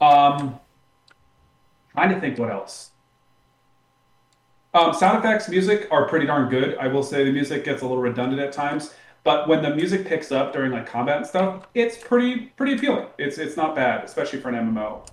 Um, 0.00 0.60
trying 1.92 2.10
to 2.14 2.20
think 2.20 2.38
what 2.38 2.50
else. 2.50 2.90
Um, 4.74 4.92
sound 4.92 5.18
effects, 5.18 5.48
music 5.48 5.86
are 5.92 6.08
pretty 6.08 6.26
darn 6.26 6.50
good. 6.50 6.76
I 6.78 6.88
will 6.88 7.04
say 7.04 7.24
the 7.24 7.32
music 7.32 7.64
gets 7.64 7.82
a 7.82 7.86
little 7.86 8.02
redundant 8.02 8.42
at 8.42 8.52
times, 8.52 8.92
but 9.24 9.48
when 9.48 9.62
the 9.62 9.74
music 9.74 10.06
picks 10.06 10.30
up 10.30 10.52
during 10.52 10.70
like 10.70 10.86
combat 10.86 11.16
and 11.16 11.26
stuff, 11.26 11.66
it's 11.74 11.96
pretty 11.96 12.46
pretty 12.56 12.74
appealing. 12.74 13.06
It's 13.18 13.38
it's 13.38 13.56
not 13.56 13.74
bad, 13.74 14.04
especially 14.04 14.40
for 14.40 14.50
an 14.50 14.74
MMO. 14.74 15.08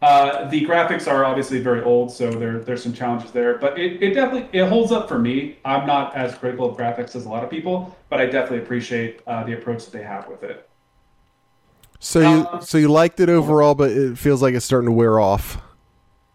Uh, 0.00 0.48
the 0.48 0.66
graphics 0.66 1.06
are 1.06 1.24
obviously 1.24 1.60
very 1.60 1.82
old, 1.82 2.10
so 2.10 2.30
there 2.30 2.58
there's 2.58 2.82
some 2.82 2.92
challenges 2.92 3.30
there, 3.30 3.58
but 3.58 3.78
it, 3.78 4.02
it 4.02 4.14
definitely 4.14 4.58
it 4.58 4.66
holds 4.68 4.90
up 4.90 5.06
for 5.06 5.18
me. 5.18 5.58
I'm 5.64 5.86
not 5.86 6.16
as 6.16 6.34
critical 6.34 6.68
of 6.68 6.76
graphics 6.76 7.14
as 7.14 7.26
a 7.26 7.28
lot 7.28 7.44
of 7.44 7.50
people, 7.50 7.96
but 8.08 8.20
I 8.20 8.26
definitely 8.26 8.64
appreciate 8.64 9.20
uh, 9.26 9.44
the 9.44 9.52
approach 9.52 9.84
that 9.84 9.92
they 9.92 10.02
have 10.02 10.26
with 10.26 10.42
it. 10.42 10.68
So 12.00 12.20
you 12.20 12.48
um, 12.48 12.62
so 12.62 12.78
you 12.78 12.88
liked 12.88 13.20
it 13.20 13.28
overall, 13.28 13.76
but 13.76 13.92
it 13.92 14.18
feels 14.18 14.42
like 14.42 14.54
it's 14.54 14.64
starting 14.64 14.88
to 14.88 14.92
wear 14.92 15.20
off. 15.20 15.62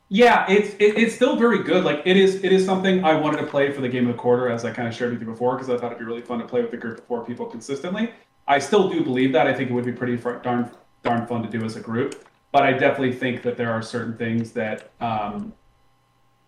Yeah, 0.09 0.45
it's 0.49 0.73
it, 0.75 0.97
it's 0.97 1.15
still 1.15 1.35
very 1.35 1.63
good. 1.63 1.83
Like 1.83 2.01
it 2.05 2.15
is 2.15 2.43
it 2.43 2.53
is 2.53 2.65
something 2.65 3.03
I 3.03 3.13
wanted 3.13 3.41
to 3.41 3.47
play 3.47 3.71
for 3.71 3.81
the 3.81 3.89
game 3.89 4.07
of 4.07 4.15
the 4.15 4.21
quarter, 4.21 4.49
as 4.49 4.63
I 4.63 4.71
kind 4.71 4.87
of 4.87 4.93
shared 4.93 5.11
with 5.11 5.21
you 5.21 5.27
before, 5.27 5.55
because 5.55 5.69
I 5.69 5.77
thought 5.77 5.87
it'd 5.87 5.99
be 5.99 6.05
really 6.05 6.21
fun 6.21 6.39
to 6.39 6.45
play 6.45 6.61
with 6.61 6.73
a 6.73 6.77
group 6.77 6.99
of 6.99 7.05
four 7.05 7.25
people 7.25 7.45
consistently. 7.45 8.11
I 8.47 8.59
still 8.59 8.89
do 8.89 9.03
believe 9.03 9.33
that. 9.33 9.47
I 9.47 9.53
think 9.53 9.69
it 9.69 9.73
would 9.73 9.85
be 9.85 9.91
pretty 9.91 10.15
darn 10.15 10.71
darn 11.03 11.27
fun 11.27 11.43
to 11.43 11.49
do 11.49 11.65
as 11.65 11.75
a 11.75 11.81
group. 11.81 12.25
But 12.53 12.63
I 12.63 12.71
definitely 12.71 13.13
think 13.13 13.43
that 13.43 13.57
there 13.57 13.71
are 13.71 13.81
certain 13.81 14.15
things 14.17 14.51
that 14.53 14.91
um, 15.01 15.53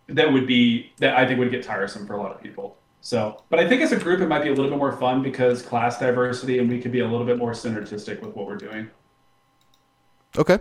that 0.08 0.32
would 0.32 0.48
be 0.48 0.94
that 0.98 1.18
I 1.18 1.26
think 1.26 1.40
would 1.40 1.52
get 1.52 1.64
tiresome 1.64 2.08
for 2.08 2.14
a 2.14 2.22
lot 2.22 2.32
of 2.32 2.42
people. 2.42 2.78
So, 3.02 3.44
but 3.50 3.60
I 3.60 3.68
think 3.68 3.82
as 3.82 3.92
a 3.92 3.98
group, 3.98 4.22
it 4.22 4.28
might 4.28 4.44
be 4.44 4.50
a 4.50 4.54
little 4.54 4.70
bit 4.70 4.78
more 4.78 4.92
fun 4.94 5.22
because 5.22 5.62
class 5.62 6.00
diversity, 6.00 6.60
and 6.60 6.70
we 6.70 6.82
could 6.82 6.92
be 6.92 7.00
a 7.00 7.08
little 7.08 7.26
bit 7.26 7.38
more 7.38 7.52
synergistic 7.52 8.22
with 8.22 8.36
what 8.36 8.46
we're 8.46 8.58
doing. 8.58 8.90
Okay. 10.38 10.60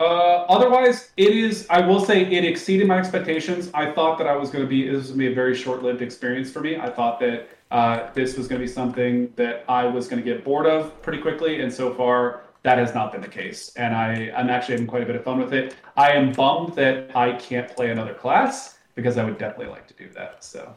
Uh, 0.00 0.44
otherwise, 0.48 1.12
it 1.16 1.32
is. 1.32 1.66
I 1.70 1.80
will 1.80 2.00
say 2.00 2.22
it 2.24 2.44
exceeded 2.44 2.88
my 2.88 2.98
expectations. 2.98 3.70
I 3.74 3.92
thought 3.92 4.18
that 4.18 4.26
I 4.26 4.36
was 4.36 4.50
going 4.50 4.64
to 4.64 4.68
be. 4.68 4.88
This 4.88 4.96
was 4.96 5.06
going 5.08 5.20
to 5.20 5.26
be 5.26 5.32
a 5.32 5.34
very 5.34 5.54
short-lived 5.54 6.02
experience 6.02 6.50
for 6.50 6.60
me. 6.60 6.76
I 6.76 6.90
thought 6.90 7.20
that 7.20 7.48
uh, 7.70 8.10
this 8.12 8.36
was 8.36 8.48
going 8.48 8.60
to 8.60 8.66
be 8.66 8.72
something 8.72 9.32
that 9.36 9.64
I 9.68 9.86
was 9.86 10.08
going 10.08 10.22
to 10.22 10.24
get 10.24 10.44
bored 10.44 10.66
of 10.66 11.00
pretty 11.02 11.20
quickly, 11.20 11.60
and 11.60 11.72
so 11.72 11.94
far 11.94 12.42
that 12.64 12.78
has 12.78 12.94
not 12.94 13.12
been 13.12 13.20
the 13.20 13.28
case. 13.28 13.72
And 13.76 13.94
I, 13.94 14.32
I'm 14.36 14.48
actually 14.48 14.74
having 14.74 14.86
quite 14.86 15.02
a 15.02 15.06
bit 15.06 15.16
of 15.16 15.22
fun 15.22 15.38
with 15.38 15.52
it. 15.52 15.76
I 15.96 16.12
am 16.12 16.32
bummed 16.32 16.74
that 16.76 17.14
I 17.16 17.32
can't 17.32 17.68
play 17.68 17.90
another 17.90 18.14
class 18.14 18.78
because 18.94 19.16
I 19.18 19.24
would 19.24 19.38
definitely 19.38 19.66
like 19.66 19.86
to 19.88 19.94
do 19.94 20.08
that. 20.14 20.42
So. 20.42 20.74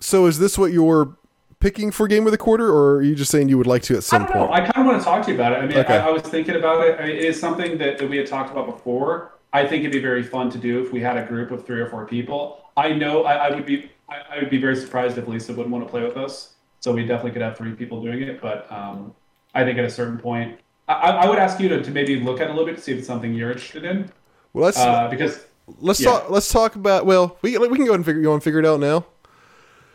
So 0.00 0.26
is 0.26 0.38
this 0.38 0.56
what 0.56 0.70
your 0.70 1.16
picking 1.60 1.90
for 1.90 2.06
game 2.06 2.26
of 2.26 2.32
the 2.32 2.38
quarter, 2.38 2.68
or 2.68 2.96
are 2.96 3.02
you 3.02 3.14
just 3.14 3.30
saying 3.30 3.48
you 3.48 3.58
would 3.58 3.66
like 3.66 3.82
to 3.82 3.96
at 3.96 4.04
some 4.04 4.22
I 4.22 4.26
point? 4.26 4.50
Know. 4.50 4.52
I 4.52 4.60
kind 4.60 4.76
of 4.76 4.86
want 4.86 4.98
to 4.98 5.04
talk 5.04 5.24
to 5.24 5.30
you 5.30 5.36
about 5.36 5.52
it. 5.52 5.56
I 5.56 5.66
mean, 5.66 5.78
okay. 5.78 5.98
I, 5.98 6.08
I, 6.08 6.10
was 6.10 6.22
thinking 6.22 6.56
about 6.56 6.86
it. 6.86 6.98
I 7.00 7.06
mean, 7.06 7.16
it 7.16 7.24
is 7.24 7.38
something 7.38 7.78
that, 7.78 7.98
that 7.98 8.08
we 8.08 8.16
had 8.16 8.26
talked 8.26 8.50
about 8.50 8.66
before. 8.66 9.32
I 9.52 9.66
think 9.66 9.80
it'd 9.80 9.92
be 9.92 10.00
very 10.00 10.22
fun 10.22 10.50
to 10.50 10.58
do 10.58 10.82
if 10.84 10.92
we 10.92 11.00
had 11.00 11.16
a 11.16 11.24
group 11.24 11.50
of 11.50 11.66
three 11.66 11.80
or 11.80 11.88
four 11.88 12.06
people. 12.06 12.64
I 12.76 12.92
know 12.92 13.24
I, 13.24 13.48
I 13.48 13.54
would 13.54 13.66
be 13.66 13.90
I, 14.08 14.16
I, 14.30 14.38
would 14.38 14.50
be 14.50 14.60
very 14.60 14.76
surprised 14.76 15.18
if 15.18 15.26
Lisa 15.26 15.52
wouldn't 15.52 15.70
want 15.70 15.84
to 15.84 15.90
play 15.90 16.02
with 16.02 16.16
us. 16.16 16.54
So 16.80 16.92
we 16.92 17.04
definitely 17.04 17.32
could 17.32 17.42
have 17.42 17.56
three 17.56 17.72
people 17.72 18.02
doing 18.02 18.22
it. 18.22 18.40
But 18.40 18.70
um, 18.70 19.14
I 19.54 19.64
think 19.64 19.78
at 19.78 19.84
a 19.84 19.90
certain 19.90 20.18
point, 20.18 20.58
I, 20.86 20.92
I, 20.92 21.28
would 21.28 21.38
ask 21.38 21.58
you 21.60 21.68
to, 21.70 21.82
to 21.82 21.90
maybe 21.90 22.20
look 22.20 22.40
at 22.40 22.48
it 22.48 22.50
a 22.50 22.52
little 22.52 22.66
bit 22.66 22.76
to 22.76 22.82
see 22.82 22.92
if 22.92 22.98
it's 22.98 23.06
something 23.06 23.34
you're 23.34 23.50
interested 23.50 23.84
in. 23.84 24.10
Well, 24.52 24.64
let's 24.66 24.78
uh, 24.78 25.08
because 25.08 25.44
let's 25.80 26.00
yeah. 26.00 26.10
talk. 26.10 26.30
Let's 26.30 26.50
talk 26.50 26.76
about. 26.76 27.04
Well, 27.04 27.36
we 27.42 27.58
we 27.58 27.76
can 27.76 27.86
go 27.86 27.94
and 27.94 28.04
figure. 28.04 28.20
You 28.20 28.30
want 28.30 28.42
to 28.42 28.44
figure 28.44 28.60
it 28.60 28.66
out 28.66 28.80
now? 28.80 29.04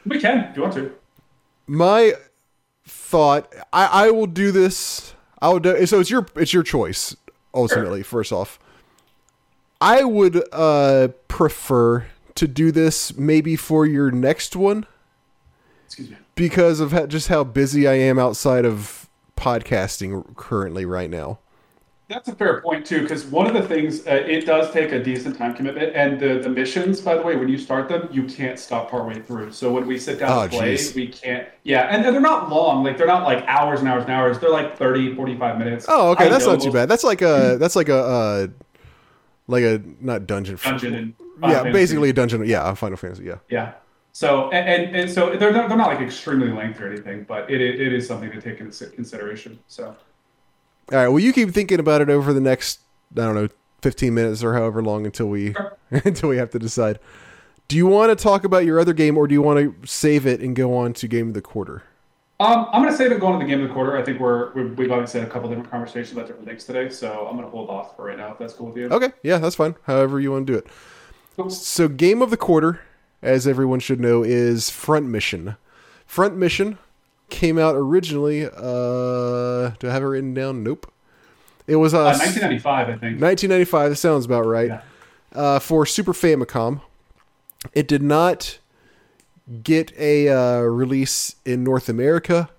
We 0.06 0.20
can. 0.20 0.50
If 0.50 0.58
you 0.58 0.62
want 0.62 0.74
to. 0.76 0.94
My 1.68 2.14
thought 2.86 3.54
I, 3.72 4.08
I 4.08 4.12
will 4.12 4.28
do 4.28 4.52
this. 4.52 5.14
I 5.42 5.50
will 5.50 5.60
do 5.60 5.86
so. 5.86 6.00
It's 6.00 6.10
your 6.10 6.26
it's 6.36 6.54
your 6.54 6.64
choice 6.64 7.16
ultimately. 7.54 8.00
Sure. 8.00 8.20
First 8.20 8.32
off, 8.32 8.60
I 9.80 10.04
would 10.04 10.44
uh, 10.52 11.10
prefer 11.28 12.08
to 12.36 12.48
do 12.48 12.72
this 12.72 13.16
maybe 13.18 13.56
for 13.56 13.86
your 13.86 14.12
next 14.12 14.56
one. 14.56 14.86
Excuse 15.86 16.10
me. 16.10 16.18
Because 16.36 16.80
of 16.80 17.08
just 17.10 17.28
how 17.28 17.44
busy 17.44 17.88
I 17.88 17.94
am 17.94 18.18
outside 18.18 18.66
of 18.66 19.08
podcasting 19.38 20.36
currently 20.36 20.86
right 20.86 21.10
now. 21.10 21.40
That's 22.10 22.28
a 22.28 22.36
fair 22.36 22.60
point 22.62 22.86
too, 22.86 23.02
because 23.02 23.26
one 23.26 23.48
of 23.48 23.54
the 23.54 23.62
things 23.62 24.06
uh, 24.06 24.12
it 24.12 24.46
does 24.46 24.72
take 24.72 24.92
a 24.92 25.02
decent 25.02 25.38
time 25.38 25.56
commitment, 25.56 25.96
and 25.96 26.20
the 26.20 26.40
the 26.40 26.50
missions, 26.50 27.00
by 27.00 27.16
the 27.16 27.22
way, 27.22 27.38
when 27.38 27.48
you 27.48 27.58
start 27.58 27.88
them, 27.88 28.10
you 28.12 28.26
can't 28.26 28.60
stop 28.60 28.92
partway 28.92 29.22
through. 29.22 29.54
So 29.54 29.72
when 29.72 29.88
we 29.88 29.98
sit 29.98 30.20
down 30.20 30.38
oh, 30.38 30.44
to 30.44 30.50
play, 30.50 30.76
geez. 30.76 30.94
we 30.94 31.08
can't. 31.08 31.48
Yeah, 31.64 31.84
and 31.84 32.04
they're 32.04 32.20
not 32.20 32.50
long; 32.50 32.84
like 32.84 32.98
they're 32.98 33.08
not 33.08 33.24
like 33.24 33.46
hours 33.48 33.80
and 33.80 33.88
hours 33.88 34.04
and 34.04 34.12
hours. 34.12 34.38
They're 34.38 34.50
like 34.50 34.78
30, 34.78 35.16
45 35.16 35.58
minutes. 35.58 35.86
Oh, 35.88 36.12
okay, 36.12 36.26
I 36.26 36.30
that's 36.30 36.46
not 36.46 36.60
too 36.60 36.74
bad. 36.74 36.90
That's 36.90 37.06
like 37.06 37.22
a 37.22 37.56
that's 37.58 37.78
like 37.78 37.88
a 37.88 37.98
uh, 37.98 38.48
like 39.48 39.64
a 39.64 39.82
not 40.02 40.28
dungeon. 40.28 40.58
Dungeon 40.62 40.94
and 40.96 41.14
yeah, 41.42 41.54
Fantasy. 41.54 41.72
basically 41.72 42.10
a 42.10 42.14
dungeon. 42.14 42.46
Yeah, 42.46 42.74
Final 42.74 42.98
Fantasy. 42.98 43.24
Yeah. 43.24 43.38
Yeah. 43.50 43.74
So 44.12 44.52
and, 44.52 44.70
and, 44.70 44.96
and 44.96 45.10
so 45.10 45.38
they're 45.38 45.54
not, 45.54 45.70
they're 45.70 45.78
not 45.78 45.88
like 45.88 46.02
extremely 46.02 46.50
lengthy 46.50 46.84
or 46.84 46.88
anything, 46.88 47.24
but 47.24 47.50
it 47.50 47.62
it 47.62 47.94
is 47.94 48.06
something 48.06 48.30
to 48.30 48.42
take 48.42 48.60
into 48.60 48.88
consideration. 48.88 49.58
So. 49.68 49.96
All 50.92 50.98
right. 50.98 51.08
Well, 51.08 51.20
you 51.20 51.34
keep 51.34 51.52
thinking 51.52 51.80
about 51.80 52.02
it 52.02 52.10
over 52.10 52.34
the 52.34 52.42
next 52.42 52.80
I 53.14 53.22
don't 53.22 53.36
know 53.36 53.50
15 53.82 54.14
minutes 54.14 54.44
or 54.44 54.54
however 54.54 54.82
long 54.82 55.06
until 55.06 55.28
we 55.28 55.56
until 55.92 56.30
we 56.30 56.38
have 56.38 56.50
to 56.52 56.60
decide. 56.60 57.00
Do 57.68 57.78
you 57.78 57.88
want 57.88 58.18
to 58.18 58.22
talk 58.22 58.44
about 58.44 58.66
your 58.66 58.80
other 58.80 58.94
game, 58.94 59.18
or 59.18 59.28
do 59.28 59.34
you 59.34 59.42
want 59.42 59.60
to 59.60 59.88
save 59.88 60.28
it 60.28 60.42
and 60.42 60.56
go 60.56 60.76
on 60.76 60.94
to 60.94 61.08
game 61.08 61.30
of 61.30 61.34
the 61.34 61.42
quarter? 61.42 61.84
Um, 62.40 62.68
I'm 62.72 62.82
going 62.82 62.92
to 62.92 62.98
save 62.98 63.12
it 63.12 63.20
going 63.22 63.40
to 63.40 63.46
the 63.46 63.50
game 63.50 63.62
of 63.62 63.70
the 63.70 63.74
quarter. 63.74 63.98
I 63.98 64.04
think 64.04 64.20
we're 64.20 64.52
we've, 64.54 64.78
we've 64.78 64.92
obviously 64.92 65.22
had 65.22 65.30
a 65.30 65.32
couple 65.32 65.48
different 65.48 65.72
conversations 65.72 66.12
about 66.12 66.28
different 66.28 66.48
things 66.48 66.66
today, 66.66 66.90
so 66.90 67.26
I'm 67.26 67.38
going 67.38 67.46
to 67.46 67.52
hold 67.52 67.70
off 67.70 67.96
for 67.96 68.06
right 68.06 68.18
now 68.18 68.32
if 68.32 68.38
that's 68.38 68.54
cool 68.54 68.68
with 68.68 68.78
you. 68.78 68.90
Okay, 68.90 69.12
yeah, 69.24 69.38
that's 69.38 69.56
fine. 69.56 69.76
However 69.84 70.20
you 70.20 70.32
want 70.32 70.48
to 70.48 70.54
do 70.54 70.60
it. 70.60 70.68
Cool. 71.38 71.50
So, 71.50 71.88
game 71.88 72.22
of 72.22 72.30
the 72.30 72.38
quarter, 72.38 72.82
as 73.22 73.48
everyone 73.48 73.80
should 73.80 74.00
know, 74.00 74.24
is 74.24 74.70
Front 74.70 75.06
Mission. 75.08 75.56
Front 76.06 76.36
Mission 76.36 76.78
came 77.30 77.58
out 77.58 77.76
originally. 77.76 78.46
Uh, 78.46 79.70
do 79.80 79.88
I 79.88 79.92
have 79.92 80.04
it 80.04 80.08
written 80.08 80.34
down? 80.34 80.64
Nope. 80.64 80.92
It 81.68 81.78
was 81.78 81.94
uh, 81.94 82.04
1995, 82.04 82.88
I 82.88 82.92
think. 82.92 83.22
1995. 83.22 83.90
That 83.92 83.96
sounds 83.96 84.26
about 84.26 84.46
right. 84.46 84.68
Yeah. 84.68 84.82
Uh, 85.34 85.60
for 85.60 85.86
Super 85.86 86.14
Famicom, 86.14 86.82
it 87.74 87.88
did 87.88 88.04
not 88.04 88.60
get 89.64 89.92
a 89.98 90.30
uh, 90.30 90.60
release 90.62 91.36
in 91.46 91.64
North 91.64 91.90
America. 91.90 92.50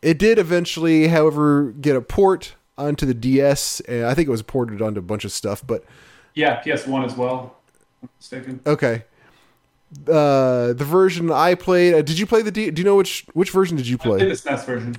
It 0.00 0.18
did 0.18 0.38
eventually, 0.38 1.08
however, 1.08 1.72
get 1.72 1.96
a 1.96 2.00
port 2.00 2.54
onto 2.76 3.06
the 3.06 3.14
DS. 3.14 3.80
And 3.80 4.04
I 4.04 4.14
think 4.14 4.28
it 4.28 4.30
was 4.30 4.42
ported 4.42 4.82
onto 4.82 4.98
a 5.00 5.02
bunch 5.02 5.24
of 5.24 5.32
stuff, 5.32 5.62
but 5.66 5.84
yeah, 6.34 6.62
PS1 6.62 7.06
as 7.06 7.16
well. 7.16 7.56
mistaken. 8.18 8.60
Okay 8.66 9.04
uh, 10.08 10.72
the 10.72 10.84
version 10.84 11.30
I 11.30 11.54
played. 11.54 11.94
Uh, 11.94 12.02
did 12.02 12.18
you 12.18 12.26
play 12.26 12.42
the? 12.42 12.50
D- 12.50 12.70
do 12.70 12.80
you 12.80 12.84
know 12.84 12.96
which 12.96 13.26
which 13.34 13.50
version 13.50 13.76
did 13.76 13.86
you 13.86 13.98
play? 13.98 14.16
I 14.16 14.18
played 14.18 14.30
the 14.30 14.34
SNES 14.50 14.64
version. 14.64 14.96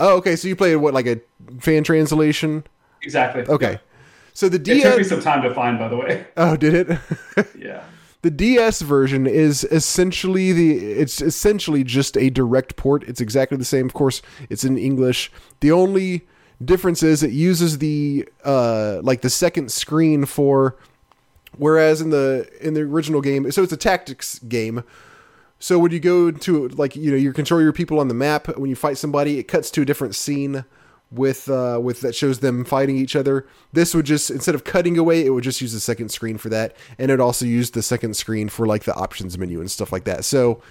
Oh, 0.00 0.16
okay. 0.16 0.36
So 0.36 0.48
you 0.48 0.56
played 0.56 0.76
what, 0.76 0.94
like 0.94 1.06
a 1.06 1.20
fan 1.60 1.84
translation? 1.84 2.64
Exactly. 3.02 3.42
Okay. 3.42 3.72
Yeah. 3.72 3.78
So 4.32 4.48
the 4.48 4.56
It 4.56 4.82
took 4.82 4.98
me 4.98 5.04
some 5.04 5.20
time 5.20 5.42
to 5.42 5.54
find, 5.54 5.78
by 5.78 5.88
the 5.88 5.96
way. 5.96 6.26
Oh, 6.36 6.56
did 6.56 6.74
it? 6.74 6.98
Yeah. 7.58 7.84
the 8.22 8.30
DS 8.30 8.80
version 8.82 9.26
is 9.26 9.64
essentially 9.64 10.52
the 10.52 10.76
it's 10.92 11.20
essentially 11.22 11.84
just 11.84 12.16
a 12.16 12.30
direct 12.30 12.76
port. 12.76 13.04
It's 13.04 13.20
exactly 13.20 13.56
the 13.58 13.64
same. 13.64 13.86
Of 13.86 13.92
course, 13.94 14.22
it's 14.50 14.64
in 14.64 14.76
English. 14.78 15.30
The 15.60 15.70
only 15.72 16.26
difference 16.64 17.02
is 17.02 17.22
it 17.22 17.30
uses 17.32 17.78
the 17.78 18.28
uh 18.44 19.00
like 19.02 19.20
the 19.20 19.30
second 19.30 19.70
screen 19.70 20.24
for 20.24 20.76
whereas 21.56 22.00
in 22.00 22.10
the 22.10 22.48
in 22.60 22.74
the 22.74 22.82
original 22.82 23.20
game, 23.20 23.50
so 23.50 23.62
it's 23.62 23.72
a 23.72 23.76
tactics 23.76 24.38
game. 24.40 24.84
So 25.58 25.78
when 25.78 25.92
you 25.92 26.00
go 26.00 26.30
to 26.30 26.68
like 26.68 26.96
you 26.96 27.10
know 27.10 27.16
you 27.16 27.32
control 27.32 27.62
your 27.62 27.72
people 27.72 27.98
on 27.98 28.08
the 28.08 28.14
map 28.14 28.56
when 28.58 28.70
you 28.70 28.76
fight 28.76 28.98
somebody, 28.98 29.38
it 29.38 29.44
cuts 29.44 29.70
to 29.72 29.82
a 29.82 29.84
different 29.84 30.14
scene 30.14 30.64
with 31.10 31.48
uh 31.48 31.78
with 31.80 32.00
that 32.00 32.14
shows 32.14 32.40
them 32.40 32.64
fighting 32.64 32.96
each 32.96 33.16
other. 33.16 33.46
This 33.72 33.94
would 33.94 34.06
just 34.06 34.30
instead 34.30 34.54
of 34.54 34.64
cutting 34.64 34.98
away, 34.98 35.24
it 35.24 35.30
would 35.30 35.44
just 35.44 35.60
use 35.60 35.72
the 35.72 35.80
second 35.80 36.10
screen 36.10 36.38
for 36.38 36.48
that, 36.50 36.76
and 36.98 37.10
it 37.10 37.20
also 37.20 37.46
used 37.46 37.74
the 37.74 37.82
second 37.82 38.14
screen 38.14 38.48
for 38.48 38.66
like 38.66 38.84
the 38.84 38.94
options 38.94 39.38
menu 39.38 39.60
and 39.60 39.70
stuff 39.70 39.92
like 39.92 40.04
that. 40.04 40.24
So 40.24 40.62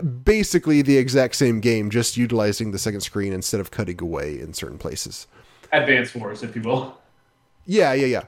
basically 0.00 0.82
the 0.82 0.96
exact 0.96 1.34
same 1.34 1.60
game, 1.60 1.90
just 1.90 2.16
utilizing 2.16 2.72
the 2.72 2.78
second 2.78 3.00
screen 3.00 3.32
instead 3.32 3.60
of 3.60 3.70
cutting 3.70 4.00
away 4.00 4.38
in 4.38 4.54
certain 4.54 4.78
places. 4.78 5.26
Advanced 5.72 6.14
Wars, 6.14 6.42
if 6.42 6.54
you 6.54 6.62
will. 6.62 6.98
Yeah, 7.66 7.92
yeah, 7.92 8.22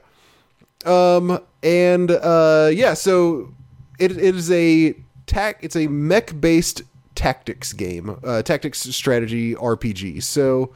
yeah. 0.85 1.15
Um, 1.15 1.39
and 1.65 2.11
uh, 2.11 2.69
yeah, 2.71 2.93
so 2.93 3.53
it, 3.99 4.11
it 4.11 4.35
is 4.35 4.49
a 4.51 4.93
tac. 5.25 5.59
It's 5.61 5.75
a 5.75 5.87
mech 5.87 6.39
based 6.39 6.83
tactics 7.15 7.73
game, 7.73 8.19
uh, 8.23 8.41
tactics 8.43 8.79
strategy 8.95 9.55
RPG. 9.55 10.21
So 10.23 10.71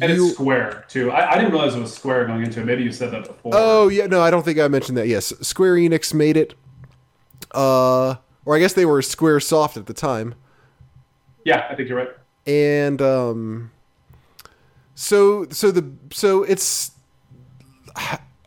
And 0.00 0.12
you. 0.12 0.26
it's 0.26 0.34
Square, 0.34 0.84
too. 0.88 1.10
I, 1.10 1.32
I 1.32 1.34
didn't 1.36 1.52
realize 1.52 1.74
it 1.74 1.80
was 1.80 1.92
Square 1.94 2.26
going 2.26 2.42
into 2.42 2.60
it. 2.60 2.64
Maybe 2.64 2.82
you 2.82 2.92
said 2.92 3.10
that 3.12 3.26
before. 3.26 3.52
Oh 3.54 3.88
yeah, 3.88 4.06
no, 4.06 4.20
I 4.22 4.30
don't 4.30 4.44
think 4.44 4.58
I 4.58 4.68
mentioned 4.68 4.96
that. 4.98 5.06
Yes, 5.08 5.32
Square 5.42 5.74
Enix 5.76 6.12
made 6.14 6.36
it. 6.36 6.54
Uh, 7.52 8.16
or 8.44 8.56
I 8.56 8.58
guess 8.58 8.72
they 8.72 8.86
were 8.86 9.02
Square 9.02 9.40
Soft 9.40 9.76
at 9.76 9.86
the 9.86 9.94
time. 9.94 10.34
Yeah, 11.44 11.66
I 11.70 11.74
think 11.76 11.88
you're 11.88 11.98
right. 11.98 12.10
and 12.46 13.00
um 13.02 13.70
so 14.94 15.46
so 15.50 15.70
the 15.70 15.84
so 16.12 16.42
it's 16.42 16.90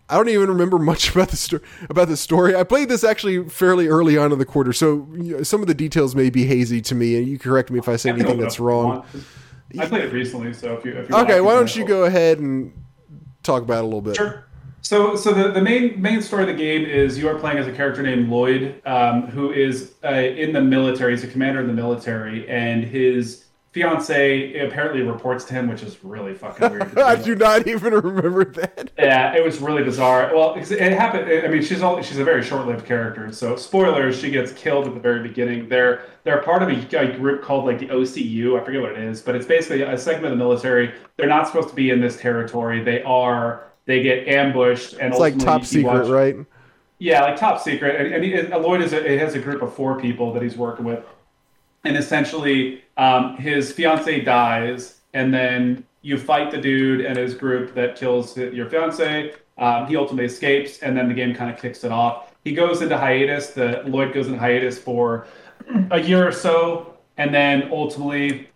I 0.09 0.15
don't 0.15 0.29
even 0.29 0.49
remember 0.49 0.79
much 0.79 1.11
about 1.15 1.29
the 1.29 1.37
story 1.37 1.61
about 1.89 2.07
the 2.07 2.17
story. 2.17 2.55
I 2.55 2.63
played 2.63 2.89
this 2.89 3.03
actually 3.03 3.47
fairly 3.47 3.87
early 3.87 4.17
on 4.17 4.31
in 4.31 4.39
the 4.39 4.45
quarter, 4.45 4.73
so 4.73 5.07
you 5.13 5.37
know, 5.37 5.43
some 5.43 5.61
of 5.61 5.67
the 5.67 5.73
details 5.73 6.15
may 6.15 6.29
be 6.29 6.45
hazy 6.45 6.81
to 6.81 6.95
me, 6.95 7.17
and 7.17 7.27
you 7.27 7.37
correct 7.37 7.69
me 7.69 7.79
if 7.79 7.87
I 7.87 7.95
say 7.95 8.09
I 8.09 8.13
anything 8.13 8.39
that's 8.39 8.55
up 8.55 8.57
if 8.57 8.59
you 8.59 8.65
why 8.65 8.83
want. 8.83 9.05
I 9.79 9.85
played 9.85 10.05
it 10.05 10.13
recently, 10.13 10.53
so 10.53 10.73
if 10.73 10.85
you 10.85 10.93
if 10.93 11.09
you 11.09 11.15
Okay, 11.15 11.41
why 11.41 11.53
don't 11.53 11.73
you 11.75 11.85
go 11.85 12.05
ahead 12.05 12.39
and 12.39 12.73
talk 13.43 13.61
about 13.61 13.79
it 13.79 13.83
a 13.83 13.85
little 13.85 14.01
bit? 14.01 14.15
Sure. 14.15 14.45
So, 14.81 15.15
so 15.15 15.33
the, 15.33 15.51
the 15.51 15.61
main 15.61 16.01
main 16.01 16.21
story 16.21 16.43
of 16.43 16.47
the 16.47 16.55
game 16.55 16.85
is 16.85 17.17
you 17.17 17.27
are 17.27 17.37
playing 17.37 17.57
as 17.57 17.67
a 17.67 17.71
character 17.71 18.01
named 18.01 18.29
Lloyd, 18.29 18.81
um, 18.85 19.27
who 19.27 19.51
is 19.51 19.93
uh, 20.03 20.09
in 20.09 20.53
the 20.53 20.61
military. 20.61 21.11
He's 21.11 21.23
a 21.23 21.27
commander 21.27 21.59
in 21.59 21.67
the 21.67 21.73
military, 21.73 22.49
and 22.49 22.83
his 22.83 23.45
fiance 23.71 24.59
apparently 24.59 25.03
reports 25.03 25.45
to 25.45 25.53
him, 25.53 25.67
which 25.67 25.83
is 25.83 26.03
really 26.03 26.33
fucking 26.33 26.71
weird. 26.71 26.97
I 26.99 27.15
do 27.21 27.35
not 27.35 27.67
even 27.67 27.93
remember 27.93 28.45
that. 28.45 28.91
Yeah, 28.97 29.35
it 29.35 29.43
was 29.43 29.59
really 29.59 29.83
bizarre. 29.83 30.31
Well, 30.33 30.55
it 30.55 30.91
happened. 30.93 31.29
I 31.29 31.47
mean, 31.47 31.61
she's 31.61 31.81
all, 31.81 32.01
she's 32.01 32.17
a 32.17 32.23
very 32.23 32.41
short-lived 32.43 32.85
character. 32.85 33.31
So, 33.31 33.55
spoilers: 33.55 34.19
she 34.19 34.31
gets 34.31 34.51
killed 34.53 34.87
at 34.87 34.93
the 34.93 34.99
very 34.99 35.21
beginning. 35.21 35.69
They're 35.69 36.03
they're 36.23 36.41
part 36.41 36.63
of 36.63 36.69
a, 36.69 36.97
a 36.97 37.17
group 37.17 37.43
called 37.43 37.65
like 37.65 37.79
the 37.79 37.87
OCU. 37.87 38.59
I 38.59 38.63
forget 38.63 38.81
what 38.81 38.91
it 38.93 38.99
is, 38.99 39.21
but 39.21 39.35
it's 39.35 39.45
basically 39.45 39.83
a 39.83 39.97
segment 39.97 40.33
of 40.33 40.39
the 40.39 40.43
military. 40.43 40.93
They're 41.17 41.27
not 41.27 41.47
supposed 41.47 41.69
to 41.69 41.75
be 41.75 41.91
in 41.91 42.01
this 42.01 42.17
territory. 42.19 42.83
They 42.83 43.03
are. 43.03 43.63
They 43.85 44.03
get 44.03 44.27
ambushed, 44.27 44.93
and 44.93 45.11
It's 45.13 45.19
like 45.19 45.39
top 45.39 45.65
secret, 45.65 46.01
watch- 46.03 46.07
right? 46.09 46.35
yeah, 46.99 47.23
like 47.23 47.37
top 47.37 47.59
secret. 47.59 47.99
And, 47.99 48.13
and 48.13 48.23
he, 48.23 48.33
and 48.35 48.49
Lloyd 48.49 48.81
is 48.81 48.93
a, 48.93 49.03
it 49.13 49.19
has 49.19 49.33
a 49.33 49.39
group 49.39 49.63
of 49.63 49.73
four 49.73 49.99
people 49.99 50.31
that 50.33 50.43
he's 50.43 50.55
working 50.57 50.85
with, 50.85 51.03
and 51.83 51.97
essentially, 51.97 52.83
um, 52.97 53.37
his 53.37 53.71
fiance 53.71 54.21
dies, 54.21 55.01
and 55.13 55.33
then 55.33 55.85
you 56.01 56.17
fight 56.17 56.51
the 56.51 56.57
dude 56.57 57.01
and 57.01 57.17
his 57.17 57.33
group 57.33 57.73
that 57.75 57.95
kills 57.95 58.37
your 58.37 58.69
fiance. 58.69 59.33
Um, 59.57 59.87
he 59.87 59.97
ultimately 59.97 60.25
escapes, 60.25 60.79
and 60.79 60.97
then 60.97 61.07
the 61.07 61.13
game 61.13 61.35
kind 61.35 61.51
of 61.53 61.61
kicks 61.61 61.83
it 61.83 61.91
off. 61.91 62.33
He 62.43 62.53
goes 62.53 62.81
into 62.81 62.97
hiatus. 62.97 63.49
The 63.49 63.83
Lloyd 63.85 64.13
goes 64.13 64.27
into 64.27 64.39
hiatus 64.39 64.79
for 64.79 65.27
a 65.91 65.99
year 65.99 66.27
or 66.27 66.31
so, 66.31 66.97
and 67.17 67.33
then 67.33 67.69
ultimately 67.71 68.49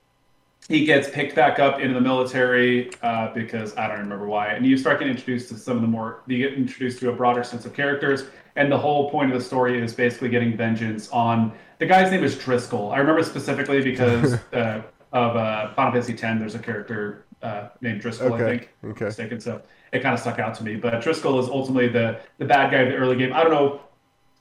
he 0.68 0.86
gets 0.86 1.10
picked 1.10 1.36
back 1.36 1.60
up 1.60 1.80
into 1.80 1.94
the 1.94 2.02
military 2.02 2.92
uh, 3.02 3.34
because 3.34 3.76
I 3.78 3.88
don't 3.88 4.00
remember 4.00 4.28
why. 4.28 4.54
And 4.54 4.66
you 4.66 4.78
start 4.78 5.00
getting 5.00 5.14
introduced 5.14 5.50
to 5.50 5.58
some 5.58 5.76
of 5.76 5.82
the 5.82 5.88
more, 5.88 6.22
you 6.28 6.38
get 6.38 6.54
introduced 6.58 7.00
to 7.00 7.10
a 7.10 7.14
broader 7.14 7.44
sense 7.44 7.66
of 7.66 7.74
characters. 7.74 8.26
And 8.56 8.72
the 8.72 8.78
whole 8.78 9.10
point 9.10 9.32
of 9.32 9.38
the 9.38 9.44
story 9.44 9.82
is 9.82 9.94
basically 9.94 10.30
getting 10.30 10.56
vengeance 10.56 11.10
on 11.10 11.54
the 11.80 11.86
guy's 11.88 12.12
name 12.12 12.24
is 12.24 12.38
Driscoll. 12.38 12.92
I 12.92 12.98
remember 13.00 13.24
specifically 13.24 13.82
because 13.82 14.34
uh, 14.54 14.84
of 15.12 15.36
uh, 15.36 15.74
Final 15.74 15.92
Fantasy 15.94 16.14
X. 16.14 16.22
There's 16.22 16.56
a 16.56 16.60
character 16.60 17.26
uh, 17.42 17.70
named 17.82 18.02
Driscoll, 18.02 18.34
Okay, 18.34 18.44
I 18.44 18.48
think. 18.48 18.70
okay. 18.84 19.06
Mistaken. 19.06 19.40
So 19.40 19.62
it 19.92 20.02
kind 20.02 20.14
of 20.14 20.20
stuck 20.20 20.40
out 20.40 20.56
to 20.56 20.64
me. 20.64 20.76
But 20.76 21.02
Driscoll 21.02 21.40
is 21.40 21.48
ultimately 21.48 21.88
the 21.88 22.20
the 22.40 22.46
bad 22.46 22.72
guy 22.72 22.80
of 22.80 22.90
the 22.90 22.96
early 22.96 23.16
game. 23.16 23.32
I 23.34 23.44
don't 23.44 23.52
know 23.52 23.82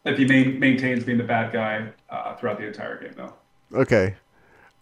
if 0.05 0.19
he 0.19 0.25
main, 0.25 0.59
maintains 0.59 1.05
being 1.05 1.19
the 1.19 1.25
bad 1.25 1.53
guy 1.53 1.89
uh, 2.11 2.35
throughout 2.37 2.59
the 2.59 2.67
entire 2.67 3.01
game, 3.01 3.13
though. 3.17 3.35
Okay. 3.75 4.15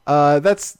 Uh, 0.06 0.40
that's. 0.40 0.78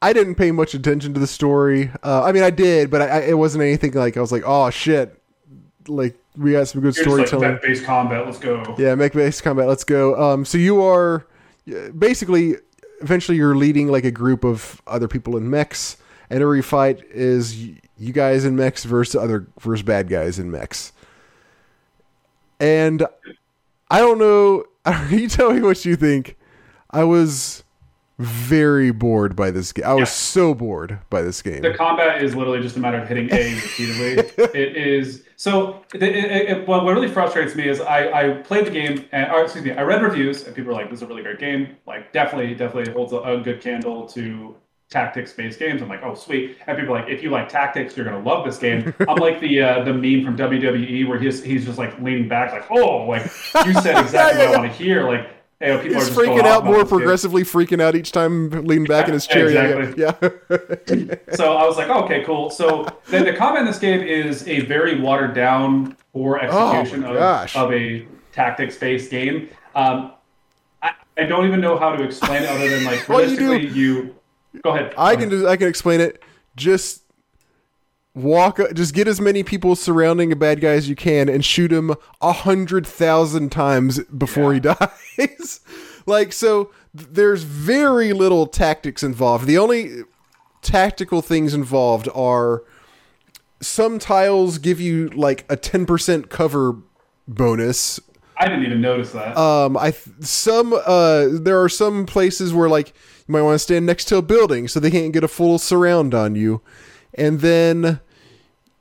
I 0.00 0.12
didn't 0.12 0.36
pay 0.36 0.52
much 0.52 0.74
attention 0.74 1.12
to 1.14 1.20
the 1.20 1.26
story. 1.26 1.90
Uh, 2.04 2.22
I 2.22 2.32
mean, 2.32 2.42
I 2.44 2.50
did, 2.50 2.90
but 2.90 3.02
I, 3.02 3.06
I, 3.06 3.18
it 3.20 3.38
wasn't 3.38 3.62
anything 3.62 3.92
like 3.92 4.16
I 4.16 4.20
was 4.20 4.30
like, 4.30 4.44
"Oh 4.46 4.70
shit!" 4.70 5.20
Like 5.88 6.16
we 6.36 6.52
got 6.52 6.68
some 6.68 6.80
good 6.80 6.96
You're 6.96 7.18
like 7.18 7.26
storytelling. 7.26 7.58
base 7.62 7.84
combat. 7.84 8.24
Let's 8.24 8.38
go. 8.38 8.76
yeah, 8.78 8.94
mech 8.94 9.12
based 9.12 9.42
combat. 9.42 9.66
Let's 9.66 9.84
go. 9.84 10.20
Um, 10.20 10.44
so 10.44 10.56
you 10.58 10.82
are 10.82 11.26
basically 11.98 12.56
eventually 13.00 13.36
you're 13.36 13.56
leading 13.56 13.88
like 13.88 14.04
a 14.04 14.10
group 14.10 14.44
of 14.44 14.80
other 14.86 15.08
people 15.08 15.36
in 15.36 15.50
mechs, 15.50 15.96
and 16.30 16.42
every 16.42 16.62
fight 16.62 17.02
is 17.10 17.56
you 17.56 18.12
guys 18.12 18.44
in 18.44 18.54
mechs 18.54 18.84
versus 18.84 19.16
other 19.16 19.48
versus 19.58 19.82
bad 19.82 20.08
guys 20.08 20.38
in 20.38 20.50
mechs. 20.50 20.92
And 22.60 23.04
I 23.90 23.98
don't 23.98 24.18
know. 24.18 24.64
Are 24.84 25.06
you 25.10 25.28
tell 25.28 25.52
me 25.52 25.60
what 25.60 25.84
you 25.84 25.96
think. 25.96 26.36
I 26.90 27.04
was 27.04 27.64
very 28.18 28.90
bored 28.90 29.36
by 29.36 29.50
this 29.50 29.72
game. 29.72 29.84
I 29.86 29.92
was 29.94 30.00
Yeah. 30.00 30.04
so 30.06 30.54
bored 30.54 30.98
by 31.08 31.22
this 31.22 31.40
game. 31.40 31.62
The 31.62 31.72
combat 31.74 32.22
is 32.22 32.34
literally 32.34 32.60
just 32.60 32.76
a 32.76 32.80
matter 32.80 32.98
of 32.98 33.06
hitting 33.06 33.32
A 33.32 33.54
repeatedly. 33.54 34.44
it 34.60 34.76
is 34.76 35.22
so. 35.36 35.84
It, 35.94 36.02
it, 36.02 36.48
it, 36.50 36.68
what 36.68 36.84
really 36.84 37.08
frustrates 37.08 37.54
me 37.54 37.68
is 37.68 37.80
I, 37.80 38.10
I 38.10 38.30
played 38.42 38.66
the 38.66 38.70
game 38.70 39.04
and 39.12 39.30
or 39.30 39.44
excuse 39.44 39.64
me, 39.64 39.70
I 39.72 39.82
read 39.82 40.02
reviews 40.02 40.44
and 40.46 40.54
people 40.56 40.72
are 40.72 40.74
like, 40.74 40.90
"This 40.90 40.98
is 40.98 41.02
a 41.02 41.06
really 41.06 41.22
great 41.22 41.38
game." 41.38 41.76
Like, 41.86 42.12
definitely, 42.12 42.54
definitely 42.54 42.92
holds 42.92 43.12
a, 43.12 43.18
a 43.18 43.40
good 43.40 43.60
candle 43.60 44.06
to 44.08 44.56
tactics-based 44.90 45.58
games. 45.58 45.80
I'm 45.82 45.88
like, 45.88 46.02
"Oh, 46.02 46.14
sweet." 46.14 46.56
And 46.66 46.76
people 46.76 46.96
are 46.96 47.00
like, 47.02 47.10
"If 47.10 47.22
you 47.22 47.30
like 47.30 47.48
tactics, 47.48 47.96
you're 47.96 48.04
gonna 48.06 48.18
love 48.24 48.44
this 48.44 48.58
game." 48.58 48.92
I'm 49.08 49.18
like 49.18 49.38
the 49.40 49.62
uh, 49.62 49.84
the 49.84 49.92
meme 49.92 50.24
from 50.24 50.36
WWE 50.36 51.06
where 51.08 51.18
he's 51.20 51.42
he's 51.44 51.64
just 51.66 51.78
like 51.78 51.98
leaning 52.00 52.26
back, 52.28 52.52
like, 52.52 52.66
"Oh, 52.70 53.06
like 53.06 53.22
you 53.64 53.74
said 53.74 53.96
exactly 54.04 54.44
what 54.44 54.56
I 54.56 54.58
want 54.58 54.72
to 54.72 54.76
hear." 54.76 55.04
Like. 55.08 55.30
You 55.60 55.66
know, 55.66 55.78
people 55.82 55.98
He's 55.98 56.10
freaking 56.10 56.44
out 56.44 56.64
more 56.64 56.84
progressively, 56.84 57.42
freaking 57.42 57.80
out 57.82 57.96
each 57.96 58.12
time, 58.12 58.50
leaning 58.50 58.84
back 58.84 59.08
in 59.08 59.14
his 59.14 59.26
chair. 59.26 59.50
Yeah, 59.50 59.92
Yeah, 59.96 60.12
yeah. 60.88 61.14
so 61.34 61.56
I 61.56 61.66
was 61.66 61.76
like, 61.76 61.88
oh, 61.88 62.04
okay, 62.04 62.22
cool. 62.24 62.48
So 62.48 62.86
the, 63.06 63.24
the 63.24 63.32
combat 63.32 63.62
in 63.62 63.66
this 63.66 63.78
game 63.80 64.00
is 64.00 64.46
a 64.46 64.60
very 64.60 65.00
watered 65.00 65.34
down 65.34 65.96
poor 66.12 66.36
execution 66.38 67.04
Oh 67.04 67.16
of, 67.16 67.56
of 67.56 67.72
a 67.72 68.06
tactics 68.30 68.76
based 68.76 69.10
game. 69.10 69.48
Um, 69.74 70.12
I, 70.80 70.92
I 71.16 71.24
don't 71.24 71.44
even 71.46 71.60
know 71.60 71.76
how 71.76 71.94
to 71.94 72.04
explain 72.04 72.44
it 72.44 72.48
other 72.48 72.68
than 72.68 72.84
like 72.84 73.10
All 73.10 73.20
you 73.24 73.36
do- 73.36 73.58
you, 73.58 74.14
go 74.62 74.70
ahead. 74.70 74.94
I 74.96 75.16
Go 75.16 75.20
can 75.22 75.28
do, 75.28 75.48
I 75.48 75.56
can 75.56 75.66
explain 75.66 76.00
it. 76.00 76.22
Just 76.54 77.02
walk, 78.18 78.58
just 78.74 78.94
get 78.94 79.08
as 79.08 79.20
many 79.20 79.42
people 79.42 79.76
surrounding 79.76 80.32
a 80.32 80.36
bad 80.36 80.60
guy 80.60 80.70
as 80.72 80.88
you 80.88 80.96
can, 80.96 81.28
and 81.28 81.44
shoot 81.44 81.72
him 81.72 81.94
a 82.20 82.32
hundred 82.32 82.86
thousand 82.86 83.50
times 83.50 84.00
before 84.04 84.52
he 84.54 84.60
dies. 84.60 85.60
like 86.06 86.32
so, 86.32 86.70
th- 86.96 87.08
there's 87.12 87.42
very 87.44 88.12
little 88.12 88.46
tactics 88.46 89.02
involved. 89.02 89.46
The 89.46 89.58
only 89.58 90.02
tactical 90.62 91.22
things 91.22 91.54
involved 91.54 92.08
are 92.14 92.64
some 93.60 93.98
tiles 93.98 94.58
give 94.58 94.80
you 94.80 95.08
like 95.08 95.44
a 95.48 95.56
ten 95.56 95.86
percent 95.86 96.30
cover 96.30 96.76
bonus 97.26 98.00
I 98.36 98.48
didn't 98.48 98.64
even 98.66 98.80
notice 98.80 99.12
that. 99.12 99.36
um 99.36 99.76
i 99.76 99.90
th- 99.90 100.06
some 100.20 100.72
uh 100.72 101.26
there 101.30 101.60
are 101.62 101.68
some 101.68 102.06
places 102.06 102.54
where 102.54 102.68
like 102.68 102.88
you 102.88 103.32
might 103.32 103.42
want 103.42 103.54
to 103.56 103.58
stand 103.58 103.84
next 103.84 104.06
to 104.06 104.16
a 104.16 104.22
building 104.22 104.68
so 104.68 104.80
they 104.80 104.90
can't 104.90 105.12
get 105.12 105.24
a 105.24 105.28
full 105.28 105.58
surround 105.58 106.14
on 106.14 106.34
you 106.36 106.62
and 107.14 107.40
then 107.40 108.00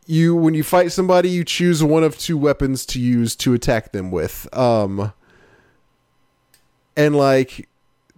you 0.08 0.36
when 0.36 0.54
you 0.54 0.64
fight 0.64 0.92
somebody 0.92 1.30
you 1.30 1.44
choose 1.44 1.84
one 1.84 2.04
of 2.04 2.18
two 2.18 2.38
weapons 2.38 2.86
to 2.86 3.00
use 3.00 3.36
to 3.36 3.54
attack 3.54 3.92
them 3.92 4.10
with 4.10 4.48
um 4.58 5.14
and 6.96 7.16
like 7.16 7.68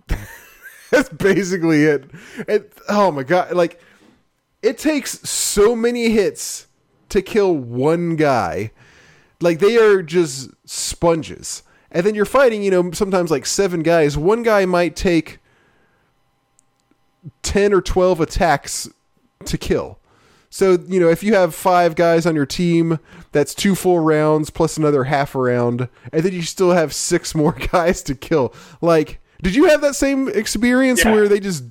that's 0.91 1.09
basically 1.09 1.83
it. 1.83 2.09
it 2.47 2.73
oh 2.87 3.11
my 3.11 3.23
god 3.23 3.51
like 3.53 3.81
it 4.61 4.77
takes 4.77 5.19
so 5.27 5.75
many 5.75 6.09
hits 6.09 6.67
to 7.09 7.21
kill 7.21 7.55
one 7.55 8.15
guy. 8.15 8.71
Like 9.41 9.59
they 9.59 9.77
are 9.77 10.01
just 10.01 10.49
sponges. 10.65 11.63
And 11.91 12.05
then 12.05 12.13
you're 12.13 12.25
fighting, 12.25 12.61
you 12.61 12.71
know, 12.71 12.91
sometimes 12.91 13.31
like 13.31 13.45
seven 13.45 13.81
guys. 13.83 14.17
One 14.17 14.43
guy 14.43 14.65
might 14.65 14.95
take 14.95 15.39
10 17.41 17.73
or 17.73 17.81
12 17.81 18.21
attacks 18.21 18.89
to 19.45 19.57
kill. 19.57 19.98
So, 20.49 20.79
you 20.87 20.99
know, 20.99 21.09
if 21.09 21.21
you 21.21 21.35
have 21.35 21.53
five 21.53 21.95
guys 21.95 22.25
on 22.25 22.35
your 22.35 22.45
team, 22.45 22.99
that's 23.31 23.53
two 23.53 23.75
full 23.75 23.99
rounds 23.99 24.49
plus 24.49 24.77
another 24.77 25.03
half 25.03 25.35
a 25.35 25.39
round, 25.39 25.87
and 26.11 26.23
then 26.23 26.33
you 26.33 26.41
still 26.41 26.71
have 26.71 26.93
six 26.93 27.35
more 27.35 27.51
guys 27.53 28.01
to 28.03 28.15
kill. 28.15 28.53
Like, 28.81 29.19
did 29.41 29.53
you 29.55 29.65
have 29.65 29.81
that 29.81 29.95
same 29.95 30.27
experience 30.27 31.03
Yeah. 31.05 31.13
where 31.13 31.27
they 31.27 31.39
just 31.39 31.63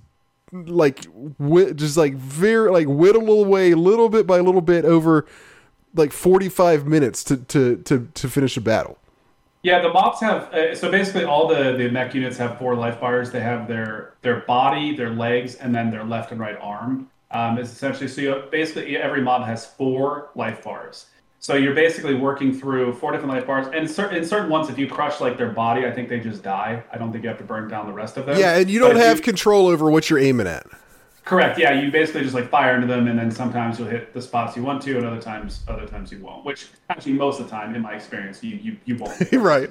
like 0.53 1.05
whi- 1.39 1.73
just 1.73 1.97
like 1.97 2.15
very 2.15 2.71
like 2.71 2.87
whittle 2.89 3.43
away 3.45 3.75
little 3.75 4.09
bit 4.09 4.27
by 4.27 4.39
little 4.41 4.63
bit 4.63 4.85
over 4.87 5.27
like 5.95 6.13
45 6.13 6.87
minutes 6.87 7.23
to 7.25 7.37
to 7.37 7.77
to, 7.79 8.09
to 8.15 8.29
finish 8.29 8.57
a 8.57 8.61
battle? 8.61 8.97
Yeah, 9.65 9.83
the 9.83 9.89
mobs 9.93 10.21
have 10.21 10.55
uh, 10.55 10.75
so 10.77 10.89
basically 10.91 11.25
all 11.25 11.49
the 11.49 11.73
the 11.77 11.91
mech 11.91 12.15
units 12.15 12.37
have 12.39 12.59
four 12.59 12.77
life 12.77 13.01
bars. 13.01 13.33
They 13.33 13.41
have 13.41 13.67
their 13.69 14.15
their 14.23 14.41
body, 14.41 14.95
their 14.97 15.11
legs, 15.11 15.57
and 15.57 15.75
then 15.75 15.91
their 15.91 16.05
left 16.05 16.31
and 16.31 16.41
right 16.41 16.57
arm. 16.61 17.11
Um, 17.31 17.59
is 17.59 17.71
essentially 17.71 18.09
so 18.09 18.21
you 18.23 18.43
basically 18.51 18.97
every 18.97 19.21
mob 19.21 19.45
has 19.45 19.67
four 19.67 20.31
life 20.35 20.65
bars. 20.65 21.07
So 21.41 21.55
you're 21.55 21.75
basically 21.75 22.15
working 22.15 22.53
through 22.53 22.95
four 22.95 23.13
different 23.13 23.33
life 23.33 23.47
bars, 23.47 23.67
and 23.67 23.77
in 23.77 23.89
certain, 23.89 24.17
in 24.17 24.25
certain 24.25 24.51
ones, 24.51 24.69
if 24.69 24.79
you 24.79 24.89
crush 24.89 25.21
like 25.21 25.39
their 25.39 25.51
body, 25.51 25.87
I 25.87 25.93
think 25.93 26.09
they 26.09 26.19
just 26.19 26.43
die. 26.43 26.83
I 26.93 26.99
don't 26.99 27.13
think 27.13 27.23
you 27.23 27.29
have 27.29 27.39
to 27.39 27.45
burn 27.45 27.69
down 27.69 27.87
the 27.87 27.93
rest 27.93 28.17
of 28.17 28.27
them. 28.27 28.39
Yeah, 28.39 28.57
and 28.57 28.69
you 28.69 28.81
don't 28.81 28.97
if 28.97 29.03
have 29.03 29.23
control 29.23 29.69
over 29.69 29.89
what 29.89 30.11
you're 30.11 30.19
aiming 30.19 30.49
at. 30.49 30.67
Correct. 31.25 31.59
Yeah, 31.59 31.79
you 31.79 31.93
basically 31.93 32.23
just 32.23 32.35
like 32.35 32.49
fire 32.49 32.75
into 32.75 32.89
them, 32.89 33.07
and 33.07 33.17
then 33.19 33.31
sometimes 33.31 33.79
you'll 33.79 33.89
hit 33.89 34.13
the 34.15 34.23
spots 34.23 34.57
you 34.57 34.65
want 34.65 34.83
to, 34.83 34.97
and 34.97 35.07
other 35.07 35.21
times, 35.21 35.61
other 35.69 35.87
times 35.87 36.11
you 36.11 36.19
won't. 36.19 36.45
Which 36.45 36.69
actually, 36.89 37.13
most 37.13 37.39
of 37.39 37.47
the 37.47 37.51
time, 37.51 37.75
in 37.75 37.83
my 37.83 37.93
experience, 37.93 38.43
you 38.43 38.57
you, 38.57 38.77
you 38.85 38.97
won't. 38.97 39.33
right. 39.33 39.71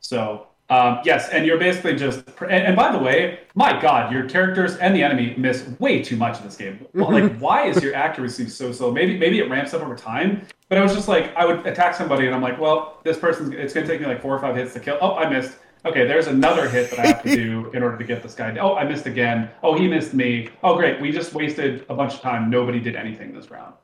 So 0.00 0.48
um, 0.68 0.98
yes, 1.04 1.28
and 1.28 1.46
you're 1.46 1.58
basically 1.58 1.94
just. 1.94 2.24
And, 2.40 2.50
and 2.50 2.76
by 2.76 2.90
the 2.90 2.98
way, 2.98 3.40
my 3.54 3.80
God, 3.80 4.12
your 4.12 4.28
characters 4.28 4.76
and 4.76 4.94
the 4.96 5.02
enemy 5.02 5.34
miss 5.36 5.68
way 5.78 6.02
too 6.02 6.16
much 6.16 6.38
in 6.38 6.44
this 6.44 6.56
game. 6.56 6.84
Well, 6.92 7.12
like, 7.12 7.36
why 7.38 7.66
is 7.66 7.82
your 7.82 7.94
accuracy 7.94 8.48
so 8.48 8.72
slow? 8.72 8.90
Maybe 8.90 9.16
maybe 9.16 9.38
it 9.38 9.48
ramps 9.48 9.74
up 9.74 9.82
over 9.82 9.94
time. 9.94 10.46
But 10.68 10.78
I 10.78 10.82
was 10.82 10.94
just 10.94 11.06
like, 11.06 11.34
I 11.36 11.44
would 11.44 11.64
attack 11.66 11.94
somebody, 11.94 12.26
and 12.26 12.34
I'm 12.34 12.42
like, 12.42 12.60
well, 12.60 12.98
this 13.04 13.16
person's. 13.16 13.50
It's 13.50 13.72
going 13.72 13.86
to 13.86 13.92
take 13.92 14.00
me 14.00 14.06
like 14.06 14.20
four 14.20 14.34
or 14.34 14.40
five 14.40 14.56
hits 14.56 14.74
to 14.74 14.80
kill. 14.80 14.98
Oh, 15.00 15.14
I 15.14 15.28
missed. 15.28 15.56
Okay, 15.84 16.04
there's 16.04 16.26
another 16.26 16.68
hit 16.68 16.90
that 16.90 16.98
I 16.98 17.06
have 17.06 17.22
to 17.22 17.36
do 17.36 17.70
in 17.74 17.84
order 17.84 17.96
to 17.96 18.04
get 18.04 18.20
this 18.20 18.34
guy. 18.34 18.56
Oh, 18.58 18.74
I 18.74 18.82
missed 18.82 19.06
again. 19.06 19.48
Oh, 19.62 19.78
he 19.78 19.86
missed 19.86 20.14
me. 20.14 20.48
Oh, 20.64 20.74
great. 20.74 21.00
We 21.00 21.12
just 21.12 21.32
wasted 21.32 21.86
a 21.88 21.94
bunch 21.94 22.14
of 22.14 22.20
time. 22.22 22.50
Nobody 22.50 22.80
did 22.80 22.96
anything 22.96 23.32
this 23.32 23.52
round. 23.52 23.74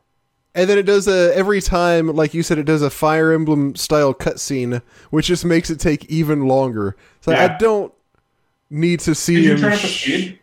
And 0.55 0.69
then 0.69 0.77
it 0.77 0.83
does 0.83 1.09
a 1.09 1.35
every 1.35 1.62
time, 1.62 2.09
like 2.09 2.35
you 2.35 2.43
said, 2.43 2.59
it 2.59 2.65
does 2.65 2.83
a 2.83 2.91
Fire 2.91 3.33
Emblem 3.33 3.74
style 3.74 4.12
cutscene, 4.12 4.83
which 5.11 5.27
just 5.27 5.45
makes 5.47 5.70
it 5.70 5.81
take 5.81 6.05
even 6.07 6.47
longer. 6.47 6.95
So 7.23 7.33
I 7.33 7.57
don't 7.57 7.93
need 8.69 9.01
to 9.01 9.15
see 9.15 9.37
Did 9.37 9.45
you 9.45 9.51
him. 9.53 9.59
turn 9.61 9.73
up 9.73 9.81
the 9.81 9.87
speed? 9.89 10.39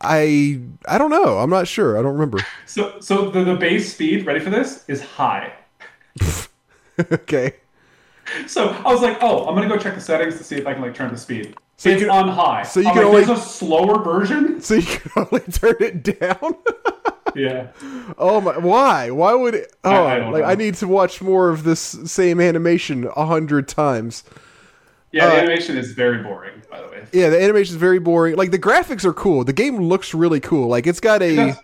I 0.00 0.60
I 0.86 0.98
don't 0.98 1.10
know. 1.10 1.38
I'm 1.38 1.50
not 1.50 1.68
sure. 1.68 1.98
I 1.98 2.02
don't 2.02 2.12
remember. 2.12 2.38
So, 2.66 3.00
so 3.00 3.30
the, 3.30 3.42
the 3.44 3.54
base 3.54 3.92
speed, 3.94 4.26
ready 4.26 4.40
for 4.40 4.50
this, 4.50 4.84
is 4.88 5.00
high. 5.00 5.52
okay. 7.12 7.54
So 8.46 8.68
I 8.84 8.92
was 8.92 9.00
like, 9.00 9.18
oh, 9.22 9.46
I'm 9.46 9.54
gonna 9.54 9.68
go 9.68 9.78
check 9.78 9.94
the 9.94 10.00
settings 10.00 10.36
to 10.38 10.44
see 10.44 10.56
if 10.56 10.66
I 10.66 10.74
can 10.74 10.82
like 10.82 10.94
turn 10.94 11.10
the 11.12 11.16
speed. 11.18 11.54
So 11.78 11.88
you 11.88 11.94
it's 11.94 12.04
can- 12.04 12.10
on 12.10 12.28
high. 12.28 12.64
so 12.64 12.80
you 12.80 12.88
I'm 12.88 12.94
can 12.94 13.04
like, 13.04 13.08
only- 13.14 13.24
There's 13.24 13.38
a 13.38 13.42
slower 13.42 14.02
version. 14.02 14.60
So 14.66 14.74
you 14.74 14.82
can 14.82 15.10
only 15.16 15.40
turn 15.52 15.76
it 15.80 16.02
down. 16.02 16.56
Yeah. 17.36 17.68
oh 18.18 18.40
my! 18.40 18.58
Why? 18.58 19.10
Why 19.10 19.34
would 19.34 19.54
it? 19.54 19.74
Oh, 19.84 20.06
I 20.06 20.18
don't 20.18 20.32
like 20.32 20.42
know. 20.42 20.48
I 20.48 20.54
need 20.54 20.74
to 20.76 20.88
watch 20.88 21.20
more 21.20 21.50
of 21.50 21.64
this 21.64 21.80
same 21.80 22.40
animation 22.40 23.08
a 23.16 23.26
hundred 23.26 23.68
times. 23.68 24.24
Yeah, 25.12 25.26
the 25.28 25.32
Uh, 25.36 25.38
animation 25.40 25.76
is 25.76 25.92
very 25.92 26.22
boring, 26.22 26.62
by 26.70 26.80
the 26.82 26.88
way. 26.88 27.04
Yeah, 27.12 27.30
the 27.30 27.40
animation 27.42 27.74
is 27.74 27.80
very 27.80 27.98
boring. 27.98 28.36
Like 28.36 28.50
the 28.50 28.58
graphics 28.58 29.04
are 29.04 29.12
cool. 29.12 29.44
The 29.44 29.52
game 29.52 29.76
looks 29.78 30.12
really 30.14 30.40
cool. 30.40 30.68
Like 30.68 30.86
it's 30.86 31.00
got 31.00 31.22
a, 31.22 31.36
does. 31.36 31.56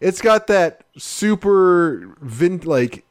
it's 0.00 0.20
got 0.20 0.46
that 0.48 0.82
super 0.96 2.14
vin 2.20 2.60
like 2.64 3.04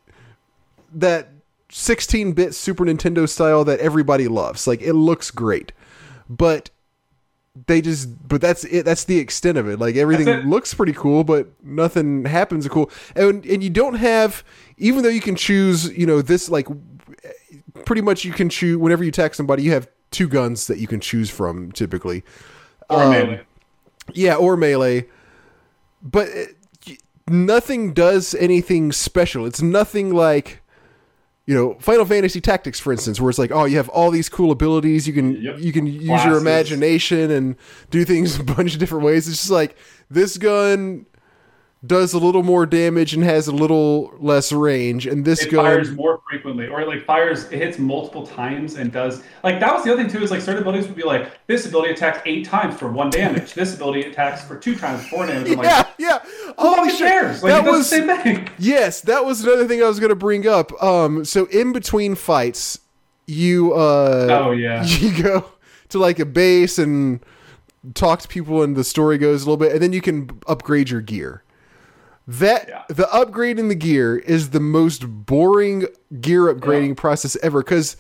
that 0.94 1.30
16-bit 1.69 2.56
Super 2.56 2.85
Nintendo 2.85 3.27
style 3.27 3.64
that 3.65 3.80
everybody 3.80 4.27
loves. 4.27 4.68
Like 4.68 4.81
it 4.81 4.94
looks 4.94 5.31
great, 5.31 5.72
but 6.30 6.69
they 7.65 7.81
just 7.81 8.27
but 8.27 8.41
that's 8.41 8.63
it. 8.65 8.85
That's 8.85 9.05
the 9.05 9.17
extent 9.17 9.57
of 9.57 9.67
it. 9.67 9.79
Like 9.79 9.95
everything 9.95 10.27
it. 10.27 10.45
looks 10.45 10.73
pretty 10.73 10.93
cool, 10.93 11.23
but 11.23 11.47
nothing 11.63 12.25
happens 12.25 12.67
cool. 12.67 12.91
And 13.15 13.45
and 13.45 13.63
you 13.63 13.69
don't 13.69 13.95
have 13.95 14.43
even 14.77 15.03
though 15.03 15.09
you 15.09 15.21
can 15.21 15.35
choose, 15.35 15.95
you 15.97 16.05
know, 16.05 16.21
this 16.21 16.49
like 16.49 16.67
pretty 17.85 18.01
much 18.01 18.23
you 18.23 18.34
can 18.34 18.49
choose 18.49 18.77
whenever 18.77 19.03
you 19.03 19.09
attack 19.09 19.34
somebody, 19.34 19.63
you 19.63 19.71
have 19.71 19.88
two 20.11 20.27
guns 20.27 20.67
that 20.67 20.77
you 20.77 20.88
can 20.88 20.99
choose 20.99 21.29
from 21.29 21.71
typically. 21.71 22.23
Or 22.89 23.03
um, 23.03 23.11
melee. 23.11 23.41
Yeah, 24.13 24.35
or 24.35 24.55
melee. 24.55 25.05
But 26.01 26.27
it, 26.27 26.55
nothing 27.27 27.93
does 27.93 28.35
anything 28.35 28.91
special. 28.91 29.45
It's 29.45 29.61
nothing 29.61 30.13
like 30.13 30.61
you 31.48 31.56
know 31.56 31.74
Final 31.80 32.06
Fantasy 32.06 32.40
Tactics, 32.41 32.80
for 32.80 32.91
instance, 32.91 33.19
where 33.19 33.30
it's 33.32 33.40
like, 33.40 33.52
oh, 33.52 33.65
you 33.65 33.78
have 33.78 33.90
all 33.90 34.11
these 34.11 34.30
cool 34.30 34.52
abilities. 34.52 35.07
You 35.07 35.14
can 35.14 35.41
Yep. 35.41 35.56
you 35.60 35.74
can 35.74 35.88
use 35.88 36.06
Classes. 36.06 36.26
your 36.28 36.38
imagination 36.38 37.32
and 37.32 37.56
do 37.90 38.06
things 38.06 38.38
a 38.40 38.44
bunch 38.44 38.74
of 38.74 38.80
different 38.80 39.03
ways. 39.06 39.28
It's 39.28 39.38
just 39.40 39.49
like 39.49 39.76
this 40.11 40.38
gun 40.38 41.06
does 41.86 42.14
a 42.14 42.20
little 42.20 42.41
more 42.41 42.66
damage 42.66 43.14
and 43.14 43.24
has 43.24 43.48
a 43.48 43.52
little 43.52 44.12
less 44.20 44.52
range, 44.52 45.06
and 45.06 45.24
this 45.24 45.44
It 45.44 45.52
gun 45.52 45.64
fires 45.64 45.91
more 45.91 46.22
frequently, 46.28 46.68
or 46.68 46.82
it 46.82 46.88
like 46.88 47.06
fires, 47.06 47.45
it 47.52 47.60
hits 47.60 47.78
multiple 47.78 48.26
times 48.26 48.76
and 48.76 48.91
does 48.91 49.22
like 49.44 49.60
that 49.60 49.74
was 49.74 49.84
the 49.84 49.94
other 49.94 50.02
thing 50.02 50.12
too. 50.12 50.24
Is 50.24 50.32
like 50.32 50.41
certain 50.41 50.62
abilities 50.62 50.88
would 50.88 50.95
be 50.95 51.04
like 51.04 51.32
this 51.45 51.68
ability 51.68 51.94
attacks 51.94 52.20
eight 52.26 52.45
times 52.45 52.78
for 52.78 52.91
one 52.91 53.10
damage. 53.12 53.54
this 53.54 53.76
ability 53.76 54.04
attacks 54.04 54.44
for 54.44 54.58
two 54.58 54.76
times 54.76 55.04
for 55.04 55.10
four 55.10 55.26
damage. 55.28 55.52
I'm 55.52 55.64
yeah, 55.64 55.78
like, 55.78 55.88
yeah. 55.99 56.20
Holy 56.58 56.90
shit. 56.90 56.99
cares? 56.99 57.44
Like 57.44 57.54
that 57.54 57.70
was 57.70 57.90
the 57.90 57.95
same 57.95 58.24
thing. 58.24 58.49
Yes, 58.60 59.02
that 59.02 59.24
was 59.24 59.44
another 59.44 59.68
thing 59.68 59.84
I 59.84 59.88
was 59.88 59.99
going 59.99 60.10
to 60.10 60.16
bring 60.16 60.48
up. 60.48 60.72
Um, 60.82 61.24
so 61.26 61.45
in 61.45 61.74
between 61.74 62.16
fights, 62.16 62.80
you 63.28 63.74
uh, 63.74 64.28
Oh, 64.30 64.52
yeah. 64.52 64.84
you 64.86 65.22
go 65.22 65.52
to 65.90 65.99
like 65.99 66.18
a 66.20 66.26
base 66.26 66.80
and 66.80 67.20
talk 67.94 68.22
to 68.22 68.28
people, 68.28 68.64
and 68.64 68.76
the 68.76 68.84
story 68.84 69.18
goes 69.18 69.44
a 69.44 69.45
little 69.45 69.58
bit, 69.58 69.74
and 69.74 69.82
then 69.82 69.94
you 69.94 70.02
can 70.02 70.41
upgrade 70.48 70.90
your 70.90 71.02
gear. 71.02 71.44
That 72.28 72.68
Yeah. 72.68 72.82
the 72.90 73.04
upgrading 73.06 73.70
the 73.70 73.76
gear 73.76 74.18
is 74.18 74.49
the 74.49 74.60
most 74.60 75.06
boring 75.26 75.86
gear 76.20 76.54
upgrading 76.54 76.98
process 76.98 77.38
ever 77.41 77.62
because. 77.62 77.95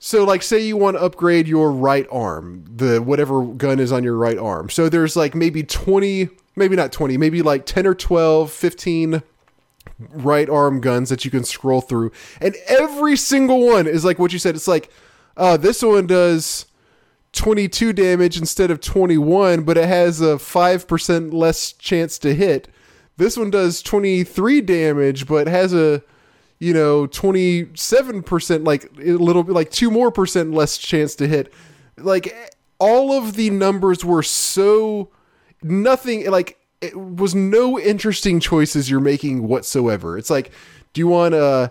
So, 0.00 0.22
like, 0.22 0.44
say 0.44 0.60
you 0.60 0.76
want 0.76 0.96
to 0.96 1.02
upgrade 1.02 1.48
your 1.48 1.72
right 1.72 2.06
arm, 2.12 2.64
the 2.72 3.02
whatever 3.02 3.42
gun 3.44 3.80
is 3.80 3.90
on 3.90 4.04
your 4.04 4.14
right 4.14 4.38
arm. 4.38 4.70
So, 4.70 4.88
there's 4.88 5.16
like 5.16 5.34
maybe 5.34 5.64
20, 5.64 6.28
maybe 6.54 6.76
not 6.76 6.92
20, 6.92 7.16
maybe 7.16 7.42
like 7.42 7.66
10 7.66 7.84
or 7.84 7.96
12, 7.96 8.52
15 8.52 9.22
right 9.98 10.48
arm 10.48 10.80
guns 10.80 11.08
that 11.08 11.24
you 11.24 11.32
can 11.32 11.42
scroll 11.42 11.80
through. 11.80 12.12
And 12.40 12.54
every 12.68 13.16
single 13.16 13.66
one 13.66 13.88
is 13.88 14.04
like 14.04 14.20
what 14.20 14.32
you 14.32 14.38
said. 14.38 14.54
It's 14.54 14.68
like, 14.68 14.88
uh, 15.36 15.56
this 15.56 15.82
one 15.82 16.06
does 16.06 16.66
22 17.32 17.92
damage 17.92 18.38
instead 18.38 18.70
of 18.70 18.80
21, 18.80 19.62
but 19.62 19.76
it 19.76 19.88
has 19.88 20.20
a 20.20 20.36
5% 20.38 21.32
less 21.32 21.72
chance 21.72 22.18
to 22.20 22.34
hit. 22.36 22.68
This 23.18 23.36
one 23.36 23.50
does 23.50 23.82
23 23.82 24.60
damage, 24.60 25.26
but 25.26 25.48
has 25.48 25.74
a, 25.74 26.02
you 26.60 26.72
know, 26.72 27.06
27%, 27.08 28.64
like 28.64 28.84
a 28.98 29.10
little 29.12 29.42
bit, 29.42 29.54
like 29.54 29.70
two 29.70 29.90
more 29.90 30.12
percent 30.12 30.54
less 30.54 30.78
chance 30.78 31.16
to 31.16 31.26
hit. 31.26 31.52
Like 31.96 32.56
all 32.78 33.12
of 33.12 33.34
the 33.34 33.50
numbers 33.50 34.04
were 34.04 34.22
so 34.22 35.10
nothing, 35.62 36.30
like 36.30 36.58
it 36.80 36.96
was 36.96 37.34
no 37.34 37.78
interesting 37.78 38.38
choices 38.38 38.88
you're 38.88 39.00
making 39.00 39.48
whatsoever. 39.48 40.16
It's 40.16 40.30
like, 40.30 40.52
do 40.92 41.00
you 41.00 41.08
want 41.08 41.34
uh, 41.34 41.70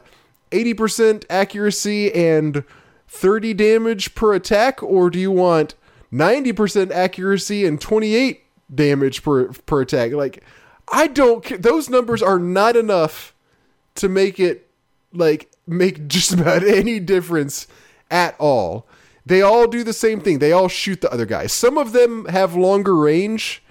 a 0.52 0.74
80% 0.74 1.24
accuracy 1.30 2.14
and 2.14 2.66
30 3.08 3.54
damage 3.54 4.16
per 4.16 4.34
attack, 4.34 4.84
or 4.84 5.10
do 5.10 5.18
you 5.18 5.32
want 5.32 5.76
90% 6.12 6.92
accuracy 6.92 7.66
and 7.66 7.80
28 7.80 8.44
damage 8.76 9.24
per 9.24 9.54
per 9.54 9.82
attack? 9.82 10.12
Like, 10.12 10.44
I 10.92 11.08
don't. 11.08 11.44
ca- 11.44 11.58
Those 11.58 11.90
numbers 11.90 12.22
are 12.22 12.40
not 12.40 12.76
enough 12.76 13.34
to 13.96 14.08
make 14.10 14.40
it 14.40 14.70
like 15.14 15.50
make 15.68 16.08
just 16.08 16.34
about 16.34 16.64
any 16.64 17.00
difference 17.00 17.68
at 18.10 18.36
all. 18.40 18.88
They 19.26 19.42
all 19.42 19.68
do 19.68 19.84
the 19.84 19.92
same 19.94 20.22
thing. 20.22 20.40
They 20.40 20.54
all 20.54 20.70
shoot 20.70 21.02
the 21.02 21.12
other 21.12 21.26
guy. 21.26 21.48
Some 21.48 21.78
of 21.78 21.92
them 21.92 22.26
have 22.26 22.56
longer 22.56 22.96
range, 22.96 23.62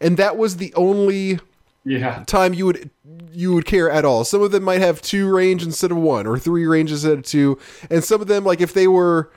and 0.00 0.18
that 0.18 0.36
was 0.36 0.58
the 0.58 0.74
only 0.74 1.38
Yeah. 1.84 2.22
time 2.26 2.52
you 2.52 2.66
would 2.66 2.90
you 3.32 3.54
would 3.54 3.64
care 3.66 3.90
at 3.90 4.04
all. 4.04 4.24
Some 4.24 4.42
of 4.42 4.50
them 4.50 4.62
might 4.64 4.80
have 4.80 5.00
two 5.02 5.34
range 5.34 5.62
instead 5.62 5.90
of 5.90 5.96
one, 5.98 6.26
or 6.26 6.38
three 6.38 6.66
ranges 6.66 7.04
instead 7.04 7.18
of 7.18 7.24
two, 7.24 7.58
and 7.90 8.02
some 8.04 8.20
of 8.20 8.26
them 8.26 8.44
like 8.44 8.60
if 8.60 8.74
they 8.74 8.86
were 8.88 9.30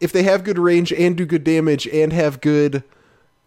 if 0.00 0.12
they 0.12 0.22
have 0.22 0.44
good 0.44 0.58
range 0.58 0.92
and 0.92 1.16
do 1.16 1.26
good 1.26 1.44
damage 1.44 1.86
and 1.88 2.12
have 2.12 2.40
good 2.40 2.82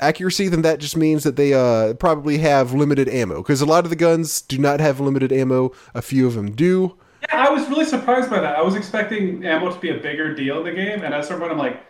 accuracy, 0.01 0.49
then 0.49 0.63
that 0.63 0.79
just 0.79 0.97
means 0.97 1.23
that 1.23 1.35
they 1.35 1.53
uh, 1.53 1.93
probably 1.93 2.39
have 2.39 2.73
limited 2.73 3.07
ammo. 3.07 3.37
Because 3.37 3.61
a 3.61 3.65
lot 3.65 3.85
of 3.85 3.89
the 3.89 3.95
guns 3.95 4.41
do 4.41 4.57
not 4.57 4.79
have 4.79 4.99
limited 4.99 5.31
ammo. 5.31 5.71
A 5.93 6.01
few 6.01 6.27
of 6.27 6.33
them 6.33 6.51
do. 6.51 6.97
Yeah, 7.21 7.47
I 7.47 7.51
was 7.51 7.69
really 7.69 7.85
surprised 7.85 8.29
by 8.29 8.39
that. 8.39 8.57
I 8.57 8.61
was 8.61 8.75
expecting 8.75 9.45
ammo 9.45 9.71
to 9.71 9.79
be 9.79 9.91
a 9.91 9.97
bigger 9.97 10.33
deal 10.33 10.57
in 10.59 10.63
the 10.65 10.71
game, 10.71 11.03
and 11.03 11.13
at 11.13 11.23
some 11.23 11.39
point 11.39 11.51
I'm 11.51 11.57
like, 11.57 11.85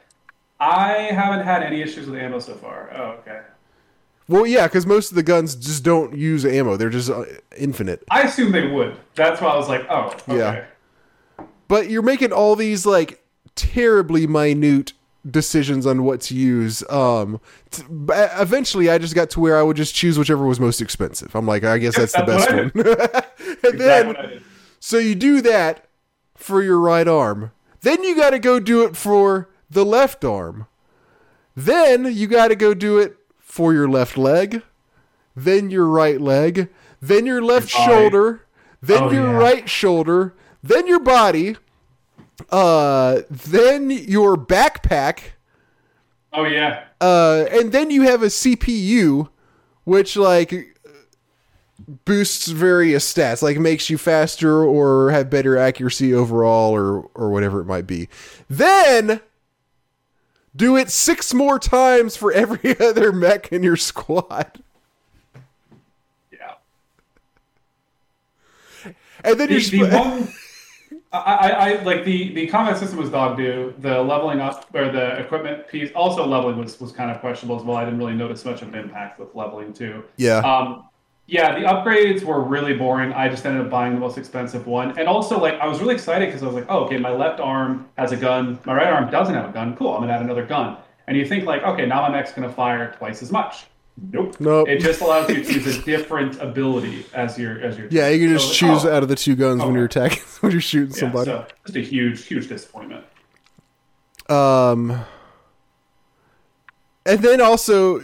I 0.59 1.09
haven't 1.11 1.45
had 1.45 1.63
any 1.63 1.81
issues 1.81 2.07
with 2.07 2.19
ammo 2.19 2.39
so 2.39 2.53
far. 2.53 2.91
Oh, 2.93 3.03
okay. 3.21 3.41
Well, 4.27 4.45
yeah, 4.45 4.67
because 4.67 4.85
most 4.85 5.09
of 5.09 5.15
the 5.15 5.23
guns 5.23 5.55
just 5.55 5.83
don't 5.83 6.15
use 6.15 6.45
ammo; 6.45 6.77
they're 6.77 6.89
just 6.89 7.09
uh, 7.09 7.25
infinite. 7.57 8.03
I 8.11 8.21
assume 8.21 8.51
they 8.51 8.67
would. 8.67 8.95
That's 9.15 9.41
why 9.41 9.49
I 9.49 9.57
was 9.57 9.67
like, 9.67 9.85
oh, 9.89 10.13
okay. 10.29 10.37
Yeah. 10.37 10.65
But 11.67 11.89
you're 11.89 12.01
making 12.01 12.31
all 12.31 12.55
these 12.55 12.85
like 12.85 13.23
terribly 13.55 14.27
minute 14.27 14.93
decisions 15.29 15.85
on 15.85 16.03
what 16.03 16.21
to 16.21 16.35
use. 16.35 16.83
Um, 16.89 17.39
t- 17.69 17.83
eventually, 17.89 18.89
I 18.89 18.97
just 18.97 19.13
got 19.15 19.29
to 19.31 19.39
where 19.39 19.57
I 19.57 19.63
would 19.63 19.77
just 19.77 19.93
choose 19.95 20.17
whichever 20.17 20.45
was 20.45 20.59
most 20.59 20.81
expensive. 20.81 21.35
I'm 21.35 21.45
like, 21.45 21.63
I 21.63 21.77
guess 21.77 21.95
that's 21.95 22.13
the 22.13 22.23
best 22.23 22.51
one. 22.51 22.71
And 23.63 23.73
Exactly 23.73 23.77
then, 23.77 24.07
what 24.07 24.19
I 24.19 24.25
did. 24.27 24.43
so 24.79 24.97
you 24.97 25.13
do 25.15 25.41
that 25.41 25.87
for 26.35 26.63
your 26.63 26.79
right 26.79 27.07
arm. 27.07 27.51
Then 27.81 28.03
you 28.03 28.15
got 28.15 28.31
to 28.31 28.39
go 28.39 28.59
do 28.59 28.83
it 28.83 28.95
for 28.95 29.49
the 29.69 29.85
left 29.85 30.23
arm. 30.25 30.67
Then 31.55 32.05
you 32.13 32.27
got 32.27 32.47
to 32.49 32.55
go 32.55 32.73
do 32.73 32.97
it 32.99 33.17
for 33.39 33.73
your 33.73 33.87
left 33.89 34.17
leg. 34.17 34.61
Then 35.35 35.69
your 35.69 35.85
right 35.85 36.19
leg. 36.21 36.69
Then 37.01 37.25
your 37.25 37.41
left 37.41 37.69
shoulder. 37.69 38.45
Then 38.81 39.03
Oh, 39.03 39.11
your 39.11 39.25
yeah. 39.31 39.37
right 39.37 39.69
shoulder. 39.69 40.33
Then 40.63 40.87
your 40.87 40.99
body. 40.99 41.57
Uh, 42.49 43.21
then 43.29 43.89
your 43.91 44.35
backpack. 44.37 45.19
Oh 46.33 46.43
yeah. 46.45 46.85
Uh, 46.99 47.45
and 47.51 47.71
then 47.71 47.91
you 47.91 48.03
have 48.03 48.23
a 48.23 48.27
CPU, 48.27 49.29
which 49.83 50.15
like 50.15 50.77
boosts 52.05 52.47
various 52.47 53.11
stats, 53.11 53.41
like 53.41 53.57
makes 53.57 53.89
you 53.89 53.97
faster 53.97 54.63
or 54.63 55.11
have 55.11 55.29
better 55.29 55.57
accuracy 55.57 56.13
overall, 56.13 56.71
or 56.73 57.09
or 57.15 57.29
whatever 57.31 57.59
it 57.59 57.65
might 57.65 57.87
be. 57.87 58.07
Then 58.49 59.19
do 60.55 60.75
it 60.77 60.89
six 60.89 61.33
more 61.33 61.59
times 61.59 62.15
for 62.15 62.31
every 62.31 62.77
other 62.79 63.11
mech 63.11 63.51
in 63.51 63.63
your 63.63 63.77
squad, 63.77 64.61
Yeah. 66.31 66.53
and 69.23 69.39
then 69.39 69.47
The, 69.49 69.59
you're 69.59 69.87
the 69.87 69.97
one, 69.97 70.33
I, 71.13 71.49
I, 71.49 71.83
like 71.83 72.05
the 72.05 72.33
the 72.33 72.47
combat 72.47 72.77
system 72.77 72.97
was 72.97 73.09
dog 73.09 73.35
do. 73.35 73.73
The 73.79 74.01
leveling 74.01 74.39
up 74.39 74.69
or 74.73 74.89
the 74.89 75.19
equipment 75.19 75.67
piece, 75.67 75.91
also 75.93 76.25
leveling 76.25 76.57
was 76.57 76.79
was 76.79 76.93
kind 76.93 77.11
of 77.11 77.19
questionable 77.19 77.57
as 77.57 77.63
well. 77.63 77.75
I 77.75 77.83
didn't 77.83 77.99
really 77.99 78.13
notice 78.13 78.45
much 78.45 78.61
of 78.61 78.69
an 78.69 78.75
impact 78.75 79.19
with 79.19 79.35
leveling 79.35 79.73
too. 79.73 80.03
yeah. 80.15 80.37
Um, 80.37 80.85
yeah, 81.27 81.57
the 81.57 81.65
upgrades 81.65 82.23
were 82.23 82.41
really 82.41 82.73
boring. 82.73 83.13
I 83.13 83.29
just 83.29 83.45
ended 83.45 83.63
up 83.63 83.69
buying 83.69 83.93
the 83.93 83.99
most 83.99 84.17
expensive 84.17 84.67
one, 84.67 84.97
and 84.97 85.07
also 85.07 85.39
like 85.39 85.55
I 85.59 85.67
was 85.67 85.79
really 85.79 85.95
excited 85.95 86.27
because 86.27 86.43
I 86.43 86.45
was 86.45 86.55
like, 86.55 86.65
oh, 86.69 86.85
okay, 86.85 86.97
my 86.97 87.11
left 87.11 87.39
arm 87.39 87.89
has 87.97 88.11
a 88.11 88.17
gun, 88.17 88.59
my 88.65 88.73
right 88.73 88.87
arm 88.87 89.09
doesn't 89.09 89.33
have 89.33 89.49
a 89.49 89.53
gun. 89.53 89.75
Cool, 89.75 89.93
I'm 89.93 90.01
gonna 90.01 90.13
add 90.13 90.21
another 90.21 90.45
gun. 90.45 90.77
And 91.07 91.17
you 91.17 91.25
think 91.25 91.45
like, 91.45 91.63
okay, 91.63 91.85
now 91.85 92.01
my 92.01 92.09
mech's 92.09 92.31
gonna 92.31 92.51
fire 92.51 92.93
twice 92.97 93.21
as 93.21 93.31
much. 93.31 93.65
Nope. 94.11 94.37
Nope. 94.39 94.67
It 94.67 94.79
just 94.79 95.01
allows 95.01 95.29
you 95.29 95.43
to 95.43 95.53
use 95.53 95.77
a 95.77 95.81
different 95.85 96.39
ability 96.41 97.05
as 97.13 97.37
your 97.37 97.59
as 97.61 97.77
your. 97.77 97.87
yeah, 97.89 98.07
you 98.09 98.19
can 98.27 98.35
just 98.37 98.47
So, 98.49 98.53
choose 98.53 98.85
oh, 98.85 98.93
out 98.95 99.03
of 99.03 99.09
the 99.09 99.15
two 99.15 99.35
guns 99.35 99.61
when 99.63 99.73
you're 99.75 99.85
attacking, 99.85 100.19
when 100.39 100.51
you're 100.51 100.61
shooting 100.61 100.93
yeah, 100.95 100.99
somebody. 100.99 101.25
so 101.25 101.45
just 101.65 101.77
a 101.77 101.81
huge, 101.81 102.25
huge 102.25 102.47
disappointment. 102.47 103.03
Um, 104.29 105.01
and 107.05 107.19
then 107.19 107.41
also 107.41 108.01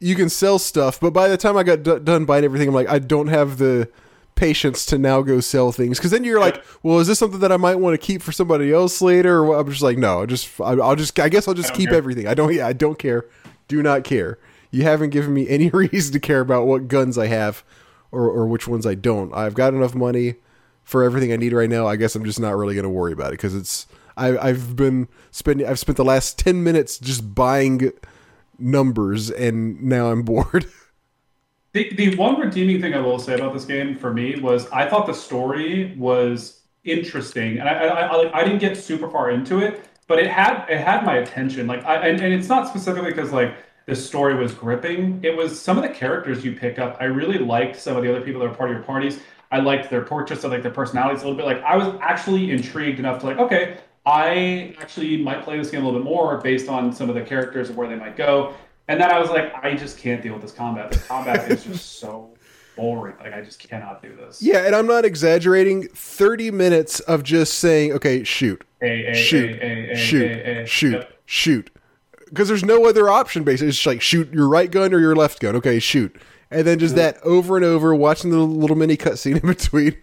you 0.00 0.14
can 0.14 0.28
sell 0.28 0.58
stuff, 0.58 0.98
but 1.00 1.12
by 1.12 1.28
the 1.28 1.36
time 1.36 1.56
I 1.56 1.62
got 1.62 1.82
d- 1.82 1.98
done 2.02 2.24
buying 2.24 2.44
everything, 2.44 2.68
I'm 2.68 2.74
like, 2.74 2.88
I 2.88 2.98
don't 2.98 3.28
have 3.28 3.58
the 3.58 3.88
patience 4.34 4.84
to 4.86 4.98
now 4.98 5.22
go 5.22 5.40
sell 5.40 5.72
things 5.72 5.98
because 5.98 6.10
then 6.10 6.22
you're 6.24 6.40
like, 6.40 6.62
well, 6.82 6.98
is 6.98 7.06
this 7.06 7.18
something 7.18 7.40
that 7.40 7.50
I 7.52 7.56
might 7.56 7.76
want 7.76 7.94
to 7.98 8.04
keep 8.04 8.20
for 8.22 8.32
somebody 8.32 8.72
else 8.72 9.00
later? 9.00 9.42
Or? 9.44 9.58
I'm 9.58 9.68
just 9.70 9.82
like, 9.82 9.98
no, 9.98 10.26
just 10.26 10.60
I'll 10.60 10.96
just 10.96 11.18
I 11.20 11.28
guess 11.28 11.46
I'll 11.48 11.54
just 11.54 11.74
keep 11.74 11.88
care. 11.90 11.98
everything. 11.98 12.26
I 12.26 12.34
don't 12.34 12.52
yeah, 12.52 12.66
I 12.66 12.72
don't 12.72 12.98
care. 12.98 13.24
Do 13.68 13.82
not 13.82 14.04
care. 14.04 14.38
You 14.70 14.82
haven't 14.82 15.10
given 15.10 15.34
me 15.34 15.48
any 15.48 15.68
reason 15.72 16.12
to 16.12 16.20
care 16.20 16.40
about 16.40 16.66
what 16.66 16.88
guns 16.88 17.18
I 17.18 17.26
have 17.26 17.64
or 18.10 18.28
or 18.28 18.46
which 18.46 18.68
ones 18.68 18.86
I 18.86 18.94
don't. 18.94 19.32
I've 19.34 19.54
got 19.54 19.74
enough 19.74 19.94
money 19.94 20.36
for 20.84 21.02
everything 21.02 21.32
I 21.32 21.36
need 21.36 21.52
right 21.52 21.70
now. 21.70 21.86
I 21.86 21.96
guess 21.96 22.14
I'm 22.14 22.24
just 22.24 22.40
not 22.40 22.56
really 22.56 22.74
going 22.74 22.84
to 22.84 22.90
worry 22.90 23.12
about 23.12 23.28
it 23.28 23.38
because 23.38 23.54
it's 23.54 23.86
I, 24.16 24.36
I've 24.38 24.76
been 24.76 25.08
spending 25.30 25.66
I've 25.66 25.78
spent 25.78 25.96
the 25.96 26.04
last 26.04 26.38
ten 26.38 26.62
minutes 26.62 26.98
just 26.98 27.34
buying 27.34 27.92
numbers 28.58 29.30
and 29.30 29.82
now 29.82 30.10
I'm 30.10 30.22
bored. 30.24 30.66
The, 31.72 31.94
the 31.94 32.16
one 32.16 32.40
redeeming 32.40 32.80
thing 32.80 32.94
I 32.94 33.00
will 33.00 33.18
say 33.18 33.34
about 33.34 33.52
this 33.52 33.66
game 33.66 33.96
for 33.96 34.10
me 34.10 34.40
was 34.40 34.66
I 34.70 34.88
thought 34.88 35.06
the 35.06 35.12
story 35.12 35.94
was 35.98 36.62
interesting, 36.84 37.58
and 37.58 37.68
I 37.68 37.72
I, 37.72 38.06
I, 38.06 38.40
I 38.40 38.44
didn't 38.44 38.60
get 38.60 38.78
super 38.78 39.10
far 39.10 39.30
into 39.30 39.58
it, 39.58 39.84
but 40.06 40.18
it 40.18 40.28
had 40.28 40.66
it 40.70 40.78
had 40.78 41.04
my 41.04 41.18
attention. 41.18 41.66
Like 41.66 41.84
I 41.84 42.08
and, 42.08 42.20
and 42.20 42.32
it's 42.32 42.48
not 42.48 42.68
specifically 42.68 43.10
because 43.10 43.30
like 43.30 43.54
the 43.86 43.94
story 43.94 44.34
was 44.34 44.52
gripping. 44.52 45.20
It 45.22 45.36
was 45.36 45.60
some 45.60 45.76
of 45.78 45.82
the 45.82 45.88
characters 45.88 46.44
you 46.44 46.52
pick 46.52 46.78
up. 46.78 46.96
I 47.00 47.04
really 47.04 47.38
liked 47.38 47.76
some 47.76 47.96
of 47.96 48.02
the 48.02 48.10
other 48.10 48.20
people 48.20 48.40
that 48.40 48.48
were 48.48 48.54
part 48.54 48.70
of 48.70 48.76
your 48.76 48.84
parties. 48.84 49.20
I 49.52 49.60
liked 49.60 49.90
their 49.90 50.02
portraits. 50.02 50.44
I 50.44 50.48
liked 50.48 50.64
their 50.64 50.72
personalities 50.72 51.22
a 51.22 51.28
little 51.28 51.36
bit. 51.36 51.46
Like 51.46 51.62
I 51.62 51.76
was 51.76 51.96
actually 52.00 52.50
intrigued 52.50 52.98
enough 52.98 53.20
to 53.20 53.26
like 53.26 53.38
okay. 53.38 53.78
I 54.04 54.76
actually 54.80 55.20
might 55.20 55.42
play 55.42 55.58
this 55.58 55.70
game 55.70 55.82
a 55.82 55.84
little 55.84 56.00
bit 56.00 56.04
more 56.04 56.38
based 56.38 56.68
on 56.68 56.92
some 56.92 57.08
of 57.08 57.16
the 57.16 57.22
characters 57.22 57.70
and 57.70 57.76
where 57.76 57.88
they 57.88 57.96
might 57.96 58.16
go. 58.16 58.54
And 58.86 59.00
then 59.00 59.10
I 59.10 59.18
was 59.18 59.30
like, 59.30 59.52
I 59.64 59.74
just 59.74 59.98
can't 59.98 60.22
deal 60.22 60.32
with 60.32 60.42
this 60.42 60.52
combat. 60.52 60.92
The 60.92 60.98
combat 61.00 61.50
is 61.50 61.64
just 61.64 61.98
so 61.98 62.32
boring. 62.76 63.16
Like 63.18 63.34
I 63.34 63.40
just 63.40 63.58
cannot 63.58 64.02
do 64.02 64.14
this. 64.14 64.40
yeah, 64.42 64.66
and 64.66 64.74
I'm 64.74 64.86
not 64.86 65.04
exaggerating. 65.04 65.88
Thirty 65.88 66.50
minutes 66.50 67.00
of 67.00 67.22
just 67.22 67.54
saying, 67.58 67.92
okay, 67.94 68.24
shoot, 68.24 68.64
A, 68.82 69.06
a, 69.06 69.14
shoot, 69.14 69.62
a, 69.62 69.96
shoot, 69.96 70.68
shoot, 70.68 71.06
shoot. 71.24 71.70
Because 72.36 72.48
there's 72.48 72.64
no 72.64 72.86
other 72.86 73.08
option. 73.08 73.44
Basically, 73.44 73.68
it's 73.68 73.86
like 73.86 74.02
shoot 74.02 74.32
your 74.32 74.48
right 74.48 74.70
gun 74.70 74.92
or 74.92 75.00
your 75.00 75.16
left 75.16 75.40
gun. 75.40 75.56
Okay, 75.56 75.78
shoot, 75.78 76.14
and 76.50 76.66
then 76.66 76.78
just 76.78 76.94
that 76.96 77.16
over 77.22 77.56
and 77.56 77.64
over, 77.64 77.94
watching 77.94 78.30
the 78.30 78.38
little 78.38 78.76
mini 78.76 78.96
cutscene 78.96 79.36
in 79.42 79.48
between. 79.48 79.96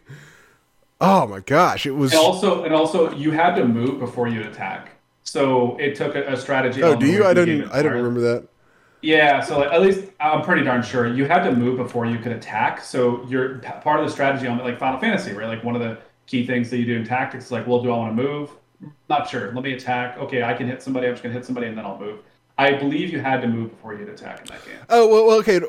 Oh 1.00 1.28
my 1.28 1.42
gosh, 1.42 1.86
it 1.86 1.92
was. 1.92 2.12
And 2.12 2.20
also, 2.20 2.64
and 2.64 2.74
also, 2.74 3.12
you 3.14 3.32
had 3.32 3.56
to 3.56 3.66
move 3.66 4.00
before 4.00 4.28
you 4.28 4.42
attack. 4.42 4.92
So 5.24 5.78
it 5.78 5.96
took 5.96 6.16
a, 6.16 6.34
a 6.34 6.38
strategy. 6.38 6.82
Oh, 6.82 6.96
do 6.96 7.06
you? 7.06 7.24
I 7.24 7.34
from 7.34 7.36
the 7.36 7.46
game 7.46 7.58
didn't. 7.60 7.72
I 7.72 7.78
didn't 7.78 7.98
remember 7.98 8.22
that. 8.22 8.48
Yeah, 9.02 9.42
so 9.42 9.60
like, 9.60 9.72
at 9.72 9.82
least 9.82 10.06
I'm 10.22 10.42
pretty 10.42 10.64
darn 10.64 10.82
sure 10.82 11.14
you 11.14 11.26
had 11.26 11.44
to 11.44 11.54
move 11.54 11.78
before 11.78 12.06
you 12.06 12.18
could 12.20 12.32
attack. 12.32 12.82
So 12.82 13.26
you're 13.28 13.60
part 13.60 14.00
of 14.00 14.06
the 14.06 14.12
strategy 14.12 14.48
on 14.48 14.58
like 14.60 14.80
Final 14.80 15.00
Fantasy, 15.00 15.34
right? 15.34 15.48
Like 15.48 15.64
one 15.64 15.76
of 15.76 15.82
the 15.82 15.98
key 16.26 16.48
things 16.48 16.70
that 16.70 16.78
you 16.78 16.86
do 16.86 16.96
in 16.96 17.06
tactics 17.06 17.46
is 17.46 17.52
like, 17.52 17.68
well, 17.68 17.84
do 17.84 17.92
I 17.92 17.98
want 17.98 18.16
to 18.16 18.24
move? 18.24 18.52
Not 19.10 19.30
sure. 19.30 19.52
Let 19.54 19.64
me 19.64 19.74
attack. 19.74 20.18
Okay, 20.18 20.44
I 20.44 20.54
can 20.54 20.68
hit 20.68 20.82
somebody. 20.82 21.08
I'm 21.08 21.14
just 21.14 21.24
gonna 21.24 21.34
hit 21.34 21.46
somebody, 21.46 21.68
and 21.68 21.78
then 21.78 21.86
I'll 21.86 22.00
move. 22.00 22.20
I 22.58 22.74
believe 22.74 23.12
you 23.12 23.20
had 23.20 23.42
to 23.42 23.48
move 23.48 23.72
before 23.72 23.96
you'd 23.96 24.10
attack 24.10 24.42
in 24.42 24.46
that 24.48 24.66
game. 24.66 24.78
Oh 24.90 25.08
well, 25.08 25.38
okay. 25.40 25.62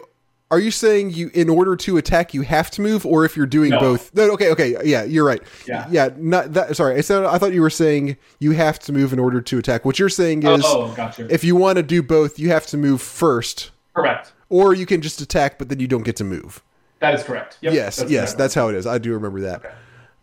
Are 0.50 0.60
you 0.60 0.70
saying 0.70 1.10
you, 1.10 1.30
in 1.34 1.48
order 1.48 1.74
to 1.74 1.96
attack, 1.96 2.32
you 2.32 2.42
have 2.42 2.70
to 2.72 2.82
move, 2.82 3.04
or 3.04 3.24
if 3.24 3.36
you're 3.36 3.46
doing 3.46 3.70
No. 3.70 3.80
both? 3.80 4.14
No. 4.14 4.30
Okay. 4.32 4.50
Okay. 4.50 4.76
Yeah, 4.84 5.02
you're 5.02 5.24
right. 5.24 5.42
Yeah. 5.66 5.86
Yeah. 5.90 6.10
Not 6.16 6.52
that. 6.52 6.76
Sorry. 6.76 6.96
I 6.96 7.00
said. 7.00 7.24
I 7.24 7.38
thought 7.38 7.52
you 7.52 7.62
were 7.62 7.70
saying 7.70 8.16
you 8.38 8.52
have 8.52 8.78
to 8.80 8.92
move 8.92 9.12
in 9.12 9.18
order 9.18 9.40
to 9.40 9.58
attack. 9.58 9.84
What 9.84 9.98
you're 9.98 10.08
saying 10.08 10.46
oh, 10.46 10.54
is, 10.54 10.64
oh, 10.64 10.94
gotcha. 10.94 11.26
if 11.32 11.42
you 11.42 11.56
want 11.56 11.76
to 11.76 11.82
do 11.82 12.02
both, 12.02 12.38
you 12.38 12.50
have 12.50 12.66
to 12.66 12.76
move 12.76 13.00
first, 13.00 13.70
correct. 13.94 14.32
or 14.48 14.74
you 14.74 14.86
can 14.86 15.00
just 15.00 15.20
attack, 15.20 15.58
but 15.58 15.70
then 15.70 15.80
you 15.80 15.88
don't 15.88 16.04
get 16.04 16.16
to 16.16 16.24
move. 16.24 16.62
That 17.00 17.14
is 17.14 17.22
correct. 17.22 17.58
Yep, 17.60 17.74
yes. 17.74 17.96
that's 17.96 18.10
yes. 18.10 18.22
exactly 18.22 18.42
That's 18.42 18.54
how 18.54 18.68
it 18.68 18.74
is. 18.76 18.86
I 18.86 18.98
do 18.98 19.12
remember 19.12 19.40
that. 19.40 19.74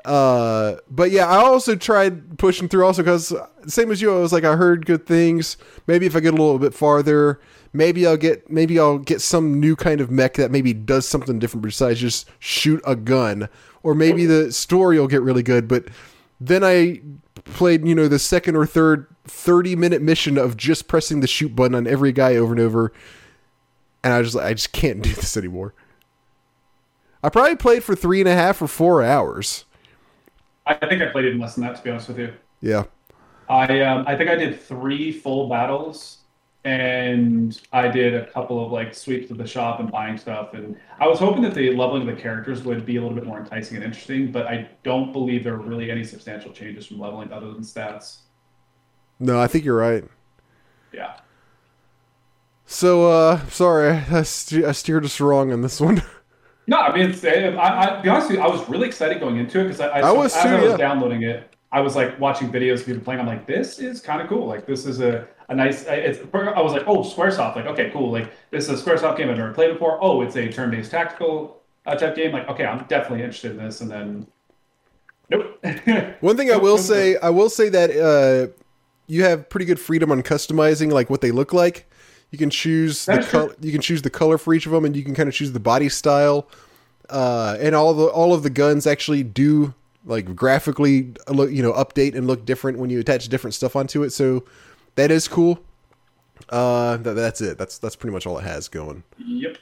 Uh, 0.03 0.77
but 0.89 1.11
yeah, 1.11 1.27
I 1.27 1.37
also 1.37 1.75
tried 1.75 2.39
pushing 2.39 2.67
through 2.67 2.85
also 2.85 3.03
because 3.03 3.33
same 3.67 3.91
as 3.91 4.01
you, 4.01 4.15
I 4.15 4.19
was 4.19 4.33
like, 4.33 4.43
I 4.43 4.55
heard 4.55 4.85
good 4.85 5.05
things. 5.05 5.57
Maybe 5.85 6.05
if 6.05 6.15
I 6.15 6.19
get 6.19 6.33
a 6.33 6.37
little 6.37 6.57
bit 6.57 6.73
farther, 6.73 7.39
maybe 7.71 8.07
I'll 8.07 8.17
get 8.17 8.49
maybe 8.49 8.79
I'll 8.79 8.97
get 8.97 9.21
some 9.21 9.59
new 9.59 9.75
kind 9.75 10.01
of 10.01 10.09
mech 10.09 10.35
that 10.35 10.51
maybe 10.51 10.73
does 10.73 11.07
something 11.07 11.39
different 11.39 11.63
besides 11.63 11.99
just 11.99 12.29
shoot 12.39 12.81
a 12.85 12.95
gun, 12.95 13.47
or 13.83 13.93
maybe 13.93 14.25
the 14.25 14.51
story 14.51 14.99
will 14.99 15.07
get 15.07 15.21
really 15.21 15.43
good. 15.43 15.67
But 15.67 15.85
then 16.39 16.63
I 16.63 17.01
played, 17.43 17.87
you 17.87 17.93
know, 17.93 18.07
the 18.07 18.19
second 18.19 18.55
or 18.55 18.65
third 18.65 19.07
thirty 19.25 19.75
minute 19.75 20.01
mission 20.01 20.37
of 20.37 20.57
just 20.57 20.87
pressing 20.87 21.19
the 21.19 21.27
shoot 21.27 21.55
button 21.55 21.75
on 21.75 21.85
every 21.85 22.11
guy 22.11 22.35
over 22.35 22.53
and 22.53 22.61
over, 22.61 22.91
and 24.03 24.13
I 24.13 24.17
was 24.17 24.29
just 24.29 24.35
like, 24.35 24.47
I 24.47 24.53
just 24.53 24.71
can't 24.71 25.03
do 25.03 25.13
this 25.13 25.37
anymore. 25.37 25.75
I 27.23 27.29
probably 27.29 27.55
played 27.55 27.83
for 27.83 27.95
three 27.95 28.19
and 28.19 28.27
a 28.27 28.33
half 28.33 28.63
or 28.63 28.67
four 28.67 29.03
hours. 29.03 29.65
I 30.65 30.73
think 30.75 31.01
I 31.01 31.07
played 31.07 31.25
even 31.25 31.39
less 31.39 31.55
than 31.55 31.63
that, 31.65 31.75
to 31.77 31.83
be 31.83 31.89
honest 31.89 32.07
with 32.07 32.19
you. 32.19 32.33
Yeah. 32.61 32.83
I 33.49 33.81
um, 33.81 34.05
I 34.07 34.15
think 34.15 34.29
I 34.29 34.35
did 34.35 34.61
three 34.61 35.11
full 35.11 35.49
battles, 35.49 36.19
and 36.63 37.59
I 37.73 37.87
did 37.87 38.13
a 38.13 38.27
couple 38.27 38.63
of 38.63 38.71
like 38.71 38.93
sweeps 38.93 39.31
of 39.31 39.37
the 39.37 39.47
shop 39.47 39.79
and 39.79 39.91
buying 39.91 40.17
stuff. 40.17 40.53
And 40.53 40.77
I 40.99 41.07
was 41.07 41.19
hoping 41.19 41.41
that 41.43 41.53
the 41.53 41.75
leveling 41.75 42.07
of 42.07 42.15
the 42.15 42.21
characters 42.21 42.63
would 42.63 42.85
be 42.85 42.97
a 42.97 43.01
little 43.01 43.15
bit 43.15 43.25
more 43.25 43.39
enticing 43.39 43.77
and 43.77 43.85
interesting, 43.85 44.31
but 44.31 44.47
I 44.47 44.69
don't 44.83 45.11
believe 45.11 45.43
there 45.43 45.55
are 45.55 45.57
really 45.57 45.91
any 45.91 46.03
substantial 46.03 46.51
changes 46.51 46.85
from 46.85 46.99
leveling 46.99 47.31
other 47.33 47.51
than 47.51 47.61
stats. 47.61 48.19
No, 49.19 49.39
I 49.39 49.47
think 49.47 49.65
you're 49.65 49.77
right. 49.77 50.03
Yeah. 50.93 51.17
So, 52.65 53.11
uh, 53.11 53.45
sorry, 53.49 53.89
I, 53.89 54.23
st- 54.23 54.63
I 54.63 54.71
steered 54.71 55.03
us 55.03 55.19
wrong 55.19 55.51
on 55.51 55.61
this 55.61 55.81
one. 55.81 56.01
No, 56.71 56.77
I 56.77 56.95
mean, 56.95 57.09
it's, 57.09 57.25
I, 57.25 57.97
I, 57.97 58.01
be 58.01 58.07
honest 58.07 58.29
with 58.29 58.37
you, 58.37 58.43
I 58.43 58.47
was 58.47 58.67
really 58.69 58.87
excited 58.87 59.19
going 59.19 59.35
into 59.35 59.59
it 59.59 59.63
because 59.63 59.81
I, 59.81 59.87
I, 59.87 59.99
I 60.07 60.11
was 60.13 60.33
as 60.33 60.41
too, 60.41 60.47
I 60.47 60.61
was 60.61 60.71
yeah. 60.71 60.77
downloading 60.77 61.23
it, 61.23 61.53
I 61.69 61.81
was 61.81 61.97
like 61.97 62.17
watching 62.17 62.49
videos 62.49 62.79
of 62.79 62.85
people 62.85 63.01
playing. 63.01 63.19
I'm 63.19 63.27
like, 63.27 63.45
this 63.45 63.77
is 63.79 63.99
kind 63.99 64.21
of 64.21 64.29
cool. 64.29 64.47
Like, 64.47 64.65
this 64.65 64.85
is 64.85 65.01
a, 65.01 65.27
a 65.49 65.55
nice. 65.55 65.83
It's. 65.83 66.19
I 66.33 66.61
was 66.61 66.71
like, 66.71 66.87
oh, 66.87 66.99
SquareSoft. 66.99 67.57
Like, 67.57 67.65
okay, 67.65 67.89
cool. 67.91 68.09
Like, 68.09 68.31
this 68.51 68.69
is 68.69 68.81
a 68.81 68.83
SquareSoft 68.89 69.17
game 69.17 69.29
I've 69.29 69.37
never 69.37 69.53
played 69.53 69.73
before. 69.73 70.01
Oh, 70.01 70.21
it's 70.21 70.37
a 70.37 70.49
turn-based 70.49 70.91
tactical 70.91 71.61
uh, 71.85 71.95
type 71.95 72.15
game. 72.15 72.31
Like, 72.31 72.47
okay, 72.47 72.65
I'm 72.65 72.85
definitely 72.85 73.25
interested 73.25 73.51
in 73.51 73.57
this. 73.57 73.81
And 73.81 73.91
then, 73.91 74.27
nope. 75.29 75.61
One 76.21 76.37
thing 76.37 76.53
I 76.53 76.57
will 76.57 76.77
say, 76.77 77.17
I 77.17 77.31
will 77.31 77.49
say 77.49 77.67
that 77.67 77.91
uh, 77.91 78.53
you 79.07 79.25
have 79.25 79.49
pretty 79.49 79.65
good 79.65 79.79
freedom 79.79 80.09
on 80.09 80.23
customizing 80.23 80.89
like 80.89 81.09
what 81.09 81.19
they 81.19 81.31
look 81.31 81.51
like. 81.51 81.90
You 82.31 82.37
can 82.37 82.49
choose 82.49 83.05
the 83.05 83.13
That's 83.13 83.27
color. 83.29 83.55
You 83.59 83.71
can 83.71 83.81
choose 83.81 84.01
the 84.01 84.09
color 84.09 84.37
for 84.37 84.53
each 84.53 84.65
of 84.65 84.71
them, 84.71 84.85
and 84.85 84.95
you 84.95 85.03
can 85.03 85.13
kind 85.13 85.27
of 85.29 85.35
choose 85.35 85.51
the 85.51 85.59
body 85.59 85.89
style. 85.89 86.47
Uh, 87.09 87.57
and 87.59 87.75
all 87.75 87.93
the 87.93 88.05
all 88.05 88.33
of 88.33 88.41
the 88.43 88.49
guns 88.49 88.87
actually 88.87 89.21
do 89.23 89.73
like 90.05 90.33
graphically 90.35 91.11
look, 91.27 91.51
you 91.51 91.61
know, 91.61 91.73
update 91.73 92.15
and 92.15 92.25
look 92.27 92.45
different 92.45 92.79
when 92.79 92.89
you 92.89 92.99
attach 92.99 93.27
different 93.27 93.53
stuff 93.53 93.75
onto 93.75 94.01
it. 94.03 94.11
So 94.11 94.45
that 94.95 95.11
is 95.11 95.27
cool. 95.27 95.59
Uh, 96.49 96.97
th- 96.97 97.15
that's 97.15 97.41
it. 97.41 97.57
That's 97.57 97.77
that's 97.77 97.95
pretty 97.97 98.13
much 98.13 98.25
all 98.25 98.37
it 98.37 98.43
has 98.43 98.69
going. 98.69 99.03
yep. 99.17 99.57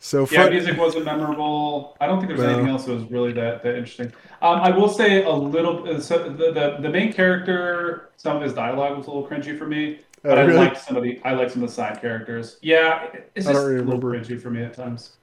So 0.00 0.20
Yeah, 0.20 0.26
front, 0.42 0.52
music 0.52 0.76
wasn't 0.78 1.04
memorable. 1.06 1.96
I 2.00 2.06
don't 2.06 2.18
think 2.20 2.28
there's 2.28 2.40
No. 2.40 2.50
anything 2.50 2.68
else 2.68 2.84
that 2.84 2.92
was 2.92 3.04
really 3.10 3.32
that, 3.32 3.64
that 3.64 3.74
interesting. 3.74 4.12
Um, 4.40 4.60
I 4.60 4.70
will 4.70 4.88
say 4.88 5.24
a 5.24 5.30
little. 5.32 5.88
uh, 5.88 5.98
So 5.98 6.28
the, 6.28 6.52
the 6.52 6.76
the 6.80 6.88
main 6.88 7.12
character, 7.12 8.10
some 8.16 8.36
of 8.36 8.42
his 8.42 8.52
dialogue 8.52 8.96
was 8.96 9.06
a 9.06 9.10
little 9.10 9.26
cringy 9.26 9.58
for 9.58 9.66
me, 9.66 9.98
Oh, 10.24 10.30
but 10.30 10.38
I 10.38 10.42
really? 10.42 10.58
liked 10.58 10.78
some 10.78 10.96
of 10.96 11.02
the 11.02 11.20
I 11.24 11.32
liked 11.32 11.52
some 11.52 11.62
of 11.62 11.68
the 11.68 11.74
side 11.74 12.00
characters. 12.00 12.58
Yeah, 12.62 13.04
it- 13.04 13.30
it's 13.34 13.46
I 13.46 13.52
just 13.52 13.62
don't 13.64 13.72
a 13.72 13.82
little 13.82 14.00
remember. 14.00 14.18
cringy 14.18 14.40
for 14.40 14.50
me 14.50 14.62
at 14.62 14.74
times. 14.74 15.16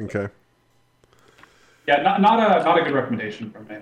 okay. 0.00 0.28
Yeah, 1.86 2.02
not 2.02 2.20
not 2.20 2.38
a 2.38 2.62
not 2.64 2.78
a 2.78 2.82
good 2.84 2.92
recommendation 2.94 3.50
from 3.50 3.66
me. 3.68 3.76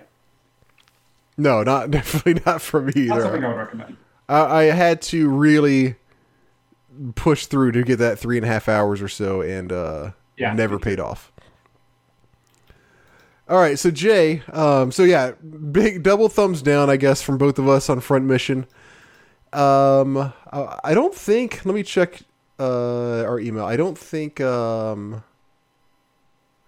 No, 1.36 1.62
not 1.64 1.90
definitely 1.90 2.40
not 2.46 2.62
for 2.62 2.80
me 2.82 2.92
either. 2.96 3.08
Not 3.08 3.22
something 3.22 3.44
I 3.44 3.48
would 3.48 3.56
recommend. 3.56 3.96
I, 4.28 4.40
I 4.40 4.62
had 4.64 5.02
to 5.02 5.28
really 5.28 5.96
push 7.16 7.46
through 7.46 7.72
to 7.72 7.82
get 7.82 7.98
that 7.98 8.18
three 8.18 8.36
and 8.38 8.44
a 8.44 8.48
half 8.48 8.68
hours 8.68 9.02
or 9.02 9.08
so, 9.08 9.40
and 9.42 9.70
uh, 9.72 10.10
Yeah, 10.36 10.52
never 10.54 10.78
paid 10.78 10.98
off. 11.00 11.30
All 13.48 13.58
right, 13.58 13.78
so 13.78 13.90
Jay, 13.92 14.42
um, 14.52 14.90
so 14.90 15.04
yeah, 15.04 15.32
big 15.70 16.02
double 16.02 16.28
thumbs 16.28 16.62
down, 16.62 16.90
I 16.90 16.96
guess, 16.96 17.22
from 17.22 17.38
both 17.38 17.58
of 17.60 17.68
us 17.68 17.88
on 17.88 18.00
Front 18.00 18.24
Mission. 18.24 18.66
Um, 19.52 20.32
I, 20.52 20.92
don't 20.94 21.14
think. 21.14 21.64
Let 21.64 21.74
me 21.74 21.82
check 21.82 22.22
uh, 22.58 23.22
our 23.22 23.38
email. 23.40 23.64
I 23.64 23.76
don't 23.76 23.96
think. 23.96 24.40
Um, 24.40 25.22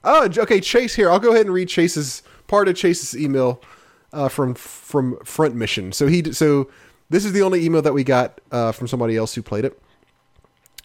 oh, 0.04 0.28
okay, 0.38 0.60
Chase 0.60 0.94
here. 0.94 1.10
I'll 1.10 1.20
go 1.20 1.32
ahead 1.32 1.46
and 1.46 1.54
read 1.54 1.68
Chase's 1.68 2.22
part 2.46 2.68
of 2.68 2.76
Chase's 2.76 3.16
email 3.16 3.60
uh, 4.12 4.28
from 4.28 4.54
from 4.54 5.18
Front 5.24 5.54
Mission. 5.54 5.92
So 5.92 6.06
he 6.06 6.32
so 6.32 6.70
this 7.10 7.24
is 7.24 7.32
the 7.32 7.42
only 7.42 7.64
email 7.64 7.82
that 7.82 7.94
we 7.94 8.04
got 8.04 8.40
uh, 8.50 8.72
from 8.72 8.88
somebody 8.88 9.16
else 9.16 9.34
who 9.34 9.42
played 9.42 9.64
it. 9.64 9.80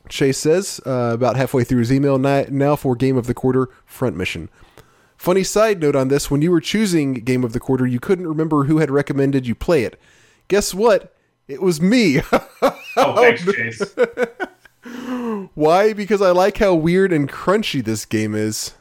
Chase 0.10 0.38
says 0.38 0.82
uh, 0.86 1.12
about 1.14 1.38
halfway 1.38 1.64
through 1.64 1.80
his 1.80 1.92
email 1.92 2.18
now 2.18 2.76
for 2.76 2.96
game 2.96 3.18
of 3.18 3.28
the 3.28 3.34
quarter 3.34 3.70
Front 3.86 4.18
Mission. 4.18 4.50
Funny 5.16 5.44
side 5.44 5.80
note 5.80 5.96
on 5.96 6.10
this: 6.10 6.30
when 6.30 6.42
you 6.42 6.52
were 6.52 6.60
choosing 6.60 7.14
game 7.14 7.44
of 7.44 7.54
the 7.54 7.60
quarter, 7.60 7.88
you 7.88 8.00
couldn't 8.00 8.28
remember 8.28 8.66
who 8.66 8.80
had 8.80 8.92
recommended 8.92 9.48
you 9.48 9.56
play 9.56 9.84
it. 9.84 10.00
Guess 10.50 10.74
what? 10.74 11.16
It 11.54 11.62
was 11.62 11.80
me. 11.82 12.22
Oh, 12.96 13.16
thanks, 13.16 13.44
oh, 13.48 13.52
Chase. 13.52 13.96
Why? 15.56 15.94
Because 15.94 16.22
I 16.22 16.30
like 16.30 16.58
how 16.60 16.76
weird 16.76 17.12
and 17.12 17.28
crunchy 17.28 17.84
this 17.84 18.06
game 18.06 18.36
is. 18.36 18.76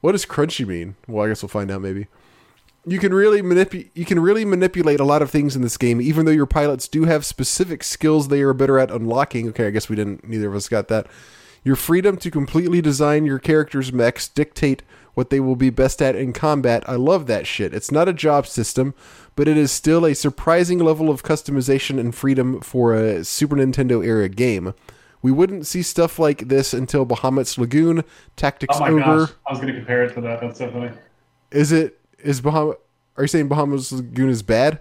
What 0.00 0.10
does 0.10 0.26
crunchy 0.26 0.66
mean? 0.66 0.96
Well, 1.06 1.24
I 1.24 1.28
guess 1.28 1.40
we'll 1.40 1.48
find 1.48 1.70
out 1.70 1.80
maybe. 1.80 2.08
You 2.84 2.98
can 2.98 3.14
really 3.14 3.40
manipu- 3.40 3.90
you 3.94 4.04
can 4.04 4.18
really 4.18 4.44
manipulate 4.44 4.98
a 4.98 5.04
lot 5.04 5.22
of 5.22 5.30
things 5.30 5.54
in 5.54 5.62
this 5.62 5.76
game, 5.76 6.00
even 6.00 6.26
though 6.26 6.32
your 6.32 6.46
pilots 6.46 6.88
do 6.88 7.04
have 7.04 7.24
specific 7.24 7.84
skills 7.84 8.26
they 8.26 8.42
are 8.42 8.52
better 8.52 8.76
at 8.76 8.90
unlocking. 8.90 9.48
Okay, 9.50 9.68
I 9.68 9.70
guess 9.70 9.88
we 9.88 9.94
didn't 9.94 10.28
neither 10.28 10.48
of 10.48 10.56
us 10.56 10.68
got 10.68 10.88
that. 10.88 11.06
Your 11.62 11.76
freedom 11.76 12.16
to 12.16 12.30
completely 12.30 12.80
design 12.80 13.24
your 13.24 13.38
character's 13.38 13.92
mechs 13.92 14.26
dictate 14.26 14.82
what 15.18 15.30
they 15.30 15.40
will 15.40 15.56
be 15.56 15.68
best 15.68 16.00
at 16.00 16.14
in 16.14 16.32
combat. 16.32 16.88
I 16.88 16.94
love 16.94 17.26
that 17.26 17.44
shit. 17.44 17.74
It's 17.74 17.90
not 17.90 18.06
a 18.06 18.12
job 18.12 18.46
system, 18.46 18.94
but 19.34 19.48
it 19.48 19.56
is 19.56 19.72
still 19.72 20.06
a 20.06 20.14
surprising 20.14 20.78
level 20.78 21.10
of 21.10 21.24
customization 21.24 21.98
and 21.98 22.14
freedom 22.14 22.60
for 22.60 22.94
a 22.94 23.24
Super 23.24 23.56
Nintendo 23.56 24.06
era 24.06 24.28
game. 24.28 24.74
We 25.20 25.32
wouldn't 25.32 25.66
see 25.66 25.82
stuff 25.82 26.20
like 26.20 26.46
this 26.46 26.72
until 26.72 27.04
Bahamut's 27.04 27.58
Lagoon, 27.58 28.04
Tactics 28.36 28.76
Oh 28.76 28.78
my 28.78 28.90
Ogre. 28.90 29.00
gosh, 29.26 29.30
I 29.44 29.50
was 29.50 29.58
going 29.58 29.72
to 29.72 29.76
compare 29.80 30.04
it 30.04 30.14
to 30.14 30.20
that. 30.20 30.40
That's 30.40 30.56
so 30.56 30.70
funny. 30.70 30.92
Is 31.50 31.72
it 31.72 31.98
is 32.20 32.40
Bahamut? 32.40 32.76
Are 33.16 33.24
you 33.24 33.28
saying 33.28 33.48
Bahamut's 33.48 33.90
Lagoon 33.90 34.28
is 34.28 34.44
bad? 34.44 34.78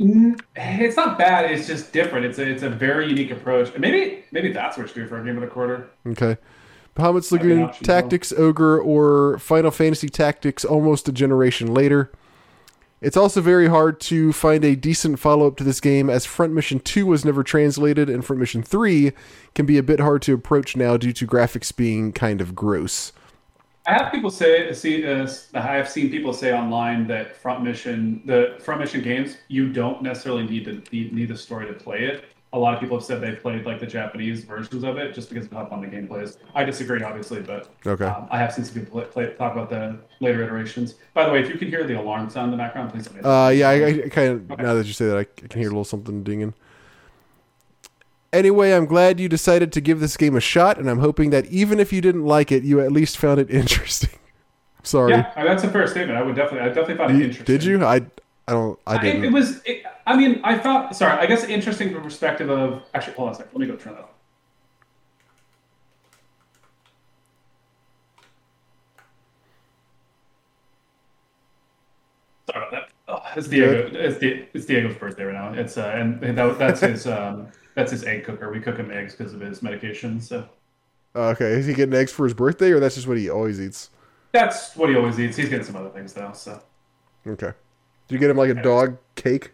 Mm, 0.00 0.40
it's 0.56 0.96
not 0.96 1.18
bad. 1.18 1.50
It's 1.50 1.66
just 1.66 1.92
different. 1.92 2.24
It's 2.24 2.38
a 2.38 2.50
it's 2.50 2.62
a 2.62 2.70
very 2.70 3.08
unique 3.08 3.30
approach. 3.30 3.76
Maybe 3.76 4.24
maybe 4.32 4.54
that's 4.54 4.78
what 4.78 4.88
should 4.88 4.94
do 4.94 5.06
for 5.06 5.20
a 5.20 5.24
game 5.24 5.36
of 5.36 5.42
the 5.42 5.48
quarter. 5.48 5.90
Okay. 6.06 6.38
Bahamut's 6.96 7.30
Might 7.30 7.42
be 7.42 7.52
an 7.52 7.58
Lagoon, 7.58 7.68
option. 7.68 7.84
Tactics 7.84 8.32
Ogre, 8.32 8.80
or 8.80 9.38
Final 9.38 9.70
Fantasy 9.70 10.08
Tactics 10.08 10.64
almost 10.64 11.08
a 11.08 11.12
generation 11.12 11.72
later. 11.72 12.10
It's 13.02 13.16
also 13.16 13.42
very 13.42 13.68
hard 13.68 14.00
to 14.00 14.32
find 14.32 14.64
a 14.64 14.74
decent 14.74 15.18
follow 15.18 15.46
up 15.46 15.56
to 15.58 15.64
this 15.64 15.80
game, 15.80 16.08
as 16.08 16.24
Front 16.24 16.54
Mission 16.54 16.80
2 16.80 17.04
was 17.04 17.24
never 17.24 17.42
translated, 17.42 18.08
and 18.08 18.24
Front 18.24 18.40
Mission 18.40 18.62
3 18.62 19.12
can 19.54 19.66
be 19.66 19.76
a 19.76 19.82
bit 19.82 20.00
hard 20.00 20.22
to 20.22 20.32
approach 20.32 20.74
now 20.74 20.96
due 20.96 21.12
to 21.12 21.26
graphics 21.26 21.74
being 21.76 22.12
kind 22.12 22.40
of 22.40 22.54
gross. 22.54 23.12
I 23.86 23.92
have 23.92 24.10
people 24.10 24.30
say 24.30 24.72
see 24.72 25.06
uh, 25.06 25.28
I 25.54 25.60
have 25.60 25.88
seen 25.88 26.10
people 26.10 26.32
say 26.32 26.52
online 26.52 27.06
that 27.06 27.36
front 27.36 27.62
mission 27.62 28.20
the 28.24 28.56
front 28.58 28.80
mission 28.80 29.00
games 29.00 29.36
you 29.46 29.72
don't 29.72 30.02
necessarily 30.02 30.44
need 30.44 30.64
to 30.64 30.82
need, 30.90 31.12
need 31.12 31.28
the 31.28 31.36
story 31.36 31.68
to 31.68 31.72
play 31.72 32.04
it. 32.04 32.24
A 32.56 32.58
lot 32.58 32.72
of 32.72 32.80
people 32.80 32.96
have 32.96 33.04
said 33.04 33.20
they 33.20 33.32
played 33.32 33.66
like 33.66 33.80
the 33.80 33.86
Japanese 33.86 34.44
versions 34.44 34.82
of 34.82 34.96
it 34.96 35.14
just 35.14 35.28
because 35.28 35.44
of 35.44 35.52
how 35.52 35.66
fun 35.66 35.82
the 35.82 35.86
gameplay 35.86 36.22
is. 36.22 36.38
I 36.54 36.64
disagree, 36.64 37.02
obviously, 37.02 37.42
but 37.42 37.68
Okay. 37.86 38.06
um, 38.06 38.28
I 38.30 38.38
have 38.38 38.54
seen 38.54 38.64
some 38.64 38.72
people 38.72 39.02
play, 39.02 39.26
play, 39.26 39.34
talk 39.34 39.52
about 39.52 39.68
the 39.68 39.98
later 40.20 40.42
iterations. 40.42 40.94
By 41.12 41.26
the 41.26 41.32
way, 41.32 41.42
if 41.42 41.50
you 41.50 41.58
can 41.58 41.68
hear 41.68 41.84
the 41.84 42.00
alarm 42.00 42.30
sound 42.30 42.46
in 42.46 42.50
the 42.52 42.56
background, 42.56 42.92
please. 42.92 43.08
Uh, 43.22 43.52
yeah, 43.54 43.68
I, 43.68 44.04
I 44.04 44.08
kind 44.08 44.50
of 44.50 44.58
now 44.58 44.72
that 44.72 44.86
you 44.86 44.94
say 44.94 45.06
that, 45.06 45.18
I, 45.18 45.24
can 45.24 45.60
hear 45.60 45.68
a 45.68 45.70
little 45.70 45.84
something 45.84 46.22
dinging. 46.22 46.54
Anyway, 48.32 48.72
I'm 48.72 48.86
glad 48.86 49.20
you 49.20 49.28
decided 49.28 49.70
to 49.74 49.82
give 49.82 50.00
this 50.00 50.16
game 50.16 50.34
a 50.34 50.40
shot, 50.40 50.78
and 50.78 50.88
I'm 50.88 51.00
hoping 51.00 51.28
that 51.30 51.44
even 51.46 51.78
if 51.78 51.92
you 51.92 52.00
didn't 52.00 52.24
like 52.24 52.50
it, 52.50 52.62
you 52.64 52.80
at 52.80 52.90
least 52.90 53.18
found 53.18 53.38
it 53.38 53.50
interesting. 53.50 54.18
Sorry, 54.82 55.12
yeah, 55.12 55.44
that's 55.44 55.62
a 55.62 55.70
fair 55.70 55.86
statement. 55.86 56.18
I 56.18 56.22
would 56.22 56.36
definitely, 56.36 56.60
I 56.60 56.68
definitely 56.68 56.96
found 56.96 57.16
it 57.20 57.22
interesting. 57.22 57.44
did 57.44 57.64
you? 57.64 57.84
I, 57.84 58.00
I 58.48 58.52
don't, 58.52 58.78
I 58.86 58.96
It, 58.96 59.00
didn't. 59.02 59.24
it 59.24 59.32
was. 59.32 59.60
It, 59.64 59.82
I 60.06 60.16
mean, 60.16 60.40
I 60.44 60.56
thought. 60.56 60.94
Sorry, 60.94 61.18
I 61.18 61.26
guess 61.26 61.44
interesting 61.44 61.92
from 61.92 62.02
perspective 62.02 62.48
of. 62.48 62.82
Actually, 62.94 63.14
hold 63.14 63.28
on 63.28 63.34
a 63.34 63.36
second. 63.38 63.52
Let 63.52 63.60
me 63.60 63.66
go 63.66 63.76
turn 63.76 63.94
that 63.94 64.02
off. 64.02 64.10
Sorry 72.50 72.66
about 72.68 72.70
that. 72.70 72.88
Oh, 73.08 73.22
it's 73.36 73.48
Diego. 73.48 73.90
It's, 73.92 74.18
Di- 74.18 74.48
it's 74.52 74.66
Diego's 74.66 74.96
birthday 74.96 75.24
right 75.24 75.34
now. 75.34 75.52
It's 75.52 75.76
uh, 75.76 75.92
and 75.94 76.20
that, 76.36 76.58
that's 76.58 76.80
his 76.80 77.06
um, 77.06 77.48
that's 77.74 77.90
his 77.90 78.04
egg 78.04 78.24
cooker. 78.24 78.50
We 78.52 78.60
cook 78.60 78.76
him 78.76 78.90
eggs 78.90 79.14
because 79.14 79.32
of 79.32 79.40
his 79.40 79.62
medication. 79.62 80.20
So 80.20 80.48
Uh, 81.14 81.28
okay, 81.28 81.52
is 81.52 81.66
he 81.66 81.74
getting 81.74 81.94
eggs 81.94 82.12
for 82.12 82.24
his 82.24 82.34
birthday, 82.34 82.70
or 82.70 82.80
that's 82.80 82.94
just 82.94 83.06
what 83.06 83.16
he 83.18 83.28
always 83.28 83.60
eats? 83.60 83.90
that's 84.32 84.76
what 84.76 84.90
he 84.90 84.96
always 84.96 85.18
eats. 85.18 85.36
He's 85.36 85.48
getting 85.48 85.64
some 85.64 85.76
other 85.76 85.88
things 85.88 86.12
though. 86.12 86.32
So. 86.34 86.60
Okay. 87.26 87.52
Did 88.08 88.14
you 88.14 88.18
get 88.20 88.30
him 88.30 88.36
like 88.36 88.50
a 88.50 88.54
dog 88.62 88.98
cake? 89.14 89.52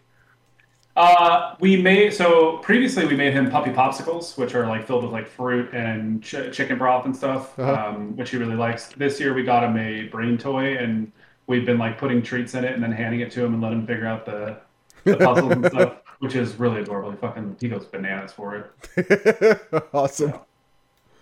Uh, 0.95 1.55
we 1.59 1.81
made 1.81 2.13
so 2.13 2.57
previously 2.59 3.07
we 3.07 3.15
made 3.15 3.33
him 3.33 3.49
puppy 3.49 3.71
popsicles, 3.71 4.37
which 4.37 4.53
are 4.53 4.67
like 4.67 4.85
filled 4.85 5.03
with 5.03 5.11
like 5.11 5.27
fruit 5.27 5.73
and 5.73 6.21
ch- 6.21 6.51
chicken 6.51 6.77
broth 6.77 7.05
and 7.05 7.15
stuff, 7.15 7.57
Uh-huh. 7.57 7.89
um, 7.89 8.15
which 8.15 8.29
he 8.29 8.37
really 8.37 8.55
likes. 8.55 8.87
This 8.89 9.19
year 9.19 9.33
we 9.33 9.43
got 9.43 9.63
him 9.63 9.75
a 9.77 10.03
brain 10.09 10.37
toy, 10.37 10.77
and 10.77 11.11
we've 11.47 11.65
been 11.65 11.79
like 11.79 11.97
putting 11.97 12.21
treats 12.21 12.53
in 12.53 12.63
it 12.63 12.73
and 12.73 12.83
then 12.83 12.91
handing 12.91 13.21
it 13.21 13.31
to 13.31 13.43
him 13.43 13.53
and 13.55 13.61
let 13.63 13.73
him 13.73 13.87
figure 13.87 14.05
out 14.05 14.23
the, 14.23 14.57
the 15.03 15.17
puzzles 15.17 15.51
and 15.51 15.65
stuff, 15.71 15.95
which 16.19 16.35
is 16.35 16.53
really 16.59 16.81
adorable. 16.81 17.09
He 17.09 17.17
fucking 17.17 17.57
he 17.59 17.69
goes 17.69 17.85
bananas 17.85 18.31
for 18.31 18.71
it. 18.95 19.61
awesome. 19.93 20.33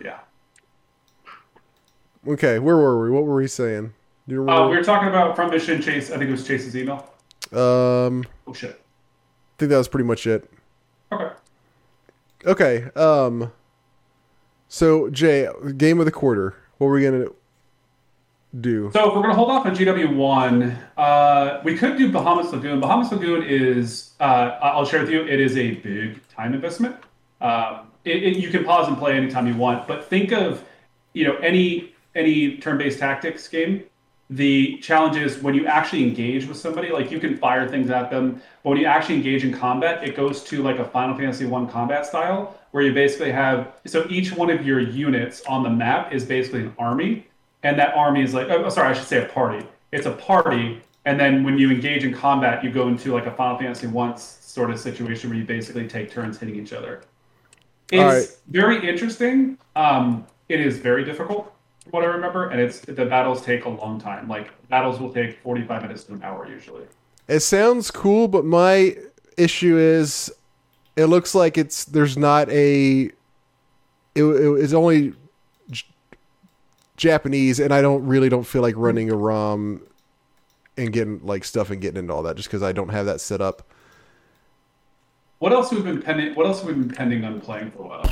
Yeah. 0.04 0.18
Okay, 2.26 2.58
where 2.58 2.76
were 2.76 3.02
we? 3.02 3.10
What 3.10 3.24
were 3.24 3.36
we 3.36 3.48
saying? 3.48 3.94
Do 4.28 4.34
you 4.34 4.48
Uh, 4.48 4.68
we 4.68 4.76
were 4.76 4.84
talking 4.84 5.08
about 5.08 5.34
Front 5.34 5.50
Mission 5.52 5.80
Chase. 5.80 6.10
I 6.10 6.18
think 6.18 6.28
it 6.28 6.32
was 6.32 6.46
Chase's 6.46 6.76
email. 6.76 7.08
Um, 7.52 8.24
Oh 8.46 8.52
shit. 8.54 8.70
I 8.70 9.54
think 9.58 9.70
that 9.70 9.78
was 9.78 9.88
pretty 9.88 10.06
much 10.06 10.26
it. 10.26 10.50
Okay. 11.12 11.30
Okay. 12.46 12.84
Um. 12.96 13.52
So 14.68 15.10
Jay, 15.10 15.48
game 15.76 16.00
of 16.00 16.06
the 16.06 16.12
quarter. 16.12 16.56
What 16.78 16.86
were 16.88 16.94
we 16.94 17.02
gonna 17.04 17.26
do? 18.60 18.90
So 18.92 19.08
if 19.08 19.14
we're 19.14 19.22
gonna 19.22 19.34
hold 19.34 19.50
off 19.50 19.66
on 19.66 19.74
GW 19.74 20.16
one, 20.16 20.76
uh, 20.96 21.60
we 21.64 21.76
could 21.76 21.96
do 21.96 22.10
Bahamut's 22.10 22.52
Lagoon. 22.52 22.80
Bahamut's 22.80 23.12
Lagoon 23.12 23.42
is, 23.42 24.12
uh, 24.20 24.58
I'll 24.62 24.84
share 24.84 25.00
with 25.00 25.10
you, 25.10 25.24
it 25.26 25.40
is 25.40 25.56
a 25.56 25.74
big 25.76 26.26
time 26.28 26.54
investment. 26.54 26.96
Um, 27.40 27.88
it, 28.04 28.22
it, 28.22 28.36
you 28.36 28.50
can 28.50 28.64
pause 28.64 28.88
and 28.88 28.96
play 28.98 29.16
anytime 29.16 29.46
you 29.46 29.54
want. 29.54 29.86
But 29.86 30.04
think 30.04 30.32
of, 30.32 30.64
you 31.12 31.24
know, 31.26 31.36
any 31.36 31.94
any 32.14 32.58
turn-based 32.58 32.98
tactics 32.98 33.48
game. 33.48 33.84
The 34.32 34.78
challenge 34.78 35.16
is 35.16 35.42
when 35.42 35.54
you 35.54 35.66
actually 35.66 36.04
engage 36.04 36.46
with 36.46 36.56
somebody, 36.56 36.90
like 36.90 37.10
you 37.10 37.20
can 37.20 37.36
fire 37.36 37.68
things 37.68 37.90
at 37.90 38.10
them, 38.10 38.40
but 38.62 38.70
when 38.70 38.78
you 38.78 38.86
actually 38.86 39.16
engage 39.16 39.44
in 39.44 39.52
combat, 39.52 40.02
it 40.06 40.16
goes 40.16 40.42
to 40.44 40.62
like 40.62 40.78
a 40.78 40.84
Final 40.86 41.16
Fantasy 41.16 41.44
One 41.44 41.68
combat 41.68 42.06
style, 42.06 42.58
where 42.70 42.82
you 42.82 42.94
basically 42.94 43.30
have 43.32 43.74
so 43.84 44.06
each 44.08 44.32
one 44.32 44.48
of 44.48 44.64
your 44.64 44.80
units 44.80 45.42
on 45.42 45.62
the 45.62 45.68
map 45.70 46.14
is 46.14 46.24
basically 46.24 46.62
an 46.62 46.74
army, 46.78 47.26
and 47.62 47.78
that 47.78 47.94
army 47.94 48.22
is 48.22 48.32
like, 48.32 48.48
oh, 48.48 48.68
sorry, 48.70 48.88
I 48.88 48.92
should 48.94 49.06
say 49.06 49.22
a 49.22 49.28
party. 49.28 49.66
It's 49.90 50.06
a 50.06 50.12
party, 50.12 50.80
and 51.04 51.20
then 51.20 51.44
when 51.44 51.58
you 51.58 51.70
engage 51.70 52.04
in 52.04 52.14
combat, 52.14 52.64
you 52.64 52.70
go 52.70 52.88
into 52.88 53.12
like 53.12 53.26
a 53.26 53.32
Final 53.32 53.58
Fantasy 53.58 53.86
One 53.86 54.16
sort 54.16 54.70
of 54.70 54.78
situation 54.78 55.28
where 55.28 55.38
you 55.38 55.44
basically 55.44 55.86
take 55.86 56.10
turns 56.10 56.38
hitting 56.38 56.56
each 56.56 56.72
other. 56.72 57.02
It's 57.90 58.30
right. 58.30 58.38
very 58.48 58.88
interesting. 58.88 59.58
Um, 59.76 60.26
it 60.48 60.60
is 60.60 60.78
very 60.78 61.04
difficult, 61.04 61.52
what 61.90 62.04
I 62.04 62.06
remember, 62.06 62.48
and 62.48 62.60
it's 62.60 62.80
the 62.80 63.04
battles 63.06 63.42
take 63.42 63.64
a 63.64 63.68
long 63.68 64.00
time. 64.00 64.28
Like 64.28 64.50
battles 64.68 65.00
will 65.00 65.12
take 65.12 65.40
forty-five 65.42 65.82
minutes 65.82 66.04
to 66.04 66.14
an 66.14 66.22
hour 66.22 66.48
usually. 66.48 66.84
It 67.28 67.40
sounds 67.40 67.90
cool, 67.90 68.28
but 68.28 68.44
my 68.44 68.96
issue 69.36 69.76
is, 69.76 70.32
it 70.96 71.06
looks 71.06 71.34
like 71.34 71.58
it's 71.58 71.84
there's 71.84 72.16
not 72.16 72.48
a. 72.50 73.10
It, 74.14 74.22
it 74.24 74.60
is 74.60 74.74
only 74.74 75.14
J- 75.70 75.86
Japanese, 76.96 77.58
and 77.58 77.72
I 77.72 77.80
don't 77.80 78.06
really 78.06 78.28
don't 78.28 78.44
feel 78.44 78.62
like 78.62 78.74
running 78.76 79.10
a 79.10 79.16
ROM 79.16 79.82
and 80.76 80.92
getting 80.92 81.24
like 81.24 81.44
stuff 81.44 81.70
and 81.70 81.80
getting 81.80 81.98
into 81.98 82.12
all 82.12 82.22
that 82.24 82.36
just 82.36 82.48
because 82.48 82.62
I 82.62 82.72
don't 82.72 82.90
have 82.90 83.06
that 83.06 83.20
set 83.20 83.40
up. 83.40 83.62
What 85.38 85.52
else 85.52 85.70
have 85.70 85.82
been 85.82 86.02
pending? 86.02 86.34
What 86.34 86.46
else 86.46 86.62
have 86.62 86.68
been 86.68 86.88
pending 86.88 87.24
on 87.24 87.40
playing 87.40 87.72
for 87.72 87.82
a 87.82 87.88
while? 87.88 88.02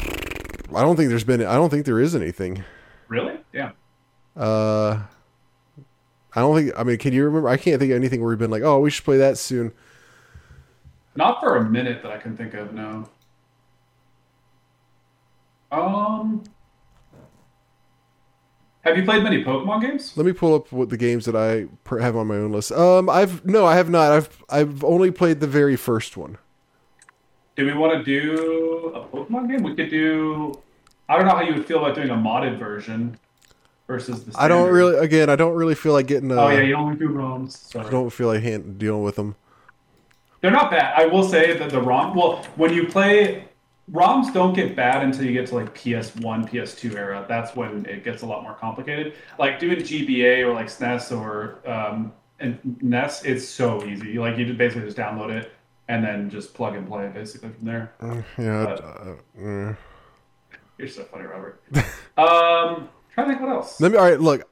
I 0.74 0.82
don't 0.82 0.97
think 0.97 1.09
there's 1.09 1.24
been. 1.24 1.44
I 1.44 1.55
don't 1.55 1.70
think 1.70 1.86
there 1.86 2.01
is 2.01 2.14
anything. 2.14 2.64
Really? 3.11 3.41
Yeah. 3.53 3.73
Uh, 4.37 5.03
I 6.32 6.41
don't 6.41 6.57
think. 6.57 6.73
I 6.78 6.85
mean, 6.85 6.97
can 6.97 7.12
you 7.12 7.24
remember? 7.24 7.49
I 7.49 7.57
can't 7.57 7.78
think 7.81 7.91
of 7.91 7.97
anything 7.97 8.20
where 8.20 8.31
we've 8.31 8.39
been 8.39 8.53
like, 8.53 8.62
oh, 8.62 8.78
we 8.78 8.89
should 8.89 9.05
play 9.05 9.19
that 9.19 9.37
soon. 9.37 9.73
Not 11.16 11.41
for 11.41 11.57
a 11.57 11.69
minute 11.69 12.03
that 12.03 12.12
I 12.12 12.19
can 12.19 12.37
think 12.37 12.55
of. 12.55 12.73
No. 12.73 13.09
Um. 15.73 16.45
Have 18.82 18.97
you 18.97 19.05
played 19.05 19.23
many 19.24 19.45
Pokemon 19.45 19.82
games? 19.82 20.16
Let 20.16 20.24
me 20.24 20.32
pull 20.32 20.55
up 20.55 20.73
what 20.73 20.89
the 20.89 20.97
games 20.97 21.27
that 21.27 21.37
I 21.37 21.66
have 22.01 22.16
on 22.16 22.28
my 22.28 22.37
own 22.37 22.53
list. 22.53 22.70
Um, 22.73 23.11
I've 23.11 23.45
no, 23.45 23.66
I 23.66 23.74
have 23.74 23.91
not. 23.91 24.12
I've 24.12 24.45
I've 24.49 24.85
only 24.85 25.11
played 25.11 25.41
the 25.41 25.49
very 25.49 25.77
first 25.77 26.16
one. 26.16 26.39
Do 27.57 27.66
we 27.66 27.74
want 27.74 27.93
to 27.99 28.05
do 28.05 28.93
a 28.95 29.05
Pokemon 29.05 29.49
game? 29.49 29.65
We 29.65 29.74
could 29.74 29.91
do. 29.91 30.62
I 31.11 31.16
don't 31.16 31.27
know 31.27 31.35
how 31.35 31.43
you 31.43 31.55
would 31.55 31.66
feel 31.66 31.78
about 31.78 31.97
doing 31.97 32.11
a 32.11 32.15
modded 32.15 32.57
version 32.57 33.19
versus 33.89 34.23
the. 34.24 34.31
Standard. 34.31 34.45
I 34.45 34.47
don't 34.47 34.70
really. 34.70 34.97
Again, 34.97 35.28
I 35.28 35.35
don't 35.35 35.55
really 35.55 35.74
feel 35.74 35.93
like 35.93 36.07
getting. 36.07 36.31
Uh, 36.31 36.37
Oh 36.37 36.49
yeah, 36.51 36.61
you 36.61 36.73
don't 36.73 36.97
do 36.97 37.09
ROMs. 37.09 37.51
Sorry. 37.51 37.85
I 37.85 37.91
don't 37.91 38.11
feel 38.11 38.28
like 38.28 38.43
hand, 38.45 38.78
dealing 38.78 39.03
with 39.03 39.16
them. 39.16 39.35
They're 40.41 40.53
not 40.53 40.70
bad. 40.70 40.95
I 40.97 41.07
will 41.07 41.24
say 41.24 41.59
that 41.59 41.70
the 41.70 41.82
ROM. 41.82 42.15
Well, 42.15 42.45
when 42.55 42.73
you 42.73 42.87
play 42.87 43.45
ROMs, 43.91 44.32
don't 44.32 44.55
get 44.55 44.77
bad 44.77 45.03
until 45.03 45.24
you 45.24 45.32
get 45.32 45.49
to 45.49 45.57
like 45.57 45.74
PS1, 45.74 46.49
PS2 46.49 46.95
era. 46.95 47.27
That's 47.28 47.57
when 47.57 47.85
it 47.87 48.05
gets 48.05 48.23
a 48.23 48.27
lot 48.27 48.45
more 48.45 48.55
complicated. 48.55 49.15
Like 49.37 49.59
doing 49.59 49.78
GBA 49.81 50.47
or 50.47 50.55
like 50.55 50.69
SNES 50.69 51.11
or 51.20 51.59
um, 51.69 52.12
and 52.39 52.59
NES, 52.82 53.24
it's 53.24 53.47
so 53.49 53.85
easy. 53.85 54.16
Like 54.16 54.39
you 54.39 54.47
just 54.47 54.59
basically 54.59 54.87
just 54.87 54.97
download 54.97 55.31
it 55.31 55.53
and 55.89 56.05
then 56.05 56.31
just 56.31 56.55
plug 56.55 56.77
and 56.77 56.87
play 56.87 57.09
basically 57.09 57.49
from 57.51 57.65
there. 57.66 57.93
Yeah. 58.39 58.65
But- 58.65 58.85
uh, 58.85 59.16
mm. 59.37 59.77
You're 60.81 60.89
so 60.89 61.05
funny, 61.05 61.24
Robert. 61.24 61.61
um, 62.16 62.89
try 63.12 63.24
to 63.24 63.27
think 63.28 63.40
what 63.40 63.51
else. 63.51 63.81
Let 63.81 63.93
me. 63.93 63.98
All 63.98 64.05
right. 64.05 64.19
Look, 64.20 64.43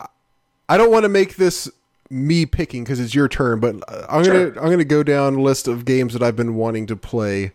I 0.68 0.76
don't 0.76 0.90
want 0.90 1.04
to 1.04 1.08
make 1.08 1.36
this 1.36 1.70
me 2.10 2.44
picking 2.46 2.84
because 2.84 3.00
it's 3.00 3.14
your 3.14 3.28
turn, 3.28 3.60
but 3.60 3.76
I'm 4.10 4.24
Sure. 4.24 4.50
gonna 4.50 4.64
I'm 4.64 4.70
gonna 4.70 4.84
go 4.84 5.02
down 5.02 5.36
a 5.36 5.40
list 5.40 5.66
of 5.68 5.84
games 5.86 6.12
that 6.12 6.22
I've 6.22 6.36
been 6.36 6.54
wanting 6.54 6.86
to 6.88 6.96
play. 6.96 7.52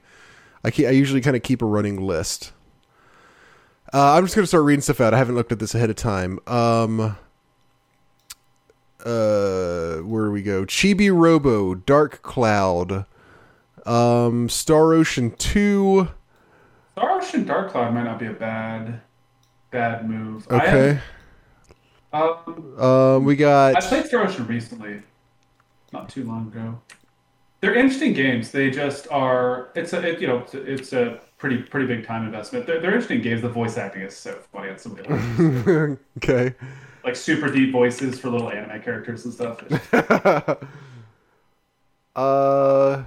I 0.64 0.72
keep, 0.72 0.88
I 0.88 0.92
usually 0.92 1.22
kind 1.22 1.36
of 1.36 1.44
keep 1.44 1.62
a 1.62 1.66
running 1.66 2.02
list. 2.02 2.52
Uh, 3.94 4.14
I'm 4.14 4.24
just 4.26 4.34
gonna 4.36 4.48
start 4.48 4.64
reading 4.64 4.82
stuff 4.82 5.00
out. 5.02 5.14
I 5.14 5.18
haven't 5.20 5.36
looked 5.36 5.52
at 5.52 5.60
this 5.60 5.76
ahead 5.76 5.90
of 5.92 5.96
time. 5.96 6.40
Um. 6.48 7.16
Uh, 9.06 9.98
where 9.98 10.26
do 10.26 10.32
we 10.32 10.42
go? 10.42 10.64
Chibi 10.66 11.14
Robo, 11.14 11.76
Dark 11.76 12.22
Cloud, 12.22 13.06
um, 13.86 14.48
Star 14.48 14.94
Ocean 14.94 15.32
Two. 15.32 16.08
Star 16.94 17.12
Ocean 17.12 17.46
Dark 17.46 17.72
Cloud 17.72 17.94
might 17.94 18.04
not 18.04 18.20
be 18.20 18.28
a 18.28 18.34
bad, 18.34 19.02
bad 19.72 20.10
move. 20.10 20.48
Okay. 20.50 21.00
have- 22.14 22.38
um, 22.48 22.80
Um, 22.80 23.26
we 23.26 23.36
got 23.36 23.76
I 23.76 23.82
played 23.82 24.06
Star 24.06 24.24
Ocean 24.24 24.46
recently, 24.46 25.02
not 25.92 26.10
too 26.10 26.24
long 26.24 26.48
ago. 26.48 26.80
They're 27.62 27.74
interesting 27.74 28.14
games. 28.14 28.52
They 28.52 28.70
just 28.70 29.08
are. 29.10 29.70
It's 29.74 29.94
a 29.94 30.08
it, 30.08 30.22
you 30.22 30.28
know 30.28 30.40
it's 30.40 30.54
a, 30.54 30.62
it's 30.62 30.94
a 30.94 31.20
pretty 31.40 31.58
pretty 31.64 31.88
big 31.88 32.06
time 32.06 32.26
investment. 32.26 32.68
They're, 32.68 32.80
they're 32.80 32.92
interesting 32.92 33.22
games. 33.22 33.42
The 33.42 33.50
voice 33.50 33.78
acting 33.78 34.04
is 34.04 34.16
so 34.16 34.38
funny 34.52 34.70
on 34.70 34.78
some 34.78 34.92
of 34.92 34.98
the 35.08 35.98
okay. 36.18 36.54
like 37.04 37.16
super 37.16 37.50
deep 37.50 37.72
voices 37.72 38.20
for 38.20 38.30
little 38.30 38.52
anime 38.52 38.80
characters 38.82 39.26
and 39.26 39.34
stuff. 39.34 39.64
uh, 42.16 43.04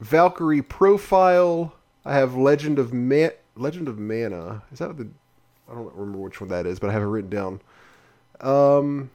Valkyrie 0.00 0.62
profile. 0.62 1.74
I 2.04 2.14
have 2.14 2.34
Legend 2.36 2.78
of 2.78 2.92
Man. 2.92 3.30
Legend 3.56 3.88
of 3.88 3.98
Mana. 3.98 4.62
Is 4.72 4.78
that 4.78 4.96
the? 4.96 5.08
I 5.70 5.74
don't 5.74 5.94
remember 5.94 6.18
which 6.18 6.40
one 6.40 6.50
that 6.50 6.66
is, 6.66 6.78
but 6.78 6.90
I 6.90 6.92
have 6.92 7.02
it 7.02 7.06
written 7.06 7.30
down. 7.30 7.60
Um, 8.40 9.10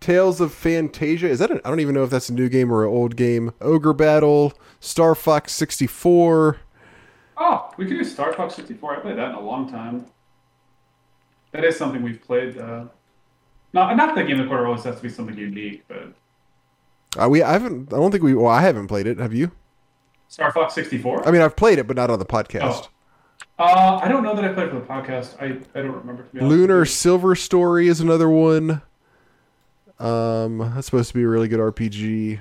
Tales 0.00 0.40
of 0.40 0.52
Phantasia. 0.52 1.24
Is 1.24 1.38
that? 1.40 1.50
I 1.50 1.56
I 1.56 1.68
don't 1.68 1.80
even 1.80 1.94
know 1.94 2.04
if 2.04 2.10
that's 2.10 2.28
a 2.28 2.34
new 2.34 2.48
game 2.48 2.72
or 2.72 2.84
an 2.84 2.90
old 2.90 3.16
game. 3.16 3.52
Ogre 3.60 3.92
Battle. 3.92 4.52
Star 4.80 5.14
Fox 5.14 5.52
sixty 5.52 5.86
four. 5.86 6.58
Oh, 7.36 7.70
we 7.76 7.86
could 7.86 7.96
do 7.98 8.02
Star 8.04 8.32
Fox 8.32 8.56
64. 8.56 8.96
I 8.96 9.00
played 9.00 9.16
that 9.16 9.28
in 9.28 9.34
a 9.36 9.40
long 9.40 9.70
time. 9.70 10.06
That 11.52 11.64
is 11.64 11.76
something 11.76 12.02
we've 12.02 12.20
played. 12.20 12.58
Uh, 12.58 12.86
not 13.72 13.96
not 13.96 14.16
that 14.16 14.26
Game 14.26 14.40
of 14.40 14.46
the 14.46 14.48
Quarter 14.48 14.66
always 14.66 14.82
has 14.82 14.96
to 14.96 15.02
be 15.02 15.08
something 15.08 15.36
unique, 15.36 15.84
but 15.86 16.12
Uh, 17.16 17.28
we 17.28 17.42
I 17.42 17.52
haven't. 17.52 17.92
I 17.92 17.96
don't 17.96 18.10
think 18.10 18.24
we. 18.24 18.34
Well, 18.34 18.48
I 18.50 18.62
haven't 18.62 18.88
played 18.88 19.06
it. 19.06 19.18
Have 19.18 19.32
you? 19.34 19.52
Star 20.28 20.52
Fox 20.52 20.74
64. 20.74 21.26
I 21.26 21.30
mean, 21.30 21.42
I've 21.42 21.56
played 21.56 21.78
it, 21.78 21.86
but 21.86 21.96
not 21.96 22.10
on 22.10 22.18
the 22.18 22.26
podcast. 22.26 22.88
Oh. 23.58 23.64
Uh, 23.64 24.00
I 24.02 24.06
don't 24.06 24.22
know 24.22 24.36
that 24.36 24.44
I 24.44 24.52
played 24.52 24.70
for 24.70 24.76
the 24.76 24.86
podcast. 24.86 25.34
I, 25.40 25.46
I 25.76 25.82
don't 25.82 25.96
remember. 25.96 26.22
To 26.22 26.32
be 26.32 26.40
Lunar. 26.40 26.84
Silver 26.84 27.34
Story 27.34 27.88
is 27.88 28.00
another 28.00 28.28
one. 28.28 28.82
Um, 29.98 30.58
that's 30.58 30.86
supposed 30.86 31.08
to 31.08 31.14
be 31.14 31.22
a 31.22 31.28
really 31.28 31.48
good 31.48 31.58
RPG. 31.58 32.40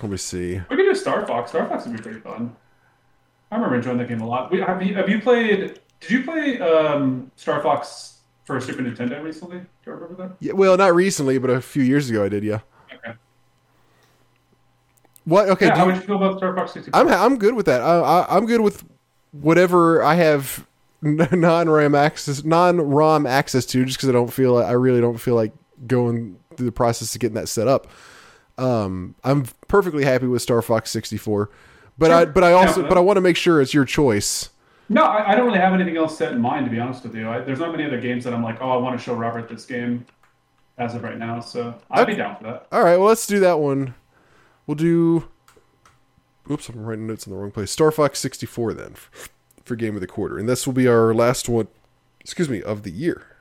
Let 0.00 0.10
me 0.10 0.16
see. 0.16 0.54
We 0.70 0.76
could 0.76 0.78
do 0.78 0.94
Star 0.94 1.26
Fox. 1.26 1.50
Star 1.50 1.68
Fox 1.68 1.84
would 1.84 1.94
be 1.94 2.02
pretty 2.02 2.20
fun. 2.20 2.56
I 3.50 3.56
remember 3.56 3.76
enjoying 3.76 3.98
that 3.98 4.08
game 4.08 4.22
a 4.22 4.26
lot. 4.26 4.50
We, 4.50 4.60
have, 4.60 4.82
you, 4.82 4.94
have 4.94 5.08
you 5.08 5.20
played? 5.20 5.80
Did 6.00 6.10
you 6.10 6.24
play 6.24 6.58
um, 6.60 7.30
Star 7.36 7.62
Fox 7.62 8.20
for 8.44 8.60
Super 8.60 8.82
Nintendo 8.82 9.22
recently? 9.22 9.58
Do 9.58 9.66
you 9.86 9.92
remember 9.92 10.22
that? 10.22 10.36
Yeah, 10.40 10.52
well, 10.52 10.76
not 10.76 10.94
recently, 10.94 11.36
but 11.36 11.50
a 11.50 11.60
few 11.60 11.82
years 11.82 12.08
ago 12.08 12.24
I 12.24 12.30
did. 12.30 12.44
Yeah. 12.44 12.60
Okay. 15.26 15.30
What? 15.30 15.48
Okay. 15.50 15.66
yeah, 15.66 15.74
do 15.74 15.78
how 15.78 15.86
you- 15.86 15.92
would 15.92 16.00
you 16.00 16.06
feel 16.06 16.16
about 16.16 16.38
Star 16.38 16.54
Fox 16.56 16.72
64? 16.72 17.00
I'm 17.00 17.08
I'm 17.08 17.38
good 17.38 17.54
with 17.54 17.66
that. 17.66 17.80
I, 17.82 17.98
I 18.00 18.36
I'm 18.36 18.46
good 18.46 18.60
with 18.60 18.84
whatever 19.32 20.02
I 20.02 20.14
have 20.14 20.66
non 21.02 21.68
RAM 21.70 21.94
access 21.94 22.44
non 22.44 22.78
ROM 22.80 23.26
access 23.26 23.64
to, 23.66 23.84
just 23.84 23.98
because 23.98 24.08
I 24.08 24.12
don't 24.12 24.32
feel 24.32 24.56
I 24.58 24.72
really 24.72 25.00
don't 25.00 25.18
feel 25.18 25.34
like 25.34 25.52
going 25.86 26.38
through 26.56 26.66
the 26.66 26.72
process 26.72 27.14
of 27.14 27.20
getting 27.20 27.34
that 27.36 27.48
set 27.48 27.68
up. 27.68 27.86
Um, 28.58 29.14
I'm 29.24 29.44
perfectly 29.68 30.04
happy 30.04 30.26
with 30.26 30.42
Star 30.42 30.60
Fox 30.62 30.90
64, 30.90 31.50
but 31.98 32.10
I 32.10 32.24
but 32.26 32.44
I 32.44 32.50
Yeah, 32.50 32.56
also 32.56 32.82
but- 32.82 32.88
but 32.90 32.98
I 32.98 33.00
want 33.00 33.16
to 33.16 33.22
make 33.22 33.36
sure 33.36 33.60
it's 33.60 33.72
your 33.74 33.84
choice. 33.84 34.50
No, 34.92 35.04
I, 35.04 35.30
I 35.30 35.34
don't 35.36 35.46
really 35.46 35.60
have 35.60 35.72
anything 35.72 35.96
else 35.96 36.18
set 36.18 36.32
in 36.32 36.40
mind, 36.40 36.64
to 36.66 36.70
be 36.70 36.80
honest 36.80 37.04
with 37.04 37.14
you. 37.14 37.28
I, 37.30 37.40
there's 37.42 37.60
not 37.60 37.70
many 37.70 37.84
other 37.84 38.00
games 38.00 38.24
that 38.24 38.34
I'm 38.34 38.42
like, 38.42 38.58
oh, 38.60 38.70
I 38.72 38.76
want 38.76 38.98
to 38.98 39.02
show 39.04 39.14
Robert 39.14 39.48
this 39.48 39.64
game 39.64 40.04
as 40.78 40.96
of 40.96 41.04
right 41.04 41.16
now. 41.16 41.38
So 41.38 41.76
I'd 41.92 42.08
be 42.08 42.16
down 42.16 42.34
for 42.36 42.42
that. 42.44 42.66
All 42.72 42.82
right, 42.82 42.96
well, 42.96 43.06
let's 43.06 43.24
do 43.24 43.38
that 43.38 43.60
one. 43.60 43.94
We'll 44.66 44.74
do. 44.74 45.28
Oops, 46.50 46.68
I'm 46.68 46.84
writing 46.84 47.06
notes 47.06 47.26
in 47.26 47.32
the 47.32 47.38
wrong 47.38 47.50
place. 47.50 47.70
Star 47.70 47.90
Fox 47.90 48.18
64 48.18 48.74
then 48.74 48.94
for, 49.64 49.76
game 49.76 49.94
of 49.94 50.00
the 50.00 50.06
quarter, 50.06 50.36
and 50.38 50.48
this 50.48 50.66
will 50.66 50.72
be 50.72 50.88
our 50.88 51.14
last 51.14 51.48
one. 51.48 51.68
Excuse 52.20 52.48
me, 52.48 52.62
of 52.62 52.82
the 52.82 52.90
year. 52.90 53.36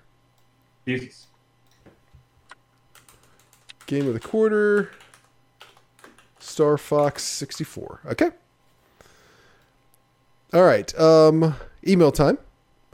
Jesus. 0.88 1.28
Game 3.88 4.08
of 4.08 4.14
the 4.14 4.20
quarter. 4.20 4.91
Star 6.40 6.78
Fox 6.78 7.24
64. 7.24 8.02
Okay. 8.06 8.32
All 10.54 10.64
right. 10.64 10.98
Um, 11.00 11.56
email 11.88 12.12
time. 12.12 12.38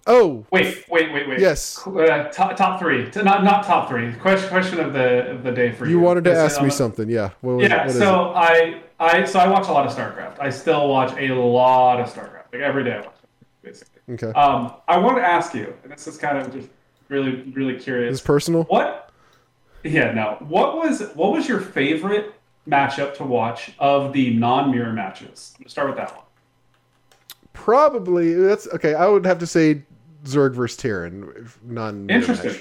Oh, 0.07 0.45
Wait, 0.51 0.85
wait, 0.87 1.11
wait, 1.11 1.27
wait. 1.27 1.39
Yes. 1.39 1.85
Uh, 1.87 2.29
top, 2.31 2.55
top 2.55 2.79
three. 2.79 3.09
Not 3.15 3.43
not 3.43 3.65
top 3.65 3.89
three. 3.89 4.13
Question 4.13 4.49
question 4.49 4.79
of 4.79 4.93
the 4.93 5.31
of 5.31 5.43
the 5.43 5.51
day 5.51 5.71
for 5.71 5.85
you. 5.85 5.91
you 5.91 5.99
wanted 5.99 6.23
to 6.25 6.29
Yes, 6.29 6.53
ask 6.53 6.61
me 6.61 6.65
um, 6.67 6.71
something? 6.71 7.09
Yeah. 7.09 7.31
What 7.41 7.55
was, 7.57 7.63
Yeah. 7.67 7.77
what 7.77 7.87
is 7.87 7.97
so 7.97 8.31
I 8.35 8.81
I 8.99 9.25
so 9.25 9.39
I 9.39 9.47
watch 9.47 9.67
a 9.67 9.71
lot 9.71 9.87
of 9.87 9.91
StarCraft. 9.93 10.39
I 10.39 10.51
still 10.51 10.89
watch 10.89 11.17
a 11.17 11.33
lot 11.33 11.99
of 11.99 12.07
StarCraft. 12.07 12.53
Like 12.53 12.61
every 12.61 12.83
day 12.83 12.93
I 12.93 12.99
watch 12.99 13.15
it, 13.23 13.47
basically. 13.63 14.01
Okay. 14.13 14.31
Um, 14.39 14.73
I 14.87 14.99
want 14.99 15.17
to 15.17 15.23
ask 15.23 15.55
you, 15.55 15.73
and 15.81 15.91
this 15.91 16.05
is 16.05 16.17
kind 16.17 16.37
of 16.37 16.53
just 16.53 16.69
really, 17.09 17.41
really 17.55 17.79
curious. 17.79 18.11
It's 18.19 18.25
personal. 18.25 18.63
What? 18.65 19.09
Yeah, 19.83 20.11
no. 20.11 20.37
What 20.47 20.77
was 20.77 21.01
what 21.15 21.31
was 21.31 21.47
your 21.49 21.59
favorite 21.59 22.35
matchup 22.69 23.15
to 23.15 23.23
watch 23.23 23.71
of 23.79 24.13
the 24.13 24.35
non-mirror 24.35 24.93
matches? 24.93 25.55
Let's 25.59 25.71
start 25.71 25.87
with 25.87 25.97
that 25.97 26.13
one. 26.15 26.25
Probably 27.53 28.33
that's 28.35 28.67
okay. 28.67 28.93
I 28.93 29.07
would 29.07 29.25
have 29.25 29.39
to 29.39 29.47
say 29.47 29.81
Zerg 30.25 30.53
versus 30.53 30.77
Terran, 30.77 31.49
non. 31.63 32.09
Interesting. 32.09 32.55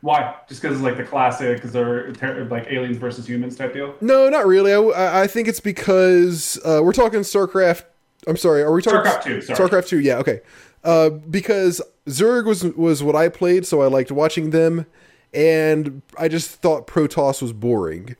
Why? 0.00 0.34
Just 0.48 0.60
because 0.60 0.76
it's 0.78 0.84
like 0.84 0.96
the 0.96 1.04
classic, 1.04 1.56
because 1.58 1.72
they're 1.72 2.12
ter- 2.12 2.44
like 2.46 2.66
aliens 2.68 2.96
versus 2.96 3.28
humans 3.28 3.56
type 3.56 3.72
deal. 3.72 3.94
No, 4.00 4.28
not 4.28 4.46
really. 4.46 4.72
I, 4.74 5.22
I 5.22 5.26
think 5.28 5.46
it's 5.46 5.60
because 5.60 6.58
uh, 6.64 6.80
we're 6.82 6.92
talking 6.92 7.20
StarCraft. 7.20 7.84
I'm 8.26 8.36
sorry. 8.36 8.62
Are 8.62 8.72
we 8.72 8.82
talking 8.82 9.00
StarCraft 9.10 9.22
two? 9.22 9.40
Sorry. 9.42 9.58
StarCraft 9.58 9.88
two. 9.88 10.00
Yeah. 10.00 10.16
Okay. 10.18 10.40
Uh, 10.82 11.10
because 11.10 11.80
Zerg 12.06 12.46
was 12.46 12.64
was 12.64 13.02
what 13.02 13.14
I 13.14 13.28
played, 13.28 13.64
so 13.64 13.80
I 13.82 13.86
liked 13.86 14.10
watching 14.10 14.50
them, 14.50 14.86
and 15.32 16.02
I 16.18 16.26
just 16.26 16.50
thought 16.50 16.88
Protoss 16.88 17.40
was 17.40 17.52
boring. 17.52 18.16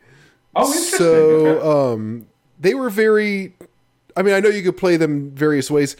Oh, 0.54 0.66
interesting. 0.66 0.98
So 0.98 1.46
Okay. 1.46 1.94
um, 1.94 2.26
they 2.60 2.74
were 2.74 2.90
very. 2.90 3.54
I 4.16 4.22
mean, 4.22 4.34
I 4.34 4.40
know 4.40 4.50
you 4.50 4.62
could 4.62 4.76
play 4.76 4.96
them 4.96 5.30
various 5.32 5.68
ways. 5.70 5.96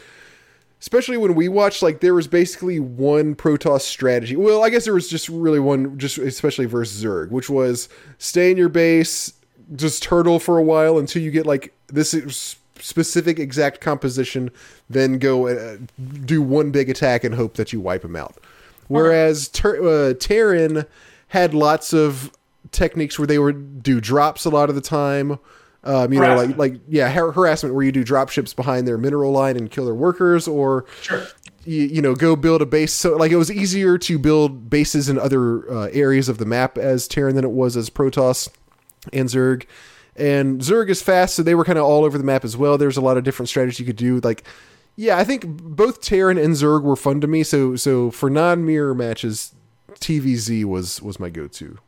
Especially 0.83 1.17
when 1.17 1.37
we 1.37 1.49
watched, 1.49 1.81
like 1.81 2.01
there 2.01 2.13
was 2.13 2.27
basically 2.27 2.81
one 2.81 3.37
Protoss 3.37 3.83
strategy. 3.83 4.35
Well, 4.35 4.65
I 4.65 4.69
guess 4.69 4.83
there 4.83 4.95
was 4.95 5.09
just 5.09 5.29
really 5.29 5.61
one, 5.61 5.97
just 5.97 6.19
especially 6.19 6.67
versus 6.67 7.05
Zerg, 7.05 7.31
which 7.31 7.49
was 7.49 7.89
stay 8.19 8.51
in 8.51 8.57
your 8.57 8.69
base, 8.69 9.33
just 9.77 10.03
turtle 10.03 10.41
for 10.41 10.59
a 10.59 10.63
while 10.63 10.99
until 10.99 11.23
you 11.23 11.31
get 11.31 11.47
like 11.47 11.73
this 11.87 12.57
specific 12.81 13.39
exact 13.39 13.81
composition, 13.81 14.51
then 14.91 15.19
go 15.19 15.47
uh, 15.47 15.77
do 16.25 16.43
one 16.43 16.73
big 16.73 16.91
attack 16.91 17.23
and 17.23 17.37
hope 17.37 17.55
that 17.55 17.73
you 17.73 17.79
wipe 17.79 18.03
them 18.03 18.17
out. 18.17 18.39
Whereas 18.89 19.47
ter- 19.47 20.11
uh, 20.11 20.15
Terran 20.15 20.85
had 21.29 21.55
lots 21.55 21.93
of 21.93 22.33
techniques 22.73 23.21
where 23.21 23.29
they 23.29 23.39
would 23.39 23.85
do 23.85 24.01
drops 24.01 24.45
a 24.45 24.51
lot 24.51 24.69
of 24.69 24.75
the 24.75 24.81
time. 24.81 25.39
Um, 25.85 26.13
you 26.13 26.21
know, 26.21 26.37
like 26.37 26.57
like 26.57 26.75
yeah, 26.89 27.09
har- 27.11 27.33
harassment 27.33 27.75
where 27.75 27.85
you 27.85 27.91
do 27.93 28.05
drop 28.05 28.29
ships 28.29 28.55
behind 28.55 28.87
their 28.87 28.99
mineral 28.99 29.33
line 29.33 29.57
and 29.57 29.71
kill 29.71 29.85
their 29.85 29.95
workers, 29.95 30.47
or 30.47 30.85
Sure. 31.01 31.25
you, 31.65 31.83
you 31.83 32.01
know 32.03 32.15
go 32.15 32.37
build 32.37 32.63
a 32.63 32.67
base. 32.67 32.93
So 32.93 33.17
like 33.17 33.33
it 33.33 33.37
was 33.37 33.51
easier 33.51 33.99
to 33.99 34.19
build 34.19 34.71
bases 34.71 35.09
in 35.09 35.19
other 35.19 35.69
uh, 35.73 35.89
areas 35.93 36.29
of 36.29 36.39
the 36.39 36.45
map 36.47 36.79
as 36.79 37.09
Terran 37.09 37.35
than 37.35 37.45
it 37.45 37.51
was 37.51 37.77
as 37.77 37.91
Protoss 37.91 38.49
and 39.13 39.29
Zerg. 39.29 39.65
And 40.15 40.61
Zerg 40.61 40.89
is 40.91 41.03
fast, 41.03 41.35
so 41.35 41.43
they 41.43 41.55
were 41.55 41.65
kind 41.65 41.79
of 41.79 41.85
all 41.85 42.05
over 42.05 42.17
the 42.19 42.23
map 42.25 42.45
as 42.45 42.57
well. 42.57 42.79
There's 42.79 42.97
a 42.99 43.01
lot 43.01 43.17
of 43.17 43.25
different 43.25 43.49
strategies 43.49 43.81
you 43.81 43.87
could 43.87 43.97
do. 43.97 44.21
Like, 44.21 44.45
yeah, 44.95 45.17
I 45.17 45.25
think 45.25 45.47
both 45.47 46.01
Terran 46.03 46.37
and 46.39 46.55
Zerg 46.55 46.83
were 46.83 46.97
fun 46.97 47.21
to 47.23 47.27
me. 47.27 47.43
So 47.43 47.75
so 47.77 48.11
for 48.13 48.31
non 48.31 48.65
mirror 48.65 48.95
matches, 48.95 49.53
TVZ 49.95 50.65
was 50.65 51.03
was 51.03 51.19
my 51.19 51.29
go 51.31 51.49
to. 51.49 51.79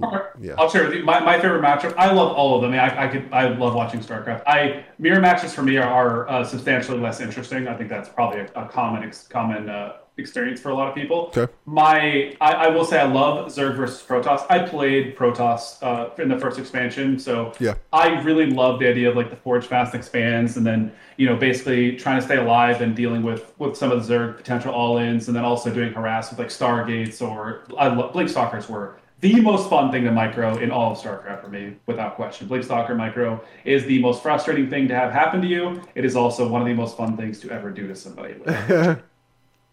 Okay. 0.00 0.16
Yeah. 0.40 0.54
I'll 0.58 0.70
share 0.70 0.84
with 0.84 0.94
you 0.94 1.04
my, 1.04 1.20
my 1.20 1.38
favorite 1.38 1.62
matchup. 1.62 1.94
I 1.96 2.12
love 2.12 2.32
all 2.34 2.56
of 2.56 2.62
them. 2.62 2.72
I, 2.72 3.04
I, 3.04 3.08
could 3.08 3.28
I 3.32 3.48
love 3.48 3.74
watching 3.74 4.00
StarCraft. 4.00 4.42
I 4.46 4.84
mirror 4.98 5.20
matches 5.20 5.52
for 5.52 5.62
me 5.62 5.76
are, 5.76 5.88
are 5.88 6.28
uh, 6.28 6.44
substantially 6.44 6.98
less 6.98 7.20
interesting. 7.20 7.68
I 7.68 7.76
think 7.76 7.90
that's 7.90 8.08
probably 8.08 8.40
a, 8.40 8.50
a 8.54 8.68
common 8.68 9.02
ex, 9.02 9.28
common 9.28 9.68
uh, 9.68 9.96
experience 10.16 10.60
for 10.60 10.70
a 10.70 10.74
lot 10.74 10.88
of 10.88 10.94
people. 10.94 11.32
Okay. 11.36 11.52
My 11.66 12.34
I, 12.40 12.52
I 12.52 12.68
will 12.68 12.84
say 12.84 13.00
I 13.00 13.04
love 13.04 13.48
Zerg 13.48 13.76
versus 13.76 14.02
Protoss. 14.02 14.46
I 14.48 14.60
played 14.66 15.16
Protoss 15.16 15.82
uh, 15.82 16.10
in 16.20 16.28
the 16.28 16.38
first 16.38 16.58
expansion, 16.58 17.18
so 17.18 17.52
Yeah. 17.60 17.74
I 17.92 18.20
really 18.22 18.46
love 18.46 18.78
the 18.78 18.88
idea 18.88 19.10
of 19.10 19.16
like 19.16 19.30
the 19.30 19.36
Forge 19.36 19.66
fast 19.66 19.94
expands, 19.94 20.56
and 20.56 20.66
then 20.66 20.92
you 21.18 21.26
know 21.26 21.36
basically 21.36 21.96
trying 21.96 22.18
to 22.18 22.24
stay 22.24 22.36
alive 22.36 22.80
and 22.80 22.96
dealing 22.96 23.22
with 23.22 23.52
with 23.58 23.76
some 23.76 23.90
of 23.90 24.06
the 24.06 24.14
Zerg 24.14 24.36
potential 24.38 24.72
all-ins, 24.72 25.28
and 25.28 25.36
then 25.36 25.44
also 25.44 25.72
doing 25.72 25.92
harass 25.92 26.30
with 26.30 26.38
like 26.38 26.48
Stargates 26.48 27.20
or 27.26 27.64
I 27.78 27.88
love 27.88 28.12
Blink 28.14 28.30
Stalkers 28.30 28.68
were 28.70 28.96
the 29.22 29.40
most 29.40 29.70
fun 29.70 29.90
thing 29.92 30.02
to 30.04 30.10
micro 30.10 30.58
in 30.58 30.72
all 30.72 30.92
of 30.92 30.98
StarCraft 30.98 31.42
for 31.42 31.48
me, 31.48 31.76
without 31.86 32.16
question. 32.16 32.48
Blink 32.48 32.64
Stalker 32.64 32.96
micro 32.96 33.40
is 33.64 33.86
the 33.86 34.02
most 34.02 34.20
frustrating 34.20 34.68
thing 34.68 34.88
to 34.88 34.94
have 34.96 35.12
happen 35.12 35.40
to 35.40 35.46
you. 35.46 35.80
It 35.94 36.04
is 36.04 36.16
also 36.16 36.46
one 36.46 36.60
of 36.60 36.66
the 36.66 36.74
most 36.74 36.96
fun 36.96 37.16
things 37.16 37.38
to 37.40 37.50
ever 37.50 37.70
do 37.70 37.86
to 37.86 37.94
somebody. 37.94 38.34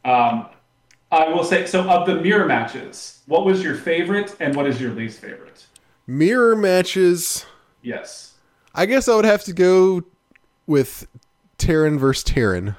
um, 0.06 0.46
I 1.12 1.30
will 1.30 1.44
say 1.44 1.66
so. 1.66 1.82
Of 1.90 2.06
the 2.06 2.22
mirror 2.22 2.46
matches, 2.46 3.24
what 3.26 3.44
was 3.44 3.64
your 3.64 3.74
favorite, 3.74 4.36
and 4.40 4.56
what 4.56 4.68
is 4.68 4.80
your 4.80 4.92
least 4.92 5.20
favorite? 5.20 5.66
Mirror 6.06 6.56
matches. 6.56 7.48
Yes. 7.82 8.36
I 8.76 8.86
guess 8.86 9.10
I 9.10 9.16
would 9.16 9.26
have 9.26 9.44
to 9.46 9.54
go 9.54 10.04
with 10.68 11.08
Terran 11.58 11.98
versus 11.98 12.24
Terran 12.24 12.76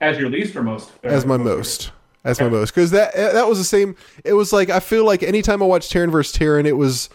As 0.00 0.16
your 0.16 0.30
least 0.30 0.54
or 0.54 0.62
most? 0.62 0.92
as 1.02 1.26
my 1.26 1.36
most. 1.36 1.90
As 2.24 2.40
my 2.40 2.48
most, 2.48 2.74
because 2.74 2.90
that 2.92 3.14
that 3.14 3.46
was 3.46 3.58
the 3.58 3.64
same. 3.64 3.96
It 4.24 4.32
was 4.32 4.50
like 4.50 4.70
I 4.70 4.80
feel 4.80 5.04
like 5.04 5.22
anytime 5.22 5.62
I 5.62 5.66
watched 5.66 5.90
Terran 5.90 6.10
versus 6.10 6.32
Terran, 6.32 6.64
it 6.64 6.76
was 6.76 7.10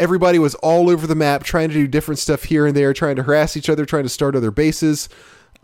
everybody 0.00 0.38
was 0.38 0.54
all 0.56 0.88
over 0.88 1.06
the 1.06 1.14
map 1.14 1.42
trying 1.42 1.68
to 1.68 1.74
do 1.74 1.86
different 1.86 2.18
stuff 2.18 2.44
here 2.44 2.66
and 2.66 2.76
there, 2.76 2.92
trying 2.92 3.16
to 3.16 3.22
harass 3.24 3.56
each 3.56 3.68
other, 3.68 3.84
trying 3.84 4.04
to 4.04 4.08
start 4.08 4.34
other 4.34 4.50
bases. 4.50 5.08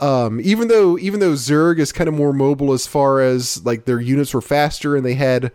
Um, 0.00 0.40
even 0.42 0.68
though 0.68 0.98
even 0.98 1.20
though 1.20 1.32
Zerg 1.32 1.78
is 1.78 1.92
kind 1.92 2.08
of 2.08 2.14
more 2.14 2.32
mobile 2.32 2.72
as 2.72 2.86
far 2.86 3.20
as 3.20 3.64
like 3.64 3.84
their 3.84 4.00
units 4.00 4.34
were 4.34 4.42
faster 4.42 4.96
and 4.96 5.06
they 5.06 5.14
had 5.14 5.52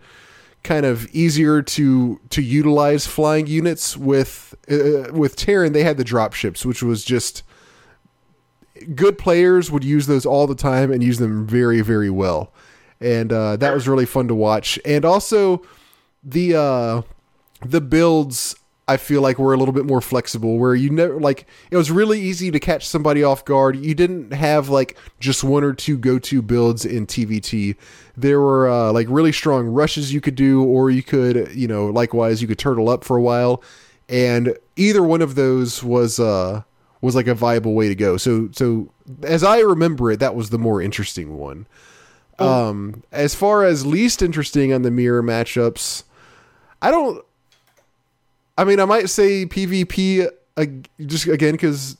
kind 0.62 0.86
of 0.86 1.06
easier 1.14 1.62
to 1.62 2.20
to 2.30 2.42
utilize 2.42 3.06
flying 3.06 3.46
units 3.46 3.96
with 3.96 4.54
uh, 4.70 5.12
with 5.12 5.36
Terran, 5.36 5.72
they 5.72 5.84
had 5.84 5.98
the 5.98 6.04
drop 6.04 6.32
ships, 6.32 6.64
which 6.64 6.82
was 6.82 7.04
just 7.04 7.42
good 8.94 9.18
players 9.18 9.70
would 9.70 9.84
use 9.84 10.06
those 10.06 10.24
all 10.24 10.46
the 10.46 10.54
time 10.54 10.90
and 10.90 11.04
use 11.04 11.18
them 11.18 11.46
very 11.46 11.82
very 11.82 12.08
well 12.08 12.50
and 13.00 13.32
uh, 13.32 13.56
that 13.56 13.74
was 13.74 13.88
really 13.88 14.06
fun 14.06 14.28
to 14.28 14.34
watch 14.34 14.78
and 14.84 15.04
also 15.04 15.62
the 16.22 16.54
uh, 16.54 17.02
the 17.64 17.80
builds 17.80 18.56
i 18.88 18.96
feel 18.96 19.22
like 19.22 19.38
were 19.38 19.54
a 19.54 19.56
little 19.56 19.72
bit 19.72 19.86
more 19.86 20.00
flexible 20.00 20.58
where 20.58 20.74
you 20.74 20.90
never 20.90 21.20
like 21.20 21.46
it 21.70 21.76
was 21.76 21.90
really 21.90 22.20
easy 22.20 22.50
to 22.50 22.58
catch 22.58 22.86
somebody 22.86 23.22
off 23.22 23.44
guard 23.44 23.76
you 23.76 23.94
didn't 23.94 24.32
have 24.32 24.68
like 24.68 24.96
just 25.20 25.44
one 25.44 25.62
or 25.62 25.72
two 25.72 25.96
go-to 25.96 26.42
builds 26.42 26.84
in 26.84 27.06
tvt 27.06 27.76
there 28.16 28.40
were 28.40 28.68
uh, 28.68 28.92
like 28.92 29.06
really 29.08 29.32
strong 29.32 29.66
rushes 29.66 30.12
you 30.12 30.20
could 30.20 30.34
do 30.34 30.64
or 30.64 30.90
you 30.90 31.02
could 31.02 31.54
you 31.54 31.68
know 31.68 31.86
likewise 31.86 32.42
you 32.42 32.48
could 32.48 32.58
turtle 32.58 32.88
up 32.88 33.04
for 33.04 33.16
a 33.16 33.22
while 33.22 33.62
and 34.08 34.56
either 34.74 35.02
one 35.02 35.22
of 35.22 35.36
those 35.36 35.84
was 35.84 36.18
uh 36.18 36.62
was 37.00 37.14
like 37.14 37.26
a 37.26 37.34
viable 37.34 37.74
way 37.74 37.88
to 37.88 37.94
go. 37.94 38.16
So 38.16 38.48
so 38.52 38.92
as 39.22 39.42
I 39.42 39.60
remember 39.60 40.10
it, 40.10 40.20
that 40.20 40.34
was 40.34 40.50
the 40.50 40.58
more 40.58 40.82
interesting 40.82 41.38
one. 41.38 41.66
Um, 42.40 43.02
as 43.12 43.34
far 43.34 43.64
as 43.64 43.84
least 43.86 44.22
interesting 44.22 44.72
on 44.72 44.82
the 44.82 44.90
mirror 44.90 45.22
matchups, 45.22 46.04
I 46.80 46.90
don't. 46.90 47.24
I 48.56 48.64
mean, 48.64 48.80
I 48.80 48.84
might 48.84 49.08
say 49.08 49.46
PvP 49.46 50.28
uh, 50.56 50.66
just 51.06 51.26
again 51.26 51.52
because 51.52 51.96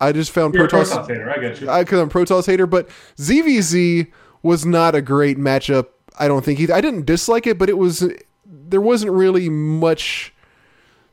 I 0.00 0.12
just 0.12 0.30
found 0.30 0.54
You're 0.54 0.68
Protoss 0.68 0.92
Protoss 0.92 1.08
hater. 1.08 1.30
I 1.30 1.38
get 1.38 1.60
you. 1.60 1.66
because 1.66 2.00
I'm 2.00 2.10
Protoss 2.10 2.46
hater, 2.46 2.66
but 2.66 2.88
ZVZ 3.16 4.10
was 4.42 4.64
not 4.64 4.94
a 4.94 5.02
great 5.02 5.38
matchup. 5.38 5.88
I 6.18 6.28
don't 6.28 6.44
think 6.44 6.60
either. 6.60 6.74
I 6.74 6.80
didn't 6.80 7.06
dislike 7.06 7.46
it, 7.46 7.58
but 7.58 7.68
it 7.68 7.78
was 7.78 8.10
there 8.44 8.80
wasn't 8.80 9.12
really 9.12 9.48
much 9.48 10.32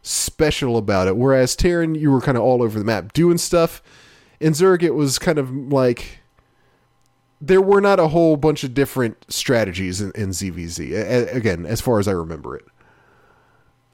special 0.02 0.78
about 0.78 1.08
it. 1.08 1.18
Whereas 1.18 1.56
Terran, 1.56 1.96
you 1.96 2.12
were 2.12 2.22
kind 2.22 2.38
of 2.38 2.44
all 2.44 2.62
over 2.62 2.78
the 2.78 2.86
map 2.86 3.14
doing 3.14 3.38
stuff. 3.38 3.82
In 4.40 4.54
Zerg, 4.54 4.84
it 4.84 4.92
was 4.92 5.18
kind 5.20 5.38
of 5.38 5.52
like 5.52 6.20
there 7.46 7.62
were 7.62 7.82
not 7.82 8.00
a 8.00 8.08
whole 8.08 8.38
bunch 8.38 8.64
of 8.64 8.74
different 8.74 9.26
strategies 9.28 10.00
in, 10.00 10.14
in 10.16 10.30
ZVZ. 10.30 10.92
A- 10.94 11.36
again, 11.36 11.66
as 11.66 11.82
far 11.82 12.00
as 12.00 12.08
I 12.08 12.12
remember 12.12 12.56
it. 12.56 12.64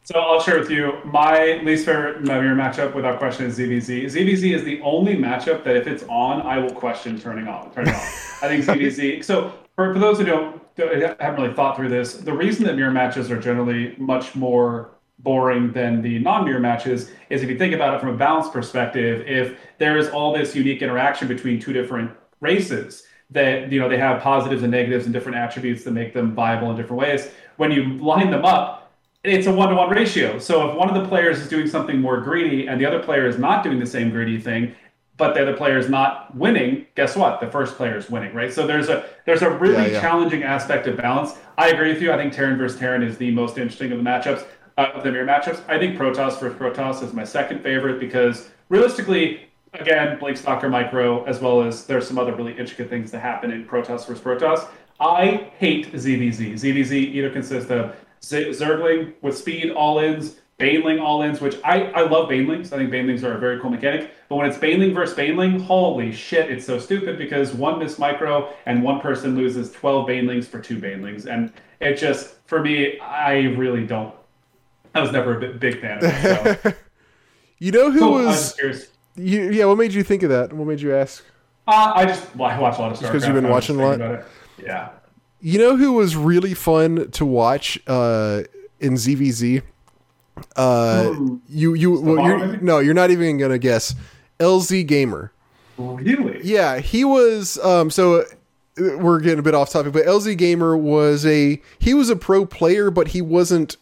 So 0.04 0.20
I'll 0.20 0.40
share 0.40 0.60
with 0.60 0.70
you 0.70 0.94
my 1.04 1.60
least 1.64 1.86
favorite 1.86 2.22
mirror 2.22 2.56
matchup 2.56 2.94
without 2.94 3.18
question 3.18 3.48
is 3.48 3.58
ZVZ. 3.58 4.06
ZVZ 4.06 4.54
is 4.56 4.64
the 4.64 4.80
only 4.82 5.16
matchup 5.16 5.64
that 5.64 5.76
if 5.76 5.88
it's 5.88 6.04
on, 6.10 6.42
I 6.42 6.60
will 6.60 6.74
question 6.74 7.20
turning 7.20 7.48
on. 7.48 7.72
Turning 7.74 7.94
off. 7.94 8.44
I 8.44 8.48
think 8.48 8.66
ZVZ. 8.66 9.24
So 9.24 9.52
for, 9.76 9.94
for 9.94 10.00
those 10.00 10.20
who 10.20 10.26
don't, 10.26 10.76
don't 10.76 11.20
haven't 11.20 11.42
really 11.42 11.54
thought 11.56 11.76
through 11.76 11.90
this, 11.90 12.16
the 12.18 12.34
reason 12.34 12.66
that 12.66 12.76
mirror 12.76 12.92
matches 12.92 13.32
are 13.32 13.40
generally 13.40 13.96
much 13.98 14.36
more 14.36 14.92
boring 15.20 15.72
than 15.74 16.02
the 16.02 16.20
non-mirror 16.20 16.60
matches 16.60 17.12
is 17.30 17.42
if 17.44 17.50
you 17.50 17.58
think 17.58 17.74
about 17.74 17.96
it 17.96 18.00
from 18.00 18.10
a 18.10 18.18
balance 18.18 18.48
perspective, 18.48 19.28
if 19.28 19.60
there 19.80 19.98
is 19.98 20.08
all 20.10 20.34
this 20.34 20.56
unique 20.56 20.82
interaction 20.84 21.28
between 21.28 21.60
two 21.60 21.74
different 21.74 22.12
races 22.42 23.06
that 23.32 23.72
you 23.72 23.80
know 23.80 23.88
they 23.88 23.98
have 23.98 24.22
positives 24.22 24.64
and 24.64 24.72
negatives 24.72 25.06
and 25.06 25.14
different 25.14 25.38
attributes 25.38 25.84
that 25.84 25.92
make 25.92 26.14
them 26.14 26.34
viable 26.34 26.72
in 26.72 26.78
different 26.78 27.00
ways, 27.00 27.32
when 27.58 27.72
you 27.72 27.98
line 27.98 28.32
them 28.32 28.46
up, 28.46 28.92
it's 29.24 29.48
a 29.48 29.52
one-to-one 29.52 29.90
ratio. 29.90 30.40
So 30.40 30.70
if 30.70 30.76
one 30.76 30.90
of 30.90 31.02
the 31.02 31.08
players 31.08 31.40
is 31.40 31.50
doing 31.50 31.68
something 31.68 32.00
more 32.00 32.22
greedy 32.22 32.68
and 32.68 32.80
the 32.80 32.86
other 32.86 33.00
player 33.00 33.28
is 33.28 33.38
not 33.38 33.64
doing 33.64 33.80
the 33.80 33.86
same 33.86 34.10
greedy 34.10 34.40
thing, 34.40 34.74
but 35.18 35.34
the 35.34 35.42
other 35.42 35.56
player 35.56 35.78
is 35.78 35.90
not 35.90 36.34
winning, 36.36 36.86
guess 36.96 37.16
what? 37.18 37.42
The 37.42 37.52
first 37.52 37.76
player 37.76 37.98
is 37.98 38.10
winning, 38.10 38.34
right? 38.34 38.52
So 38.52 38.66
there's 38.66 38.88
a 38.88 39.06
there's 39.26 39.42
a 39.42 39.50
really 39.50 39.84
Yeah, 39.84 39.88
yeah. 39.88 40.02
challenging 40.02 40.44
aspect 40.44 40.88
of 40.88 40.98
balance. 40.98 41.34
I 41.58 41.70
agree 41.70 41.92
with 41.94 42.02
you. 42.02 42.12
I 42.14 42.18
think 42.18 42.34
Terran 42.34 42.58
versus 42.58 42.80
Terran 42.80 43.04
is 43.04 43.18
the 43.18 43.30
most 43.32 43.58
interesting 43.58 43.92
of 43.92 43.98
the 43.98 44.04
matchups, 44.04 44.46
uh, 44.78 44.92
of 44.96 45.04
the 45.04 45.12
mirror 45.12 45.26
matchups. 45.28 45.62
I 45.68 45.78
think 45.78 45.98
Protoss 46.00 46.40
versus 46.40 46.58
Protoss 46.58 47.04
is 47.04 47.14
my 47.14 47.26
second 47.26 47.62
favorite 47.62 48.00
because 48.00 48.50
realistically, 48.70 49.49
again, 49.74 50.18
Blink 50.20 50.38
Stalker 50.38 50.70
Micro, 50.70 51.24
as 51.26 51.40
well 51.40 51.62
as 51.62 51.86
there's 51.86 52.08
some 52.08 52.18
other 52.18 52.34
really 52.36 52.58
intricate 52.58 52.90
things 52.90 53.12
that 53.12 53.20
happen 53.20 53.52
in 53.52 53.66
Protoss 53.66 54.06
versus 54.08 54.20
Protoss. 54.20 54.68
I 55.00 55.52
hate 55.58 55.92
ZVZ. 55.94 56.54
ZVZ 56.54 56.92
either 56.92 57.30
consists 57.30 57.72
of 57.72 57.96
Z- 58.24 58.50
Zergling 58.50 59.14
with 59.22 59.38
speed 59.38 59.72
all 59.72 60.00
ins, 60.00 60.36
Baneling 60.60 61.00
all 61.00 61.22
ins, 61.22 61.40
which 61.40 61.56
I, 61.64 61.84
I 61.92 62.02
love 62.02 62.28
Banelings. 62.28 62.74
I 62.74 62.78
think 62.78 62.92
Banelings 62.92 63.24
are 63.24 63.34
a 63.36 63.40
very 63.40 63.62
cool 63.62 63.70
mechanic. 63.70 64.12
But 64.28 64.36
when 64.36 64.46
it's 64.46 64.58
Baneling 64.58 64.94
versus 64.94 65.16
Baneling, 65.16 65.58
holy 65.62 66.12
shit, 66.12 66.52
it's 66.52 66.66
so 66.66 66.78
stupid 66.80 67.18
because 67.18 67.54
one 67.54 67.80
miss 67.80 67.98
micro 67.98 68.54
and 68.66 68.84
one 68.84 69.00
person 69.00 69.38
loses 69.38 69.72
12 69.72 70.10
Banelings 70.10 70.44
for 70.46 70.60
two 70.60 70.78
Banelings. 70.78 71.28
And 71.28 71.54
it 71.80 71.96
just, 71.96 72.36
for 72.46 72.62
me, 72.62 73.00
I 73.00 73.44
really 73.56 73.86
don't. 73.88 74.14
I 74.94 75.00
was 75.02 75.14
never 75.14 75.38
a 75.40 75.54
big, 75.54 75.80
fan 75.80 76.00
of 76.00 76.04
it. 76.04 76.60
So. 76.62 76.74
you 77.60 77.72
know 77.72 77.90
who 77.90 78.00
So, 78.00 78.10
was. 78.12 78.60
You, 79.20 79.52
yeah, 79.52 79.66
what 79.66 79.78
made 79.78 79.94
you 79.94 80.04
think 80.04 80.24
of 80.24 80.30
that? 80.30 80.54
What 80.54 80.68
made 80.68 80.82
you 80.82 80.96
ask? 80.96 81.24
Uh, 81.68 81.92
I 81.96 82.06
just 82.06 82.36
well, 82.36 82.50
I 82.50 82.60
watch 82.60 82.78
a 82.78 82.82
lot 82.82 82.92
of 82.92 82.98
Star. 82.98 83.12
Because 83.12 83.26
you've 83.26 83.36
been 83.36 83.46
I 83.46 83.50
was 83.52 83.66
just 83.66 83.78
watching 83.78 83.84
a 83.84 83.88
lot? 83.88 83.98
thinking 83.98 84.16
about 84.16 84.20
it. 84.20 84.66
Yeah. 84.66 84.90
You 85.42 85.60
know 85.60 85.78
who 85.78 85.94
was 85.94 86.16
really 86.16 86.54
fun 86.54 87.12
to 87.12 87.26
watch 87.26 87.80
uh, 87.88 88.44
in 88.80 88.94
ZVZ? 88.94 89.62
Uh, 90.56 91.14
you 91.48 91.74
you 91.74 92.00
well, 92.00 92.26
you're, 92.26 92.58
no, 92.58 92.80
you're 92.80 92.94
not 92.94 93.12
even 93.12 93.38
gonna 93.38 93.58
guess. 93.58 93.96
LZ 94.40 94.88
Gamer. 94.88 95.32
Really? 95.78 96.42
Yeah, 96.44 96.80
he 96.80 97.06
was. 97.06 97.58
Um, 97.60 97.90
so 97.90 98.22
uh, 98.22 98.24
we're 98.98 99.20
getting 99.20 99.40
a 99.40 99.44
bit 99.44 99.54
off 99.54 99.70
topic, 99.70 99.94
but 99.94 100.06
LZ 100.06 100.38
Gamer 100.38 100.76
was 100.76 101.26
a 101.26 101.62
he 101.78 101.94
was 101.94 102.10
a 102.10 102.16
pro 102.16 102.46
player, 102.46 102.90
but 102.90 103.10
he 103.10 103.22
wasn't. 103.22 103.78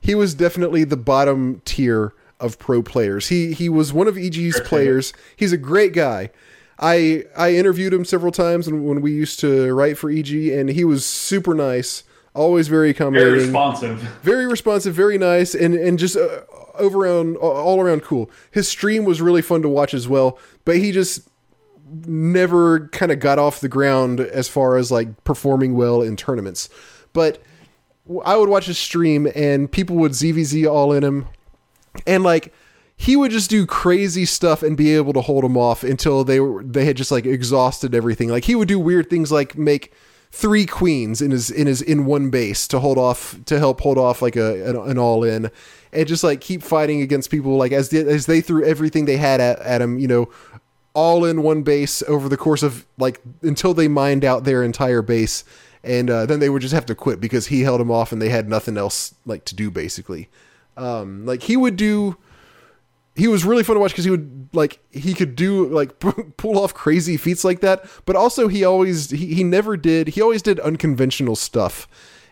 He 0.00 0.14
was 0.14 0.34
definitely 0.34 0.84
the 0.84 0.96
bottom 0.96 1.60
tier 1.64 2.12
of 2.40 2.58
pro 2.58 2.82
players. 2.82 3.28
He 3.28 3.52
he 3.52 3.68
was 3.68 3.92
one 3.92 4.08
of 4.08 4.16
EG's 4.16 4.60
players. 4.60 5.12
He's 5.36 5.52
a 5.52 5.56
great 5.58 5.92
guy. 5.92 6.30
I 6.78 7.24
I 7.36 7.54
interviewed 7.54 7.92
him 7.92 8.04
several 8.04 8.32
times 8.32 8.70
when, 8.70 8.84
when 8.84 9.00
we 9.00 9.12
used 9.12 9.40
to 9.40 9.72
write 9.74 9.98
for 9.98 10.10
EG, 10.10 10.30
and 10.48 10.68
he 10.70 10.84
was 10.84 11.04
super 11.04 11.54
nice. 11.54 12.04
Always 12.34 12.68
very 12.68 12.90
accommodating, 12.90 13.32
Very 13.32 13.44
responsive. 13.44 13.98
very 14.22 14.46
responsive, 14.46 14.94
very 14.94 15.16
nice, 15.16 15.54
and 15.54 15.74
and 15.74 15.98
just 15.98 16.16
uh, 16.16 16.40
over 16.74 17.00
around 17.00 17.36
all 17.36 17.80
around 17.80 18.02
cool. 18.02 18.30
His 18.50 18.68
stream 18.68 19.04
was 19.04 19.22
really 19.22 19.42
fun 19.42 19.62
to 19.62 19.68
watch 19.68 19.94
as 19.94 20.06
well, 20.06 20.38
but 20.66 20.76
he 20.76 20.92
just 20.92 21.28
never 22.06 22.88
kind 22.88 23.12
of 23.12 23.20
got 23.20 23.38
off 23.38 23.60
the 23.60 23.68
ground 23.68 24.20
as 24.20 24.48
far 24.48 24.76
as 24.76 24.90
like 24.90 25.24
performing 25.24 25.74
well 25.76 26.02
in 26.02 26.16
tournaments. 26.16 26.68
But 27.12 27.42
I 28.24 28.36
would 28.36 28.48
watch 28.48 28.66
his 28.66 28.76
stream, 28.78 29.28
and 29.34 29.70
people 29.70 29.96
would 29.96 30.12
ZVZ 30.12 30.70
all 30.70 30.92
in 30.92 31.02
him, 31.02 31.26
and 32.06 32.22
like 32.22 32.52
he 32.96 33.14
would 33.14 33.30
just 33.30 33.50
do 33.50 33.66
crazy 33.66 34.24
stuff 34.24 34.62
and 34.62 34.76
be 34.76 34.94
able 34.94 35.12
to 35.12 35.20
hold 35.20 35.44
them 35.44 35.56
off 35.56 35.84
until 35.84 36.24
they 36.24 36.40
were 36.40 36.62
they 36.62 36.84
had 36.84 36.96
just 36.96 37.12
like 37.12 37.26
exhausted 37.26 37.94
everything. 37.94 38.28
Like 38.28 38.44
he 38.44 38.54
would 38.54 38.68
do 38.68 38.78
weird 38.78 39.10
things 39.10 39.30
like 39.30 39.56
make 39.56 39.92
three 40.32 40.66
queens 40.66 41.22
in 41.22 41.30
his 41.30 41.50
in 41.50 41.66
his 41.66 41.80
in 41.80 42.04
one 42.04 42.30
base 42.30 42.66
to 42.68 42.80
hold 42.80 42.98
off 42.98 43.42
to 43.44 43.58
help 43.58 43.80
hold 43.80 43.98
off 43.98 44.22
like 44.22 44.36
a 44.36 44.68
an, 44.68 44.76
an 44.76 44.98
all 44.98 45.24
in 45.24 45.50
and 45.92 46.08
just 46.08 46.24
like 46.24 46.40
keep 46.40 46.62
fighting 46.62 47.00
against 47.00 47.30
people 47.30 47.56
like 47.56 47.72
as 47.72 47.90
they, 47.90 48.00
as 48.00 48.26
they 48.26 48.40
threw 48.40 48.64
everything 48.64 49.04
they 49.04 49.16
had 49.16 49.40
at, 49.40 49.58
at 49.60 49.80
him 49.80 49.98
you 49.98 50.08
know 50.08 50.28
all 50.94 51.24
in 51.24 51.42
one 51.42 51.62
base 51.62 52.02
over 52.02 52.28
the 52.28 52.36
course 52.36 52.62
of 52.62 52.86
like 52.98 53.20
until 53.42 53.72
they 53.72 53.88
mined 53.88 54.24
out 54.24 54.44
their 54.44 54.62
entire 54.62 55.00
base 55.00 55.44
and 55.84 56.10
uh, 56.10 56.26
then 56.26 56.40
they 56.40 56.50
would 56.50 56.62
just 56.62 56.74
have 56.74 56.86
to 56.86 56.94
quit 56.94 57.20
because 57.20 57.46
he 57.46 57.62
held 57.62 57.80
them 57.80 57.90
off 57.90 58.12
and 58.12 58.20
they 58.20 58.28
had 58.28 58.48
nothing 58.48 58.76
else 58.76 59.14
like 59.24 59.44
to 59.44 59.54
do 59.54 59.70
basically 59.70 60.28
um 60.76 61.24
like 61.26 61.42
he 61.42 61.56
would 61.56 61.76
do 61.76 62.16
he 63.16 63.28
was 63.28 63.44
really 63.44 63.62
fun 63.62 63.74
to 63.74 63.80
watch 63.80 63.92
because 63.92 64.04
he 64.04 64.10
would 64.10 64.48
like 64.52 64.78
he 64.90 65.14
could 65.14 65.34
do 65.34 65.66
like 65.68 65.98
pull 66.36 66.58
off 66.58 66.74
crazy 66.74 67.16
feats 67.16 67.44
like 67.44 67.60
that. 67.60 67.84
But 68.04 68.14
also 68.14 68.46
he 68.46 68.62
always 68.64 69.10
he, 69.10 69.34
he 69.34 69.42
never 69.42 69.76
did 69.76 70.08
he 70.08 70.20
always 70.20 70.42
did 70.42 70.60
unconventional 70.60 71.34
stuff. 71.34 71.88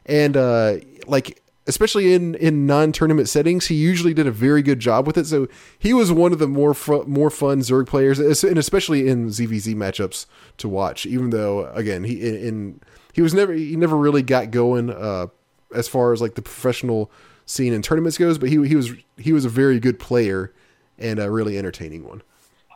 And 0.06 0.36
uh 0.36 0.76
like 1.06 1.42
especially 1.66 2.12
in 2.12 2.34
in 2.34 2.66
non-tournament 2.66 3.30
settings 3.30 3.66
he 3.68 3.74
usually 3.74 4.12
did 4.12 4.26
a 4.26 4.30
very 4.30 4.62
good 4.62 4.78
job 4.78 5.06
with 5.06 5.16
it. 5.16 5.26
So 5.26 5.48
he 5.78 5.94
was 5.94 6.12
one 6.12 6.32
of 6.32 6.38
the 6.38 6.48
more 6.48 6.76
more 7.06 7.30
fun 7.30 7.60
zerg 7.60 7.86
players 7.86 8.18
and 8.18 8.58
especially 8.58 9.08
in 9.08 9.28
zvz 9.28 9.74
matchups 9.74 10.26
to 10.58 10.68
watch 10.68 11.06
even 11.06 11.30
though 11.30 11.66
again 11.72 12.04
he 12.04 12.20
in, 12.20 12.36
in 12.36 12.80
he 13.14 13.22
was 13.22 13.32
never 13.32 13.54
he 13.54 13.74
never 13.76 13.96
really 13.96 14.22
got 14.22 14.50
going 14.50 14.90
uh 14.90 15.28
as 15.74 15.88
far 15.88 16.12
as 16.12 16.20
like 16.20 16.34
the 16.34 16.42
professional 16.42 17.10
scene 17.46 17.72
in 17.72 17.82
tournaments 17.82 18.16
goes 18.16 18.38
but 18.38 18.48
he 18.48 18.66
he 18.66 18.74
was 18.74 18.92
he 19.16 19.32
was 19.32 19.44
a 19.44 19.48
very 19.48 19.78
good 19.78 19.98
player 19.98 20.52
and 20.98 21.18
a 21.18 21.30
really 21.30 21.58
entertaining 21.58 22.06
one. 22.06 22.22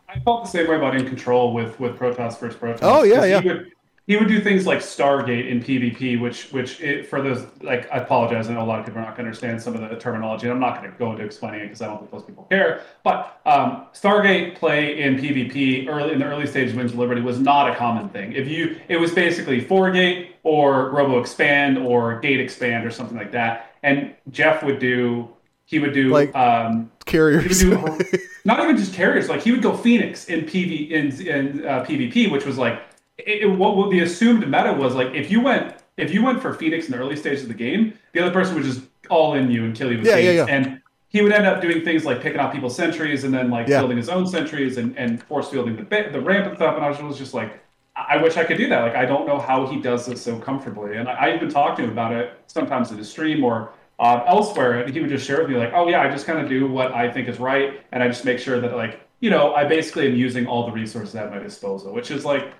I 0.07 0.19
felt 0.19 0.45
the 0.45 0.49
same 0.49 0.67
way 0.67 0.75
about 0.75 0.93
InControl 0.93 1.53
with 1.53 1.79
with 1.79 1.97
Protoss 1.97 2.39
versus 2.39 2.59
Protoss. 2.59 2.79
Oh, 2.81 3.03
yeah, 3.03 3.25
yeah. 3.25 3.41
He 3.41 3.47
would, 3.47 3.71
he 4.07 4.17
would 4.17 4.27
do 4.27 4.41
things 4.41 4.65
like 4.65 4.79
Stargate 4.79 5.47
in 5.47 5.61
PvP, 5.61 6.19
which 6.19 6.51
which 6.51 6.81
it, 6.81 7.07
for 7.07 7.21
those 7.21 7.45
like 7.61 7.87
I 7.91 7.97
apologize, 7.97 8.49
I 8.49 8.53
know 8.53 8.63
a 8.63 8.65
lot 8.65 8.79
of 8.79 8.85
people 8.85 9.01
are 9.01 9.05
not 9.05 9.15
going 9.15 9.25
to 9.25 9.29
understand 9.29 9.61
some 9.61 9.75
of 9.75 9.87
the 9.87 9.95
terminology, 9.97 10.47
and 10.47 10.53
I'm 10.53 10.59
not 10.59 10.81
going 10.81 10.91
to 10.91 10.97
go 10.97 11.11
into 11.11 11.23
explaining 11.23 11.59
it 11.61 11.63
because 11.65 11.83
I 11.83 11.85
don't 11.85 11.99
think 11.99 12.11
those 12.11 12.23
people 12.23 12.45
care. 12.45 12.81
But 13.03 13.39
um, 13.45 13.85
Stargate 13.93 14.55
play 14.55 14.99
in 14.99 15.17
PvP 15.17 15.87
early 15.87 16.13
in 16.13 16.19
the 16.19 16.25
early 16.25 16.47
stages 16.47 16.71
of 16.71 16.79
Wings 16.79 16.93
of 16.93 16.97
Liberty 16.97 17.21
was 17.21 17.39
not 17.39 17.69
a 17.69 17.75
common 17.75 18.09
thing. 18.09 18.33
If 18.33 18.47
you, 18.47 18.79
it 18.87 18.97
was 18.97 19.11
basically 19.11 19.59
four 19.59 19.91
gate 19.91 20.37
or 20.41 20.89
Robo 20.89 21.19
Expand 21.19 21.77
or 21.77 22.19
Gate 22.19 22.39
Expand 22.39 22.87
or 22.87 22.89
something 22.89 23.17
like 23.17 23.31
that, 23.33 23.68
and 23.83 24.13
Geoff 24.31 24.63
would 24.63 24.79
do. 24.79 25.29
He 25.65 25.77
would 25.79 25.93
do 25.93 26.09
Like- 26.09 26.35
um, 26.35 26.89
Carriers. 27.05 27.61
he 27.61 27.69
would 27.69 27.99
do 27.99 28.17
not 28.45 28.59
even 28.63 28.75
just 28.77 28.93
carriers. 28.93 29.29
Like 29.29 29.41
he 29.41 29.51
would 29.51 29.61
go 29.61 29.75
Phoenix 29.75 30.25
in 30.25 30.41
PV 30.45 30.89
in 30.91 31.27
in 31.27 31.65
uh, 31.67 31.83
PvP, 31.85 32.31
which 32.31 32.45
was 32.45 32.57
like 32.57 32.81
it, 33.17 33.43
it- 33.43 33.45
what, 33.45 33.75
what 33.77 33.89
the 33.91 33.99
assumed 34.01 34.45
meta 34.49 34.73
was 34.73 34.95
like 34.95 35.13
if 35.13 35.29
you 35.31 35.41
went 35.41 35.75
if 35.97 36.13
you 36.13 36.23
went 36.23 36.41
for 36.41 36.53
Phoenix 36.53 36.85
in 36.87 36.93
the 36.93 36.97
early 36.97 37.15
stages 37.15 37.43
of 37.43 37.49
the 37.49 37.53
game, 37.53 37.93
the 38.13 38.19
other 38.21 38.31
person 38.31 38.55
would 38.55 38.63
just 38.63 38.81
all 39.09 39.33
in 39.35 39.51
you 39.51 39.63
and 39.65 39.75
kill 39.75 39.91
you 39.91 39.97
with 39.99 40.07
Yeah, 40.07 40.15
yeah, 40.17 40.31
Phoenix. 40.45 40.49
yeah. 40.49 40.55
And 40.55 40.81
he 41.09 41.21
would 41.21 41.31
end 41.33 41.45
up 41.45 41.61
doing 41.61 41.83
things 41.83 42.05
like 42.05 42.21
picking 42.21 42.39
off 42.39 42.53
people's 42.53 42.75
sentries 42.75 43.23
and 43.23 43.33
then 43.33 43.49
like 43.51 43.67
Yeah. 43.67 43.79
building 43.79 43.97
his 43.97 44.09
own 44.09 44.25
sentries 44.27 44.77
and, 44.77 44.95
and 44.97 45.21
force 45.23 45.49
fielding 45.49 45.75
the 45.75 45.83
the 46.11 46.21
ramp 46.21 46.47
and 46.47 46.55
stuff. 46.55 46.75
And 46.77 46.85
I 46.85 46.89
was 46.89 47.17
just 47.17 47.33
like, 47.33 47.59
I 48.07 48.21
wish 48.21 48.37
I 48.37 48.43
could 48.43 48.57
do 48.57 48.67
that. 48.69 48.81
Like 48.81 48.95
I 48.95 49.05
don't 49.05 49.27
know 49.27 49.39
how 49.39 49.67
he 49.67 49.81
does 49.81 50.05
this 50.05 50.21
so 50.21 50.39
comfortably. 50.39 50.97
And 50.97 51.07
I, 51.09 51.13
I 51.13 51.35
even 51.35 51.49
talked 51.49 51.77
to 51.77 51.83
him 51.83 51.91
about 51.91 52.13
it 52.13 52.39
sometimes 52.47 52.91
in 52.91 52.97
his 52.97 53.09
stream 53.09 53.43
or 53.43 53.71
uh, 53.99 54.23
elsewhere, 54.27 54.81
and 54.81 54.93
he 54.93 54.99
would 55.01 55.09
just 55.09 55.25
share 55.27 55.41
with 55.41 55.49
me 55.49 55.57
like, 55.57 55.73
"Oh 55.73 55.87
yeah, 55.89 56.01
I 56.01 56.09
just 56.09 56.25
kind 56.25 56.39
of 56.39 56.47
do 56.47 56.67
what 56.67 56.93
I 56.93 57.11
think 57.11 57.27
is 57.27 57.39
right, 57.39 57.81
and 57.91 58.01
I 58.01 58.07
just 58.07 58.23
make 58.23 58.39
sure 58.39 58.59
that 58.61 58.75
like 58.75 59.01
you 59.19 59.29
know 59.29 59.53
I 59.53 59.65
basically 59.65 60.07
am 60.07 60.15
using 60.15 60.47
all 60.47 60.65
the 60.65 60.71
resources 60.71 61.15
at 61.15 61.29
my 61.31 61.39
disposal, 61.39 61.93
which 61.93 62.09
is 62.11 62.23
like 62.25 62.53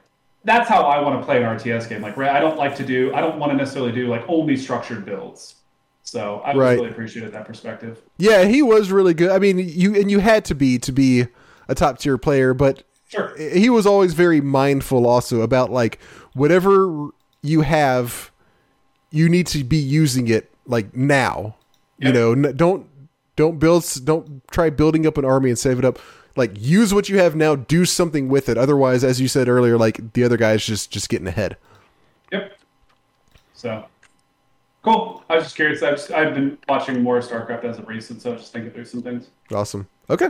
that's 0.44 0.70
how 0.70 0.84
I 0.84 1.02
want 1.02 1.20
to 1.20 1.26
play 1.26 1.38
an 1.38 1.44
RTS 1.44 1.90
game. 1.90 2.02
Like, 2.02 2.16
right, 2.18 2.32
I 2.32 2.40
don't 2.40 2.57
like 2.57 2.76
to 2.78 2.86
do, 2.86 3.14
I 3.14 3.20
don't 3.20 3.38
want 3.40 3.52
to 3.52 3.57
necessarily 3.57 3.91
do 3.91 4.07
like 4.07 4.24
only 4.30 4.56
structured 4.56 5.06
builds. 5.06 5.56
So 6.03 6.41
I 6.45 6.53
Right. 6.56 6.74
really 6.78 6.90
appreciated 6.90 7.34
that 7.34 7.45
perspective. 7.45 8.02
yeah, 8.18 8.45
he 8.45 8.61
was 8.61 8.91
really 8.91 9.14
good. 9.14 9.32
I 9.32 9.40
mean, 9.40 9.60
you 9.60 9.95
and 9.95 10.10
you 10.10 10.20
had 10.20 10.45
to 10.45 10.56
be 10.56 10.80
to 10.80 10.91
be 10.91 11.28
a 11.68 11.76
top 11.76 11.99
tier 11.99 12.18
player, 12.18 12.53
but 12.53 12.84
Sure. 13.10 13.36
he 13.38 13.72
was 13.72 13.88
always 13.88 14.14
very 14.14 14.40
mindful 14.40 15.07
also 15.07 15.41
about 15.41 15.72
like 15.72 15.99
whatever 16.34 17.10
you 17.41 17.61
have, 17.61 18.31
you 19.10 19.27
need 19.27 19.48
to 19.48 19.64
be 19.64 19.77
using 19.77 20.27
it 20.27 20.53
like 20.68 20.95
now. 20.95 21.56
You 21.98 22.14
know, 22.14 22.34
don't 22.36 22.88
don't 23.36 23.60
build 23.60 23.86
don't 24.03 24.48
try 24.52 24.69
building 24.69 25.06
up 25.06 25.18
an 25.18 25.26
army 25.26 25.49
and 25.49 25.57
save 25.57 25.80
it 25.80 25.86
up. 25.86 25.99
Like 26.36 26.52
use 26.56 26.94
what 26.94 27.10
you 27.10 27.18
have 27.18 27.36
now, 27.36 27.56
do 27.56 27.84
something 27.84 28.30
with 28.30 28.48
it. 28.48 28.57
Otherwise, 28.57 29.03
as 29.03 29.19
you 29.19 29.27
said 29.27 29.49
earlier, 29.49 29.77
like 29.77 30.14
the 30.14 30.23
other 30.23 30.38
guy's 30.38 30.64
just 30.64 30.91
just 30.91 31.10
getting 31.10 31.27
ahead. 31.27 31.57
Yep. 32.31 32.57
So 33.53 33.86
cool. 34.84 35.23
I 35.30 35.36
was 35.36 35.45
just 35.45 35.56
curious. 35.56 35.81
I've 35.81 35.99
I've 36.14 36.36
been 36.36 36.57
watching 36.69 37.02
more 37.02 37.19
StarCraft 37.19 37.65
as 37.65 37.80
of 37.80 37.88
recent, 37.88 38.22
so 38.22 38.30
I 38.30 38.34
was 38.34 38.44
just 38.44 38.53
thinking 38.53 38.72
through 38.72 38.86
some 38.86 39.02
things. 39.02 39.30
Awesome. 39.52 39.88
Okay. 40.10 40.30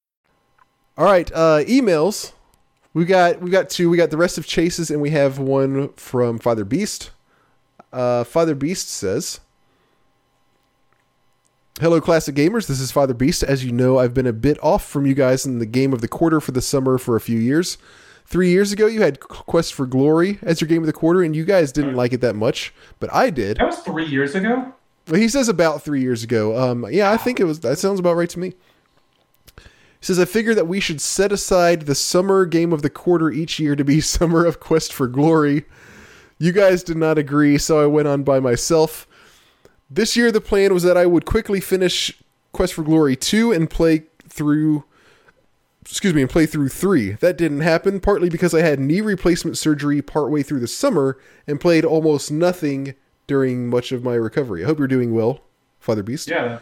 All 0.97 1.05
right, 1.05 1.31
uh, 1.33 1.63
emails. 1.63 2.33
We 2.93 3.05
got 3.05 3.41
we 3.41 3.49
got 3.49 3.69
two. 3.69 3.89
We 3.89 3.97
got 3.97 4.09
the 4.09 4.17
rest 4.17 4.37
of 4.37 4.45
Chase's, 4.45 4.91
and 4.91 5.01
we 5.01 5.11
have 5.11 5.39
one 5.39 5.93
from 5.93 6.39
Father 6.39 6.65
Beast. 6.65 7.11
Uh, 7.93 8.23
Father 8.23 8.55
Beast 8.55 8.89
says, 8.89 9.39
Hello, 11.79 11.99
classic 11.99 12.35
gamers. 12.35 12.67
This 12.67 12.79
is 12.79 12.91
Father 12.91 13.13
Beast. 13.13 13.43
As 13.43 13.65
you 13.65 13.71
know, 13.71 13.97
I've 13.97 14.13
been 14.13 14.27
a 14.27 14.33
bit 14.33 14.57
off 14.61 14.85
from 14.85 15.05
you 15.05 15.13
guys 15.13 15.45
in 15.45 15.59
the 15.59 15.65
game 15.65 15.93
of 15.93 16.01
the 16.01 16.07
quarter 16.07 16.39
for 16.39 16.51
the 16.51 16.61
summer 16.61 16.97
for 16.97 17.15
a 17.15 17.21
few 17.21 17.39
years. 17.39 17.77
Three 18.25 18.49
years 18.49 18.71
ago, 18.71 18.85
you 18.85 19.01
had 19.01 19.19
Quest 19.19 19.73
for 19.73 19.85
Glory 19.85 20.39
as 20.41 20.61
your 20.61 20.67
game 20.67 20.83
of 20.83 20.85
the 20.85 20.93
quarter, 20.93 21.21
and 21.21 21.35
you 21.35 21.43
guys 21.43 21.71
didn't 21.71 21.95
like 21.95 22.13
it 22.13 22.21
that 22.21 22.35
much, 22.35 22.73
but 22.99 23.11
I 23.13 23.29
did. 23.29 23.57
That 23.57 23.65
was 23.65 23.79
three 23.79 24.05
years 24.05 24.35
ago. 24.35 24.73
Well, 25.07 25.19
he 25.19 25.27
says 25.27 25.49
about 25.49 25.81
three 25.81 26.01
years 26.01 26.23
ago. 26.23 26.57
Um, 26.57 26.85
yeah, 26.89 27.11
I 27.11 27.17
think 27.17 27.39
it 27.39 27.45
was. 27.45 27.59
That 27.61 27.77
sounds 27.79 27.99
about 27.99 28.15
right 28.15 28.29
to 28.29 28.39
me. 28.39 28.53
He 30.01 30.07
says, 30.07 30.19
I 30.19 30.25
figure 30.25 30.55
that 30.55 30.67
we 30.67 30.79
should 30.79 30.99
set 30.99 31.31
aside 31.31 31.83
the 31.83 31.93
summer 31.93 32.47
game 32.47 32.73
of 32.73 32.81
the 32.81 32.89
quarter 32.89 33.29
each 33.29 33.59
year 33.59 33.75
to 33.75 33.83
be 33.83 34.01
Summer 34.01 34.45
of 34.45 34.59
Quest 34.59 34.91
for 34.91 35.07
Glory. 35.07 35.65
You 36.39 36.51
guys 36.51 36.81
did 36.81 36.97
not 36.97 37.19
agree, 37.19 37.59
so 37.59 37.79
I 37.79 37.85
went 37.85 38.07
on 38.07 38.23
by 38.23 38.39
myself. 38.39 39.07
This 39.91 40.17
year, 40.17 40.31
the 40.31 40.41
plan 40.41 40.73
was 40.73 40.81
that 40.81 40.97
I 40.97 41.05
would 41.05 41.25
quickly 41.25 41.61
finish 41.61 42.19
Quest 42.51 42.73
for 42.73 42.81
Glory 42.81 43.15
2 43.15 43.51
and 43.51 43.69
play 43.69 44.05
through. 44.27 44.85
Excuse 45.83 46.15
me, 46.15 46.21
and 46.21 46.29
play 46.29 46.47
through 46.47 46.69
3. 46.69 47.11
That 47.13 47.37
didn't 47.37 47.61
happen, 47.61 47.99
partly 47.99 48.29
because 48.29 48.55
I 48.55 48.61
had 48.61 48.79
knee 48.79 49.01
replacement 49.01 49.57
surgery 49.57 50.01
partway 50.01 50.41
through 50.41 50.61
the 50.61 50.67
summer 50.67 51.19
and 51.45 51.61
played 51.61 51.85
almost 51.85 52.31
nothing 52.31 52.95
during 53.27 53.69
much 53.69 53.91
of 53.91 54.03
my 54.03 54.15
recovery. 54.15 54.63
I 54.63 54.67
hope 54.67 54.79
you're 54.79 54.87
doing 54.87 55.13
well, 55.13 55.41
Father 55.79 56.01
Beast. 56.01 56.27
Yeah. 56.27 56.59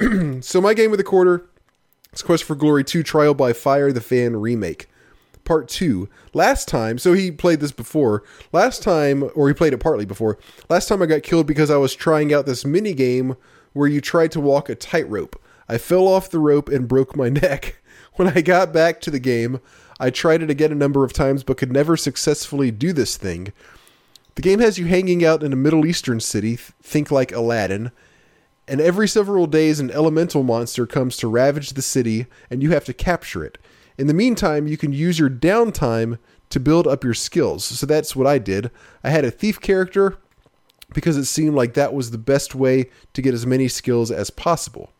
so, 0.40 0.60
my 0.60 0.74
game 0.74 0.90
of 0.90 0.98
the 0.98 1.04
quarter 1.04 1.46
is 2.14 2.22
Quest 2.22 2.44
for 2.44 2.54
Glory 2.54 2.84
2 2.84 3.02
Trial 3.02 3.34
by 3.34 3.52
Fire 3.52 3.92
the 3.92 4.00
Fan 4.00 4.36
Remake. 4.36 4.88
Part 5.44 5.68
2. 5.68 6.08
Last 6.32 6.68
time, 6.68 6.96
so 6.96 7.12
he 7.12 7.30
played 7.30 7.60
this 7.60 7.72
before. 7.72 8.22
Last 8.52 8.82
time, 8.82 9.30
or 9.34 9.48
he 9.48 9.54
played 9.54 9.72
it 9.72 9.78
partly 9.78 10.04
before. 10.04 10.38
Last 10.70 10.88
time 10.88 11.02
I 11.02 11.06
got 11.06 11.22
killed 11.22 11.46
because 11.46 11.70
I 11.70 11.76
was 11.76 11.94
trying 11.94 12.32
out 12.32 12.46
this 12.46 12.64
mini 12.64 12.94
game 12.94 13.36
where 13.72 13.88
you 13.88 14.00
tried 14.00 14.32
to 14.32 14.40
walk 14.40 14.68
a 14.68 14.74
tightrope. 14.74 15.40
I 15.68 15.78
fell 15.78 16.06
off 16.06 16.30
the 16.30 16.38
rope 16.38 16.68
and 16.68 16.88
broke 16.88 17.16
my 17.16 17.28
neck. 17.30 17.82
When 18.14 18.28
I 18.28 18.40
got 18.40 18.72
back 18.72 19.00
to 19.02 19.10
the 19.10 19.18
game, 19.18 19.60
I 19.98 20.10
tried 20.10 20.42
it 20.42 20.50
again 20.50 20.72
a 20.72 20.76
number 20.76 21.04
of 21.04 21.12
times 21.12 21.42
but 21.42 21.56
could 21.56 21.72
never 21.72 21.96
successfully 21.96 22.70
do 22.70 22.92
this 22.92 23.16
thing. 23.16 23.52
The 24.36 24.42
game 24.42 24.60
has 24.60 24.78
you 24.78 24.86
hanging 24.86 25.24
out 25.24 25.42
in 25.42 25.52
a 25.52 25.56
Middle 25.56 25.84
Eastern 25.84 26.20
city, 26.20 26.56
think 26.56 27.10
like 27.10 27.32
Aladdin, 27.32 27.92
and 28.66 28.80
every 28.80 29.06
several 29.08 29.46
days 29.46 29.80
an 29.80 29.90
elemental 29.90 30.42
monster 30.42 30.86
comes 30.86 31.16
to 31.18 31.28
ravage 31.28 31.70
the 31.70 31.82
city 31.82 32.26
and 32.50 32.62
you 32.62 32.70
have 32.70 32.84
to 32.86 32.94
capture 32.94 33.44
it. 33.44 33.58
In 33.98 34.06
the 34.06 34.14
meantime, 34.14 34.66
you 34.66 34.76
can 34.76 34.92
use 34.92 35.18
your 35.18 35.30
downtime 35.30 36.18
to 36.50 36.60
build 36.60 36.86
up 36.86 37.04
your 37.04 37.14
skills. 37.14 37.64
So 37.64 37.86
that's 37.86 38.16
what 38.16 38.26
I 38.26 38.38
did. 38.38 38.70
I 39.02 39.10
had 39.10 39.24
a 39.24 39.30
thief 39.30 39.60
character 39.60 40.18
because 40.92 41.16
it 41.16 41.24
seemed 41.24 41.54
like 41.54 41.74
that 41.74 41.94
was 41.94 42.10
the 42.10 42.18
best 42.18 42.54
way 42.54 42.90
to 43.12 43.22
get 43.22 43.34
as 43.34 43.46
many 43.46 43.68
skills 43.68 44.10
as 44.10 44.30
possible. 44.30 44.90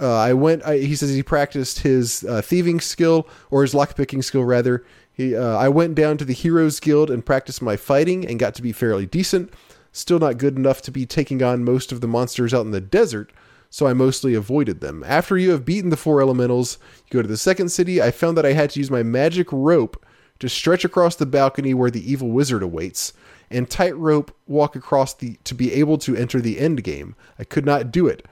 Uh, 0.00 0.14
I 0.14 0.34
went. 0.34 0.62
I, 0.64 0.78
he 0.78 0.94
says 0.94 1.14
he 1.14 1.22
practiced 1.22 1.80
his 1.80 2.22
uh, 2.24 2.42
thieving 2.42 2.80
skill 2.80 3.28
or 3.50 3.62
his 3.62 3.72
lockpicking 3.72 4.22
skill 4.22 4.44
rather. 4.44 4.84
He, 5.12 5.34
uh, 5.34 5.56
I 5.56 5.70
went 5.70 5.94
down 5.94 6.18
to 6.18 6.24
the 6.26 6.34
Heroes 6.34 6.80
Guild 6.80 7.10
and 7.10 7.24
practiced 7.24 7.62
my 7.62 7.76
fighting 7.76 8.26
and 8.26 8.38
got 8.38 8.54
to 8.56 8.62
be 8.62 8.72
fairly 8.72 9.06
decent. 9.06 9.52
Still 9.96 10.18
not 10.18 10.36
good 10.36 10.58
enough 10.58 10.82
to 10.82 10.90
be 10.90 11.06
taking 11.06 11.42
on 11.42 11.64
most 11.64 11.90
of 11.90 12.02
the 12.02 12.06
monsters 12.06 12.52
out 12.52 12.66
in 12.66 12.70
the 12.70 12.82
desert, 12.82 13.32
so 13.70 13.86
I 13.86 13.94
mostly 13.94 14.34
avoided 14.34 14.82
them. 14.82 15.02
After 15.06 15.38
you 15.38 15.52
have 15.52 15.64
beaten 15.64 15.88
the 15.88 15.96
four 15.96 16.20
elementals, 16.20 16.76
you 17.06 17.14
go 17.14 17.22
to 17.22 17.28
the 17.28 17.38
second 17.38 17.70
city. 17.70 18.02
I 18.02 18.10
found 18.10 18.36
that 18.36 18.44
I 18.44 18.52
had 18.52 18.68
to 18.70 18.78
use 18.78 18.90
my 18.90 19.02
magic 19.02 19.50
rope 19.50 20.04
to 20.38 20.50
stretch 20.50 20.84
across 20.84 21.16
the 21.16 21.24
balcony 21.24 21.72
where 21.72 21.90
the 21.90 22.12
evil 22.12 22.28
wizard 22.28 22.62
awaits, 22.62 23.14
and 23.50 23.70
tightrope 23.70 24.36
walk 24.46 24.76
across 24.76 25.14
the 25.14 25.38
to 25.44 25.54
be 25.54 25.72
able 25.72 25.96
to 25.96 26.14
enter 26.14 26.42
the 26.42 26.58
end 26.58 26.84
game. 26.84 27.16
I 27.38 27.44
could 27.44 27.64
not 27.64 27.90
do 27.90 28.06
it. 28.06 28.26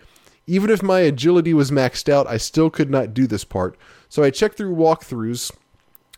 Even 0.46 0.68
if 0.68 0.82
my 0.82 1.00
agility 1.00 1.54
was 1.54 1.70
maxed 1.70 2.10
out, 2.10 2.26
I 2.26 2.36
still 2.36 2.68
could 2.68 2.90
not 2.90 3.14
do 3.14 3.26
this 3.26 3.44
part. 3.44 3.78
So 4.10 4.22
I 4.22 4.28
checked 4.28 4.58
through 4.58 4.76
walkthroughs 4.76 5.50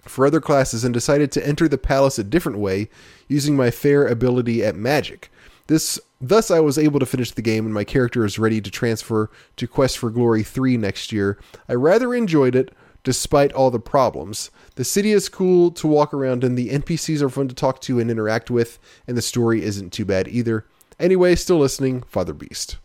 for 0.02 0.26
other 0.26 0.40
classes 0.40 0.82
and 0.82 0.92
decided 0.92 1.30
to 1.32 1.46
enter 1.46 1.68
the 1.68 1.78
palace 1.78 2.18
a 2.18 2.24
different 2.24 2.58
way 2.58 2.88
using 3.28 3.54
my 3.54 3.70
fair 3.70 4.08
ability 4.08 4.64
at 4.64 4.74
magic. 4.74 5.30
This 5.66 5.98
thus 6.20 6.50
I 6.50 6.60
was 6.60 6.78
able 6.78 7.00
to 7.00 7.06
finish 7.06 7.30
the 7.30 7.42
game 7.42 7.64
and 7.64 7.74
my 7.74 7.84
character 7.84 8.24
is 8.24 8.38
ready 8.38 8.60
to 8.60 8.70
transfer 8.70 9.30
to 9.56 9.66
Quest 9.66 9.98
for 9.98 10.10
Glory 10.10 10.42
3 10.42 10.76
next 10.76 11.12
year. 11.12 11.38
I 11.68 11.74
rather 11.74 12.14
enjoyed 12.14 12.54
it 12.54 12.74
despite 13.02 13.52
all 13.52 13.70
the 13.70 13.78
problems. 13.78 14.50
The 14.74 14.84
city 14.84 15.12
is 15.12 15.28
cool 15.28 15.70
to 15.72 15.86
walk 15.86 16.12
around 16.12 16.42
in, 16.42 16.56
the 16.56 16.70
NPCs 16.70 17.22
are 17.22 17.28
fun 17.28 17.46
to 17.48 17.54
talk 17.54 17.80
to 17.82 18.00
and 18.00 18.10
interact 18.10 18.50
with, 18.50 18.80
and 19.06 19.16
the 19.16 19.22
story 19.22 19.62
isn't 19.62 19.92
too 19.92 20.04
bad 20.04 20.26
either. 20.26 20.66
Anyway, 20.98 21.36
still 21.36 21.58
listening, 21.58 22.02
Father 22.02 22.32
Beast. 22.32 22.78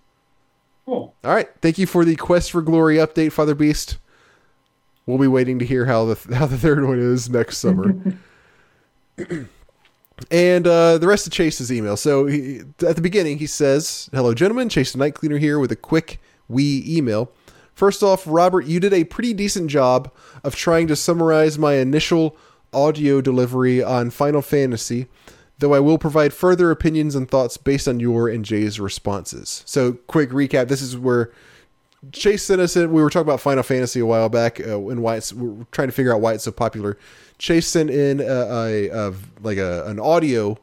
Cool. 0.85 1.15
All 1.23 1.33
right, 1.33 1.49
thank 1.61 1.79
you 1.79 1.87
for 1.87 2.05
the 2.05 2.15
Quest 2.15 2.51
for 2.51 2.61
Glory 2.61 2.97
update, 2.97 3.31
Father 3.31 3.55
Beast. 3.55 3.97
We'll 5.05 5.17
be 5.17 5.27
waiting 5.27 5.57
to 5.59 5.65
hear 5.65 5.85
how 5.85 6.05
the 6.05 6.35
how 6.35 6.45
the 6.45 6.57
third 6.57 6.85
one 6.85 6.99
is 6.99 7.29
next 7.29 7.57
summer. 7.57 7.95
and 10.29 10.67
uh, 10.67 10.97
the 10.97 11.07
rest 11.07 11.25
of 11.25 11.33
Chase's 11.33 11.71
email. 11.71 11.97
So 11.97 12.25
he, 12.25 12.61
at 12.85 12.95
the 12.95 13.01
beginning, 13.01 13.37
he 13.37 13.47
says, 13.47 14.09
"Hello, 14.13 14.33
gentlemen. 14.33 14.69
Chase 14.69 14.91
the 14.91 14.97
Night 14.97 15.15
Cleaner 15.15 15.37
here 15.37 15.59
with 15.59 15.71
a 15.71 15.75
quick 15.75 16.19
wee 16.47 16.83
email. 16.87 17.31
First 17.73 18.03
off, 18.03 18.23
Robert, 18.27 18.65
you 18.65 18.79
did 18.79 18.93
a 18.93 19.05
pretty 19.05 19.33
decent 19.33 19.69
job 19.69 20.11
of 20.43 20.55
trying 20.55 20.87
to 20.87 20.95
summarize 20.95 21.57
my 21.57 21.75
initial 21.75 22.35
audio 22.73 23.21
delivery 23.21 23.83
on 23.83 24.09
Final 24.09 24.41
Fantasy." 24.41 25.07
Though 25.59 25.75
I 25.75 25.79
will 25.79 25.99
provide 25.99 26.33
further 26.33 26.71
opinions 26.71 27.13
and 27.13 27.29
thoughts 27.29 27.55
based 27.55 27.87
on 27.87 27.99
your 27.99 28.27
and 28.27 28.43
Jay's 28.43 28.79
responses. 28.79 29.61
So, 29.67 29.93
quick 30.07 30.31
recap: 30.31 30.67
this 30.67 30.81
is 30.81 30.97
where 30.97 31.31
Chase 32.11 32.43
sent 32.43 32.61
us 32.61 32.75
in. 32.75 32.91
We 32.91 33.01
were 33.01 33.09
talking 33.09 33.27
about 33.27 33.41
Final 33.41 33.63
Fantasy 33.63 33.99
a 33.99 34.05
while 34.05 34.29
back 34.29 34.59
uh, 34.59 34.79
and 34.87 35.03
why 35.03 35.17
it's. 35.17 35.31
We're 35.33 35.65
trying 35.71 35.87
to 35.87 35.91
figure 35.91 36.13
out 36.13 36.21
why 36.21 36.33
it's 36.33 36.43
so 36.43 36.51
popular. 36.51 36.97
Chase 37.37 37.67
sent 37.67 37.89
in 37.89 38.19
a, 38.19 38.23
a, 38.23 38.89
a 38.89 39.13
like 39.41 39.57
a 39.57 39.85
an 39.87 39.99
audio 39.99 40.57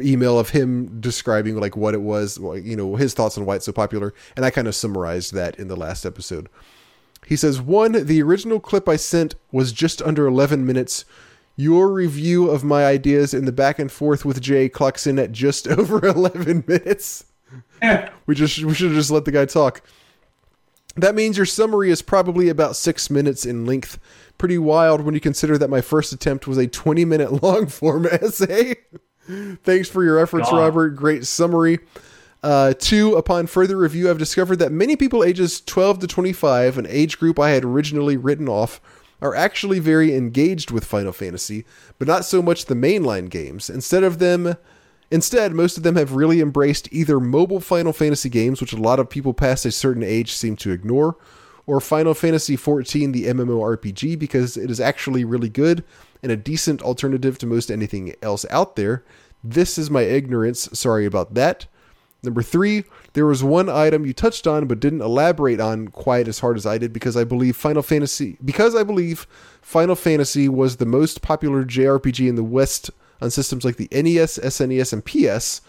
email 0.00 0.38
of 0.38 0.50
him 0.50 1.00
describing 1.00 1.56
like 1.58 1.76
what 1.76 1.94
it 1.94 2.02
was, 2.02 2.38
you 2.38 2.76
know, 2.76 2.96
his 2.96 3.14
thoughts 3.14 3.36
on 3.36 3.44
why 3.44 3.56
it's 3.56 3.66
so 3.66 3.72
popular, 3.72 4.14
and 4.36 4.44
I 4.44 4.50
kind 4.50 4.68
of 4.68 4.74
summarized 4.74 5.34
that 5.34 5.58
in 5.58 5.68
the 5.68 5.76
last 5.76 6.04
episode. 6.04 6.48
He 7.26 7.36
says, 7.36 7.60
one, 7.60 7.92
the 7.92 8.22
original 8.22 8.60
clip 8.60 8.88
I 8.88 8.96
sent 8.96 9.34
was 9.52 9.72
just 9.72 10.02
under 10.02 10.26
11 10.26 10.66
minutes. 10.66 11.04
Your 11.54 11.92
review 11.92 12.50
of 12.50 12.64
my 12.64 12.84
ideas 12.84 13.32
in 13.32 13.44
the 13.44 13.52
back 13.52 13.78
and 13.78 13.92
forth 13.92 14.24
with 14.24 14.40
Jay 14.40 14.68
clocks 14.68 15.06
in 15.06 15.18
at 15.18 15.32
just 15.32 15.68
over 15.68 16.04
11 16.04 16.64
minutes. 16.66 17.24
we 18.26 18.34
just 18.34 18.64
we 18.64 18.74
should 18.74 18.88
have 18.88 18.96
just 18.96 19.10
let 19.10 19.24
the 19.24 19.32
guy 19.32 19.44
talk. 19.44 19.82
That 20.96 21.14
means 21.14 21.36
your 21.36 21.46
summary 21.46 21.90
is 21.90 22.02
probably 22.02 22.48
about 22.48 22.76
six 22.76 23.08
minutes 23.08 23.46
in 23.46 23.64
length. 23.64 23.98
Pretty 24.36 24.58
wild 24.58 25.02
when 25.02 25.14
you 25.14 25.20
consider 25.20 25.56
that 25.56 25.70
my 25.70 25.80
first 25.80 26.12
attempt 26.12 26.46
was 26.46 26.58
a 26.58 26.66
20 26.66 27.04
minute 27.04 27.42
long 27.42 27.66
form 27.66 28.06
essay. 28.06 28.76
Thanks 29.62 29.88
for 29.88 30.04
your 30.04 30.18
efforts, 30.18 30.50
God. 30.50 30.58
Robert. 30.58 30.90
Great 30.90 31.26
summary. 31.26 31.78
Uh, 32.42 32.74
two, 32.76 33.14
upon 33.14 33.46
further 33.46 33.76
review, 33.76 34.10
I've 34.10 34.18
discovered 34.18 34.56
that 34.56 34.72
many 34.72 34.96
people 34.96 35.22
ages 35.22 35.60
12 35.60 36.00
to 36.00 36.06
25, 36.08 36.76
an 36.76 36.86
age 36.88 37.18
group 37.18 37.38
I 37.38 37.50
had 37.50 37.64
originally 37.64 38.16
written 38.16 38.48
off, 38.48 38.80
are 39.20 39.34
actually 39.34 39.78
very 39.78 40.16
engaged 40.16 40.72
with 40.72 40.84
Final 40.84 41.12
Fantasy, 41.12 41.64
but 41.98 42.08
not 42.08 42.24
so 42.24 42.42
much 42.42 42.64
the 42.64 42.74
mainline 42.74 43.30
games. 43.30 43.70
Instead 43.70 44.02
of 44.02 44.18
them, 44.18 44.56
instead, 45.12 45.54
most 45.54 45.76
of 45.76 45.82
them 45.82 45.96
have 45.96 46.14
really 46.14 46.40
embraced 46.40 46.88
either 46.90 47.20
mobile 47.20 47.60
Final 47.60 47.92
Fantasy 47.92 48.28
games, 48.28 48.60
which 48.60 48.72
a 48.72 48.80
lot 48.80 48.98
of 48.98 49.10
people 49.10 49.34
past 49.34 49.66
a 49.66 49.70
certain 49.70 50.02
age 50.02 50.32
seem 50.32 50.56
to 50.56 50.72
ignore, 50.72 51.16
or 51.66 51.80
Final 51.80 52.14
Fantasy 52.14 52.56
XIV, 52.56 53.12
the 53.12 53.26
MMORPG, 53.26 54.18
because 54.18 54.56
it 54.56 54.70
is 54.70 54.80
actually 54.80 55.24
really 55.24 55.48
good 55.48 55.84
and 56.22 56.32
a 56.32 56.36
decent 56.36 56.82
alternative 56.82 57.38
to 57.38 57.46
most 57.46 57.70
anything 57.70 58.14
else 58.22 58.46
out 58.50 58.76
there. 58.76 59.04
This 59.44 59.78
is 59.78 59.90
my 59.90 60.02
ignorance. 60.02 60.68
Sorry 60.72 61.04
about 61.04 61.34
that. 61.34 61.66
Number 62.24 62.42
three, 62.42 62.84
there 63.14 63.26
was 63.26 63.42
one 63.42 63.68
item 63.68 64.06
you 64.06 64.12
touched 64.12 64.46
on 64.46 64.66
but 64.68 64.78
didn't 64.78 65.00
elaborate 65.00 65.60
on 65.60 65.88
quite 65.88 66.28
as 66.28 66.38
hard 66.38 66.56
as 66.56 66.64
I 66.64 66.78
did 66.78 66.92
because 66.92 67.16
I 67.16 67.24
believe 67.24 67.56
Final 67.56 67.82
Fantasy 67.82 68.38
because 68.44 68.76
I 68.76 68.84
believe 68.84 69.26
Final 69.60 69.96
Fantasy 69.96 70.48
was 70.48 70.76
the 70.76 70.86
most 70.86 71.20
popular 71.20 71.64
JRPG 71.64 72.28
in 72.28 72.36
the 72.36 72.44
West 72.44 72.92
on 73.22 73.30
systems 73.30 73.64
like 73.64 73.76
the 73.76 73.88
NES, 73.92 74.38
SNES, 74.38 74.92
and 74.92 75.04
PS. 75.04 75.60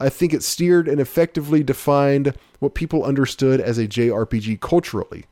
I 0.00 0.08
think 0.08 0.32
it 0.32 0.42
steered 0.42 0.88
and 0.88 1.00
effectively 1.00 1.62
defined 1.62 2.34
what 2.58 2.74
people 2.74 3.04
understood 3.04 3.60
as 3.60 3.78
a 3.78 3.86
JRPG 3.86 4.60
culturally. 4.60 5.26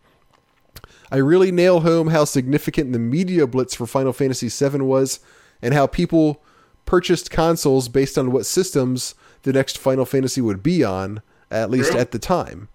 I 1.10 1.16
really 1.16 1.50
nail 1.50 1.80
home 1.80 2.08
how 2.08 2.24
significant 2.24 2.92
the 2.92 2.98
media 2.98 3.46
blitz 3.46 3.74
for 3.74 3.86
Final 3.86 4.12
Fantasy 4.12 4.48
VII 4.48 4.82
was 4.82 5.18
and 5.60 5.74
how 5.74 5.86
people 5.86 6.42
purchased 6.84 7.30
consoles 7.30 7.88
based 7.88 8.16
on 8.16 8.30
what 8.30 8.46
systems 8.46 9.14
the 9.42 9.52
next 9.52 9.78
Final 9.78 10.04
Fantasy 10.04 10.40
would 10.40 10.62
be 10.62 10.84
on, 10.84 11.22
at 11.50 11.70
least 11.70 11.94
at 11.94 12.12
the 12.12 12.18
time. 12.18 12.68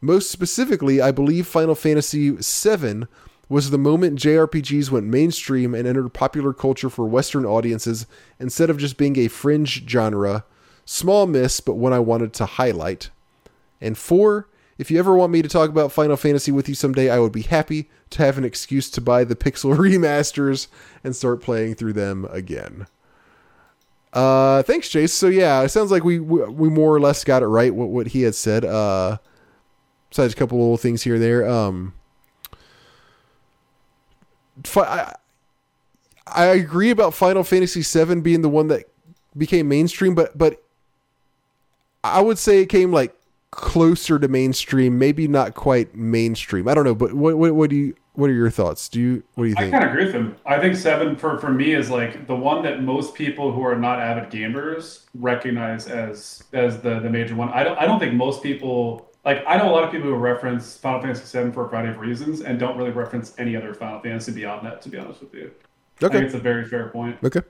Most 0.00 0.30
specifically, 0.30 1.00
I 1.00 1.10
believe 1.10 1.46
Final 1.46 1.74
Fantasy 1.74 2.30
VII 2.30 3.06
was 3.48 3.70
the 3.70 3.78
moment 3.78 4.18
JRPGs 4.18 4.90
went 4.90 5.06
mainstream 5.06 5.74
and 5.74 5.86
entered 5.86 6.10
popular 6.10 6.52
culture 6.52 6.90
for 6.90 7.06
Western 7.06 7.46
audiences 7.46 8.06
instead 8.38 8.70
of 8.70 8.78
just 8.78 8.96
being 8.96 9.18
a 9.18 9.28
fringe 9.28 9.88
genre. 9.88 10.44
Small 10.84 11.26
miss, 11.26 11.60
but 11.60 11.74
one 11.74 11.92
I 11.92 11.98
wanted 11.98 12.32
to 12.34 12.46
highlight. 12.46 13.10
And 13.80 13.96
four, 13.96 14.48
if 14.76 14.90
you 14.90 14.98
ever 14.98 15.14
want 15.14 15.32
me 15.32 15.42
to 15.42 15.48
talk 15.48 15.70
about 15.70 15.92
Final 15.92 16.16
Fantasy 16.16 16.52
with 16.52 16.68
you 16.68 16.74
someday, 16.74 17.10
I 17.10 17.18
would 17.18 17.32
be 17.32 17.42
happy 17.42 17.88
to 18.10 18.22
have 18.22 18.38
an 18.38 18.44
excuse 18.44 18.90
to 18.90 19.00
buy 19.00 19.24
the 19.24 19.36
Pixel 19.36 19.76
remasters 19.76 20.68
and 21.02 21.16
start 21.16 21.42
playing 21.42 21.74
through 21.74 21.94
them 21.94 22.26
again. 22.30 22.86
Uh, 24.12 24.62
thanks, 24.62 24.88
Chase. 24.88 25.12
So 25.12 25.26
yeah, 25.28 25.62
it 25.62 25.68
sounds 25.68 25.90
like 25.90 26.04
we 26.04 26.18
we 26.18 26.68
more 26.70 26.94
or 26.94 27.00
less 27.00 27.24
got 27.24 27.42
it 27.42 27.46
right 27.46 27.74
what 27.74 27.88
what 27.88 28.08
he 28.08 28.22
had 28.22 28.34
said. 28.34 28.64
Uh, 28.64 29.18
besides 30.08 30.32
a 30.32 30.36
couple 30.36 30.58
little 30.58 30.76
things 30.76 31.02
here 31.02 31.18
there. 31.18 31.48
Um, 31.48 31.94
I, 34.76 35.14
I 36.26 36.44
agree 36.46 36.90
about 36.90 37.14
Final 37.14 37.44
Fantasy 37.44 37.82
VII 37.82 38.20
being 38.20 38.42
the 38.42 38.48
one 38.48 38.68
that 38.68 38.84
became 39.36 39.68
mainstream, 39.68 40.14
but 40.14 40.36
but 40.36 40.62
I 42.04 42.20
would 42.20 42.38
say 42.38 42.60
it 42.60 42.66
came 42.66 42.92
like 42.92 43.14
closer 43.50 44.18
to 44.18 44.28
mainstream, 44.28 44.98
maybe 44.98 45.26
not 45.26 45.54
quite 45.54 45.94
mainstream. 45.94 46.68
I 46.68 46.74
don't 46.74 46.84
know, 46.84 46.94
but 46.94 47.12
what 47.14 47.38
what, 47.38 47.54
what 47.54 47.70
do 47.70 47.76
you 47.76 47.94
what 48.14 48.30
are 48.30 48.34
your 48.34 48.50
thoughts? 48.50 48.88
Do 48.88 49.00
you 49.00 49.22
what 49.34 49.44
do 49.44 49.50
you 49.50 49.54
think? 49.54 49.74
I 49.74 49.78
kind 49.78 49.84
of 49.84 49.90
agree 49.90 50.06
with 50.06 50.14
him. 50.14 50.36
I 50.44 50.58
think 50.58 50.76
seven 50.76 51.16
for 51.16 51.38
for 51.38 51.50
me 51.50 51.72
is 51.74 51.90
like 51.90 52.26
the 52.26 52.36
one 52.36 52.62
that 52.64 52.82
most 52.82 53.14
people 53.14 53.52
who 53.52 53.62
are 53.62 53.76
not 53.76 54.00
avid 54.00 54.30
gamers 54.30 55.04
recognize 55.14 55.86
as 55.86 56.42
as 56.52 56.80
the 56.80 57.00
the 57.00 57.10
major 57.10 57.34
one. 57.34 57.48
I 57.50 57.62
don't 57.62 57.78
I 57.78 57.86
don't 57.86 57.98
think 57.98 58.14
most 58.14 58.42
people 58.42 59.08
like 59.24 59.42
I 59.46 59.56
know 59.56 59.68
a 59.68 59.72
lot 59.72 59.84
of 59.84 59.90
people 59.90 60.08
who 60.08 60.16
reference 60.16 60.76
Final 60.76 61.00
Fantasy 61.00 61.38
VII 61.38 61.52
for 61.52 61.66
a 61.66 61.68
variety 61.68 61.90
of 61.90 61.98
reasons 61.98 62.40
and 62.40 62.58
don't 62.58 62.76
really 62.76 62.90
reference 62.90 63.34
any 63.38 63.56
other 63.56 63.74
Final 63.74 64.00
Fantasy 64.00 64.32
beyond 64.32 64.66
that. 64.66 64.82
To 64.82 64.88
be 64.88 64.98
honest 64.98 65.20
with 65.20 65.34
you, 65.34 65.50
okay, 66.02 66.06
I 66.06 66.08
think 66.08 66.24
it's 66.26 66.34
a 66.34 66.38
very 66.38 66.64
fair 66.64 66.88
point. 66.88 67.18
Okay. 67.22 67.40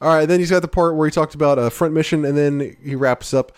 All 0.00 0.12
right, 0.14 0.26
then 0.26 0.40
he's 0.40 0.50
got 0.50 0.62
the 0.62 0.68
part 0.68 0.96
where 0.96 1.06
he 1.06 1.12
talked 1.12 1.34
about 1.34 1.58
a 1.58 1.70
front 1.70 1.94
mission, 1.94 2.24
and 2.24 2.36
then 2.36 2.76
he 2.82 2.96
wraps 2.96 3.32
up. 3.32 3.52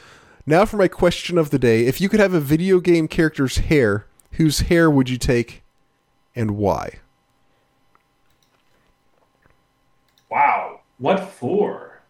Now 0.44 0.66
for 0.66 0.76
my 0.76 0.88
question 0.88 1.38
of 1.38 1.51
the 1.51 1.59
day: 1.59 1.86
If 1.86 2.01
you 2.01 2.09
could 2.09 2.20
have 2.20 2.34
a 2.34 2.40
video 2.40 2.80
game 2.80 3.09
character's 3.09 3.59
hair, 3.59 4.06
whose 4.32 4.60
hair 4.60 4.90
would 4.90 5.09
you 5.09 5.16
take, 5.16 5.62
and 6.34 6.52
why? 6.52 6.98
Wow, 10.30 10.80
what 10.98 11.30
for? 11.30 12.02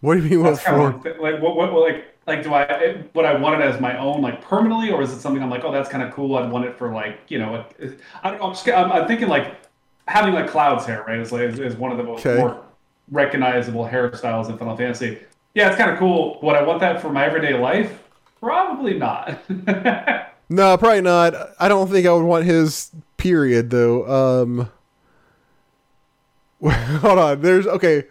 What 0.00 0.16
do 0.16 0.22
you 0.22 0.28
mean? 0.28 0.42
What 0.42 0.60
for? 0.60 0.92
Like 1.20 1.40
what? 1.40 1.56
What? 1.56 1.72
Like 1.72 2.13
like 2.26 2.42
do 2.42 2.54
I 2.54 3.04
would 3.14 3.24
I 3.24 3.38
want 3.38 3.60
it 3.60 3.64
as 3.64 3.80
my 3.80 3.98
own 3.98 4.22
like 4.22 4.42
permanently 4.42 4.90
or 4.90 5.02
is 5.02 5.12
it 5.12 5.20
something 5.20 5.42
I'm 5.42 5.50
like 5.50 5.64
oh 5.64 5.72
that's 5.72 5.88
kind 5.88 6.02
of 6.02 6.12
cool 6.12 6.36
I'd 6.36 6.50
want 6.50 6.64
it 6.64 6.76
for 6.76 6.92
like 6.92 7.20
you 7.28 7.38
know 7.38 7.64
I 8.22 8.30
don't 8.30 8.40
know 8.40 8.46
I'm, 8.46 8.52
just, 8.52 8.68
I'm, 8.68 8.92
I'm 8.92 9.06
thinking 9.06 9.28
like 9.28 9.56
having 10.08 10.34
like 10.34 10.48
Cloud's 10.48 10.86
hair 10.86 11.04
right 11.06 11.18
is 11.18 11.32
like 11.32 11.42
is, 11.42 11.58
is 11.58 11.76
one 11.76 11.90
of 11.92 11.98
the 11.98 12.04
most 12.04 12.24
okay. 12.24 12.40
more 12.40 12.64
recognizable 13.10 13.84
hairstyles 13.86 14.48
in 14.48 14.56
Final 14.56 14.76
Fantasy. 14.76 15.18
Yeah 15.54 15.68
it's 15.68 15.76
kind 15.76 15.90
of 15.90 15.98
cool 15.98 16.38
would 16.42 16.56
I 16.56 16.62
want 16.62 16.80
that 16.80 17.00
for 17.00 17.10
my 17.10 17.24
everyday 17.24 17.54
life? 17.54 18.02
Probably 18.40 18.98
not. 18.98 19.38
No 20.50 20.76
probably 20.76 21.00
not. 21.00 21.34
I 21.58 21.68
don't 21.68 21.90
think 21.90 22.06
I 22.06 22.12
would 22.12 22.24
want 22.24 22.44
his 22.44 22.90
period 23.16 23.70
though 23.70 24.06
um 24.44 24.70
hold 27.00 27.18
on 27.18 27.40
there's 27.40 27.66
okay 27.66 28.04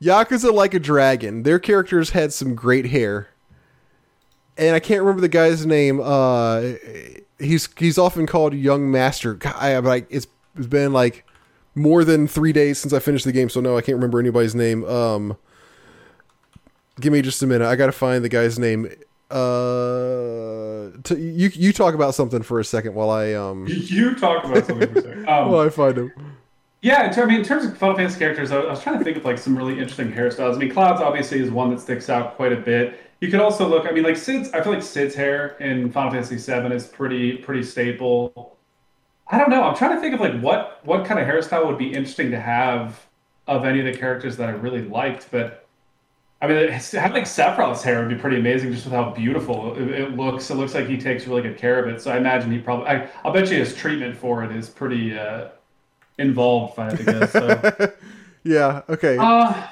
Yakuza 0.00 0.52
Like 0.52 0.74
a 0.74 0.78
Dragon 0.78 1.42
their 1.42 1.58
characters 1.58 2.10
had 2.10 2.32
some 2.32 2.54
great 2.54 2.86
hair 2.86 3.28
and 4.56 4.74
I 4.74 4.80
can't 4.80 5.00
remember 5.00 5.20
the 5.20 5.28
guy's 5.28 5.66
name. 5.66 6.00
Uh, 6.02 6.72
he's 7.38 7.68
he's 7.76 7.98
often 7.98 8.26
called 8.26 8.54
Young 8.54 8.90
Master. 8.90 9.38
I 9.44 9.76
like 9.78 10.06
it's 10.10 10.26
it's 10.56 10.66
been 10.66 10.92
like 10.92 11.26
more 11.74 12.04
than 12.04 12.26
three 12.26 12.52
days 12.52 12.78
since 12.78 12.92
I 12.92 12.98
finished 12.98 13.24
the 13.24 13.32
game, 13.32 13.48
so 13.48 13.60
no, 13.60 13.76
I 13.76 13.80
can't 13.80 13.96
remember 13.96 14.20
anybody's 14.20 14.54
name. 14.54 14.84
Um, 14.84 15.36
give 17.00 17.12
me 17.12 17.22
just 17.22 17.42
a 17.42 17.46
minute. 17.46 17.66
I 17.66 17.76
got 17.76 17.86
to 17.86 17.92
find 17.92 18.24
the 18.24 18.28
guy's 18.28 18.58
name. 18.58 18.88
Uh, 19.30 20.90
to, 21.02 21.16
you 21.18 21.50
you 21.54 21.72
talk 21.72 21.94
about 21.94 22.14
something 22.14 22.42
for 22.42 22.60
a 22.60 22.64
second 22.64 22.94
while 22.94 23.10
I 23.10 23.32
um. 23.32 23.66
You 23.68 24.14
talk 24.14 24.44
about 24.44 24.66
something 24.66 24.92
for 24.92 24.98
a 24.98 25.02
second. 25.02 25.28
Um, 25.28 25.50
while 25.50 25.60
I 25.60 25.70
find 25.70 25.96
him. 25.96 26.12
Yeah, 26.82 27.10
I 27.16 27.24
mean, 27.24 27.38
in 27.38 27.44
terms 27.44 27.64
of 27.64 27.78
Final 27.78 27.96
Fantasy 27.96 28.18
characters, 28.18 28.52
I 28.52 28.58
was 28.58 28.82
trying 28.82 28.98
to 28.98 29.04
think 29.04 29.16
of 29.16 29.24
like 29.24 29.38
some 29.38 29.56
really 29.56 29.72
interesting 29.72 30.12
hairstyles. 30.12 30.56
I 30.56 30.58
mean, 30.58 30.70
Clouds 30.70 31.00
obviously 31.00 31.40
is 31.40 31.50
one 31.50 31.70
that 31.70 31.80
sticks 31.80 32.10
out 32.10 32.36
quite 32.36 32.52
a 32.52 32.56
bit. 32.56 33.00
You 33.24 33.30
could 33.30 33.40
also 33.40 33.66
look. 33.66 33.86
I 33.86 33.90
mean, 33.90 34.04
like 34.04 34.18
Cid's. 34.18 34.52
I 34.52 34.62
feel 34.62 34.74
like 34.74 34.82
Cid's 34.82 35.14
hair 35.14 35.56
in 35.56 35.90
Final 35.90 36.10
Fantasy 36.10 36.36
VII 36.36 36.74
is 36.74 36.86
pretty 36.86 37.38
pretty 37.38 37.62
staple. 37.62 38.58
I 39.28 39.38
don't 39.38 39.48
know. 39.48 39.62
I'm 39.62 39.74
trying 39.74 39.94
to 39.94 40.00
think 40.02 40.14
of 40.14 40.20
like 40.20 40.38
what 40.42 40.80
what 40.84 41.06
kind 41.06 41.18
of 41.18 41.26
hairstyle 41.26 41.66
would 41.66 41.78
be 41.78 41.90
interesting 41.90 42.30
to 42.32 42.38
have 42.38 43.06
of 43.46 43.64
any 43.64 43.78
of 43.80 43.86
the 43.86 43.98
characters 43.98 44.36
that 44.36 44.50
I 44.50 44.52
really 44.52 44.82
liked. 44.82 45.30
But 45.30 45.66
I 46.42 46.48
mean, 46.48 46.68
having 46.68 47.14
like 47.14 47.24
Sephiroth's 47.24 47.82
hair 47.82 48.00
would 48.00 48.10
be 48.10 48.14
pretty 48.14 48.36
amazing 48.36 48.72
just 48.72 48.84
with 48.84 48.92
how 48.92 49.08
beautiful 49.12 49.74
it, 49.74 49.88
it, 49.88 50.16
looks. 50.18 50.50
It 50.50 50.56
looks 50.56 50.74
like 50.74 50.86
he 50.86 50.98
takes 50.98 51.26
really 51.26 51.40
good 51.40 51.56
care 51.56 51.82
of 51.82 51.88
it. 51.88 52.02
So 52.02 52.10
I 52.10 52.18
imagine 52.18 52.52
he 52.52 52.58
probably. 52.58 52.88
I, 52.88 53.08
will 53.24 53.32
bet 53.32 53.50
you 53.50 53.56
his 53.56 53.74
treatment 53.74 54.18
for 54.18 54.44
it 54.44 54.54
is 54.54 54.68
pretty 54.68 55.18
uh, 55.18 55.48
involved. 56.18 56.74
If 56.74 56.78
I 56.78 56.84
had 56.84 56.98
to 56.98 57.04
guess. 57.04 57.32
So. 57.32 57.92
yeah. 58.44 58.82
Okay. 58.90 59.16
Uh, 59.16 59.66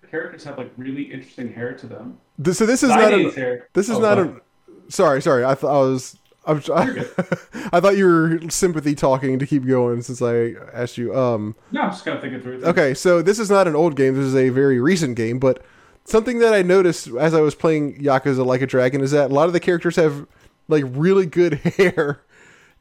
the 0.00 0.06
characters 0.06 0.44
have 0.44 0.58
like 0.58 0.72
really 0.76 1.04
interesting 1.04 1.52
hair 1.52 1.74
to 1.74 1.86
them. 1.86 2.18
This, 2.38 2.58
so 2.58 2.66
this 2.66 2.82
is 2.82 2.90
not 2.90 3.12
a, 3.12 3.30
hair. 3.30 3.68
this 3.72 3.88
is 3.88 3.96
oh, 3.96 4.00
not 4.00 4.18
a. 4.18 4.40
Sorry, 4.88 5.22
sorry. 5.22 5.44
I 5.44 5.54
thought 5.54 5.74
I 5.74 5.78
was. 5.78 6.18
I'm, 6.46 6.62
I, 6.72 6.82
I 7.72 7.80
thought 7.80 7.96
you 7.96 8.06
were 8.06 8.40
sympathy 8.50 8.94
talking 8.94 9.38
to 9.38 9.46
keep 9.46 9.66
going 9.66 10.02
since 10.02 10.22
I 10.22 10.54
asked 10.72 10.96
you. 10.96 11.16
Um, 11.16 11.56
no, 11.72 11.82
I'm 11.82 11.90
just 11.90 12.04
kind 12.04 12.16
of 12.16 12.22
thinking 12.22 12.40
through. 12.40 12.60
Things. 12.60 12.68
Okay, 12.68 12.94
so 12.94 13.22
this 13.22 13.38
is 13.38 13.50
not 13.50 13.66
an 13.66 13.74
old 13.74 13.96
game. 13.96 14.14
This 14.14 14.24
is 14.24 14.36
a 14.36 14.50
very 14.50 14.80
recent 14.80 15.16
game, 15.16 15.38
but 15.38 15.64
something 16.04 16.38
that 16.38 16.54
I 16.54 16.62
noticed 16.62 17.08
as 17.08 17.34
I 17.34 17.40
was 17.40 17.54
playing 17.54 17.98
Yakuza 17.98 18.46
Like 18.46 18.62
a 18.62 18.66
Dragon 18.66 19.00
is 19.00 19.10
that 19.10 19.30
a 19.30 19.34
lot 19.34 19.48
of 19.48 19.52
the 19.52 19.60
characters 19.60 19.96
have 19.96 20.26
like 20.68 20.84
really 20.86 21.26
good 21.26 21.54
hair, 21.76 22.22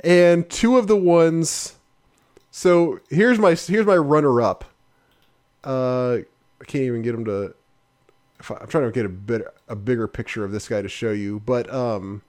and 0.02 0.50
two 0.50 0.78
of 0.78 0.88
the 0.88 0.98
ones. 0.98 1.76
So 2.52 3.00
here's 3.10 3.40
my 3.40 3.56
here's 3.56 3.86
my 3.86 3.98
runner 3.98 4.42
up. 4.42 4.66
Uh, 5.64 6.20
I 6.66 6.72
can't 6.72 6.84
even 6.84 7.04
get 7.04 7.14
him 7.14 7.26
to. 7.26 7.54
I, 8.50 8.54
am 8.62 8.68
trying 8.68 8.86
to 8.86 8.92
get 8.92 9.06
a 9.06 9.10
bit 9.10 9.44
a 9.68 9.76
bigger 9.76 10.08
picture 10.08 10.44
of 10.44 10.52
this 10.52 10.68
guy 10.68 10.82
to 10.82 10.90
show 10.90 11.12
you, 11.12 11.42
but 11.46 11.72
um, 11.72 12.24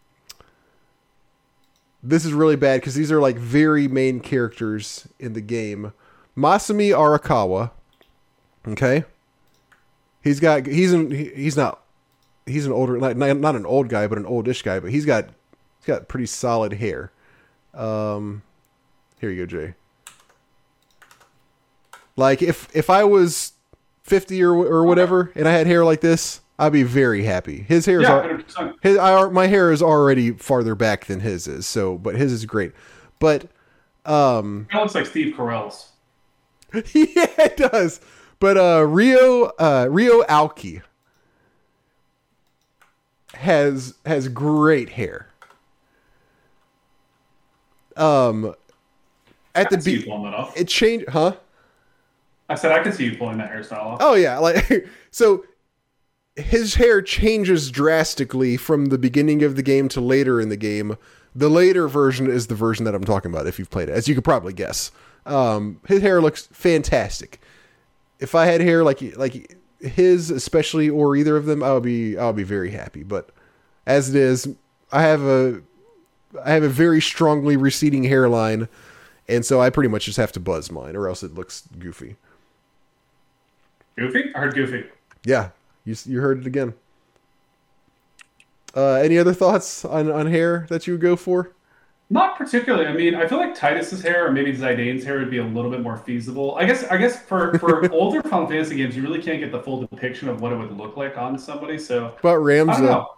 this 2.02 2.26
is 2.26 2.34
really 2.34 2.56
bad 2.56 2.80
because 2.80 2.94
these 2.94 3.10
are 3.10 3.18
like 3.18 3.36
very 3.36 3.88
main 3.88 4.20
characters 4.20 5.08
in 5.18 5.32
the 5.32 5.40
game. 5.40 5.94
Masumi 6.36 6.90
Arakawa, 6.90 7.70
okay, 8.68 9.04
he's 10.22 10.38
got 10.38 10.66
he's 10.66 10.92
an 10.92 11.10
he's 11.10 11.56
not 11.56 11.80
he's 12.44 12.66
an 12.66 12.72
older 12.72 12.98
not 12.98 13.16
not 13.16 13.56
an 13.56 13.64
old 13.64 13.88
guy 13.88 14.06
but 14.06 14.18
an 14.18 14.26
oldish 14.26 14.60
guy, 14.60 14.78
but 14.78 14.90
he's 14.90 15.06
got 15.06 15.30
he's 15.78 15.86
got 15.86 16.08
pretty 16.08 16.26
solid 16.26 16.74
hair. 16.74 17.10
Um, 17.72 18.42
here 19.18 19.30
you 19.30 19.46
go, 19.46 19.46
Jay. 19.46 19.74
Like 22.16 22.42
if 22.42 22.68
if 22.76 22.90
I 22.90 23.02
was 23.04 23.52
50 24.06 24.40
or 24.42 24.54
or 24.54 24.84
whatever, 24.84 25.32
and 25.34 25.48
I 25.48 25.52
had 25.52 25.66
hair 25.66 25.84
like 25.84 26.00
this, 26.00 26.40
I'd 26.58 26.72
be 26.72 26.84
very 26.84 27.24
happy. 27.24 27.62
His 27.62 27.86
hair 27.86 28.00
is 28.00 28.56
his 28.80 28.96
I, 28.96 29.28
my 29.28 29.48
hair 29.48 29.72
is 29.72 29.82
already 29.82 30.30
farther 30.30 30.76
back 30.76 31.06
than 31.06 31.20
his 31.20 31.48
is, 31.48 31.66
so 31.66 31.98
but 31.98 32.14
his 32.14 32.32
is 32.32 32.46
great. 32.46 32.72
But 33.18 33.50
um, 34.04 34.68
it 34.72 34.76
looks 34.76 34.94
like 34.94 35.06
Steve 35.06 35.34
Carell's. 35.34 35.90
yeah, 36.72 37.26
it 37.38 37.56
does. 37.56 38.00
But 38.38 38.56
uh, 38.56 38.86
Rio 38.86 39.46
uh, 39.58 39.88
Ryo 39.90 40.22
Aoki 40.22 40.82
has 43.34 43.94
has 44.06 44.28
great 44.28 44.90
hair. 44.90 45.28
Um, 47.96 48.54
at 49.54 49.70
the 49.70 49.78
beginning, 49.78 50.32
it 50.54 50.68
changed, 50.68 51.08
huh? 51.08 51.36
I 52.48 52.54
said 52.54 52.72
I 52.72 52.82
could 52.82 52.94
see 52.94 53.04
you 53.06 53.16
pulling 53.16 53.38
that 53.38 53.50
hairstyle 53.50 53.82
off. 53.82 53.98
Oh 54.00 54.14
yeah, 54.14 54.38
like 54.38 54.88
so 55.10 55.44
his 56.36 56.74
hair 56.74 57.00
changes 57.02 57.70
drastically 57.70 58.56
from 58.56 58.86
the 58.86 58.98
beginning 58.98 59.42
of 59.42 59.56
the 59.56 59.62
game 59.62 59.88
to 59.88 60.00
later 60.00 60.40
in 60.40 60.48
the 60.48 60.56
game. 60.56 60.96
The 61.34 61.48
later 61.48 61.88
version 61.88 62.30
is 62.30 62.46
the 62.46 62.54
version 62.54 62.84
that 62.84 62.94
I'm 62.94 63.04
talking 63.04 63.30
about 63.30 63.46
if 63.46 63.58
you've 63.58 63.70
played 63.70 63.88
it, 63.88 63.92
as 63.92 64.08
you 64.08 64.14
could 64.14 64.24
probably 64.24 64.52
guess. 64.52 64.90
Um, 65.26 65.80
his 65.86 66.02
hair 66.02 66.20
looks 66.20 66.46
fantastic. 66.52 67.40
If 68.20 68.34
I 68.34 68.46
had 68.46 68.60
hair 68.60 68.84
like 68.84 69.02
like 69.16 69.56
his, 69.80 70.30
especially 70.30 70.88
or 70.88 71.16
either 71.16 71.36
of 71.36 71.46
them, 71.46 71.62
I'll 71.62 71.80
be 71.80 72.16
I 72.16 72.26
would 72.26 72.36
be 72.36 72.42
very 72.42 72.70
happy. 72.70 73.02
But 73.02 73.30
as 73.86 74.10
it 74.10 74.16
is, 74.16 74.48
I 74.92 75.02
have 75.02 75.22
a 75.22 75.62
I 76.44 76.52
have 76.52 76.62
a 76.62 76.68
very 76.68 77.00
strongly 77.00 77.56
receding 77.56 78.04
hairline, 78.04 78.68
and 79.28 79.44
so 79.44 79.60
I 79.60 79.70
pretty 79.70 79.88
much 79.88 80.04
just 80.04 80.18
have 80.18 80.32
to 80.32 80.40
buzz 80.40 80.70
mine, 80.70 80.96
or 80.96 81.08
else 81.08 81.22
it 81.22 81.34
looks 81.34 81.68
goofy. 81.78 82.16
Goofy? 83.96 84.32
I 84.34 84.40
heard 84.40 84.54
Goofy. 84.54 84.84
Yeah, 85.24 85.50
you 85.84 85.96
you 86.06 86.20
heard 86.20 86.40
it 86.40 86.46
again. 86.46 86.74
Uh, 88.74 88.94
any 88.94 89.16
other 89.16 89.32
thoughts 89.32 89.84
on, 89.86 90.10
on 90.10 90.26
hair 90.26 90.66
that 90.68 90.86
you 90.86 90.92
would 90.92 91.00
go 91.00 91.16
for? 91.16 91.52
Not 92.08 92.36
particularly. 92.36 92.86
I 92.86 92.92
mean, 92.92 93.14
I 93.16 93.26
feel 93.26 93.38
like 93.38 93.56
Tidus's 93.56 94.02
hair 94.02 94.26
or 94.26 94.30
maybe 94.30 94.52
Zidane's 94.52 95.02
hair 95.02 95.18
would 95.18 95.30
be 95.30 95.38
a 95.38 95.44
little 95.44 95.70
bit 95.70 95.80
more 95.80 95.96
feasible. 95.96 96.54
I 96.54 96.64
guess. 96.64 96.84
I 96.84 96.98
guess 96.98 97.20
for 97.20 97.58
for 97.58 97.90
older 97.92 98.22
Final 98.22 98.46
Fantasy 98.46 98.76
games, 98.76 98.94
you 98.94 99.02
really 99.02 99.20
can't 99.20 99.40
get 99.40 99.50
the 99.50 99.60
full 99.60 99.80
depiction 99.80 100.28
of 100.28 100.40
what 100.40 100.52
it 100.52 100.56
would 100.56 100.76
look 100.76 100.96
like 100.96 101.18
on 101.18 101.36
somebody. 101.36 101.78
So, 101.78 102.14
but 102.22 102.36
Ramza. 102.36 102.80
know. 102.82 103.08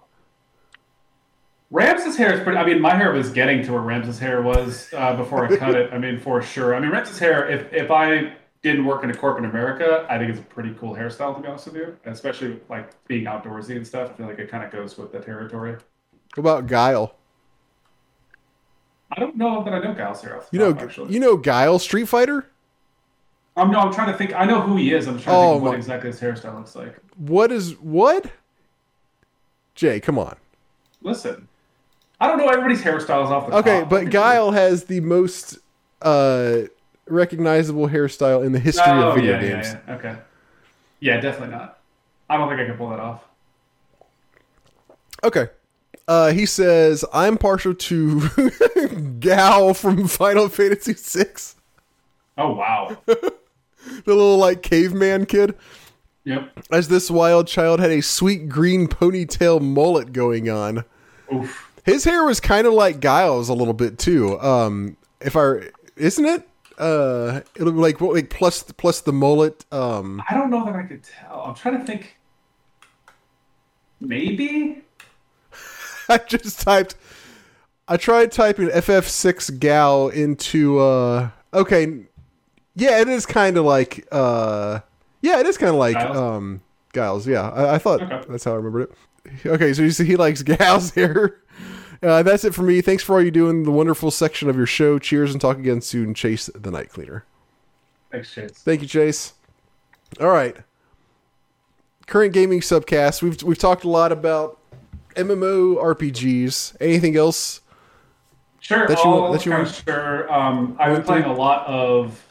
Hair 2.17 2.33
is 2.35 2.41
pretty. 2.41 2.57
I 2.57 2.65
mean, 2.65 2.81
my 2.81 2.95
hair 2.95 3.13
was 3.13 3.29
getting 3.29 3.63
to 3.65 3.73
where 3.73 3.83
Ramza's 3.83 4.19
hair 4.19 4.41
was 4.41 4.89
uh, 4.97 5.15
before 5.17 5.45
I 5.45 5.55
cut 5.57 5.75
it. 5.75 5.93
I 5.93 5.99
mean, 5.99 6.19
for 6.19 6.41
sure. 6.41 6.75
I 6.75 6.81
mean, 6.81 6.91
Ramza's 6.91 7.19
hair. 7.19 7.47
If 7.47 7.71
if 7.75 7.91
I 7.91 8.33
didn't 8.63 8.85
work 8.87 9.05
in 9.05 9.11
a 9.11 9.15
corporate 9.15 9.45
America, 9.45 10.07
I 10.11 10.19
think 10.19 10.31
it's 10.31 10.41
a 10.41 10.43
pretty 10.43 10.75
cool 10.81 10.95
hairstyle 10.95 11.35
to 11.37 11.41
be 11.43 11.49
honest 11.49 11.67
with 11.67 11.77
you. 11.77 11.97
Especially 12.05 12.61
like 12.69 12.91
being 13.07 13.25
outdoorsy 13.25 13.77
and 13.77 13.87
stuff. 13.87 14.11
I 14.11 14.13
feel 14.15 14.27
like 14.27 14.39
it 14.39 14.51
kind 14.51 14.65
of 14.65 14.71
goes 14.73 14.99
with 14.99 15.13
the 15.13 15.21
territory. 15.21 15.73
What 16.35 16.39
about 16.39 16.67
Guile? 16.67 17.15
I 19.11 19.21
don't 19.21 19.37
know 19.37 19.65
that 19.65 19.73
I 19.73 19.79
know 19.79 19.95
Guile's 19.95 20.21
hair. 20.23 20.43
You 20.51 20.59
know, 20.59 20.77
actually. 20.77 21.15
you 21.15 21.21
know 21.21 21.37
Guile 21.37 21.79
Street 21.79 22.07
Fighter. 22.09 22.47
I'm 23.57 23.71
no. 23.71 23.79
I'm 23.81 23.93
trying 23.93 24.13
to 24.13 24.17
think. 24.19 24.35
I 24.35 24.45
know 24.45 24.61
who 24.61 24.77
he 24.77 24.93
is. 24.93 25.07
I'm 25.09 25.19
trying 25.19 25.35
to 25.35 25.41
Oh, 25.41 25.49
think 25.53 25.57
of 25.57 25.63
what 25.63 25.75
exactly 25.75 26.11
his 26.11 26.21
hairstyle 26.21 26.55
looks 26.57 26.77
like. 26.77 26.97
What 27.17 27.51
is 27.51 27.73
what? 27.81 28.31
Jay, 29.75 29.99
come 30.01 30.19
on. 30.19 30.37
Listen, 31.03 31.49
I 32.21 32.27
don't 32.29 32.39
know 32.39 32.49
everybody's 32.49 32.83
hairstyles 32.83 33.31
off 33.31 33.49
the 33.49 33.57
Okay, 33.57 33.81
top. 33.81 33.89
but 33.89 34.11
Guile 34.11 34.51
has 34.51 34.85
the 34.85 35.01
most 35.01 35.59
uh 36.03 36.63
recognizable 37.11 37.89
hairstyle 37.89 38.45
in 38.45 38.53
the 38.53 38.59
history 38.59 38.85
Oh, 38.87 39.11
of 39.11 39.15
video 39.17 39.35
yeah, 39.35 39.41
games. 39.41 39.67
Yeah, 39.67 39.81
yeah. 39.87 39.95
Okay. 39.95 40.17
Yeah, 41.01 41.21
definitely 41.21 41.55
not. 41.57 41.79
I 42.29 42.37
don't 42.37 42.49
think 42.49 42.61
I 42.61 42.67
can 42.67 42.77
pull 42.77 42.91
that 42.91 43.01
off. 43.01 43.23
Okay. 45.25 45.49
Uh, 46.07 46.33
he 46.33 46.47
says, 46.47 47.05
I'm 47.13 47.37
partial 47.37 47.75
to 47.75 48.21
Gau 49.21 49.73
from 49.75 50.09
Final 50.09 50.49
Fantasy 50.49 50.95
VI. 50.95 51.27
Oh 52.37 52.55
wow. 52.55 52.97
The 54.05 54.15
little, 54.15 54.37
like, 54.37 54.63
caveman 54.63 55.25
kid. 55.25 55.55
yep. 56.25 56.51
As 56.71 56.89
this 56.89 57.11
wild 57.11 57.47
child 57.47 57.81
had 57.81 57.91
a 57.91 58.03
sweet 58.03 58.49
green 58.49 58.87
ponytail 58.87 59.63
mullet 59.63 60.13
going 60.13 60.51
on. 60.51 60.85
Oof. 61.33 61.71
His 61.85 62.05
hair 62.05 62.23
was 62.25 62.39
kind 62.39 62.67
of 62.67 62.75
like 62.75 63.01
Guile's 63.01 63.49
a 63.49 63.55
little 63.55 63.73
bit, 63.73 63.99
too. 63.99 64.39
Um, 64.41 64.99
if 65.23 65.37
I... 65.37 65.71
Isn't 65.97 66.27
it? 66.27 66.47
Uh, 66.79 67.41
it'll 67.57 67.73
be 67.73 67.79
like, 67.79 68.01
what, 68.01 68.15
like, 68.15 68.31
plus, 68.31 68.63
plus 68.63 69.01
the 69.01 69.13
mullet. 69.13 69.65
Um, 69.73 70.23
I 70.31 70.35
don't 70.35 70.51
know 70.51 70.65
that 70.65 70.77
I 70.77 70.83
could 70.85 71.03
tell. 71.03 71.43
I'm 71.43 71.55
trying 71.55 71.79
to 71.81 71.85
think. 71.85 72.17
Maybe. 74.01 74.83
I 76.09 76.19
just 76.19 76.61
typed. 76.61 76.95
I 77.89 77.97
tried 77.97 78.33
typing 78.33 78.69
FF6 78.69 79.59
Gau 79.61 80.09
into. 80.09 80.79
uh 80.79 81.31
Okay, 81.53 82.01
yeah, 82.75 83.01
it 83.01 83.09
is 83.09 83.27
kind 83.27 83.57
of 83.57 83.65
like. 83.65 84.07
uh 84.13 84.81
Yeah, 85.21 85.41
it 85.41 85.47
is 85.47 85.59
kind 85.59 85.71
of 85.71 85.77
like 85.77 85.95
Guile's? 85.95 86.17
um 86.17 86.61
Guile's. 86.93 87.27
Yeah, 87.27 87.49
I, 87.51 87.75
I 87.75 87.79
thought 87.79 88.03
Okay. 88.03 88.21
that's 88.29 88.45
how 88.45 88.53
I 88.53 88.57
remembered 88.57 88.91
it. 88.91 89.47
Okay, 89.47 89.73
so 89.75 89.83
you 89.83 89.91
see, 89.91 90.05
he 90.05 90.17
likes 90.17 90.43
gals 90.45 90.93
here. 90.93 91.41
Uh, 92.03 92.23
that's 92.23 92.45
it 92.45 92.55
for 92.55 92.63
me. 92.63 92.81
Thanks 92.81 93.03
for 93.03 93.17
all 93.17 93.23
you 93.23 93.31
do 93.31 93.49
in 93.49 93.65
the 93.65 93.71
wonderful 93.73 94.11
section 94.11 94.49
of 94.49 94.57
your 94.57 94.67
show. 94.67 94.99
Cheers 94.99 95.33
and 95.33 95.41
talk 95.41 95.59
again 95.59 95.81
soon. 95.81 96.15
Chase 96.15 96.49
the 96.55 96.71
Night 96.71 96.91
Cleaner. 96.91 97.25
Thanks, 98.13 98.33
Chase. 98.33 98.53
Thank 98.53 98.83
you, 98.83 98.87
Chase. 98.89 99.33
All 100.21 100.29
right. 100.29 100.57
Current 102.07 102.33
gaming 102.33 102.61
subcast. 102.61 103.21
We've 103.23 103.43
we've 103.43 103.59
talked 103.59 103.85
a 103.85 103.89
lot 103.89 104.13
about 104.13 104.59
MMO 105.17 105.77
RPGs. 105.83 106.77
Anything 106.81 107.17
else? 107.17 107.61
Sure. 108.61 108.87
That 108.87 108.99
you- 109.05 109.11
I'll 109.11 109.33
that 109.33 109.45
you 109.45 109.53
want- 109.53 109.83
sure. 109.87 110.33
Um, 110.33 110.77
I've 110.79 110.95
been 110.97 111.05
playing 111.05 111.25
a 111.25 111.35
lot 111.35 111.67
of 111.67 112.25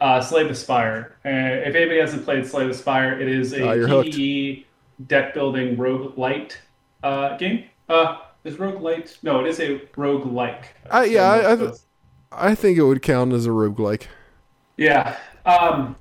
uh, 0.00 0.20
Slay 0.20 0.46
the 0.48 0.54
Spire. 0.54 1.16
Uh, 1.24 1.28
if 1.28 1.74
anybody 1.76 2.00
hasn't 2.00 2.24
played 2.24 2.44
Slay 2.46 2.66
the 2.66 2.74
Spire, 2.74 3.20
it 3.20 3.28
is 3.28 3.52
a 3.52 3.62
Ah. 3.62 3.74
PvE 3.74 4.64
deck 5.06 5.34
building 5.34 5.76
roguelite 5.76 6.56
uh, 7.04 7.36
game. 7.36 7.64
Uh, 7.88 8.16
is 8.44 8.56
roguelite? 8.56 9.16
No, 9.22 9.40
it 9.40 9.46
is 9.46 9.60
a 9.60 9.78
roguelike. 9.96 10.64
I- 10.90 11.04
yeah, 11.04 11.30
I- 11.30 11.36
I- 11.36 11.52
it's- 11.54 11.86
I 12.30 12.54
think 12.54 12.78
it 12.78 12.82
would 12.82 13.02
count 13.02 13.32
as 13.32 13.46
a 13.46 13.50
roguelike. 13.50 14.04
Yeah, 14.78 15.16
um, 15.44 15.96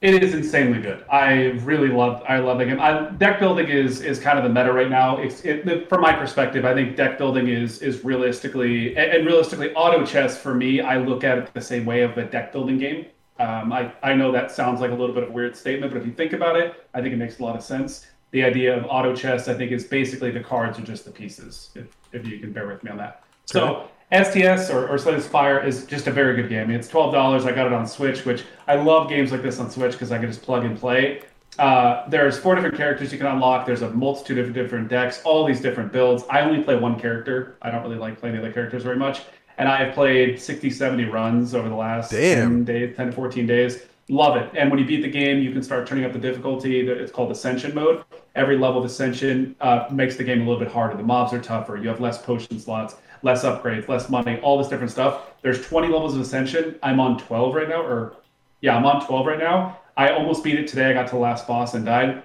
it 0.00 0.22
is 0.22 0.34
insanely 0.34 0.80
good. 0.82 1.04
I 1.10 1.52
really 1.64 1.88
love. 1.88 2.22
I 2.28 2.38
love 2.38 2.58
the 2.58 2.64
game. 2.66 2.80
I, 2.80 3.08
deck 3.10 3.38
building 3.38 3.68
is 3.68 4.00
is 4.02 4.18
kind 4.18 4.36
of 4.36 4.44
the 4.44 4.50
meta 4.50 4.72
right 4.72 4.90
now. 4.90 5.16
It's 5.18 5.44
it, 5.44 5.88
from 5.88 6.00
my 6.00 6.12
perspective. 6.12 6.64
I 6.64 6.74
think 6.74 6.96
deck 6.96 7.18
building 7.18 7.48
is 7.48 7.80
is 7.82 8.04
realistically 8.04 8.96
and, 8.96 9.12
and 9.12 9.26
realistically 9.26 9.72
auto 9.74 10.04
chess 10.04 10.36
for 10.36 10.54
me. 10.54 10.80
I 10.80 10.98
look 10.98 11.24
at 11.24 11.38
it 11.38 11.54
the 11.54 11.60
same 11.60 11.84
way 11.86 12.02
of 12.02 12.18
a 12.18 12.24
deck 12.24 12.52
building 12.52 12.78
game. 12.78 13.06
Um, 13.38 13.72
I 13.72 13.92
I 14.02 14.12
know 14.14 14.32
that 14.32 14.50
sounds 14.50 14.80
like 14.80 14.90
a 14.90 14.94
little 14.94 15.14
bit 15.14 15.22
of 15.22 15.30
a 15.30 15.32
weird 15.32 15.56
statement, 15.56 15.92
but 15.92 16.00
if 16.00 16.06
you 16.06 16.12
think 16.12 16.32
about 16.32 16.56
it, 16.56 16.74
I 16.94 17.00
think 17.00 17.14
it 17.14 17.18
makes 17.18 17.38
a 17.38 17.42
lot 17.44 17.54
of 17.56 17.62
sense. 17.62 18.06
The 18.32 18.42
idea 18.44 18.76
of 18.76 18.84
auto 18.86 19.14
chess, 19.14 19.48
I 19.48 19.54
think, 19.54 19.72
is 19.72 19.84
basically 19.84 20.30
the 20.30 20.40
cards 20.40 20.78
are 20.78 20.82
just 20.82 21.04
the 21.04 21.10
pieces. 21.10 21.70
If 21.74 21.96
if 22.12 22.26
you 22.26 22.38
can 22.38 22.52
bear 22.52 22.66
with 22.66 22.82
me 22.82 22.90
on 22.90 22.98
that. 22.98 23.22
So 23.46 23.88
STS 24.12 24.70
or, 24.70 24.88
or 24.88 24.98
Slay 24.98 25.20
Spire 25.20 25.58
is 25.58 25.86
just 25.86 26.06
a 26.06 26.10
very 26.10 26.36
good 26.36 26.48
game. 26.48 26.62
I 26.62 26.66
mean, 26.66 26.76
it's 26.76 26.88
twelve 26.88 27.12
dollars. 27.12 27.44
I 27.44 27.52
got 27.52 27.66
it 27.66 27.72
on 27.72 27.86
Switch, 27.86 28.24
which 28.24 28.44
I 28.66 28.76
love 28.76 29.08
games 29.08 29.32
like 29.32 29.42
this 29.42 29.58
on 29.58 29.70
Switch 29.70 29.92
because 29.92 30.12
I 30.12 30.18
can 30.18 30.28
just 30.28 30.42
plug 30.42 30.64
and 30.64 30.78
play. 30.78 31.22
Uh, 31.58 32.08
there's 32.08 32.38
four 32.38 32.54
different 32.54 32.76
characters 32.76 33.12
you 33.12 33.18
can 33.18 33.26
unlock. 33.26 33.66
There's 33.66 33.82
a 33.82 33.90
multitude 33.90 34.38
of 34.38 34.52
different 34.52 34.88
decks, 34.88 35.22
all 35.24 35.46
these 35.46 35.60
different 35.60 35.92
builds. 35.92 36.24
I 36.28 36.42
only 36.42 36.62
play 36.62 36.76
one 36.76 36.98
character. 37.00 37.56
I 37.62 37.70
don't 37.70 37.82
really 37.82 37.96
like 37.96 38.20
playing 38.20 38.36
the 38.36 38.42
other 38.42 38.52
characters 38.52 38.82
very 38.82 38.96
much. 38.96 39.22
And 39.58 39.68
I 39.68 39.84
have 39.84 39.94
played 39.94 40.38
60, 40.38 40.68
70 40.68 41.04
runs 41.06 41.54
over 41.54 41.68
the 41.68 41.74
last 41.74 42.10
Damn. 42.10 42.64
10 42.64 42.64
days, 42.64 42.96
10 42.96 43.06
to 43.06 43.12
14 43.12 43.46
days. 43.46 43.82
Love 44.08 44.36
it. 44.36 44.48
And 44.56 44.70
when 44.70 44.78
you 44.78 44.86
beat 44.86 45.02
the 45.02 45.10
game, 45.10 45.40
you 45.40 45.50
can 45.50 45.62
start 45.62 45.86
turning 45.86 46.04
up 46.04 46.12
the 46.12 46.18
difficulty. 46.18 46.88
It's 46.88 47.10
called 47.10 47.32
Ascension 47.32 47.74
mode. 47.74 48.04
Every 48.36 48.56
level 48.56 48.78
of 48.78 48.84
Ascension 48.84 49.56
uh, 49.60 49.88
makes 49.90 50.16
the 50.16 50.22
game 50.22 50.42
a 50.42 50.44
little 50.44 50.60
bit 50.60 50.72
harder. 50.72 50.96
The 50.96 51.02
mobs 51.02 51.32
are 51.32 51.40
tougher. 51.40 51.76
You 51.76 51.88
have 51.88 52.00
less 52.00 52.22
potion 52.22 52.60
slots, 52.60 52.96
less 53.22 53.42
upgrades, 53.42 53.88
less 53.88 54.08
money, 54.08 54.38
all 54.40 54.58
this 54.58 54.68
different 54.68 54.92
stuff. 54.92 55.32
There's 55.42 55.66
20 55.66 55.88
levels 55.88 56.14
of 56.14 56.20
Ascension. 56.20 56.78
I'm 56.84 57.00
on 57.00 57.18
12 57.18 57.54
right 57.54 57.68
now, 57.68 57.82
or 57.82 58.16
yeah, 58.60 58.76
I'm 58.76 58.86
on 58.86 59.04
12 59.04 59.26
right 59.26 59.38
now. 59.40 59.80
I 59.96 60.10
almost 60.10 60.44
beat 60.44 60.58
it 60.58 60.68
today. 60.68 60.90
I 60.90 60.92
got 60.92 61.08
to 61.08 61.14
the 61.14 61.20
last 61.20 61.48
boss 61.48 61.74
and 61.74 61.84
died. 61.84 62.22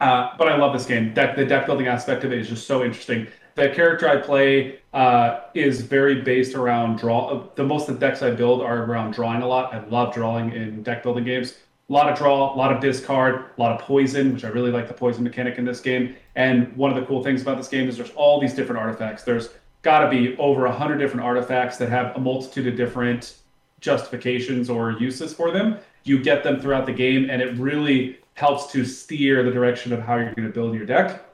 Uh, 0.00 0.30
but 0.36 0.48
I 0.48 0.56
love 0.56 0.74
this 0.74 0.84
game. 0.84 1.14
The 1.14 1.46
deck 1.48 1.66
building 1.66 1.86
aspect 1.86 2.24
of 2.24 2.32
it 2.32 2.38
is 2.38 2.48
just 2.48 2.66
so 2.66 2.84
interesting. 2.84 3.26
The 3.58 3.70
character 3.70 4.08
I 4.08 4.18
play 4.18 4.78
uh, 4.92 5.40
is 5.52 5.80
very 5.80 6.22
based 6.22 6.54
around 6.54 7.00
draw. 7.00 7.42
The 7.56 7.64
most 7.64 7.88
of 7.88 7.98
the 7.98 8.06
decks 8.06 8.22
I 8.22 8.30
build 8.30 8.62
are 8.62 8.84
around 8.84 9.14
drawing 9.14 9.42
a 9.42 9.48
lot. 9.48 9.74
I 9.74 9.84
love 9.88 10.14
drawing 10.14 10.52
in 10.52 10.84
deck 10.84 11.02
building 11.02 11.24
games. 11.24 11.54
A 11.90 11.92
lot 11.92 12.08
of 12.08 12.16
draw, 12.16 12.54
a 12.54 12.56
lot 12.56 12.72
of 12.72 12.80
discard, 12.80 13.34
a 13.34 13.60
lot 13.60 13.72
of 13.72 13.84
poison, 13.84 14.32
which 14.32 14.44
I 14.44 14.48
really 14.48 14.70
like 14.70 14.86
the 14.86 14.94
poison 14.94 15.24
mechanic 15.24 15.58
in 15.58 15.64
this 15.64 15.80
game. 15.80 16.14
And 16.36 16.72
one 16.76 16.92
of 16.92 17.00
the 17.00 17.04
cool 17.04 17.20
things 17.24 17.42
about 17.42 17.56
this 17.56 17.66
game 17.66 17.88
is 17.88 17.96
there's 17.96 18.12
all 18.12 18.40
these 18.40 18.54
different 18.54 18.80
artifacts. 18.80 19.24
There's 19.24 19.48
got 19.82 20.04
to 20.04 20.08
be 20.08 20.36
over 20.36 20.66
a 20.66 20.72
hundred 20.72 20.98
different 20.98 21.26
artifacts 21.26 21.78
that 21.78 21.88
have 21.88 22.14
a 22.14 22.20
multitude 22.20 22.68
of 22.68 22.76
different 22.76 23.38
justifications 23.80 24.70
or 24.70 24.92
uses 24.92 25.34
for 25.34 25.50
them. 25.50 25.78
You 26.04 26.22
get 26.22 26.44
them 26.44 26.60
throughout 26.60 26.86
the 26.86 26.92
game, 26.92 27.28
and 27.28 27.42
it 27.42 27.58
really 27.58 28.20
helps 28.34 28.70
to 28.70 28.84
steer 28.84 29.42
the 29.42 29.50
direction 29.50 29.92
of 29.92 29.98
how 29.98 30.14
you're 30.14 30.32
going 30.32 30.46
to 30.46 30.54
build 30.54 30.74
your 30.76 30.86
deck. 30.86 31.24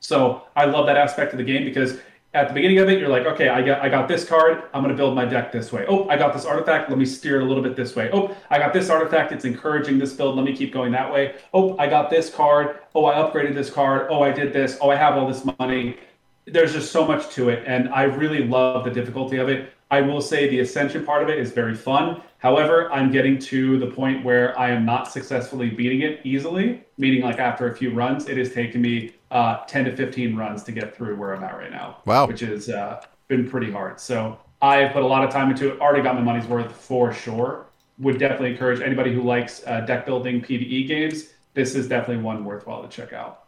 So 0.00 0.42
I 0.54 0.66
love 0.66 0.86
that 0.86 0.96
aspect 0.96 1.32
of 1.32 1.38
the 1.38 1.44
game 1.44 1.64
because 1.64 1.98
at 2.36 2.48
the 2.48 2.54
beginning 2.54 2.78
of 2.78 2.88
it, 2.90 2.98
you're 2.98 3.08
like, 3.08 3.24
okay, 3.24 3.48
I 3.48 3.62
got 3.62 3.80
I 3.80 3.88
got 3.88 4.08
this 4.08 4.24
card. 4.24 4.64
I'm 4.74 4.86
to 4.86 4.94
build 4.94 5.14
my 5.14 5.24
deck 5.24 5.50
this 5.50 5.72
way. 5.72 5.86
Oh, 5.88 6.06
I 6.08 6.16
got 6.16 6.34
this 6.34 6.44
artifact. 6.44 6.90
Let 6.90 6.98
me 6.98 7.06
steer 7.06 7.40
it 7.40 7.42
a 7.42 7.46
little 7.46 7.62
bit 7.62 7.76
this 7.76 7.96
way. 7.96 8.10
Oh, 8.12 8.36
I 8.50 8.58
got 8.58 8.72
this 8.74 8.90
artifact. 8.90 9.32
It's 9.32 9.46
encouraging 9.46 9.98
this 9.98 10.12
build. 10.12 10.36
Let 10.36 10.44
me 10.44 10.54
keep 10.54 10.72
going 10.72 10.92
that 10.92 11.10
way. 11.10 11.36
Oh, 11.54 11.76
I 11.78 11.86
got 11.88 12.10
this 12.10 12.28
card. 12.28 12.80
Oh, 12.94 13.06
I 13.06 13.14
upgraded 13.14 13.54
this 13.54 13.70
card. 13.70 14.08
Oh, 14.10 14.22
I 14.22 14.32
did 14.32 14.52
this. 14.52 14.76
Oh, 14.80 14.90
I 14.90 14.96
have 14.96 15.16
all 15.16 15.26
this 15.26 15.44
money. 15.58 15.96
There's 16.44 16.72
just 16.72 16.92
so 16.92 17.06
much 17.06 17.30
to 17.34 17.48
it, 17.48 17.64
and 17.66 17.88
I 17.88 18.04
really 18.04 18.44
love 18.44 18.84
the 18.84 18.90
difficulty 18.90 19.38
of 19.38 19.48
it. 19.48 19.72
I 19.90 20.00
will 20.00 20.20
say 20.20 20.48
the 20.48 20.60
ascension 20.60 21.04
part 21.04 21.22
of 21.22 21.28
it 21.28 21.38
is 21.38 21.52
very 21.52 21.74
fun. 21.74 22.20
However, 22.38 22.92
I'm 22.92 23.10
getting 23.10 23.38
to 23.38 23.78
the 23.78 23.86
point 23.86 24.24
where 24.24 24.56
I 24.58 24.70
am 24.70 24.84
not 24.84 25.10
successfully 25.10 25.70
beating 25.70 26.02
it 26.02 26.20
easily, 26.22 26.84
meaning 26.98 27.22
like 27.22 27.38
after 27.38 27.68
a 27.70 27.74
few 27.74 27.92
runs, 27.92 28.28
it 28.28 28.36
has 28.36 28.52
taken 28.52 28.80
me 28.82 29.14
uh, 29.30 29.64
10 29.64 29.86
to 29.86 29.96
15 29.96 30.36
runs 30.36 30.62
to 30.64 30.72
get 30.72 30.96
through 30.96 31.16
where 31.16 31.34
I'm 31.34 31.42
at 31.42 31.56
right 31.56 31.70
now. 31.70 31.98
Wow. 32.04 32.26
Which 32.26 32.40
has 32.40 32.68
uh, 32.68 33.02
been 33.28 33.48
pretty 33.48 33.70
hard. 33.70 34.00
So 34.00 34.38
I've 34.62 34.92
put 34.92 35.02
a 35.02 35.06
lot 35.06 35.24
of 35.24 35.30
time 35.30 35.50
into 35.50 35.72
it, 35.72 35.80
already 35.80 36.02
got 36.02 36.14
my 36.14 36.22
money's 36.22 36.46
worth 36.46 36.72
for 36.72 37.12
sure. 37.12 37.66
Would 37.98 38.18
definitely 38.18 38.52
encourage 38.52 38.80
anybody 38.80 39.12
who 39.12 39.22
likes 39.22 39.62
uh, 39.66 39.80
deck 39.80 40.06
building 40.06 40.42
PvE 40.42 40.86
games. 40.86 41.32
This 41.54 41.74
is 41.74 41.88
definitely 41.88 42.22
one 42.22 42.44
worthwhile 42.44 42.82
to 42.82 42.88
check 42.88 43.12
out. 43.12 43.44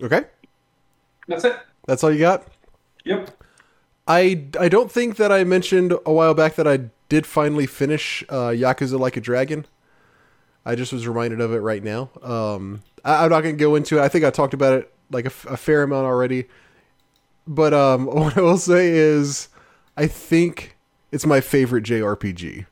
Okay. 0.00 0.24
That's 1.28 1.44
it. 1.44 1.56
That's 1.86 2.04
all 2.04 2.12
you 2.12 2.18
got? 2.18 2.46
Yep. 3.04 3.30
I, 4.06 4.46
I 4.58 4.68
don't 4.68 4.90
think 4.90 5.16
that 5.16 5.32
I 5.32 5.44
mentioned 5.44 5.94
a 6.04 6.12
while 6.12 6.34
back 6.34 6.56
that 6.56 6.68
I 6.68 6.90
did 7.08 7.26
finally 7.26 7.66
finish 7.66 8.24
uh, 8.28 8.48
Yakuza 8.48 8.98
Like 8.98 9.16
a 9.16 9.20
Dragon. 9.20 9.66
I 10.64 10.74
just 10.74 10.92
was 10.92 11.06
reminded 11.06 11.40
of 11.40 11.52
it 11.52 11.58
right 11.58 11.82
now. 11.82 12.10
Um, 12.22 12.82
I, 13.04 13.24
I'm 13.24 13.30
not 13.30 13.42
going 13.42 13.56
to 13.56 13.60
go 13.60 13.74
into 13.74 13.98
it. 13.98 14.02
I 14.02 14.08
think 14.08 14.24
I 14.24 14.30
talked 14.30 14.54
about 14.54 14.74
it 14.74 14.92
like 15.10 15.26
a 15.26 15.30
fair 15.30 15.82
amount 15.82 16.06
already. 16.06 16.46
But 17.46 17.74
um, 17.74 18.06
what 18.06 18.36
I 18.36 18.40
will 18.40 18.58
say 18.58 18.90
is, 18.90 19.48
I 19.96 20.06
think 20.06 20.76
it's 21.10 21.26
my 21.26 21.40
favorite 21.40 21.84
JRPG. 21.84 22.66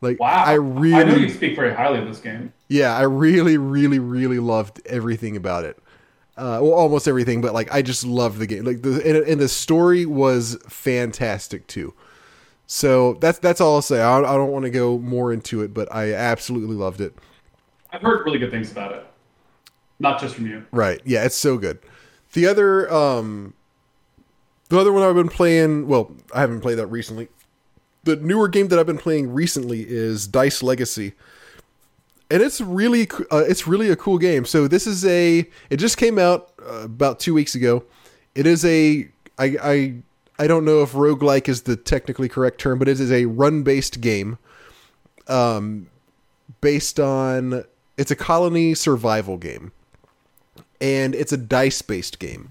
Like 0.00 0.20
Wow. 0.20 0.44
I 0.44 0.54
really 0.54 0.94
I 0.94 1.04
know 1.04 1.16
you 1.16 1.28
speak 1.28 1.56
very 1.56 1.74
highly 1.74 1.98
of 1.98 2.06
this 2.06 2.20
game. 2.20 2.52
Yeah, 2.68 2.96
I 2.96 3.02
really, 3.02 3.56
really, 3.56 3.98
really 3.98 4.38
loved 4.38 4.80
everything 4.86 5.36
about 5.36 5.64
it. 5.64 5.76
Uh, 6.36 6.62
well, 6.62 6.72
almost 6.72 7.08
everything, 7.08 7.40
but 7.40 7.52
like 7.52 7.74
I 7.74 7.82
just 7.82 8.06
loved 8.06 8.38
the 8.38 8.46
game. 8.46 8.64
Like 8.64 8.82
the 8.82 9.02
and, 9.04 9.16
and 9.28 9.40
the 9.40 9.48
story 9.48 10.06
was 10.06 10.56
fantastic 10.68 11.66
too. 11.66 11.94
So 12.66 13.14
that's 13.14 13.40
that's 13.40 13.60
all 13.60 13.76
I'll 13.76 13.82
say. 13.82 14.00
I, 14.00 14.18
I 14.18 14.36
don't 14.36 14.52
want 14.52 14.64
to 14.64 14.70
go 14.70 14.98
more 14.98 15.32
into 15.32 15.62
it, 15.62 15.74
but 15.74 15.92
I 15.92 16.14
absolutely 16.14 16.76
loved 16.76 17.00
it. 17.00 17.16
I've 17.90 18.02
heard 18.02 18.24
really 18.24 18.38
good 18.38 18.52
things 18.52 18.70
about 18.70 18.92
it. 18.92 19.07
Not 19.98 20.20
just 20.20 20.34
from 20.34 20.46
you. 20.46 20.64
Right? 20.70 21.00
Yeah, 21.04 21.24
it's 21.24 21.36
so 21.36 21.58
good. 21.58 21.78
The 22.32 22.46
other, 22.46 22.92
um, 22.92 23.54
the 24.68 24.78
other 24.78 24.92
one 24.92 25.02
I've 25.02 25.14
been 25.14 25.28
playing. 25.28 25.88
Well, 25.88 26.12
I 26.34 26.40
haven't 26.40 26.60
played 26.60 26.78
that 26.78 26.86
recently. 26.86 27.28
The 28.04 28.16
newer 28.16 28.48
game 28.48 28.68
that 28.68 28.78
I've 28.78 28.86
been 28.86 28.98
playing 28.98 29.32
recently 29.32 29.84
is 29.88 30.26
Dice 30.26 30.62
Legacy 30.62 31.14
and 32.30 32.42
it's 32.42 32.60
really 32.60 33.08
uh, 33.30 33.44
it's 33.48 33.66
really 33.66 33.90
a 33.90 33.96
cool 33.96 34.18
game. 34.18 34.44
So 34.44 34.68
this 34.68 34.86
is 34.86 35.04
a 35.04 35.46
it 35.70 35.76
just 35.76 35.96
came 35.96 36.18
out 36.18 36.52
uh, 36.64 36.82
about 36.82 37.20
two 37.20 37.34
weeks 37.34 37.54
ago. 37.54 37.84
It 38.34 38.46
is 38.46 38.64
a 38.64 39.08
I 39.38 39.56
I 39.62 39.94
I 40.38 40.46
don't 40.46 40.64
know 40.64 40.82
if 40.82 40.92
roguelike 40.92 41.48
is 41.48 41.62
the 41.62 41.76
technically 41.76 42.28
correct 42.28 42.60
term, 42.60 42.78
but 42.78 42.88
it 42.88 43.00
is 43.00 43.10
a 43.10 43.26
run 43.26 43.62
based 43.62 44.00
game. 44.00 44.38
Um, 45.26 45.88
based 46.60 46.98
on 46.98 47.64
it's 47.96 48.10
a 48.10 48.16
colony 48.16 48.74
survival 48.74 49.36
game, 49.36 49.72
and 50.80 51.14
it's 51.14 51.32
a 51.32 51.36
dice 51.36 51.82
based 51.82 52.18
game. 52.18 52.50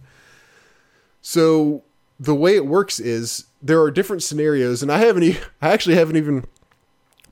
So 1.22 1.84
the 2.20 2.36
way 2.36 2.56
it 2.56 2.66
works 2.66 3.00
is 3.00 3.46
there 3.62 3.82
are 3.82 3.92
different 3.92 4.24
scenarios, 4.24 4.82
and 4.82 4.92
I 4.92 5.00
haven't 5.00 5.24
e- 5.24 5.40
I 5.62 5.70
actually 5.70 5.96
haven't 5.96 6.18
even 6.18 6.46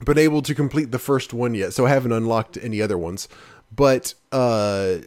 been 0.04 0.18
able 0.18 0.42
to 0.42 0.54
complete 0.54 0.92
the 0.92 1.00
first 1.00 1.34
one 1.34 1.56
yet, 1.56 1.74
so 1.74 1.86
I 1.86 1.90
haven't 1.90 2.12
unlocked 2.12 2.58
any 2.58 2.82
other 2.82 2.98
ones. 2.98 3.28
But 3.74 4.14
uh 4.32 4.98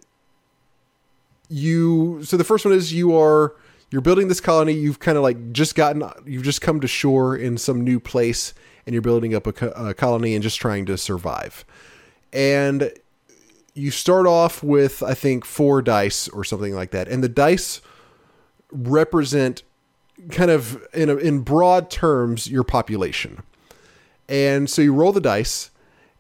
you 1.49 2.23
so 2.25 2.37
the 2.37 2.45
first 2.45 2.65
one 2.65 2.75
is 2.75 2.93
you 2.93 3.17
are 3.17 3.55
you're 3.91 4.03
building 4.03 4.29
this 4.29 4.41
colony, 4.41 4.73
you've 4.73 5.01
kind 5.01 5.17
of 5.17 5.23
like 5.23 5.53
just 5.53 5.75
gotten 5.75 6.03
you've 6.27 6.43
just 6.43 6.61
come 6.61 6.81
to 6.81 6.89
shore 6.89 7.37
in 7.37 7.57
some 7.57 7.83
new 7.83 7.99
place 8.01 8.53
and 8.87 8.93
you're 8.93 9.03
building 9.03 9.35
up 9.35 9.47
a, 9.47 9.53
co- 9.53 9.73
a 9.77 9.95
colony 9.95 10.35
and 10.35 10.43
just 10.43 10.59
trying 10.59 10.87
to 10.87 10.97
survive. 10.97 11.65
And 12.33 12.93
you 13.79 13.91
start 13.91 14.27
off 14.27 14.63
with 14.63 15.03
I 15.03 15.15
think 15.15 15.45
4 15.45 15.83
dice 15.83 16.29
or 16.29 16.45
something 16.45 16.75
like 16.75 16.91
that. 16.91 17.09
And 17.09 17.23
the 17.23 17.29
dice 17.29 17.81
represent 18.71 19.63
kind 20.31 20.51
of 20.51 20.85
in 20.93 21.09
a, 21.09 21.17
in 21.17 21.41
broad 21.41 21.91
terms 21.91 22.51
your 22.51 22.65
population. 22.65 23.43
And 24.29 24.69
so 24.69 24.83
you 24.83 24.93
roll 24.93 25.13
the 25.13 25.21
dice, 25.21 25.71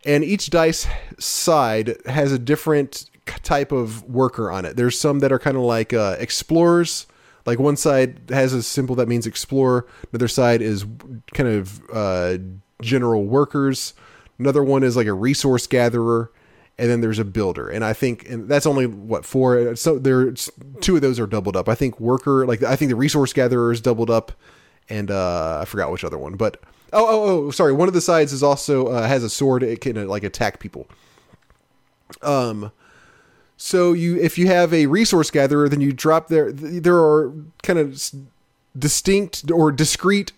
and 0.07 0.25
each 0.25 0.49
dice 0.51 0.87
side 1.19 1.97
has 2.07 2.33
a 2.33 2.39
different 2.39 3.11
type 3.43 3.73
of 3.73 4.05
worker 4.05 4.51
on 4.51 4.65
it. 4.65 4.77
There's 4.77 4.99
some 4.99 5.19
that 5.19 5.33
are 5.33 5.39
kind 5.39 5.57
of 5.57 5.65
like 5.65 5.93
uh, 5.93 6.17
explorers. 6.19 7.07
Like 7.45 7.59
one 7.59 7.77
side 7.77 8.21
has 8.31 8.53
a 8.53 8.63
symbol 8.63 8.95
that 8.97 9.09
means 9.09 9.27
explorer. 9.27 9.87
Another 10.13 10.29
side 10.29 10.63
is 10.63 10.87
kind 11.35 11.49
of 11.49 11.83
uh, 11.93 12.39
general 12.81 13.25
workers. 13.25 13.95
Another 14.39 14.63
one 14.63 14.83
is 14.83 14.97
like 14.97 15.07
a 15.07 15.13
resource 15.13 15.67
gatherer, 15.67 16.31
and 16.79 16.91
then 16.91 17.01
there's 17.01 17.19
a 17.19 17.25
builder. 17.25 17.69
And 17.69 17.85
I 17.85 17.93
think, 17.93 18.29
and 18.29 18.49
that's 18.49 18.67
only 18.67 18.87
what 18.87 19.25
four. 19.25 19.75
So 19.77 19.99
there's 19.99 20.51
two 20.81 20.97
of 20.97 21.03
those 21.03 21.19
are 21.19 21.27
doubled 21.27 21.57
up. 21.57 21.69
I 21.69 21.75
think 21.75 21.99
worker, 21.99 22.47
like 22.47 22.63
I 22.63 22.77
think 22.77 22.91
the 22.91 22.97
resource 22.97 23.33
gatherer 23.33 23.73
is 23.73 23.81
doubled 23.81 24.11
up, 24.11 24.33
and 24.89 25.11
uh, 25.11 25.59
I 25.63 25.65
forgot 25.65 25.91
which 25.91 26.05
other 26.05 26.19
one, 26.19 26.37
but 26.37 26.61
Oh, 26.93 27.07
oh, 27.07 27.47
oh! 27.47 27.51
Sorry. 27.51 27.73
One 27.73 27.89
of 27.89 27.95
the 27.95 28.01
sides 28.01 28.33
is 28.33 28.43
also 28.43 28.87
uh, 28.87 29.07
has 29.07 29.23
a 29.23 29.29
sword. 29.29 29.63
It 29.63 29.81
can 29.81 29.99
uh, 29.99 30.05
like 30.07 30.23
attack 30.25 30.59
people. 30.59 30.87
Um, 32.23 32.73
so 33.57 33.93
you 33.93 34.17
if 34.17 34.39
you 34.39 34.47
have 34.47 34.73
a 34.73 34.87
resource 34.87 35.31
gatherer, 35.31 35.69
then 35.69 35.81
you 35.81 35.93
drop 35.93 36.29
there. 36.29 36.51
There 36.51 36.97
are 36.97 37.35
kind 37.63 37.79
of 37.79 38.03
distinct 38.79 39.51
or 39.51 39.71
discrete 39.71 40.33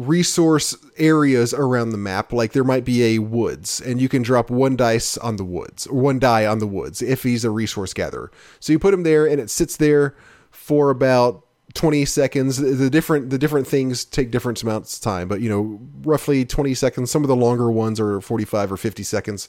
resource 0.00 0.74
areas 0.96 1.52
around 1.52 1.90
the 1.90 1.98
map. 1.98 2.32
Like 2.32 2.52
there 2.52 2.64
might 2.64 2.84
be 2.84 3.02
a 3.04 3.18
woods, 3.18 3.80
and 3.80 4.00
you 4.00 4.08
can 4.08 4.22
drop 4.22 4.50
one 4.50 4.76
dice 4.76 5.18
on 5.18 5.36
the 5.36 5.44
woods 5.44 5.86
or 5.86 6.00
one 6.00 6.18
die 6.18 6.46
on 6.46 6.58
the 6.58 6.66
woods 6.66 7.02
if 7.02 7.22
he's 7.22 7.44
a 7.44 7.50
resource 7.50 7.92
gatherer. 7.92 8.30
So 8.60 8.72
you 8.72 8.78
put 8.78 8.94
him 8.94 9.02
there, 9.02 9.26
and 9.26 9.40
it 9.40 9.50
sits 9.50 9.76
there 9.76 10.16
for 10.50 10.90
about 10.90 11.44
20 11.74 12.04
seconds 12.04 12.56
the 12.56 12.90
different 12.90 13.30
the 13.30 13.38
different 13.38 13.64
things 13.64 14.04
take 14.04 14.32
different 14.32 14.60
amounts 14.60 14.96
of 14.96 15.02
time 15.04 15.28
but 15.28 15.40
you 15.40 15.48
know 15.48 15.78
roughly 16.02 16.44
20 16.44 16.74
seconds 16.74 17.12
some 17.12 17.22
of 17.22 17.28
the 17.28 17.36
longer 17.36 17.70
ones 17.70 18.00
are 18.00 18.20
45 18.20 18.72
or 18.72 18.76
50 18.76 19.04
seconds 19.04 19.48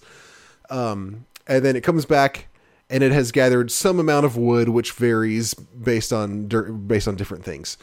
um, 0.70 1.26
and 1.48 1.66
then 1.66 1.76
it 1.76 1.82
comes 1.82 2.06
back 2.06 2.48
and 2.92 3.02
it 3.02 3.12
has 3.12 3.32
gathered 3.32 3.72
some 3.72 4.00
amount 4.00 4.28
of 4.28 4.38
wood 4.38 4.70
which 4.70 4.92
varies 4.92 5.56
based 5.56 6.14
on 6.14 6.46
based 6.86 7.08
on 7.08 7.16
different 7.16 7.44
things 7.44 7.76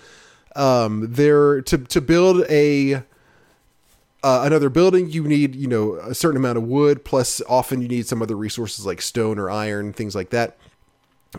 um, 0.59 1.07
there 1.09 1.63
to 1.63 1.79
to 1.79 2.01
build 2.01 2.45
a 2.51 2.95
uh, 2.95 4.43
another 4.45 4.69
building 4.69 5.09
you 5.09 5.23
need 5.23 5.55
you 5.55 5.69
know 5.69 5.95
a 5.95 6.15
certain 6.15 6.37
amount 6.37 6.59
of 6.59 6.65
wood 6.65 7.05
plus 7.05 7.41
often 7.49 7.81
you 7.81 7.89
need 7.89 8.07
some 8.07 8.21
other 8.21 8.37
resources 8.37 8.85
like 8.85 9.01
stone 9.01 9.39
or 9.39 9.49
iron 9.49 9.93
things 9.93 10.15
like 10.15 10.31
that. 10.31 10.59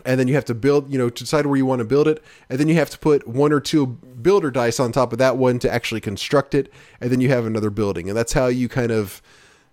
And 0.04 0.20
then 0.20 0.28
you 0.28 0.34
have 0.34 0.46
to 0.46 0.54
build 0.54 0.90
you 0.90 0.98
know 0.98 1.10
to 1.10 1.24
decide 1.24 1.46
where 1.46 1.58
you 1.58 1.66
want 1.66 1.80
to 1.80 1.84
build 1.84 2.08
it 2.08 2.24
and 2.48 2.58
then 2.58 2.66
you 2.66 2.76
have 2.76 2.88
to 2.90 2.98
put 2.98 3.28
one 3.28 3.52
or 3.52 3.60
two 3.60 3.86
builder 3.86 4.50
dice 4.50 4.80
on 4.80 4.90
top 4.90 5.12
of 5.12 5.18
that 5.18 5.36
one 5.36 5.58
to 5.58 5.70
actually 5.70 6.00
construct 6.00 6.54
it 6.54 6.72
and 7.00 7.10
then 7.10 7.20
you 7.20 7.28
have 7.28 7.44
another 7.44 7.70
building. 7.70 8.08
And 8.08 8.16
that's 8.16 8.32
how 8.32 8.46
you 8.46 8.68
kind 8.70 8.90
of 8.90 9.20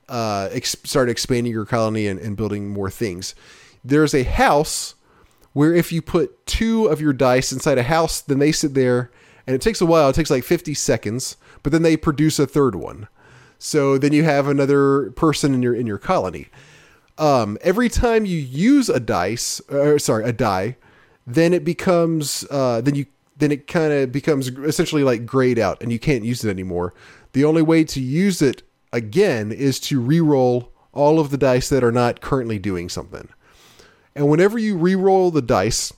uh, 0.10 0.50
ex- 0.52 0.76
start 0.84 1.10
expanding 1.10 1.54
your 1.54 1.66
colony 1.66 2.08
and, 2.08 2.20
and 2.20 2.36
building 2.36 2.70
more 2.70 2.90
things. 2.90 3.34
There's 3.84 4.14
a 4.14 4.24
house 4.24 4.96
where 5.54 5.74
if 5.74 5.94
you 5.94 6.02
put 6.02 6.46
two 6.46 6.88
of 6.88 7.00
your 7.00 7.14
dice 7.14 7.54
inside 7.54 7.78
a 7.78 7.84
house 7.84 8.20
then 8.20 8.40
they 8.40 8.52
sit 8.52 8.74
there 8.74 9.10
and 9.48 9.56
it 9.56 9.62
takes 9.62 9.82
a 9.82 9.86
while 9.86 10.10
it 10.10 10.14
takes 10.14 10.30
like 10.30 10.44
50 10.44 10.74
seconds 10.76 11.38
but 11.64 11.72
then 11.72 11.82
they 11.82 11.98
produce 11.98 12.38
a 12.38 12.46
third 12.46 12.76
one 12.76 13.08
so 13.58 13.98
then 13.98 14.14
you 14.14 14.24
have 14.24 14.48
another 14.48 15.12
person 15.12 15.54
in 15.54 15.64
your 15.64 15.74
in 15.74 15.88
your 15.88 15.98
colony 15.98 16.50
um, 17.18 17.58
every 17.62 17.90
time 17.90 18.26
you 18.26 18.38
use 18.38 18.90
a 18.90 19.00
dice, 19.00 19.60
or 19.70 19.98
sorry, 20.00 20.24
a 20.24 20.32
die, 20.32 20.78
then 21.26 21.54
it 21.54 21.64
becomes, 21.64 22.46
uh, 22.52 22.82
then 22.82 22.96
you, 22.96 23.08
then 23.38 23.52
it 23.52 23.68
kind 23.68 23.92
of 23.92 24.12
becomes 24.12 24.50
essentially 24.50 25.04
like 25.04 25.26
grayed 25.26 25.60
out, 25.60 25.82
and 25.82 25.92
you 25.92 26.00
can't 26.00 26.24
use 26.24 26.44
it 26.44 26.50
anymore. 26.50 26.94
The 27.34 27.44
only 27.44 27.62
way 27.62 27.84
to 27.86 28.00
use 28.00 28.42
it 28.42 28.64
again 28.94 29.52
is 29.52 29.80
to 29.82 30.00
re-roll 30.00 30.72
all 30.94 31.20
of 31.20 31.30
the 31.30 31.38
dice 31.38 31.70
that 31.70 31.84
are 31.84 31.92
not 31.92 32.22
currently 32.22 32.60
doing 32.60 32.90
something. 32.90 33.30
And 34.16 34.30
whenever 34.30 34.58
you 34.58 34.78
re-roll 34.78 35.32
the 35.32 35.42
dice, 35.42 35.94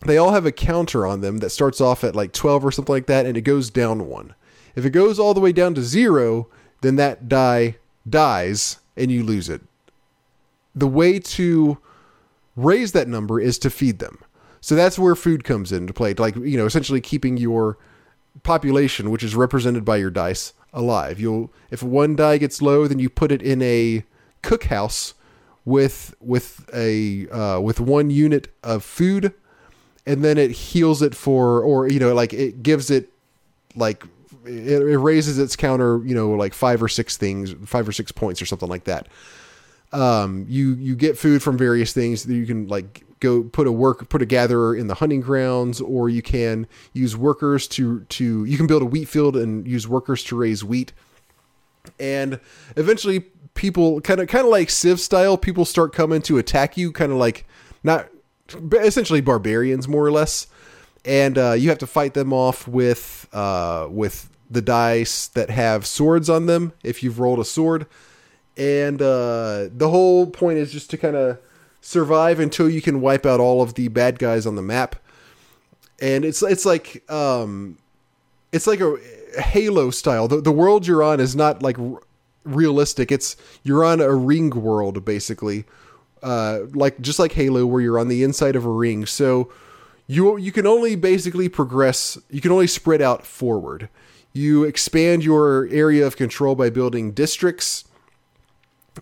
they 0.00 0.16
all 0.16 0.32
have 0.32 0.46
a 0.46 0.52
counter 0.52 1.06
on 1.06 1.20
them 1.20 1.38
that 1.38 1.50
starts 1.50 1.80
off 1.80 2.04
at 2.04 2.16
like 2.16 2.32
12 2.32 2.64
or 2.64 2.70
something 2.70 2.94
like 2.94 3.06
that, 3.06 3.26
and 3.26 3.36
it 3.36 3.42
goes 3.42 3.70
down 3.70 4.08
one. 4.08 4.34
If 4.74 4.84
it 4.84 4.90
goes 4.90 5.18
all 5.18 5.34
the 5.34 5.40
way 5.40 5.52
down 5.52 5.74
to 5.74 5.82
zero, 5.82 6.48
then 6.82 6.96
that 6.96 7.28
die 7.28 7.76
dies 8.08 8.78
and 8.96 9.10
you 9.10 9.22
lose 9.22 9.48
it 9.48 9.60
the 10.78 10.86
way 10.86 11.18
to 11.18 11.78
raise 12.56 12.92
that 12.92 13.08
number 13.08 13.40
is 13.40 13.58
to 13.58 13.70
feed 13.70 13.98
them. 13.98 14.18
So 14.60 14.74
that's 14.74 14.98
where 14.98 15.14
food 15.14 15.44
comes 15.44 15.72
into 15.72 15.92
play, 15.92 16.14
like 16.14 16.36
you 16.36 16.56
know, 16.56 16.66
essentially 16.66 17.00
keeping 17.00 17.36
your 17.36 17.78
population, 18.42 19.10
which 19.10 19.22
is 19.22 19.34
represented 19.34 19.84
by 19.84 19.96
your 19.96 20.10
dice, 20.10 20.52
alive. 20.72 21.20
You'll 21.20 21.50
if 21.70 21.82
one 21.82 22.16
die 22.16 22.38
gets 22.38 22.60
low, 22.60 22.86
then 22.86 22.98
you 22.98 23.08
put 23.08 23.32
it 23.32 23.42
in 23.42 23.62
a 23.62 24.04
cookhouse 24.42 25.14
with 25.64 26.14
with 26.20 26.68
a 26.74 27.28
uh, 27.28 27.60
with 27.60 27.80
one 27.80 28.10
unit 28.10 28.52
of 28.62 28.82
food, 28.82 29.32
and 30.08 30.24
then 30.24 30.38
it 30.38 30.50
heals 30.50 31.02
it 31.02 31.14
for, 31.14 31.60
or 31.60 31.86
you 31.86 32.00
know, 32.00 32.14
like 32.14 32.32
it 32.32 32.62
gives 32.62 32.90
it 32.90 33.10
like 33.76 34.02
it, 34.46 34.82
it 34.82 34.98
raises 34.98 35.38
its 35.38 35.54
counter, 35.54 36.02
you 36.02 36.14
know, 36.14 36.30
like 36.30 36.54
five 36.54 36.82
or 36.82 36.88
six 36.88 37.18
things, 37.18 37.54
five 37.66 37.86
or 37.86 37.92
six 37.92 38.10
points 38.10 38.40
or 38.40 38.46
something 38.46 38.70
like 38.70 38.84
that. 38.84 39.06
Um, 39.92 40.46
you 40.48 40.74
you 40.76 40.96
get 40.96 41.18
food 41.18 41.42
from 41.42 41.58
various 41.58 41.92
things 41.92 42.24
that 42.24 42.34
you 42.34 42.46
can 42.46 42.68
like 42.68 43.04
go 43.20 43.42
put 43.42 43.66
a 43.66 43.72
work 43.72 44.08
put 44.08 44.22
a 44.22 44.26
gatherer 44.26 44.74
in 44.74 44.86
the 44.86 44.94
hunting 44.94 45.20
grounds 45.20 45.80
or 45.80 46.08
you 46.08 46.22
can 46.22 46.66
use 46.92 47.16
workers 47.16 47.66
to 47.66 48.00
to 48.04 48.44
you 48.44 48.56
can 48.56 48.66
build 48.66 48.80
a 48.80 48.86
wheat 48.86 49.08
field 49.08 49.36
and 49.36 49.66
use 49.68 49.86
workers 49.86 50.24
to 50.24 50.36
raise 50.36 50.64
wheat. 50.64 50.92
And 52.00 52.40
eventually 52.76 53.20
people 53.52 54.00
kind 54.00 54.20
of 54.20 54.28
kind 54.28 54.46
of 54.46 54.50
like 54.50 54.70
civ 54.70 55.00
style 55.00 55.36
people 55.36 55.66
start 55.66 55.92
coming 55.92 56.22
to 56.22 56.38
attack 56.38 56.78
you 56.78 56.92
kind 56.92 57.12
of 57.12 57.18
like 57.18 57.44
not 57.82 58.08
essentially 58.72 59.20
barbarians 59.20 59.86
more 59.88 60.04
or 60.04 60.12
less 60.12 60.46
and 61.04 61.38
uh, 61.38 61.52
you 61.52 61.68
have 61.68 61.78
to 61.78 61.86
fight 61.86 62.14
them 62.14 62.32
off 62.32 62.66
with 62.66 63.28
uh, 63.32 63.86
with 63.90 64.30
the 64.50 64.62
dice 64.62 65.26
that 65.28 65.50
have 65.50 65.86
swords 65.86 66.30
on 66.30 66.46
them 66.46 66.72
if 66.82 67.02
you've 67.02 67.18
rolled 67.18 67.38
a 67.38 67.44
sword 67.44 67.86
and 68.58 69.00
uh, 69.00 69.68
the 69.72 69.88
whole 69.88 70.26
point 70.26 70.58
is 70.58 70.72
just 70.72 70.90
to 70.90 70.98
kind 70.98 71.14
of 71.14 71.38
survive 71.80 72.40
until 72.40 72.68
you 72.68 72.82
can 72.82 73.00
wipe 73.00 73.24
out 73.24 73.38
all 73.38 73.62
of 73.62 73.74
the 73.74 73.88
bad 73.88 74.18
guys 74.18 74.46
on 74.46 74.56
the 74.56 74.62
map. 74.62 74.96
And 76.00 76.24
it's 76.24 76.42
it's 76.42 76.66
like 76.66 77.08
um, 77.10 77.78
it's 78.52 78.66
like 78.66 78.80
a, 78.80 78.96
a 79.36 79.40
Halo 79.40 79.90
style. 79.90 80.26
The, 80.26 80.40
the 80.40 80.52
world 80.52 80.86
you're 80.86 81.02
on 81.02 81.20
is 81.20 81.36
not 81.36 81.62
like 81.62 81.78
r- 81.78 82.00
realistic. 82.44 83.12
It's 83.12 83.36
you're 83.62 83.84
on 83.84 84.00
a 84.00 84.12
ring 84.12 84.50
world 84.50 85.04
basically, 85.04 85.64
uh, 86.22 86.60
like 86.74 87.00
just 87.00 87.18
like 87.18 87.32
Halo, 87.32 87.66
where 87.66 87.80
you're 87.80 87.98
on 87.98 88.08
the 88.08 88.22
inside 88.22 88.56
of 88.56 88.64
a 88.64 88.70
ring. 88.70 89.06
So 89.06 89.50
you 90.06 90.36
you 90.36 90.52
can 90.52 90.66
only 90.66 90.96
basically 90.96 91.48
progress. 91.48 92.18
You 92.30 92.40
can 92.40 92.50
only 92.50 92.66
spread 92.66 93.02
out 93.02 93.26
forward. 93.26 93.88
You 94.32 94.64
expand 94.64 95.24
your 95.24 95.68
area 95.70 96.06
of 96.06 96.16
control 96.16 96.54
by 96.54 96.70
building 96.70 97.12
districts, 97.12 97.84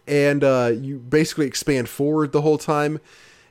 and 0.07 0.43
uh, 0.43 0.73
you 0.75 0.99
basically 0.99 1.47
expand 1.47 1.89
forward 1.89 2.33
the 2.33 2.43
whole 2.43 2.59
time 2.59 3.01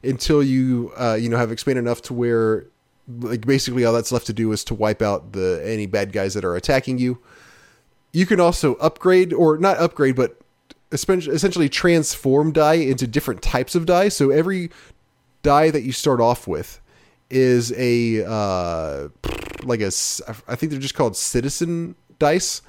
until 0.04 0.44
you 0.44 0.92
uh, 0.98 1.18
you 1.20 1.30
know 1.30 1.38
have 1.38 1.52
expanded 1.52 1.84
enough 1.84 2.02
to 2.04 2.14
where 2.14 2.68
like 3.08 3.46
basically 3.46 3.86
all 3.86 3.94
that's 3.94 4.12
left 4.12 4.26
to 4.28 4.34
do 4.34 4.52
is 4.52 4.64
to 4.66 4.74
wipe 4.74 5.02
out 5.02 5.34
the 5.34 5.62
any 5.64 5.86
bad 5.86 6.12
guys 6.12 6.34
that 6.34 6.44
are 6.44 6.56
attacking 6.56 6.98
you. 6.98 7.20
You 8.12 8.26
can 8.26 8.40
also 8.40 8.76
upgrade 8.76 9.34
or 9.34 9.58
not 9.58 9.78
upgrade, 9.78 10.16
but 10.16 10.40
essentially 10.96 11.70
transform 11.70 12.52
die 12.52 12.76
into 12.76 13.08
different 13.08 13.42
types 13.42 13.76
of 13.76 13.86
die. 13.86 14.10
So 14.10 14.30
every 14.30 14.72
die 15.44 15.70
that 15.70 15.84
you 15.84 15.92
start 15.92 16.20
off 16.20 16.48
with 16.48 16.82
is 17.30 17.72
a 17.74 18.26
uh, 18.26 19.10
like 19.64 19.82
a 19.82 19.92
I 20.48 20.56
think 20.56 20.72
they're 20.72 20.80
just 20.80 20.96
called 20.96 21.16
citizen 21.16 21.96
dice. 22.20 22.62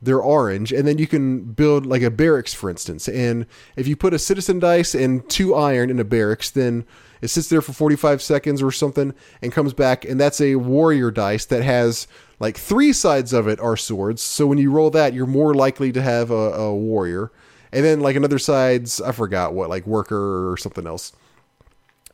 They're 0.00 0.20
orange, 0.20 0.72
and 0.72 0.86
then 0.86 0.98
you 0.98 1.08
can 1.08 1.40
build 1.40 1.84
like 1.84 2.02
a 2.02 2.10
barracks, 2.10 2.54
for 2.54 2.70
instance. 2.70 3.08
And 3.08 3.46
if 3.74 3.88
you 3.88 3.96
put 3.96 4.14
a 4.14 4.18
citizen 4.18 4.60
dice 4.60 4.94
and 4.94 5.28
two 5.28 5.56
iron 5.56 5.90
in 5.90 5.98
a 5.98 6.04
barracks, 6.04 6.50
then 6.50 6.84
it 7.20 7.28
sits 7.28 7.48
there 7.48 7.60
for 7.60 7.72
45 7.72 8.22
seconds 8.22 8.62
or 8.62 8.70
something 8.70 9.12
and 9.42 9.52
comes 9.52 9.72
back, 9.72 10.04
and 10.04 10.20
that's 10.20 10.40
a 10.40 10.54
warrior 10.54 11.10
dice 11.10 11.44
that 11.46 11.64
has 11.64 12.06
like 12.38 12.56
three 12.56 12.92
sides 12.92 13.32
of 13.32 13.48
it 13.48 13.58
are 13.58 13.76
swords. 13.76 14.22
So 14.22 14.46
when 14.46 14.58
you 14.58 14.70
roll 14.70 14.90
that, 14.90 15.14
you're 15.14 15.26
more 15.26 15.54
likely 15.54 15.90
to 15.92 16.02
have 16.02 16.30
a, 16.30 16.52
a 16.52 16.74
warrior. 16.74 17.32
And 17.72 17.84
then 17.84 18.00
like 18.00 18.16
another 18.16 18.38
side's 18.38 19.00
I 19.00 19.12
forgot 19.12 19.54
what, 19.54 19.68
like 19.68 19.86
worker 19.86 20.50
or 20.50 20.56
something 20.56 20.86
else. 20.86 21.12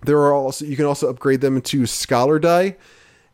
There 0.02 0.18
are 0.18 0.34
also 0.34 0.64
you 0.64 0.76
can 0.76 0.84
also 0.84 1.08
upgrade 1.08 1.40
them 1.40 1.60
to 1.62 1.86
scholar 1.86 2.38
die, 2.38 2.76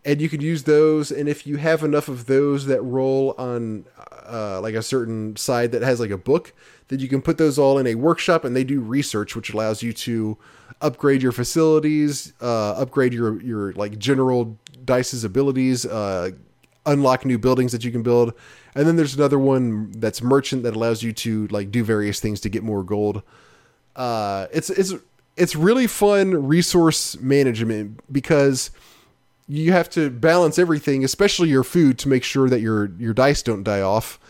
and 0.04 0.20
you 0.20 0.28
can 0.28 0.40
use 0.40 0.64
those. 0.64 1.10
And 1.10 1.28
if 1.28 1.46
you 1.46 1.56
have 1.56 1.82
enough 1.82 2.08
of 2.08 2.26
those 2.26 2.66
that 2.66 2.80
roll 2.82 3.34
on 3.38 3.86
uh, 4.26 4.60
like 4.60 4.74
a 4.74 4.82
certain 4.82 5.36
side 5.36 5.72
that 5.72 5.82
has 5.82 5.98
like 5.98 6.10
a 6.10 6.18
book, 6.18 6.52
then 6.88 7.00
you 7.00 7.08
can 7.08 7.22
put 7.22 7.38
those 7.38 7.58
all 7.58 7.78
in 7.78 7.86
a 7.86 7.96
workshop, 7.96 8.44
and 8.44 8.54
they 8.54 8.64
do 8.64 8.80
research, 8.80 9.34
which 9.34 9.52
allows 9.52 9.82
you 9.82 9.92
to 9.92 10.38
upgrade 10.80 11.22
your 11.22 11.32
facilities, 11.32 12.32
uh, 12.40 12.72
upgrade 12.72 13.12
your 13.12 13.40
your 13.42 13.72
like 13.72 13.98
general 13.98 14.56
dice's 14.84 15.24
abilities, 15.24 15.86
uh, 15.86 16.30
unlock 16.86 17.24
new 17.24 17.38
buildings 17.38 17.72
that 17.72 17.84
you 17.84 17.90
can 17.90 18.02
build, 18.02 18.32
and 18.74 18.86
then 18.86 18.96
there's 18.96 19.14
another 19.14 19.38
one 19.38 19.90
that's 19.92 20.22
merchant 20.22 20.62
that 20.62 20.74
allows 20.74 21.02
you 21.02 21.12
to 21.12 21.46
like 21.48 21.70
do 21.70 21.84
various 21.84 22.20
things 22.20 22.40
to 22.40 22.48
get 22.48 22.62
more 22.62 22.82
gold. 22.82 23.22
Uh, 23.96 24.46
it's 24.52 24.70
it's 24.70 24.94
it's 25.36 25.56
really 25.56 25.86
fun 25.86 26.46
resource 26.46 27.18
management 27.18 28.00
because 28.12 28.70
you 29.48 29.72
have 29.72 29.90
to 29.90 30.10
balance 30.10 30.58
everything, 30.58 31.02
especially 31.02 31.48
your 31.48 31.64
food, 31.64 31.98
to 31.98 32.08
make 32.08 32.22
sure 32.22 32.48
that 32.48 32.60
your 32.60 32.90
your 32.98 33.12
dice 33.12 33.42
don't 33.42 33.64
die 33.64 33.80
off, 33.80 34.20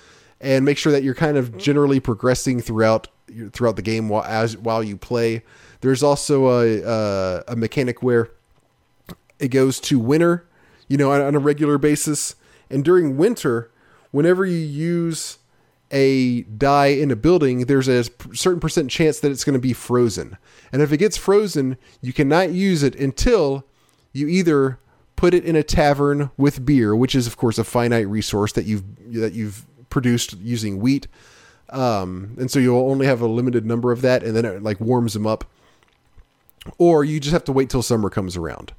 and 0.41 0.65
make 0.65 0.79
sure 0.79 0.93
that 0.93 1.03
you're 1.03 1.15
kind 1.15 1.37
of 1.37 1.59
generally 1.59 2.01
progressing 2.01 2.61
throughout 2.61 3.09
throughout 3.53 3.77
the 3.77 3.83
game 3.83 4.09
while 4.09 4.25
as 4.25 4.57
while 4.57 4.83
you 4.83 4.97
play. 4.97 5.43
There's 5.83 6.03
also 6.03 6.49
a 6.49 6.83
a, 6.83 7.45
a 7.49 7.57
mechanic 7.57 8.03
where 8.03 8.31
it 9.39 9.49
goes 9.49 9.79
to 9.81 9.99
winter, 9.99 10.47
you 10.89 10.97
know, 10.97 11.13
on, 11.13 11.21
on 11.21 11.35
a 11.35 11.39
regular 11.39 11.77
basis, 11.77 12.35
and 12.71 12.83
during 12.83 13.17
winter, 13.19 13.71
whenever 14.11 14.45
you 14.45 14.59
use 14.59 15.39
a 15.91 16.43
die 16.43 16.87
in 16.87 17.11
a 17.11 17.17
building, 17.17 17.67
there's 17.67 17.89
a 17.89 18.05
certain 18.33 18.61
percent 18.61 18.91
chance 18.91 19.21
that 19.21 19.31
it's 19.31 19.45
going 19.45 19.55
to 19.55 19.61
be 19.61 19.73
frozen. 19.73 20.37
And 20.73 20.83
if 20.83 20.93
it 20.93 20.99
gets 20.99 21.17
frozen, 21.17 21.77
you 22.01 22.13
cannot 22.13 22.51
use 22.51 22.83
it 22.83 22.95
until 22.95 23.65
you 24.13 24.29
either 24.29 24.79
put 25.17 25.35
it 25.35 25.45
in 25.45 25.57
a 25.57 25.63
tavern 25.63 26.31
with 26.37 26.65
beer, 26.65 26.95
which 26.95 27.15
is 27.15 27.27
of 27.27 27.37
course 27.37 27.59
a 27.59 27.65
finite 27.65 28.09
resource 28.09 28.53
that 28.53 28.65
you've 28.65 28.85
that 29.15 29.33
you've 29.33 29.67
produced 29.91 30.39
using 30.39 30.81
wheat. 30.81 31.09
Um, 31.71 32.37
and 32.39 32.51
so 32.51 32.59
you'll 32.59 32.91
only 32.91 33.07
have 33.07 33.21
a 33.21 33.27
limited 33.27 33.65
number 33.65 33.93
of 33.93 34.03
that, 34.03 34.23
and 34.23 34.35
then 34.35 34.45
it 34.45 34.63
like 34.63 34.81
warms 34.81 35.13
them 35.13 35.27
up. 35.27 35.45
Or 36.79 37.05
you 37.05 37.21
just 37.21 37.33
have 37.33 37.45
to 37.45 37.53
wait 37.53 37.71
till 37.71 37.83
summer 37.83 38.11
comes 38.11 38.37
around. 38.37 38.73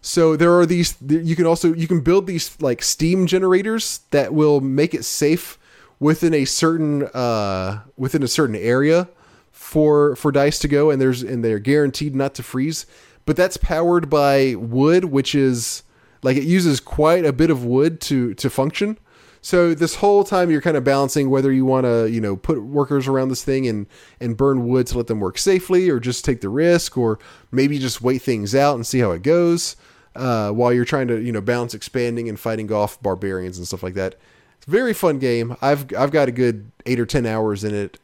So 0.00 0.36
there 0.36 0.56
are 0.58 0.64
these. 0.64 0.96
You 1.06 1.34
can 1.34 1.46
also 1.46 1.74
you 1.74 1.88
can 1.88 2.00
build 2.00 2.26
these 2.26 2.60
like 2.60 2.82
steam 2.82 3.26
generators 3.26 4.00
that 4.10 4.32
will 4.32 4.60
make 4.60 4.94
it 4.94 5.04
safe 5.04 5.58
within 5.98 6.34
a 6.34 6.44
certain 6.44 7.04
uh, 7.04 7.82
within 7.96 8.22
a 8.22 8.28
certain 8.28 8.56
area 8.56 9.08
for 9.50 10.14
for 10.16 10.30
dice 10.30 10.58
to 10.60 10.68
go, 10.68 10.90
and 10.90 11.00
there's 11.00 11.22
and 11.22 11.44
they're 11.44 11.58
guaranteed 11.58 12.14
not 12.14 12.34
to 12.36 12.42
freeze. 12.42 12.86
But 13.26 13.36
that's 13.36 13.56
powered 13.56 14.08
by 14.08 14.54
wood, 14.54 15.06
which 15.06 15.34
is 15.34 15.82
like 16.22 16.36
it 16.36 16.44
uses 16.44 16.80
quite 16.80 17.24
a 17.24 17.32
bit 17.32 17.50
of 17.50 17.64
wood 17.64 18.00
to 18.02 18.34
to 18.34 18.48
function. 18.48 18.98
So 19.40 19.72
this 19.74 19.96
whole 19.96 20.24
time 20.24 20.50
you're 20.50 20.60
kind 20.60 20.76
of 20.76 20.84
balancing 20.84 21.30
whether 21.30 21.52
you 21.52 21.64
want 21.64 21.84
to, 21.84 22.08
you 22.10 22.20
know, 22.20 22.36
put 22.36 22.60
workers 22.60 23.06
around 23.06 23.28
this 23.28 23.44
thing 23.44 23.66
and 23.66 23.86
and 24.20 24.36
burn 24.36 24.66
wood 24.66 24.86
to 24.88 24.96
let 24.96 25.08
them 25.08 25.20
work 25.20 25.38
safely, 25.38 25.90
or 25.90 25.98
just 25.98 26.24
take 26.24 26.40
the 26.40 26.48
risk, 26.48 26.96
or 26.96 27.18
maybe 27.50 27.78
just 27.78 28.00
wait 28.00 28.22
things 28.22 28.54
out 28.54 28.76
and 28.76 28.86
see 28.86 29.00
how 29.00 29.10
it 29.10 29.22
goes 29.22 29.76
uh, 30.16 30.50
while 30.50 30.72
you're 30.72 30.84
trying 30.84 31.08
to, 31.08 31.20
you 31.20 31.32
know, 31.32 31.40
balance 31.40 31.74
expanding 31.74 32.28
and 32.28 32.38
fighting 32.38 32.72
off 32.72 33.00
barbarians 33.02 33.58
and 33.58 33.66
stuff 33.66 33.82
like 33.82 33.94
that. 33.94 34.16
It's 34.56 34.66
a 34.66 34.70
very 34.70 34.92
fun 34.92 35.18
game. 35.18 35.56
I've 35.62 35.94
I've 35.96 36.10
got 36.10 36.28
a 36.28 36.32
good 36.32 36.70
eight 36.86 36.98
or 36.98 37.06
ten 37.06 37.26
hours 37.26 37.64
in 37.64 37.74
it, 37.74 37.98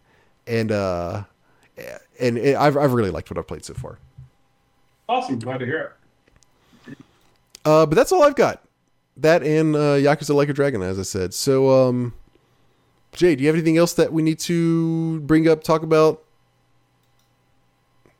and 0.46 0.70
uh, 0.70 1.24
and 2.20 2.38
it, 2.38 2.56
I've 2.56 2.76
I've 2.76 2.92
really 2.92 3.10
liked 3.10 3.30
what 3.30 3.38
I've 3.38 3.48
played 3.48 3.64
so 3.64 3.74
far. 3.74 3.98
Awesome, 5.08 5.38
glad 5.38 5.58
to 5.58 5.66
hear 5.66 5.96
it. 6.86 6.98
Uh, 7.64 7.86
but 7.86 7.94
that's 7.94 8.12
all 8.12 8.22
I've 8.22 8.36
got. 8.36 8.62
That 9.16 9.42
and 9.42 9.74
uh, 9.76 9.96
Yakuza 9.96 10.34
Like 10.34 10.48
a 10.48 10.52
Dragon, 10.52 10.82
as 10.82 10.98
I 10.98 11.02
said. 11.02 11.34
So, 11.34 11.88
um, 11.88 12.14
Jay, 13.12 13.36
do 13.36 13.42
you 13.42 13.48
have 13.48 13.56
anything 13.56 13.76
else 13.76 13.94
that 13.94 14.12
we 14.12 14.22
need 14.22 14.38
to 14.40 15.20
bring 15.20 15.48
up, 15.48 15.62
talk 15.62 15.82
about? 15.82 16.22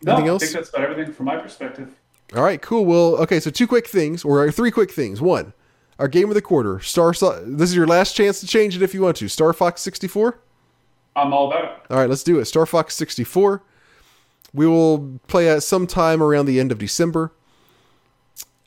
Anything 0.07 0.27
no, 0.27 0.33
else? 0.33 0.43
I 0.43 0.47
think 0.47 0.57
that's 0.57 0.69
about 0.71 0.91
everything 0.91 1.13
from 1.13 1.27
my 1.27 1.37
perspective. 1.37 1.95
All 2.35 2.43
right, 2.43 2.61
cool. 2.61 2.85
Well, 2.85 3.17
okay, 3.17 3.39
so 3.39 3.51
two 3.51 3.67
quick 3.67 3.87
things, 3.87 4.25
or 4.25 4.51
three 4.51 4.71
quick 4.71 4.91
things. 4.91 5.21
One, 5.21 5.53
our 5.99 6.09
game 6.09 6.29
of 6.29 6.35
the 6.35 6.43
quarter, 6.43 6.81
Star. 6.81 7.13
This 7.13 7.71
is 7.71 7.77
your 7.77 7.87
last 7.87 8.17
chance 8.17 8.41
to 8.41 8.47
change 8.47 8.75
it 8.75 8.83
if 8.83 8.95
you 8.95 9.03
want 9.03 9.17
to. 9.19 9.29
Star 9.29 9.53
Fox 9.53 9.83
sixty 9.83 10.09
four. 10.09 10.41
I'm 11.15 11.33
all 11.33 11.49
about 11.49 11.65
it. 11.65 11.71
All 11.91 11.99
right, 11.99 12.09
let's 12.09 12.25
do 12.25 12.39
it. 12.41 12.47
Star 12.47 12.67
Fox 12.67 12.95
sixty 12.95 13.25
four. 13.25 13.63
We 14.53 14.67
will 14.67 15.21
play 15.27 15.49
at 15.49 15.63
some 15.63 15.87
time 15.87 16.23
around 16.23 16.47
the 16.47 16.59
end 16.59 16.73
of 16.73 16.79
December. 16.79 17.33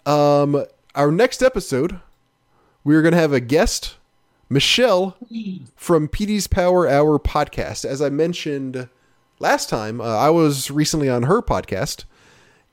Um, 0.05 0.65
our 0.95 1.11
next 1.11 1.41
episode, 1.41 1.99
we 2.83 2.95
are 2.95 3.01
going 3.01 3.13
to 3.13 3.19
have 3.19 3.33
a 3.33 3.39
guest, 3.39 3.95
Michelle 4.49 5.17
from 5.75 6.07
Petee's 6.07 6.47
Power 6.47 6.87
Hour 6.87 7.19
podcast. 7.19 7.83
As 7.85 8.01
I 8.01 8.09
mentioned 8.09 8.87
last 9.39 9.69
time, 9.69 9.99
uh, 9.99 10.05
I 10.17 10.29
was 10.29 10.71
recently 10.71 11.09
on 11.09 11.23
her 11.23 11.41
podcast, 11.41 12.05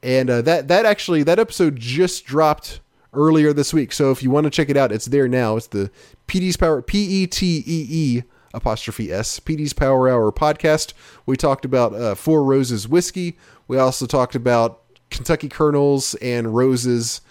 and 0.05 0.29
uh, 0.29 0.43
that 0.43 0.69
that 0.69 0.85
actually 0.85 1.23
that 1.25 1.39
episode 1.39 1.77
just 1.77 2.27
dropped 2.27 2.81
earlier 3.15 3.53
this 3.53 3.73
week. 3.73 3.93
So 3.93 4.11
if 4.11 4.23
you 4.23 4.31
want 4.31 4.45
to 4.45 4.51
check 4.51 4.69
it 4.69 4.77
out, 4.77 4.93
it's 4.93 5.07
there 5.07 5.27
now. 5.27 5.57
It's 5.57 5.67
the 5.69 5.91
Petee's 6.27 6.57
Power 6.57 6.83
P 6.83 7.23
E 7.23 7.27
T 7.27 7.65
E 7.67 7.87
E 7.89 8.23
apostrophe 8.53 9.11
S 9.11 9.41
Petee's 9.41 9.73
Power 9.73 10.09
Hour 10.09 10.31
podcast. 10.31 10.93
We 11.25 11.37
talked 11.37 11.65
about 11.65 11.95
uh, 11.95 12.15
Four 12.15 12.45
Roses 12.45 12.87
whiskey. 12.87 13.39
We 13.67 13.79
also 13.79 14.07
talked 14.07 14.35
about 14.35 14.83
Kentucky 15.11 15.49
Colonels 15.49 16.15
and 16.17 16.55
roses 16.55 17.23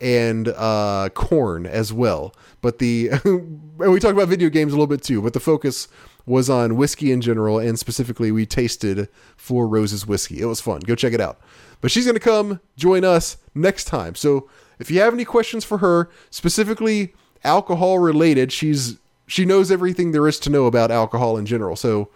and 0.00 0.48
uh, 0.48 1.10
corn 1.12 1.66
as 1.66 1.92
well. 1.92 2.34
But 2.62 2.78
the 2.78 3.10
and 3.24 3.70
we 3.78 4.00
talked 4.00 4.14
about 4.14 4.28
video 4.28 4.48
games 4.48 4.72
a 4.72 4.76
little 4.76 4.86
bit 4.86 5.02
too. 5.02 5.20
But 5.20 5.34
the 5.34 5.40
focus 5.40 5.86
was 6.24 6.48
on 6.48 6.76
whiskey 6.76 7.12
in 7.12 7.20
general, 7.20 7.58
and 7.58 7.78
specifically 7.78 8.32
we 8.32 8.46
tasted 8.46 9.08
Four 9.36 9.68
Roses 9.68 10.06
whiskey. 10.06 10.40
It 10.40 10.46
was 10.46 10.62
fun. 10.62 10.80
Go 10.80 10.94
check 10.94 11.12
it 11.12 11.20
out. 11.20 11.40
But 11.82 11.90
she's 11.90 12.06
going 12.06 12.14
to 12.14 12.20
come 12.20 12.60
join 12.76 13.04
us 13.04 13.36
next 13.54 13.84
time. 13.84 14.14
So 14.14 14.48
if 14.78 14.90
you 14.90 15.00
have 15.00 15.12
any 15.12 15.26
questions 15.26 15.64
for 15.64 15.78
her, 15.78 16.08
specifically 16.30 17.12
alcohol 17.44 17.98
related, 17.98 18.50
she's 18.50 18.96
she 19.26 19.44
knows 19.44 19.70
everything 19.70 20.12
there 20.12 20.26
is 20.28 20.38
to 20.40 20.50
know 20.50 20.66
about 20.66 20.90
alcohol 20.90 21.36
in 21.36 21.44
general. 21.44 21.76
So 21.76 22.08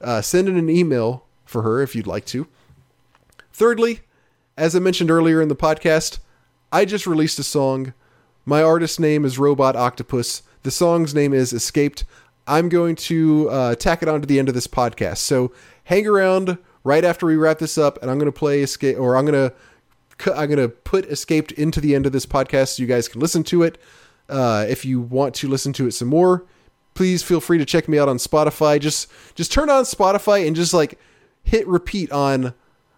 uh, 0.00 0.20
send 0.22 0.48
in 0.48 0.56
an 0.56 0.68
email 0.68 1.24
for 1.44 1.62
her 1.62 1.82
if 1.82 1.94
you'd 1.94 2.06
like 2.06 2.24
to. 2.26 2.46
Thirdly, 3.52 4.00
as 4.56 4.74
I 4.74 4.78
mentioned 4.78 5.10
earlier 5.10 5.40
in 5.40 5.48
the 5.48 5.56
podcast, 5.56 6.18
I 6.70 6.84
just 6.84 7.06
released 7.06 7.38
a 7.38 7.42
song. 7.42 7.94
My 8.44 8.62
artist 8.62 8.98
name 8.98 9.24
is 9.24 9.38
Robot 9.38 9.76
Octopus. 9.76 10.42
The 10.62 10.70
song's 10.70 11.14
name 11.14 11.32
is 11.32 11.52
Escaped. 11.52 12.04
I'm 12.46 12.68
going 12.68 12.96
to 12.96 13.50
uh, 13.50 13.74
tack 13.76 14.02
it 14.02 14.08
on 14.08 14.20
to 14.20 14.26
the 14.26 14.38
end 14.38 14.48
of 14.48 14.54
this 14.54 14.66
podcast. 14.66 15.18
So 15.18 15.52
hang 15.84 16.06
around 16.06 16.58
right 16.84 17.04
after 17.04 17.26
we 17.26 17.36
wrap 17.36 17.58
this 17.58 17.78
up, 17.78 18.00
and 18.02 18.10
I'm 18.10 18.18
going 18.18 18.30
to 18.30 18.38
play 18.38 18.62
Escape, 18.62 18.98
or 18.98 19.16
I'm 19.16 19.26
going 19.26 19.50
to 19.50 19.54
I'm 20.34 20.48
going 20.48 20.58
to 20.58 20.68
put 20.68 21.06
Escaped 21.06 21.52
into 21.52 21.80
the 21.80 21.94
end 21.94 22.06
of 22.06 22.12
this 22.12 22.26
podcast 22.26 22.76
so 22.76 22.82
you 22.82 22.86
guys 22.86 23.08
can 23.08 23.20
listen 23.20 23.42
to 23.44 23.62
it. 23.62 23.78
Uh, 24.28 24.64
if 24.68 24.84
you 24.84 25.00
want 25.00 25.34
to 25.36 25.48
listen 25.48 25.72
to 25.74 25.86
it 25.86 25.92
some 25.92 26.08
more, 26.08 26.46
please 26.94 27.22
feel 27.22 27.40
free 27.40 27.58
to 27.58 27.64
check 27.64 27.88
me 27.88 27.98
out 27.98 28.08
on 28.08 28.18
Spotify. 28.18 28.80
Just 28.80 29.10
just 29.34 29.52
turn 29.52 29.68
on 29.70 29.84
Spotify 29.84 30.46
and 30.46 30.54
just 30.56 30.72
like 30.72 30.98
hit 31.42 31.66
repeat 31.66 32.10
on 32.12 32.54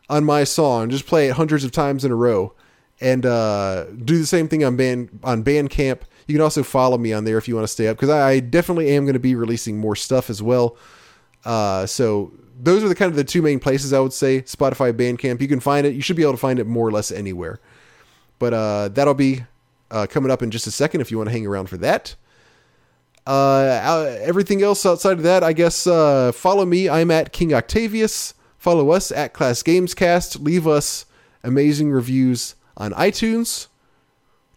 on 0.09 0.25
my 0.25 0.45
song. 0.45 0.91
Just 0.91 1.07
play 1.07 1.29
it 1.29 1.33
hundreds 1.33 1.65
of 1.65 1.73
times 1.73 2.05
in 2.05 2.13
a 2.13 2.17
row, 2.17 2.53
and 3.01 3.25
uh, 3.25 3.85
do 4.05 4.19
the 4.19 4.27
same 4.27 4.49
thing 4.49 4.65
on 4.65 4.77
band 4.77 5.19
on 5.23 5.43
Bandcamp. 5.43 6.01
You 6.27 6.35
can 6.35 6.43
also 6.43 6.63
follow 6.63 6.99
me 6.99 7.13
on 7.13 7.25
there 7.25 7.37
if 7.37 7.49
you 7.49 7.55
want 7.55 7.65
to 7.65 7.73
stay 7.73 7.89
up 7.89 7.97
because 7.97 8.11
I 8.11 8.41
definitely 8.41 8.91
am 8.91 9.05
going 9.05 9.15
to 9.15 9.19
be 9.21 9.35
releasing 9.35 9.79
more 9.79 9.97
stuff 9.97 10.31
as 10.31 10.43
well. 10.43 10.77
Uh, 11.45 11.85
so 11.87 12.33
those 12.59 12.85
are 12.85 12.89
the 12.89 12.95
kind 12.95 13.11
of 13.11 13.17
the 13.17 13.25
two 13.25 13.43
main 13.43 13.59
places 13.59 13.93
I 13.93 14.01
would 14.01 14.13
say 14.13 14.43
Spotify, 14.43 14.93
Bandcamp. 14.93 15.41
You 15.41 15.49
can 15.49 15.61
find 15.61 15.87
it. 15.87 15.95
You 15.95 16.03
should 16.03 16.17
be 16.17 16.23
able 16.23 16.33
to 16.33 16.39
find 16.39 16.59
it 16.59 16.67
more 16.67 16.87
or 16.87 16.93
less 16.93 17.11
anywhere. 17.11 17.61
But 18.39 18.55
uh, 18.55 18.89
that'll 18.89 19.15
be 19.15 19.45
uh, 19.91 20.07
coming 20.09 20.31
up 20.31 20.43
in 20.43 20.51
just 20.51 20.67
a 20.67 20.71
second 20.71 21.01
if 21.01 21.11
you 21.11 21.17
want 21.17 21.29
to 21.29 21.33
hang 21.33 21.47
around 21.47 21.69
for 21.69 21.77
that. 21.79 22.17
Uh, 23.27 24.17
everything 24.21 24.63
else 24.63 24.85
outside 24.85 25.17
of 25.17 25.23
that, 25.23 25.43
I 25.43 25.53
guess, 25.53 25.87
uh, 25.87 26.31
follow 26.33 26.67
me. 26.67 26.89
I'm 26.89 27.11
at 27.11 27.33
King 27.33 27.55
Octavius. 27.55 28.35
Follow 28.59 28.91
us 28.91 29.11
at 29.11 29.33
Class 29.33 29.63
Gamescast. 29.63 30.43
Leave 30.43 30.67
us 30.67 31.07
amazing 31.43 31.91
reviews 31.91 32.55
on 32.77 32.93
iTunes. 32.93 33.69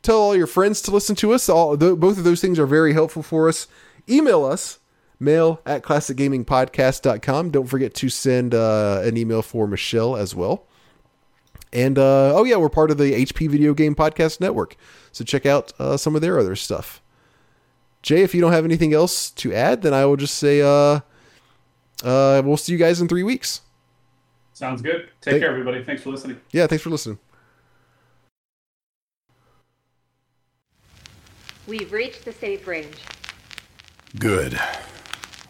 Tell 0.01 0.17
all 0.17 0.35
your 0.35 0.47
friends 0.47 0.81
to 0.83 0.91
listen 0.91 1.15
to 1.17 1.33
us. 1.33 1.49
All 1.49 1.77
th- 1.77 1.97
both 1.97 2.17
of 2.17 2.23
those 2.23 2.41
things 2.41 2.59
are 2.59 2.65
very 2.65 2.93
helpful 2.93 3.23
for 3.23 3.49
us. 3.49 3.67
Email 4.09 4.45
us 4.45 4.79
mail 5.19 5.61
at 5.65 5.83
classicgamingpodcast.com. 5.83 7.51
Don't 7.51 7.67
forget 7.67 7.93
to 7.95 8.09
send 8.09 8.53
uh, 8.53 9.01
an 9.03 9.17
email 9.17 9.41
for 9.41 9.67
Michelle 9.67 10.15
as 10.15 10.35
well. 10.35 10.65
And 11.73 11.97
uh, 11.97 12.33
oh, 12.35 12.43
yeah, 12.43 12.55
we're 12.55 12.69
part 12.69 12.91
of 12.91 12.97
the 12.97 13.11
HP 13.13 13.49
Video 13.49 13.73
Game 13.73 13.95
Podcast 13.95 14.39
Network. 14.39 14.75
So 15.11 15.23
check 15.23 15.45
out 15.45 15.73
uh, 15.79 15.97
some 15.97 16.15
of 16.15 16.21
their 16.21 16.39
other 16.39 16.55
stuff. 16.55 17.01
Jay, 18.01 18.21
if 18.21 18.33
you 18.33 18.39
don't 18.41 18.53
have 18.53 18.63
anything 18.63 18.93
else 18.93 19.31
to 19.31 19.53
add, 19.53 19.81
then 19.81 19.93
I 19.93 20.05
will 20.05 20.15
just 20.15 20.35
say 20.35 20.61
uh, 20.61 21.01
uh, 22.03 22.41
we'll 22.45 22.57
see 22.57 22.71
you 22.71 22.77
guys 22.77 23.01
in 23.01 23.07
three 23.07 23.23
weeks. 23.23 23.61
Sounds 24.53 24.81
good. 24.81 25.09
Take 25.21 25.33
Thank- 25.33 25.43
care, 25.43 25.51
everybody. 25.51 25.83
Thanks 25.83 26.01
for 26.01 26.09
listening. 26.09 26.39
Yeah, 26.51 26.67
thanks 26.67 26.83
for 26.83 26.89
listening. 26.89 27.19
We've 31.67 31.91
reached 31.91 32.23
the 32.23 32.31
safe 32.31 32.65
range. 32.65 32.95
Good. 34.17 34.57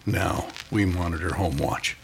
Now 0.08 0.48
we 0.72 0.86
monitor 0.86 1.34
home 1.34 1.58
watch. 1.58 1.98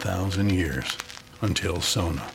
One 0.00 0.16
thousand 0.16 0.50
years 0.52 0.96
until 1.42 1.82
Sona. 1.82 2.26